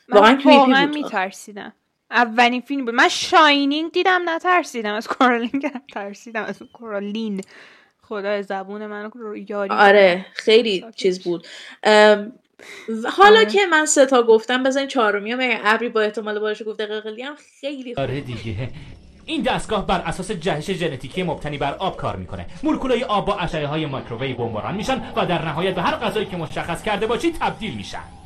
[0.09, 0.85] واقعا واقعا.
[0.85, 1.73] میترسیدم.
[2.11, 2.93] اولین فیلم بود.
[2.93, 4.93] من شاینینگ دیدم نترسیدم.
[4.93, 6.43] از کارالین که ترسیدم.
[6.43, 6.69] از اون
[8.09, 9.73] کارالین خدا زبون من رو یاری.
[9.73, 11.47] آره خیلی چیز بود.
[11.83, 13.45] حالا آره.
[13.45, 17.35] که من سه تا گفتم بزنین چهارمی هم ابری با احتمال بارش گفته قلقلی هم
[17.61, 18.03] خیلی خوب.
[18.03, 18.69] آره دیگه.
[19.25, 22.45] این دستگاه بر اساس جهش ژنتیکی مبتنی بر آب کار می‌کنه.
[22.63, 26.37] مولکولای آب با اشعه های مایکروویو بمباران میشن و در نهایت به هر غذایی که
[26.37, 27.97] مشخص کرده باشی تبدیل میشن.
[27.97, 28.16] آه،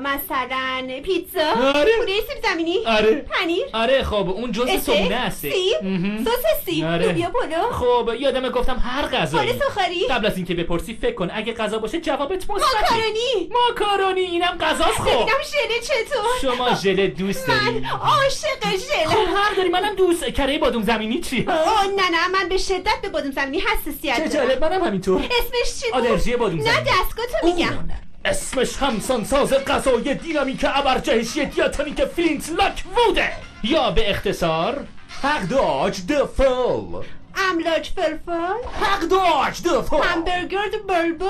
[0.00, 1.96] مثلا پیتزا آره.
[1.96, 3.14] پوره سیب زمینی آره.
[3.14, 3.64] پنیر.
[3.72, 6.24] آره خب اون جزء سمونه هسته سیب.
[6.24, 6.84] سس سیب.
[6.84, 7.06] آره.
[7.06, 9.52] لوبیا پلو خب یادم گفتم هر غذایی.
[9.52, 13.50] پاره سوخاری قبل از اینکه بپرسی فکر کن اگه غذا باشه جوابت مثبته ماکارونی.
[13.68, 15.10] ماکارونی اینم غذاست خب.
[15.10, 16.24] ببینم ژله چطور.
[16.42, 17.60] شما ژله دوست داری.
[17.60, 19.06] من عاشق ژله.
[19.06, 19.68] خب حق داری.
[19.68, 20.24] منم دوست.
[20.24, 24.28] کره بادوم زمینی چی اوه نه نه من به شدت به بادوم زمینی حساسیت چه
[24.28, 24.48] دارم.
[24.48, 25.20] جالب منم همینطور.
[25.20, 26.80] اسمش چی؟ آلرژی بادوم نه زمینی.
[26.84, 27.88] دستگاه تو میگم.
[28.24, 34.86] اسمش همسانساز غذای دینامیک ابرجهشی دیاتونیک فلینت لاک ووده یا به اختصار
[35.22, 37.02] حق داج دفل
[37.50, 41.26] املاج فلفل حق داج دفل همبرگر بلبل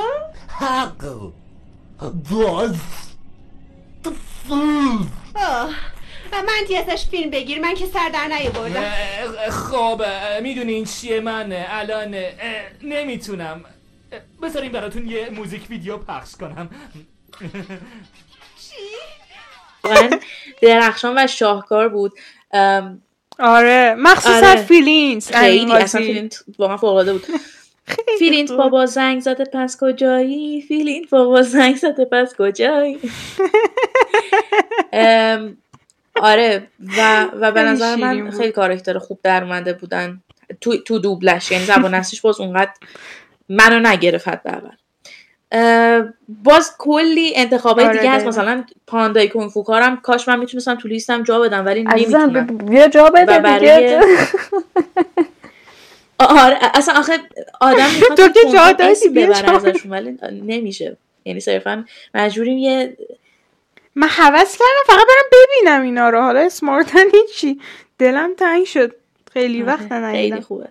[0.48, 0.98] حق
[2.30, 2.76] داج
[4.04, 5.70] دفل آه
[6.32, 7.60] من ازش فیلم بگیر.
[7.60, 8.30] من که سر در
[8.76, 10.02] اه، خب
[10.42, 12.16] می‌دونین چیه؟ من الان
[12.82, 13.64] نمی‌تونم.
[14.42, 16.68] بذارین براتون یه موزیک ویدیو پخش کنم
[19.84, 20.10] واقعا
[20.62, 22.12] درخشان و شاهکار بود
[23.38, 24.62] آره مخصوصا آره.
[24.62, 25.98] فیلینت خیلی اصلا قاضی.
[25.98, 27.24] فیلینت واقعا فوق العاده بود
[28.18, 28.58] فیلینت خوب.
[28.58, 32.98] بابا زنگ زده پس کجایی فیلینت بابا زنگ زده پس کجایی
[36.22, 36.66] آره
[36.98, 38.30] و و به نظر من.
[38.30, 40.22] خیلی کاراکتر خوب در اومده بودن
[40.60, 42.72] تو تو دوبلش یعنی زبان اصلیش باز اونقدر
[43.48, 44.74] منو نگرفت حداقل
[46.28, 48.26] باز کلی انتخابای آره، دیگه هست.
[48.26, 52.46] مثلا پاندای کنفو کارم کاش من می‌تونستم تو لیستم جا بدم ولی نمی‌تونم.
[52.46, 54.00] ب- بیا جا بده برای- دیگه.
[56.18, 57.12] آره اصلا آخه
[57.60, 58.72] آدم تو که جا
[59.10, 59.52] ببره بده.
[59.52, 60.96] ازشون ولی نمیشه.
[61.24, 62.96] یعنی صرفا مجبوریم یه
[63.94, 66.20] من حوض کردم فقط برم ببینم اینا رو.
[66.20, 67.60] حالا اسمارتن هیچی.
[67.98, 68.94] دلم تنگ شد.
[69.32, 70.68] خیلی وقت خیلی ندیدم خوبه.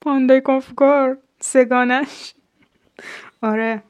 [0.00, 2.34] پاندای کنفکار سگانش.
[3.42, 3.82] آره.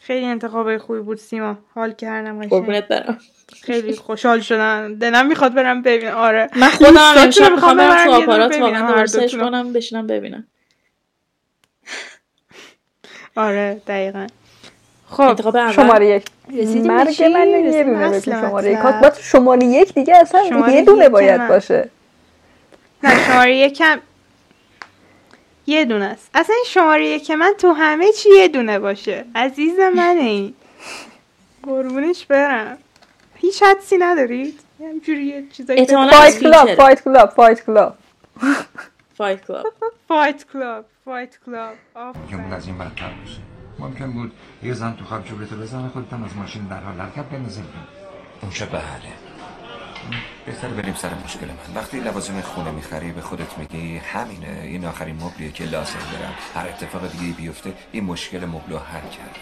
[0.00, 1.58] خیلی انتخاب خوبی بود سیما.
[1.74, 2.50] حال کردم قشنگ.
[2.50, 3.18] قربونت برم.
[3.62, 4.98] خیلی خوشحال شدم.
[4.98, 6.14] دلم می‌خواد برم ببینم.
[6.14, 6.50] آره.
[6.56, 8.86] من خودم امشب رو می‌خوام برم تو آپارات ببینم.
[8.86, 9.44] واقعا دوتونو.
[9.44, 10.46] کنم بشینم ببینم.
[13.36, 14.26] آره دقیقا.
[15.06, 16.26] خب انتخاب اول؟ شماره یک.
[16.86, 18.78] مرگ؟ من یه دونه شماره یک.
[18.78, 21.48] باید شماره یک دیگه اصلا یه دونه باید.
[21.48, 21.90] باشه.
[23.02, 24.00] نه شماره یکم
[25.66, 26.30] یه دونه است.
[26.34, 29.24] اصلا این شماره یک من تو همه چی یه دونه باشه.
[29.34, 30.54] عزیز منه این.
[31.62, 32.78] قربونش برم.
[33.34, 35.86] هیچ حدسی ندارید؟ همجوری یه چیزایی.
[35.86, 37.96] Fight Club Fight Club Fight Club
[39.16, 39.66] Fight Club
[40.08, 41.74] Fight Club Fight Club
[42.30, 43.38] که اون از این بدتر باشه.
[43.78, 47.60] ممکن بود یه زن تو خواب جورتو بزنه خودتم از ماشین در حال حرکت بندازه.
[48.42, 48.82] اون چه بله
[50.46, 51.74] بهتر بریم سر مشکل من.
[51.74, 56.34] وقتی لوازم خونه می‌خری به خودت میگی همینه این آخرین مبلیه که لازم دارم.
[56.54, 59.36] هر اتفاق دیگه بیفته این مشکل مبلو حل کرد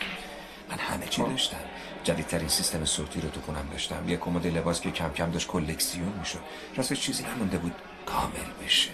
[0.71, 1.57] من همه چی داشتم.
[2.05, 4.09] جدیدترین سیستم صوتی رو تو خونم داشتم.
[4.09, 6.41] یه کمد لباس که کم کم داشت کلکسیون می‌شد.
[6.77, 7.75] راستش چیزی نمونده بود.
[8.07, 8.91] کامل بشه.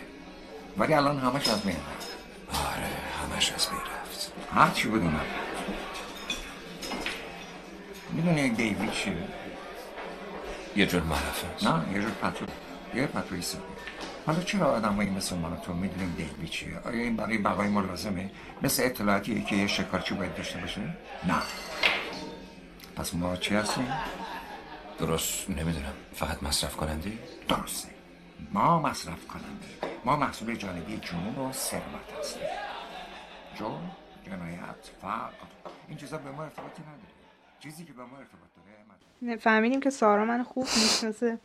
[0.78, 2.08] ولی الان همش از بین رفت.
[2.66, 2.88] آره
[3.34, 4.32] همش از بین رفت.
[4.54, 5.20] هر چی بدونم.
[8.12, 9.14] می‌دونی دیوید چیه؟
[10.78, 12.50] یه جور معرفه نه یه جور پترول
[12.94, 13.58] یه پترولیست
[14.26, 18.30] حالا چرا آدمایی مثل و تو می‌دونیم دیوید چیه؟ آیا این برای بقای ما لازمه؟
[18.62, 20.80] مثل اطلاعاتی که یه شکارچی باید داشته باشه؟
[21.24, 21.42] نه.
[22.96, 23.92] پس ما چی هستیم؟
[24.98, 25.92] درست نمی‌دونم.
[26.14, 27.88] فقط مصرف کننده درسته.
[28.52, 29.96] ما مصرف کننده.
[30.04, 32.42] ما محصول جانبی جنون و ثروت هستیم.
[33.58, 33.78] جو
[34.26, 35.48] جنایت فقر.
[35.88, 37.14] این چیزا به ما ارتباطی نداره.
[37.60, 38.67] چیزی که به ما ارتباط داره
[39.40, 41.38] فهمیدیم که سارا من خوب می‌شناسه.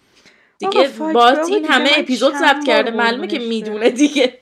[0.59, 4.39] دیگه باز کلاب این همه اپیزود ضبط کرده معلومه که می‌دونه دیگه.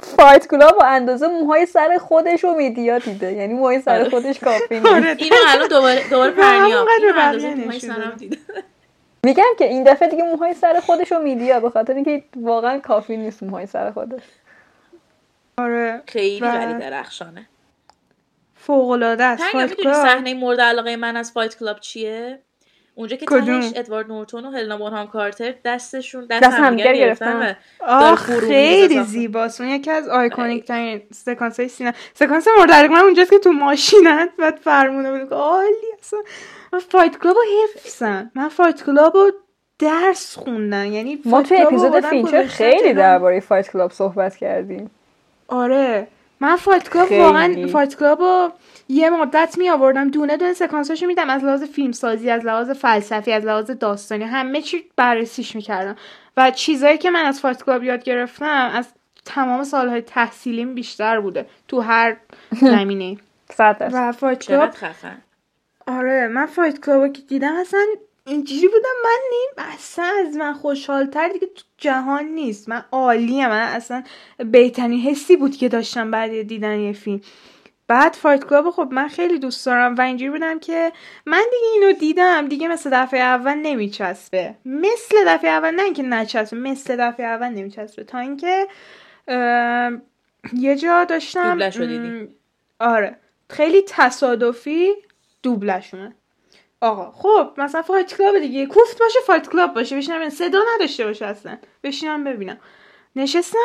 [0.00, 3.32] فایت کلاب با اندازه موهای سر خودش رو میدیا دیده.
[3.32, 4.10] یعنی موهای سر آره.
[4.10, 4.86] خودش کافی نیست.
[5.18, 6.44] اینو الان دوباره دوباره به
[7.22, 8.14] اندازه موهای سرم.
[8.18, 8.38] دیده
[9.24, 13.16] میگم که این دفعه دیگه موهای سر خودش رو میدیا به خاطر اینکه واقعا کافی
[13.16, 14.22] نیست موهای سر خودش.
[15.58, 16.02] آره.
[16.06, 17.46] خیلی ولی درخشانه.
[18.68, 22.38] فوق العاده است Fight می‌دونی Club صحنه مورد علاقه من از Fight Club چیه؟
[22.94, 27.56] اونجا که کدوم؟ تهش ادوارد نورتون و هلنا بونهام کارتر دستشون دست, دست همدیگر گرفتن
[27.80, 29.04] آه می‌ریزه خیلی.
[29.04, 29.60] زیباست.
[29.60, 33.52] اون یکی از iconic ترین سکانس های سینما سکانس مورد علاقه من اونجاست که تو
[33.52, 35.32] ماشینن بعد فرمونه بود.
[35.32, 36.22] عالی اصلا.
[36.72, 38.30] من Fight Club رو حفظم.
[38.34, 39.32] من Fight Club رو
[39.78, 40.92] درس خوندم.
[40.92, 42.94] یعنی ما توی رو اپیزود فینچر خیلی.
[42.94, 44.90] درباره Fight Club صحبت کردیم.
[45.48, 46.06] آره.
[46.40, 47.12] من Fight Club.
[47.12, 48.52] واقعا Fight Club رو
[48.88, 51.30] یه مدت می آوردم دونه دونه سکانساشو می‌دیدم.
[51.30, 55.96] از لحاظ فیلم سازی از لحاظ فلسفی از لحاظ داستانی همه چی بررسیش می‌کردم.
[56.36, 58.88] و چیزایی که من از Fight Club یاد گرفتم از
[59.24, 61.46] تمام سالهای تحصیلیم بیشتر بوده.
[61.68, 62.16] تو هر
[62.60, 63.16] زمینه.
[63.92, 64.70] و Fight Club
[65.86, 67.80] آره من Fight Club رو که دیدم اصلا
[68.28, 72.68] اینجوری بودم من نیم اصلا از من خوشحالتر دیگه تو جهان نیست.
[72.68, 74.02] من عالیه من اصلا
[74.38, 77.20] بهترین حسی بود که داشتم بعد دیدن یه فیلم.
[77.88, 80.92] بعد Fight Club خب من خیلی دوست دارم و اینجوری بودم که
[81.26, 82.48] من دیگه اینو دیدم.
[82.48, 84.54] دیگه مثل دفعه اول نمیچسبه.
[84.64, 88.04] مثل دفعه اول نه اینکه نچسبه مثل دفعه اول نمیچسبه.
[88.04, 88.66] تا اینکه
[90.52, 92.28] یه جا داشتم دوبلش دیدی؟
[92.80, 93.16] آره.
[93.50, 94.92] خیلی تصادفی
[95.42, 96.14] دوبلش اومد
[96.80, 98.66] آقا خب مثلا Fight Club دیگه.
[98.66, 99.96] کوفت باشه Fight Club باشه.
[99.96, 101.58] بشینم صدا نداشته باشه اصلا.
[101.82, 102.58] بشینم ببینم.
[103.16, 103.58] نشستم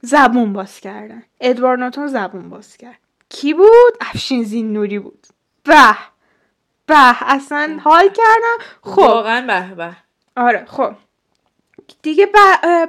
[0.00, 1.22] زبون باز کردن.
[1.40, 2.98] ادوارد نورتون زبون باز کرد.
[3.28, 5.26] کی بود؟ افشین زین نوری بود.
[5.64, 5.96] به
[6.86, 8.64] به اصلا حال کردم.
[8.82, 8.98] خب.
[8.98, 9.96] واقعا به به.
[10.36, 10.94] آره خب.
[12.02, 12.26] دیگه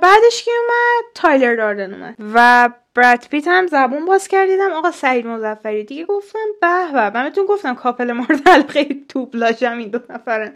[0.02, 2.16] بعدش کی اومد؟ تایلر داردن اومد.
[2.34, 4.72] و براد پیت هم زبون باز کردیدم.
[4.74, 5.84] آقا سعید مظفری.
[5.84, 7.10] دیگه گفتم به به.
[7.10, 10.54] من بهتون گفتم کاپل مورد علاقه توبلاشم این دو نفرن.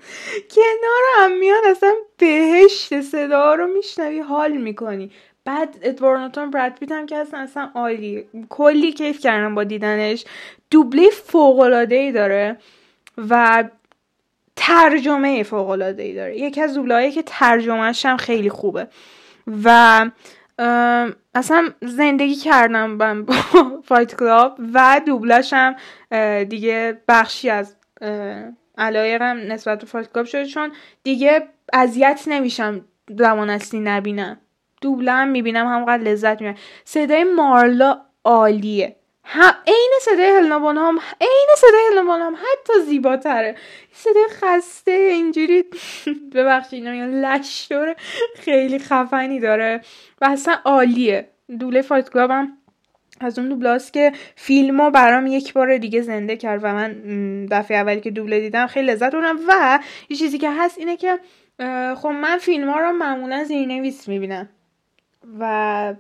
[0.56, 5.12] کنار هم میان اصلا بهشت صدا رو میشنوی حال می‌کنی.
[5.46, 8.26] بعد ادوارد نورتون براد پیت هم که اصلا اصلا عالی.
[8.50, 10.26] کلی کیف کردم با دیدنش.
[10.72, 12.58] دوبله فوق العاده ای داره.
[13.30, 13.64] و
[14.64, 16.38] ترجمه فوق العاده ای داره.
[16.38, 18.88] یکی از دوبله‌هایی که ترجمهش هم خیلی خوبه.
[19.64, 20.10] و
[21.36, 23.34] اصلا زندگی کردم من با
[23.90, 25.76] Fight Club و دوبلش هم
[26.44, 27.76] دیگه بخشی از
[28.78, 30.46] علایقم نسبت به Fight Club شده.
[30.46, 30.72] چون
[31.04, 32.86] دیگه اذیت نمیشم
[33.18, 34.38] زبان اصلی نبینم.
[34.82, 36.58] دوبله هم می‌بینم همونقدر لذت می‌برم.
[36.84, 38.96] صدای مارلا عالیه.
[39.24, 43.56] هم عین صدای هلنا بونهام عین صدای هلنا بونهام حتی زیباتره.
[43.94, 45.64] صدای خسته اینجوری
[46.36, 47.96] ببخشید اینا میگن لش داره
[48.36, 49.82] خیلی خفنی داره
[50.22, 51.30] و اصلا عالیه.
[51.60, 52.58] دوله فایت هم
[53.22, 56.96] از اون دوبلاست که فیلمو برام یک بار دیگه زنده کرد و من
[57.46, 61.20] دفعه اولی که دوبله دیدم خیلی لذت بردم و یه چیزی که هست اینه که
[61.96, 64.50] خب من فیلم ها رو معمولا زیرنویس می‌بینم
[65.40, 65.94] و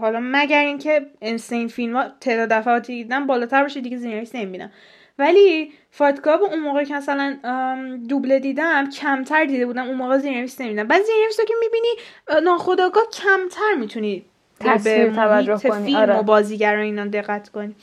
[0.00, 4.70] حالا مگر اینکه این فیلم ها تعداد دفعاتی دیدم بالاتر باشه دیگه زیرنویس نمی‌بینم.
[5.18, 7.36] ولی Fight Club اون موقع که مثلا
[8.08, 11.88] دوبله دیدم کمتر دیده بودم اون موقع زیرنویس می‌دیدم بعد زیرنویس رو که می‌بینی
[12.44, 14.24] ناخداگاه کمتر می‌تونی
[14.60, 16.18] تصویر به توجه کنی، فیلم آره.
[16.18, 17.74] و بازیگران اینا دقت کنی.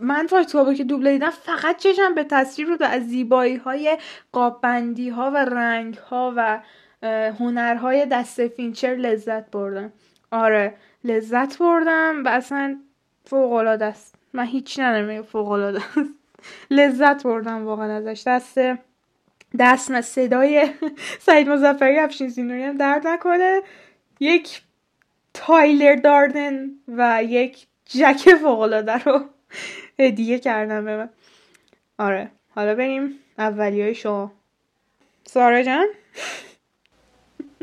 [0.00, 3.56] من Fight Club رو که دوبله دیدم فقط چشمم به تصویر بود و از زیبایی
[3.56, 3.98] های
[4.32, 6.60] قاب‌بندی ها و رنگ ها و
[7.08, 9.92] هنرهای دست فینچر لذت بردم.
[10.30, 10.74] آره
[11.04, 12.80] لذت بردم و اصلا
[13.24, 14.14] فوق العاده است.
[14.32, 16.10] من هیچ ندارم فوق العاده است.
[16.70, 18.22] لذت بردم واقعا ازش.
[18.26, 18.58] دست
[19.58, 20.70] دست نه صدای
[21.26, 23.60] سعید مزفری افشین زینوری هم درد نکنه.
[24.20, 24.62] یک
[25.34, 29.20] تایلر داردن و یک جک فوقالعاده رو
[29.98, 31.08] هدیه کردم به من.
[31.98, 34.32] آره حالا بریم اولی های شما
[35.24, 35.86] سارا جان.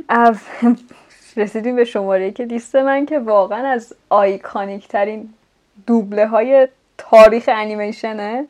[1.37, 5.33] رسیدیم به شماره یک لیست من که واقعا از iconic ترین
[5.87, 8.47] دوبله های تاریخ انیمیشنه.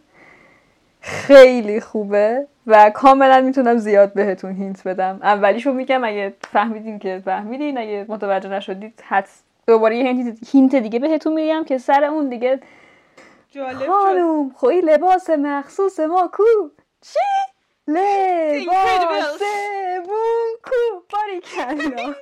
[1.01, 5.19] خیلی خوبه و کاملا می‌تونم زیاد بهتون hint بدم.
[5.23, 11.33] اولیشو میگم اگه فهمیدین که فهمیدین اگه متوجه نشدید حدس دوباره یه hint دیگه بهتون
[11.33, 12.59] میگم که سر اون دیگه
[13.51, 16.43] جالب خانوم خوی لباس مخصوص ما کو؟
[17.01, 17.19] چی؟
[17.89, 19.41] لباس
[20.07, 22.15] مون کو باری کلا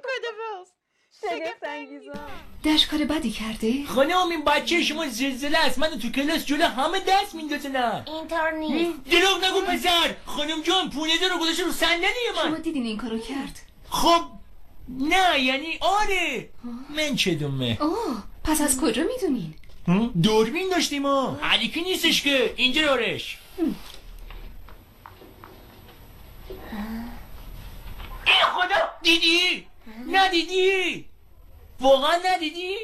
[2.64, 7.36] دشکار بدی کرده؟ خانم این بچه شما زلزله است من تو کلاس جلو همه دست
[7.36, 12.06] میندازنم اینطور نیست دروغ نگو پسر خانم جان پونیده رو گذاشته رو صندلی
[12.36, 14.22] من شما دیدین این کارو کرد؟ خب
[14.90, 16.50] نه یعنی آره
[16.90, 19.54] من چه دومه اوه پس از کجا می‌دونین؟
[20.24, 23.38] دوربین داشتیم ها علیکی نیستش که اینجا دارش
[28.28, 28.90] ای خدا!
[29.02, 29.68] دیدی؟
[30.12, 31.06] ندیدی؟
[31.80, 32.76] واقعا ندیدی؟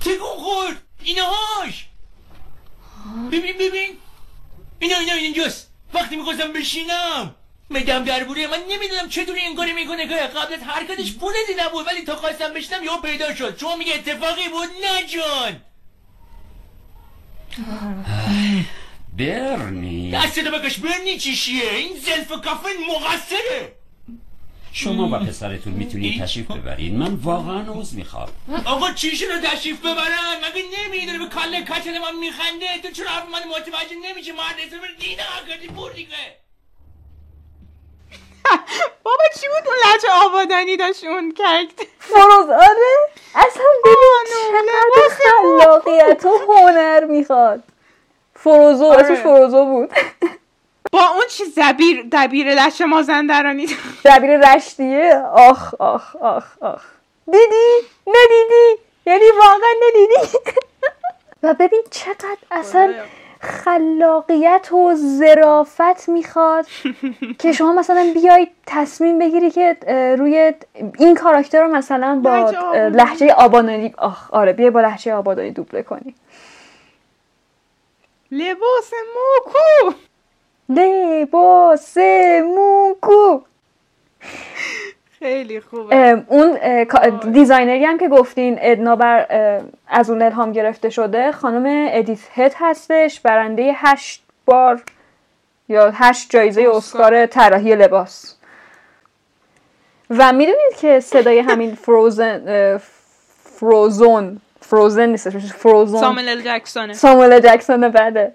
[0.00, 1.86] تکون خورد؟ اینهاش
[3.32, 3.98] ببین ببین.
[4.78, 5.70] اینا اینا اینجاست.
[5.94, 7.34] وقتی می‌خواستم بشینم
[7.70, 12.16] مدم دربوره من نمی‌دونم چطوری این کاری می‌کنه که قبلت حرکتش بولدی نبود ولی تا
[12.16, 13.56] خواستم بشینم یهو پیدا شد.
[13.56, 15.60] چون میگه اتفاقی بود؟ نه جان.
[19.18, 20.10] برنی.
[20.10, 23.72] دستتو بکش برنی چیشیه این زلف کافن مقصره.
[24.72, 26.96] شما و پسرتون می‌تونید تشریف ببرین.
[26.96, 28.28] من واقعا عوض می‌خوام.
[28.64, 32.66] آقا چیشون رو تشریف ببرن؟ مگه نمی‌دونه به کله کچل من میخنده.
[32.82, 36.16] تو چرا حرف من متوجه نمیشه مرد اسم دیده آگردی بردیگه
[39.04, 42.96] بابا چی بود اون لحجه آبادانی داشت اون کرد؟ فروز آره.
[43.34, 47.62] اصلا ببین چقدر خلاقیت و هنر می‌خواد.
[48.46, 49.02] فروزو آره.
[49.02, 49.90] اسمش فروزو بود.
[50.92, 53.66] با اون چی زبیر دبیر لشه مازندرانی.
[54.04, 56.84] دبیر رشتیه آخ آخ آخ آخ.
[57.26, 60.38] دیدی؟ ندیدی؟ یعنی واقعا ندیدی؟
[61.42, 62.94] و ببین چقدر اصلا
[63.40, 66.66] خلاقیت و ظرافت می‌خواد
[67.38, 69.76] که شما مثلا بیای تصمیم بگیری که
[70.18, 70.52] روی
[70.98, 72.50] این کاراکتر رو مثلا با.
[72.74, 76.14] لحجه آبادانی آخ آره بیای با لحجه آبادانی دوبله کنی.
[78.30, 79.96] لباس مو کو.
[80.68, 81.96] لباس
[82.56, 83.40] مو کو.
[85.18, 86.24] خیلی خوبه.
[86.28, 89.26] اون کا- designerی هم که گفتین ادنا بر
[89.88, 94.82] از اون الهام گرفته شده خانم ادیت هد هستش برنده هشت بار
[95.68, 98.36] یا هشت جایزه اسکار طراحی لباس.
[100.10, 102.76] و می‌دونید که صدای همین فروزون
[103.42, 106.92] فروزون فروزن نیستش میشه فروزون ساموئل جکسونه.
[106.92, 108.34] ساموئل جکسون بله.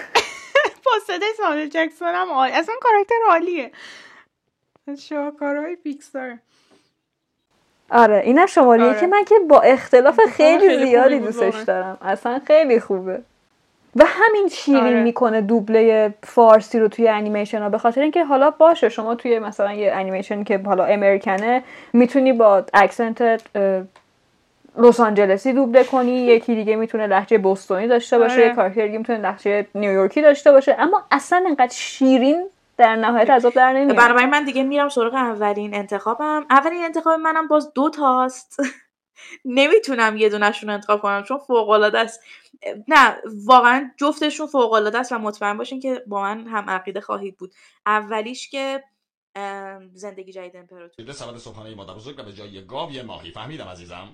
[0.86, 2.52] با صدای ساموئل جکسون هم عالی.
[2.52, 3.70] اصلا کاراکتر عالیه.
[4.98, 6.38] شاهکارهای پیکسار.
[7.90, 9.00] آره اینم شماریه آره.
[9.00, 11.62] که من که با اختلاف خیلی خیلی زیادی دوستش.
[11.62, 11.98] دارم.
[12.02, 13.22] اصلا خیلی خوبه.
[13.96, 15.02] و همین شیرین آره.
[15.02, 19.72] می‌کنه دوبله فارسی رو توی انیمیشن ها به خاطر اینکه حالا باشه شما توی مثلا
[19.72, 23.42] یه انیمیشن که حالا امریکنه می‌تونی با اکسنت
[24.76, 28.46] لس آنجلسی دوبله کنی یکی دیگه می‌تونه لحجه بوستونی داشته باشه آره.
[28.46, 30.76] یه کاراکتر دیگه می‌تونه لحجه نیویورکی داشته باشه.
[30.78, 33.96] اما اصلا انقدر شیرین در نهایت عذاب در نمیاد.
[33.96, 36.46] بنابراین من دیگه میرم سراغ اولین انتخابم.
[36.50, 38.56] اولین انتخاب منم باز دو تاست.
[39.44, 42.20] نمی‌تونم یه دونشون انتخاب کنم چون فوق العاده است.
[42.88, 47.36] نه واقعا جفتشون فوق العاده است و مطمئن باشین که با من هم عقیده خواهید
[47.36, 47.54] بود.
[47.86, 48.84] اولیش که
[49.94, 53.30] زندگی جدید امپراتور ده سبد صبحانه مادر بزرگ به جای گاو یه ماهی.
[53.30, 54.08] فهمیدم عزیزم.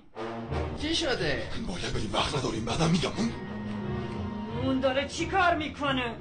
[0.81, 3.11] چی شده؟ باید بریم وقت نداریم بعدم میگم.
[4.63, 6.15] اون داره چی کار می‌کنه؟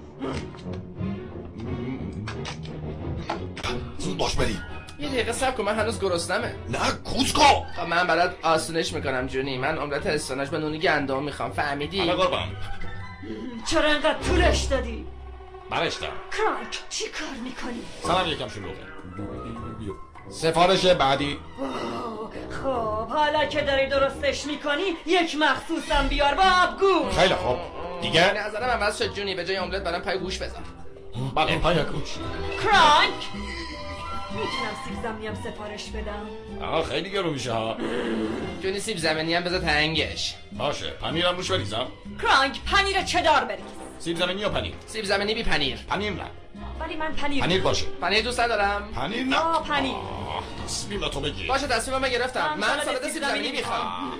[3.99, 4.65] زود باش بریم.
[4.99, 6.55] یه دقیقه صبر کن من هنوز گرسنمه.
[6.69, 9.59] نه کوزکو خب من برات آسونش می‌کنم جونی.
[9.59, 11.51] من املت استانش به نون گندم می‌خوام.
[11.51, 12.57] فهمیدی؟ حالا قربان.
[13.71, 15.07] چرا انقدر طولش دادی؟
[15.71, 18.89] برش دارم کرانک چی کار می‌کنی؟ سلام یکم شلوغه
[20.31, 21.39] سفارش بعدی.
[22.63, 27.59] خب حالا که داری درستش می‌کنی یک مخصوصم بیار با آبگوش خیلی خوب.
[28.03, 30.63] دیگه؟ نظرم عوض شد جونی؟ به جای املت برام پای گوش بزن.
[31.35, 32.15] بله پای گوش.
[32.63, 33.29] کرانک
[34.31, 36.29] می‌تونم سیب زمینیم سفارش بدم.
[36.65, 37.77] آقا خیلی گرون میشه ها.
[38.63, 40.35] جونی سیب زمینی هم بذار تنگش.
[40.53, 40.91] باشه.
[40.91, 41.87] پنیرم روش بریزم.
[42.23, 43.63] کرانک پنیر چدار بریز؟
[43.99, 46.25] سیب زمینی یا پنیر سیب زمینی بی پنیر پنیر نه
[46.81, 49.97] ولی من پنیر پنیر باشه پنیر دوست ندارم پنیر نه آه پنیر
[50.65, 54.13] تصمیمتو بگیر باشه تصمیمم گرفتم من من سالاد سیب زمینی می‌خوام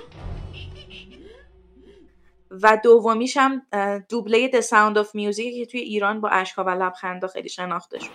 [2.51, 3.61] و دومیش هم
[4.09, 8.09] دوبله The Sound of Music که توی ایران با اشکا و لبخندا خیلی شناخته شد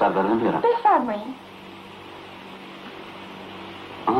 [0.00, 1.34] سردرم بیارم بفرمایید
[4.06, 4.14] آه.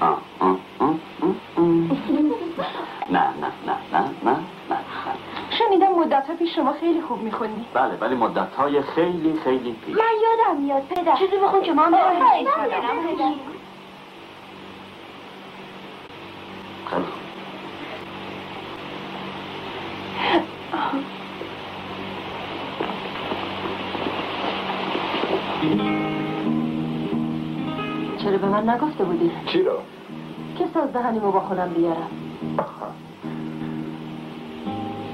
[0.00, 0.22] آه.
[0.40, 0.40] آه.
[0.40, 0.58] آه.
[0.80, 1.00] آه.
[1.56, 1.64] آه.
[3.10, 4.53] نه نه نه نه نه نه
[5.58, 7.64] شنیدم مدت پیش شما خیلی خوب میخوندی.
[7.74, 9.96] بله ولی مدت های خیلی خیلی پیش.
[9.96, 11.16] من یادم میاد پدر.
[11.16, 12.48] چیزی بخون که من برم خیلی.
[12.50, 13.44] خوب.
[28.18, 29.72] چرا به من نگفته بودی؟ چی رو؟
[30.58, 32.10] که ساز دهنیمو با خودم بیارم.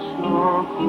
[0.00, 0.84] شکوفا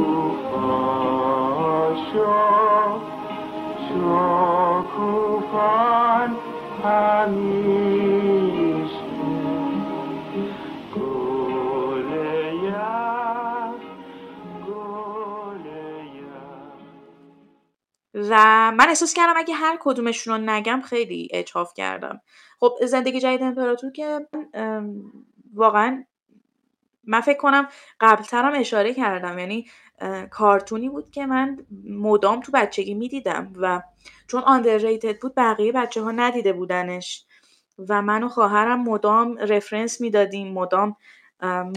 [5.00, 6.32] شکوفان
[6.84, 7.86] همیشه
[18.16, 18.36] و
[18.78, 22.22] من احساس کردم اگه هر کدومشون رو نگم خیلی اچاف کردم.
[22.60, 24.28] خب زندگی جدید امپراتور که
[25.54, 26.04] واقعا
[27.08, 27.68] من فکر کنم
[28.00, 29.66] قبلترم اشاره کردم یعنی
[30.32, 33.82] کارتونی بود که من مدام تو بچگی می‌دیدم و
[34.28, 37.26] چون underrated بود بقیه بچه ها ندیده بودنش
[37.90, 40.96] و من و خواهرم مدام رفرنس می‌دادیم مدام
[41.40, 41.74] ام،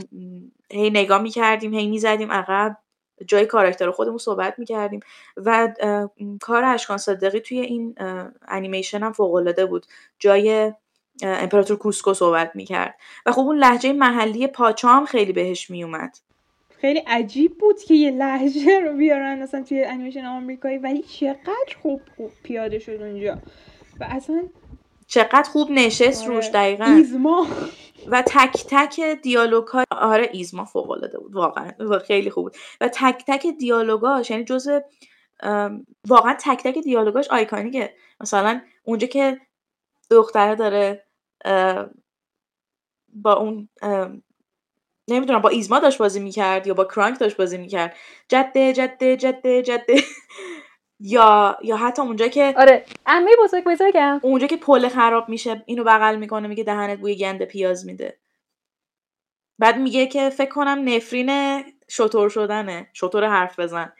[0.72, 2.76] هی نگاه می‌کردیم هی می‌زدیم عقب
[3.26, 5.00] جای کاراکتر خودمون صحبت می‌کردیم
[5.36, 5.68] و
[6.40, 7.94] کار اشکان صادقی توی این
[8.48, 9.86] انیمیشن هم فوقالعاده بود.
[10.18, 10.72] جای
[11.22, 12.94] امپراتور کوسکو صحبت می‌کرد.
[13.26, 16.16] و خب اون لحجه محلی پاچا هم خیلی بهش میومد
[16.80, 22.00] خیلی عجیب بود که یه لحجه رو بیارن اصلا توی انیمیشن آمریکایی ولی چقدر خوب,
[22.16, 23.38] خوب پیاده شد اونجا.
[24.00, 24.42] و اصلا
[25.06, 26.34] چقدر خوب نشست آره.
[26.34, 26.84] روش دقیقا.
[26.84, 27.46] ایزما.
[28.06, 31.72] و تک تک دیالوگ های آره ایزما فوق العاده بود واقعا.
[31.78, 32.56] و خیلی خوب بود.
[32.80, 34.80] و تک تک دیالوگاش یعنی جزء
[36.08, 37.94] واقعا تک تک دیالوگاش آیکانیکه.
[38.20, 39.40] مثلا اونجا که
[40.10, 41.07] دختره داره
[43.14, 43.68] با اون
[45.08, 47.96] نمی‌دونم با ایزما داشت بازی می‌کرد یا با کرانک داشت بازی می‌کرد.
[48.28, 49.96] جده جده جده جده.
[51.00, 52.84] یا یا حتی اونجا که آره.
[53.06, 57.44] امی بزرگ بزرگم اونجا که پل خراب میشه اینو بغل می‌کنه میگه دهنت بوی گند
[57.44, 58.18] پیاز میده.
[59.58, 62.90] بعد میگه که فکر کنم نفرین شطور شدنه.
[62.92, 63.92] شطور حرف بزن.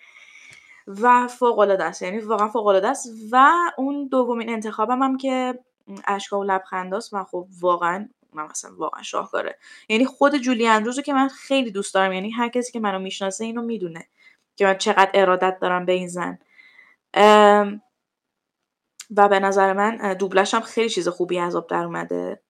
[0.86, 2.02] و فوق العاده است.
[2.02, 3.08] یعنی واقعا فوق العاده است.
[3.32, 5.58] و اون دومین انتخابم هم که
[6.06, 9.58] اشکا و لبخنداست و خب واقعا من مثلا واقعا شاهکاره.
[9.88, 12.98] یعنی خود جولی اندروز رو که من خیلی دوست دارم یعنی هر کسی که منو
[12.98, 14.06] می‌شناسه اینو می‌دونه
[14.56, 16.38] که من چقدر ارادت دارم به این زن.
[19.16, 22.40] و به نظر من دوبلش هم خیلی چیز خوبی از آب در اومده.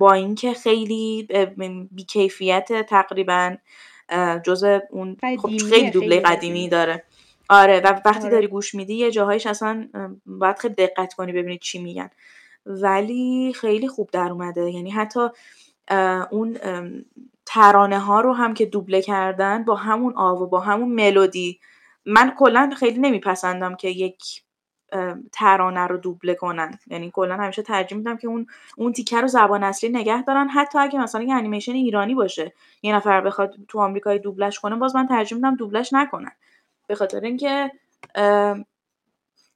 [0.00, 1.28] با اینکه خیلی
[1.90, 3.56] بیکیفیت تقریبا
[4.44, 7.04] جزء اون خب خیلی دوبله قدیمی داره.
[7.48, 8.30] آره و وقتی آره.
[8.30, 9.88] داری گوش میدی یه جاهایش اصلا
[10.26, 12.10] باید خیلی دقت کنی ببینی چی میگن.
[12.66, 14.70] ولی خیلی خوب در اومده.
[14.70, 15.28] یعنی حتی
[16.30, 16.58] اون
[17.46, 21.60] ترانه ها رو هم که دوبله کردن با همون آوا با همون ملودی
[22.06, 24.42] من کلا خیلی نمیپسندم که یک
[25.32, 26.78] ترانه رو دوبله کنن.
[26.86, 30.48] یعنی کلا همیشه ترجیح میدم که اون اون تیکه رو زبان اصلی نگه دارن.
[30.48, 34.96] حتی اگه مثلا یه انیمیشن ایرانی باشه یه نفر بخواد تو آمریکایی دوبلش کنه باز
[34.96, 36.32] من ترجیح میدم دوبلش نکنن.
[36.86, 37.72] به خاطر اینکه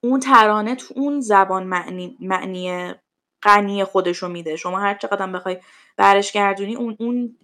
[0.04, 2.94] اون ترانه تو اون زبان معنی معنی
[3.42, 4.56] غنی خودشو میده.
[4.56, 5.58] شما هر چقدر بخوای
[5.96, 7.36] برش گردونی اون اون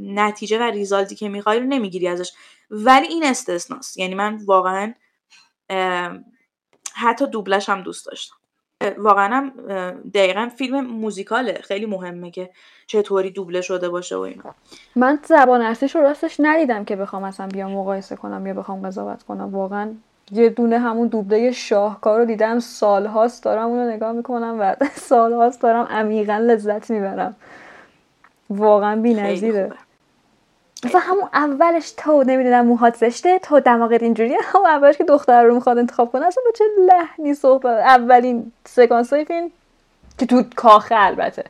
[0.00, 2.32] نتیجه و ریزالتی که می‌خوای رو نمی‌گیری ازش.
[2.70, 3.98] ولی این استثناست.
[3.98, 4.94] یعنی من واقعا
[6.94, 8.36] حتی دوبلش هم دوست داشتم.
[8.98, 9.50] واقعا هم
[10.14, 11.60] دقیقا فیلم موزیکاله.
[11.64, 12.50] خیلی مهمه که
[12.86, 14.54] چطوری دوبله شده باشه و اینا.
[14.96, 19.22] من زبان اصلیش رو راستش ندیدم که بخوام اصلا بیام مقایسه کنم یا بخوام قضاوت
[19.22, 19.54] کنم.
[19.54, 19.94] واقعا
[20.32, 24.76] یه دونه همون دوبله شاهکار رو دیدم سالهاست دارم اون رو نگاه می‌کنم و
[25.08, 27.36] سالهاست دارم عمیقا لذت می‌برم.
[28.50, 29.72] واقعا بی نظیره.
[30.84, 35.54] مثلا همون اولش تو نمی‌دونم موهات زشته تو دماغت اینجوریه همون اولش که دختر رو
[35.54, 39.50] می‌خواد انتخاب کنه اصلا با چه لحنی صحبت اولین سکانس های فیلم
[40.18, 41.44] که تو کاخه البته.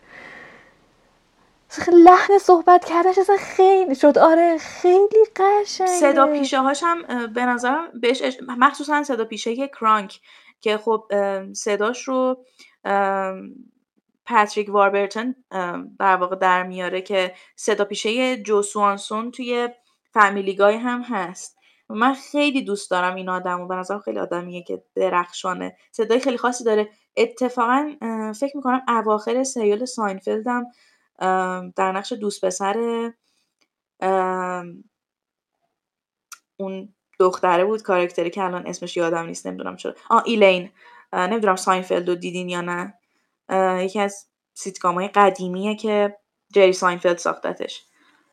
[1.93, 4.19] لحن صحبت کردنش اصلا خیلی شد.
[4.19, 5.91] آره خیلی قشنگه.
[5.91, 10.21] صدا پیشه هاش هم به نظرم بهش اش- مخصوصا صدا پیشه کرانک
[10.61, 11.05] که خب
[11.53, 12.45] صداش رو
[14.27, 19.69] پاتریک واربرتن اه، در واقع در میاره که صدا پیشه جو سوانسون توی
[20.15, 21.57] فامیلی گای هم هست.
[21.89, 25.77] من خیلی دوست دارم این آدم و به نظرم خیلی آدمیه که درخشانه.
[25.93, 26.89] صدای خیلی خاصی داره.
[27.17, 27.93] اتفاقا
[28.41, 30.73] فکر می‌کنم اواخر سریال ساینفلدم اه،
[31.77, 33.11] در نقش دوست پسر
[36.57, 39.95] اون دختره بود کارکتری که الان اسمش یادم نیست نمی‌دونم چرا.
[40.11, 40.71] آ ایلین.
[41.13, 42.95] نمی‌دونم ساینفلد رو دیدین یا نه.
[43.85, 46.17] یکی از سیتکام های قدیمیه که
[46.53, 47.85] جری ساینفلد ساختتش.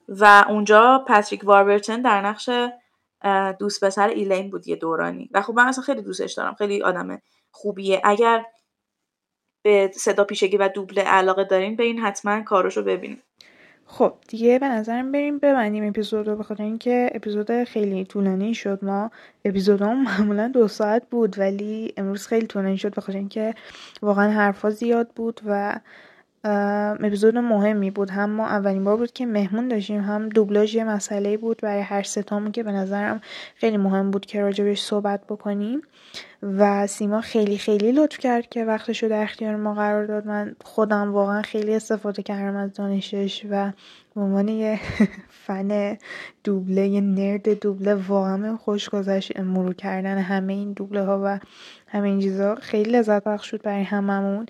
[0.07, 2.49] و اونجا پاتریک واربرتن در نقش
[3.59, 5.29] دوست پسر ایلین بود یه دورانی.
[5.33, 6.53] و خب من اصلا خیلی دوستش دارم.
[6.55, 8.01] خیلی آدم خوبیه.
[8.03, 8.45] اگر
[9.63, 13.17] به صدا پیشگی و دوبله علاقه دارین برین حتما کاراشو ببینین.
[13.85, 18.79] خب دیگه به نظرم بریم ببندیم اپیزود رو بخاطر اینکه اپیزود خیلی طولانی شد.
[18.81, 19.11] ما
[19.45, 23.53] اپیزودام معمولا دو ساعت بود ولی امروز خیلی طولانی شد بخاطر اینکه
[24.01, 25.79] واقعا حرفا زیاد بود و
[26.43, 28.09] اپیزود مهمی بود.
[28.09, 32.03] هم ما اولین بار بود که مهمون داشتیم هم دوبلاژ یه مسئله بود برای هر
[32.03, 33.21] ستامون که به نظرم
[33.55, 35.81] خیلی مهم بود که راجبش صحبت بکنیم.
[36.43, 40.27] و سیما خیلی خیلی لطف کرد که وقتش رو در اختیار ما قرار داد.
[40.27, 43.71] من خودم واقعا خیلی استفاده کردم از دانشش و
[44.15, 44.79] به عنوان یه
[45.45, 45.97] فن
[46.43, 51.39] دوبله یه nerd دوبله واقعا خوش گذشت مرور کردن همه این دوبله ها و
[51.87, 52.55] همه این چیزا.
[52.55, 54.45] خیلی لذت بخش بود برای هممون.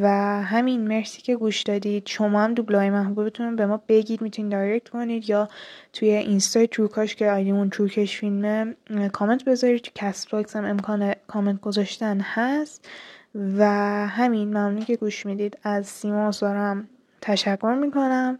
[0.00, 0.08] و
[0.42, 2.06] همین مرسی که گوش دادید.
[2.06, 4.22] شما هم دوبلای محبوبتون به ما بگید.
[4.22, 5.48] می‌تونید direct کنید یا
[5.92, 8.76] توی اینستای تروکاژ که آیدیمون تروکاژ فیلمه
[9.12, 9.82] کامنت بذارید.
[9.82, 12.88] تو Castbox هم امکان کامنت گذاشتن هست.
[13.34, 13.64] و
[14.08, 15.58] همین ممنون که گوش می‌دید.
[15.62, 16.88] از سیما و سارم
[17.20, 18.38] تشکر می‌کنم.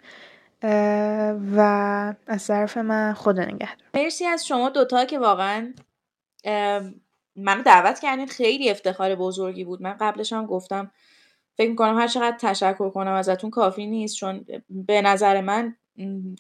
[1.57, 1.60] و
[2.27, 3.77] از طرف من خدا نگهدار.
[3.94, 5.73] مرسی از شما دوتا که واقعا
[7.36, 8.27] منو دعوت کردین.
[8.27, 9.83] خیلی افتخار بزرگی بود.
[9.83, 10.91] من قبلش هم گفتم
[11.60, 15.76] فکر می‌کنم هر چقدر تشکر کنم ازتون کافی نیست چون به نظر من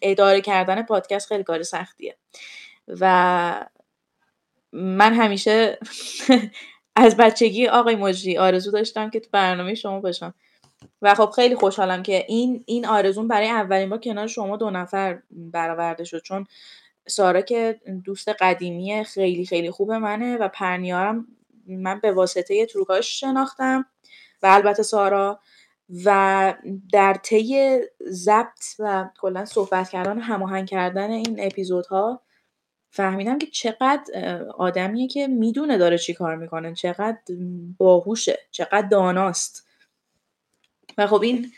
[0.02, 2.16] اداره کردن پادکست خیلی کار سختیه.
[2.88, 3.66] و
[4.72, 5.78] من همیشه
[6.96, 10.34] از بچگی آقای مجری آرزو داشتم که تو برنامه شما باشم.
[11.02, 15.22] و خب خیلی خوشحالم که این این آرزون برای اولین بار کنار شما دو نفر
[15.30, 16.46] برآورده شد چون
[17.08, 21.26] سارا که دوست قدیمی خیلی خیلی خوب منه و پرنیارم
[21.66, 23.86] من به واسطه تروکاش شناختم.
[24.42, 25.40] و البته سارا
[26.04, 26.54] و
[26.92, 32.22] در طی ضبط و کلا صحبت کردن و هماهنگ کردن این اپیزودها
[32.90, 37.18] فهمیدم که چقدر آدمیه که می‌دونه داره چی کار می‌کنه چقدر
[37.78, 39.68] باهوشه چقدر داناست.
[40.98, 41.52] و خب این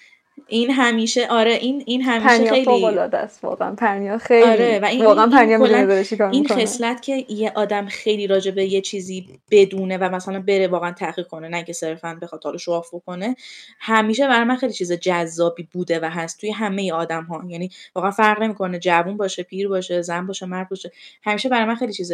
[0.47, 3.75] این همیشه آره این این همیشه پرنیا خیلی فوق العاده است واقعا.
[3.75, 7.25] پرنیا خیلی آره و این واقعا این- پرنیا می‌دونه کلاً داره چیکار این خصلت که
[7.29, 11.65] یه آدم خیلی راجع به یه چیزی بدونه و مثلا بره واقعا تحقیق کنه نه
[11.65, 13.37] که صرفا بخواد حالا شواف بکنه
[13.81, 18.11] همیشه برای من خیلی چیز جذابی بوده و هست توی همه آدم ها یعنی واقعا
[18.11, 20.91] فرق نمی‌کنه جوون باشه پیر باشه زن باشه مرد باشه
[21.25, 22.13] همیشه برای من خیلی چیز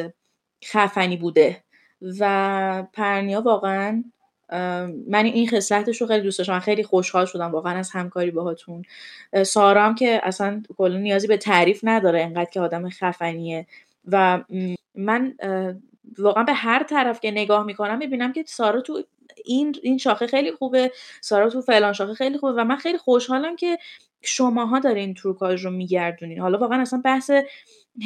[0.64, 1.62] خفنی بوده.
[2.20, 4.04] و پرنیا واقعا
[5.08, 6.60] من این خصلتش رو خیلی دوست داشتم.
[6.60, 8.82] خیلی خوشحال شدم واقعا از همکاری باهاتون.
[9.32, 13.66] اه، سارا هم که اصلا کلا نیازی به تعریف نداره انقدر که آدم خفنیه.
[14.12, 14.44] و
[14.94, 15.34] من
[16.18, 19.02] واقعا به هر طرف که نگاه می‌کنم می‌بینم که سارا تو
[19.44, 23.56] این این شاخه خیلی خوبه سارا تو فلان شاخه خیلی خوبه و من خیلی خوشحالم
[23.56, 23.78] که
[24.22, 26.38] شماها دارین تروکاژ رو میگردونین.
[26.38, 27.30] حالا واقعا اصلا بحث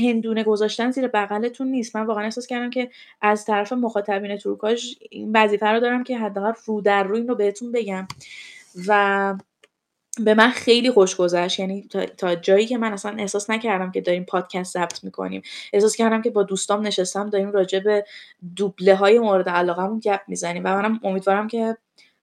[0.01, 1.97] هندونه گذاشتن زیر بغلتون نیست.
[1.97, 2.91] من واقعا احساس کردم که
[3.21, 7.35] از طرف مخاطبین تروکاژ این وظیفه رو دارم که حداقل رو در رو این رو
[7.35, 8.09] بهتون بگم.
[8.87, 9.35] و
[10.19, 11.59] به من خیلی خوش گذشت.
[11.59, 11.89] یعنی
[12.19, 15.43] تا, جایی که من اصلا احساس نکردم که داریم پادکست ضبط می‌کنیم.
[15.73, 18.05] احساس کردم که با دوستام نشستم داریم راجع به
[18.57, 20.65] دوبله های مورد علاقمون گپ می‌زنیم.
[20.65, 21.77] و منم امیدوارم که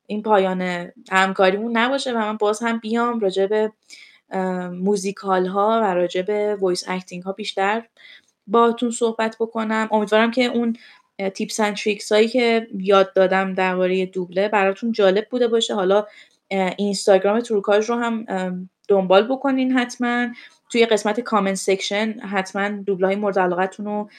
[0.07, 3.71] این پایان همکاریمون نباشه و من باز هم بیام راجع به
[4.71, 7.83] موزیکال ها و راجع به voice acting ها بیشتر
[8.47, 9.89] باهاتون صحبت بکنم.
[9.91, 10.75] امیدوارم که اون
[11.33, 15.75] tips and tricks هایی که یاد دادم درباره دوبله براتون جالب بوده باشه.
[15.75, 16.05] حالا
[16.77, 18.25] اینستاگرام تروکاژ رو هم
[18.87, 20.27] دنبال بکنین حتما.
[20.71, 24.09] توی قسمت comment section حتما دوبله های مورد علاقتون رو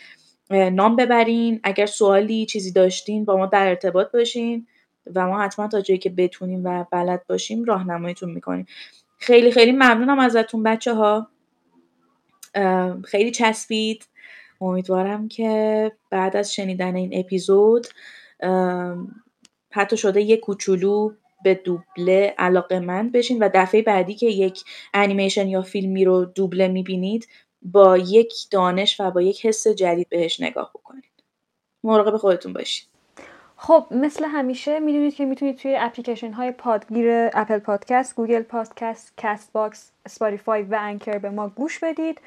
[0.70, 1.60] نام ببرین.
[1.62, 4.66] اگر سوالی چیزی داشتین با ما در ارتباط باشین
[5.14, 8.66] و ما حتما تا جایی که بتونیم و بلد باشیم راهنماییتون می‌کنیم.
[9.20, 11.28] خیلی خیلی ممنونم ازتون بچه ها
[13.04, 14.08] خیلی چسبید.
[14.60, 17.86] امیدوارم که بعد از شنیدن این اپیزود
[19.72, 25.48] حتی شده یک کوچولو به دوبله علاقه مند بشین و دفعه بعدی که یک انیمیشن
[25.48, 27.28] یا فیلمی رو دوبله می‌بینید
[27.62, 31.04] با یک دانش و با یک حس جدید بهش نگاه بکنید.
[31.84, 32.89] مراقب خودتون باشید.
[33.62, 39.92] خب مثل همیشه می‌دونید که می‌تونید توی اپلیکیشن های پادگیر Apple Podcast، Google Podcast، Castbox،
[40.06, 42.20] Spotify و Anchor به ما گوش بدید.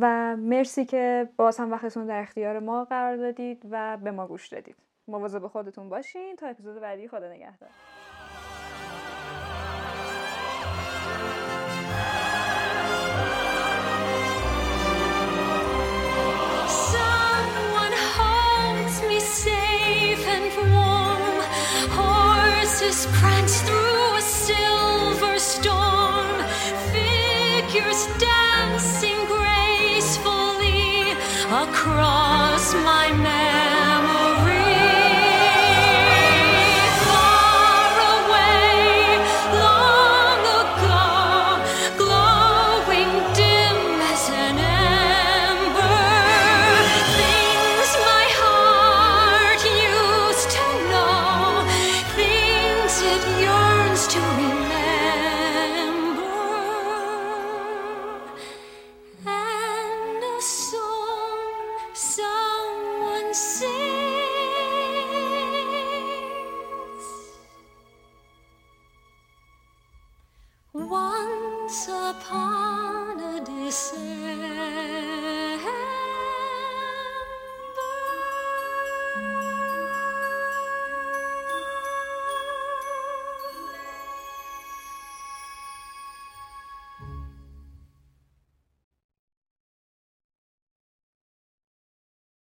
[0.00, 4.48] و مرسی که باز هم وقتتون در اختیار ما قرار دادید و به ما گوش
[4.48, 4.76] دادید.
[5.08, 6.36] مواظب خودتون باشین.
[6.36, 7.70] تا اپیزود بعدی خدا نگهدار.
[22.86, 26.28] Horses prance through a silver storm.
[26.92, 31.10] Figures dancing gracefully
[31.50, 33.75] across my memory.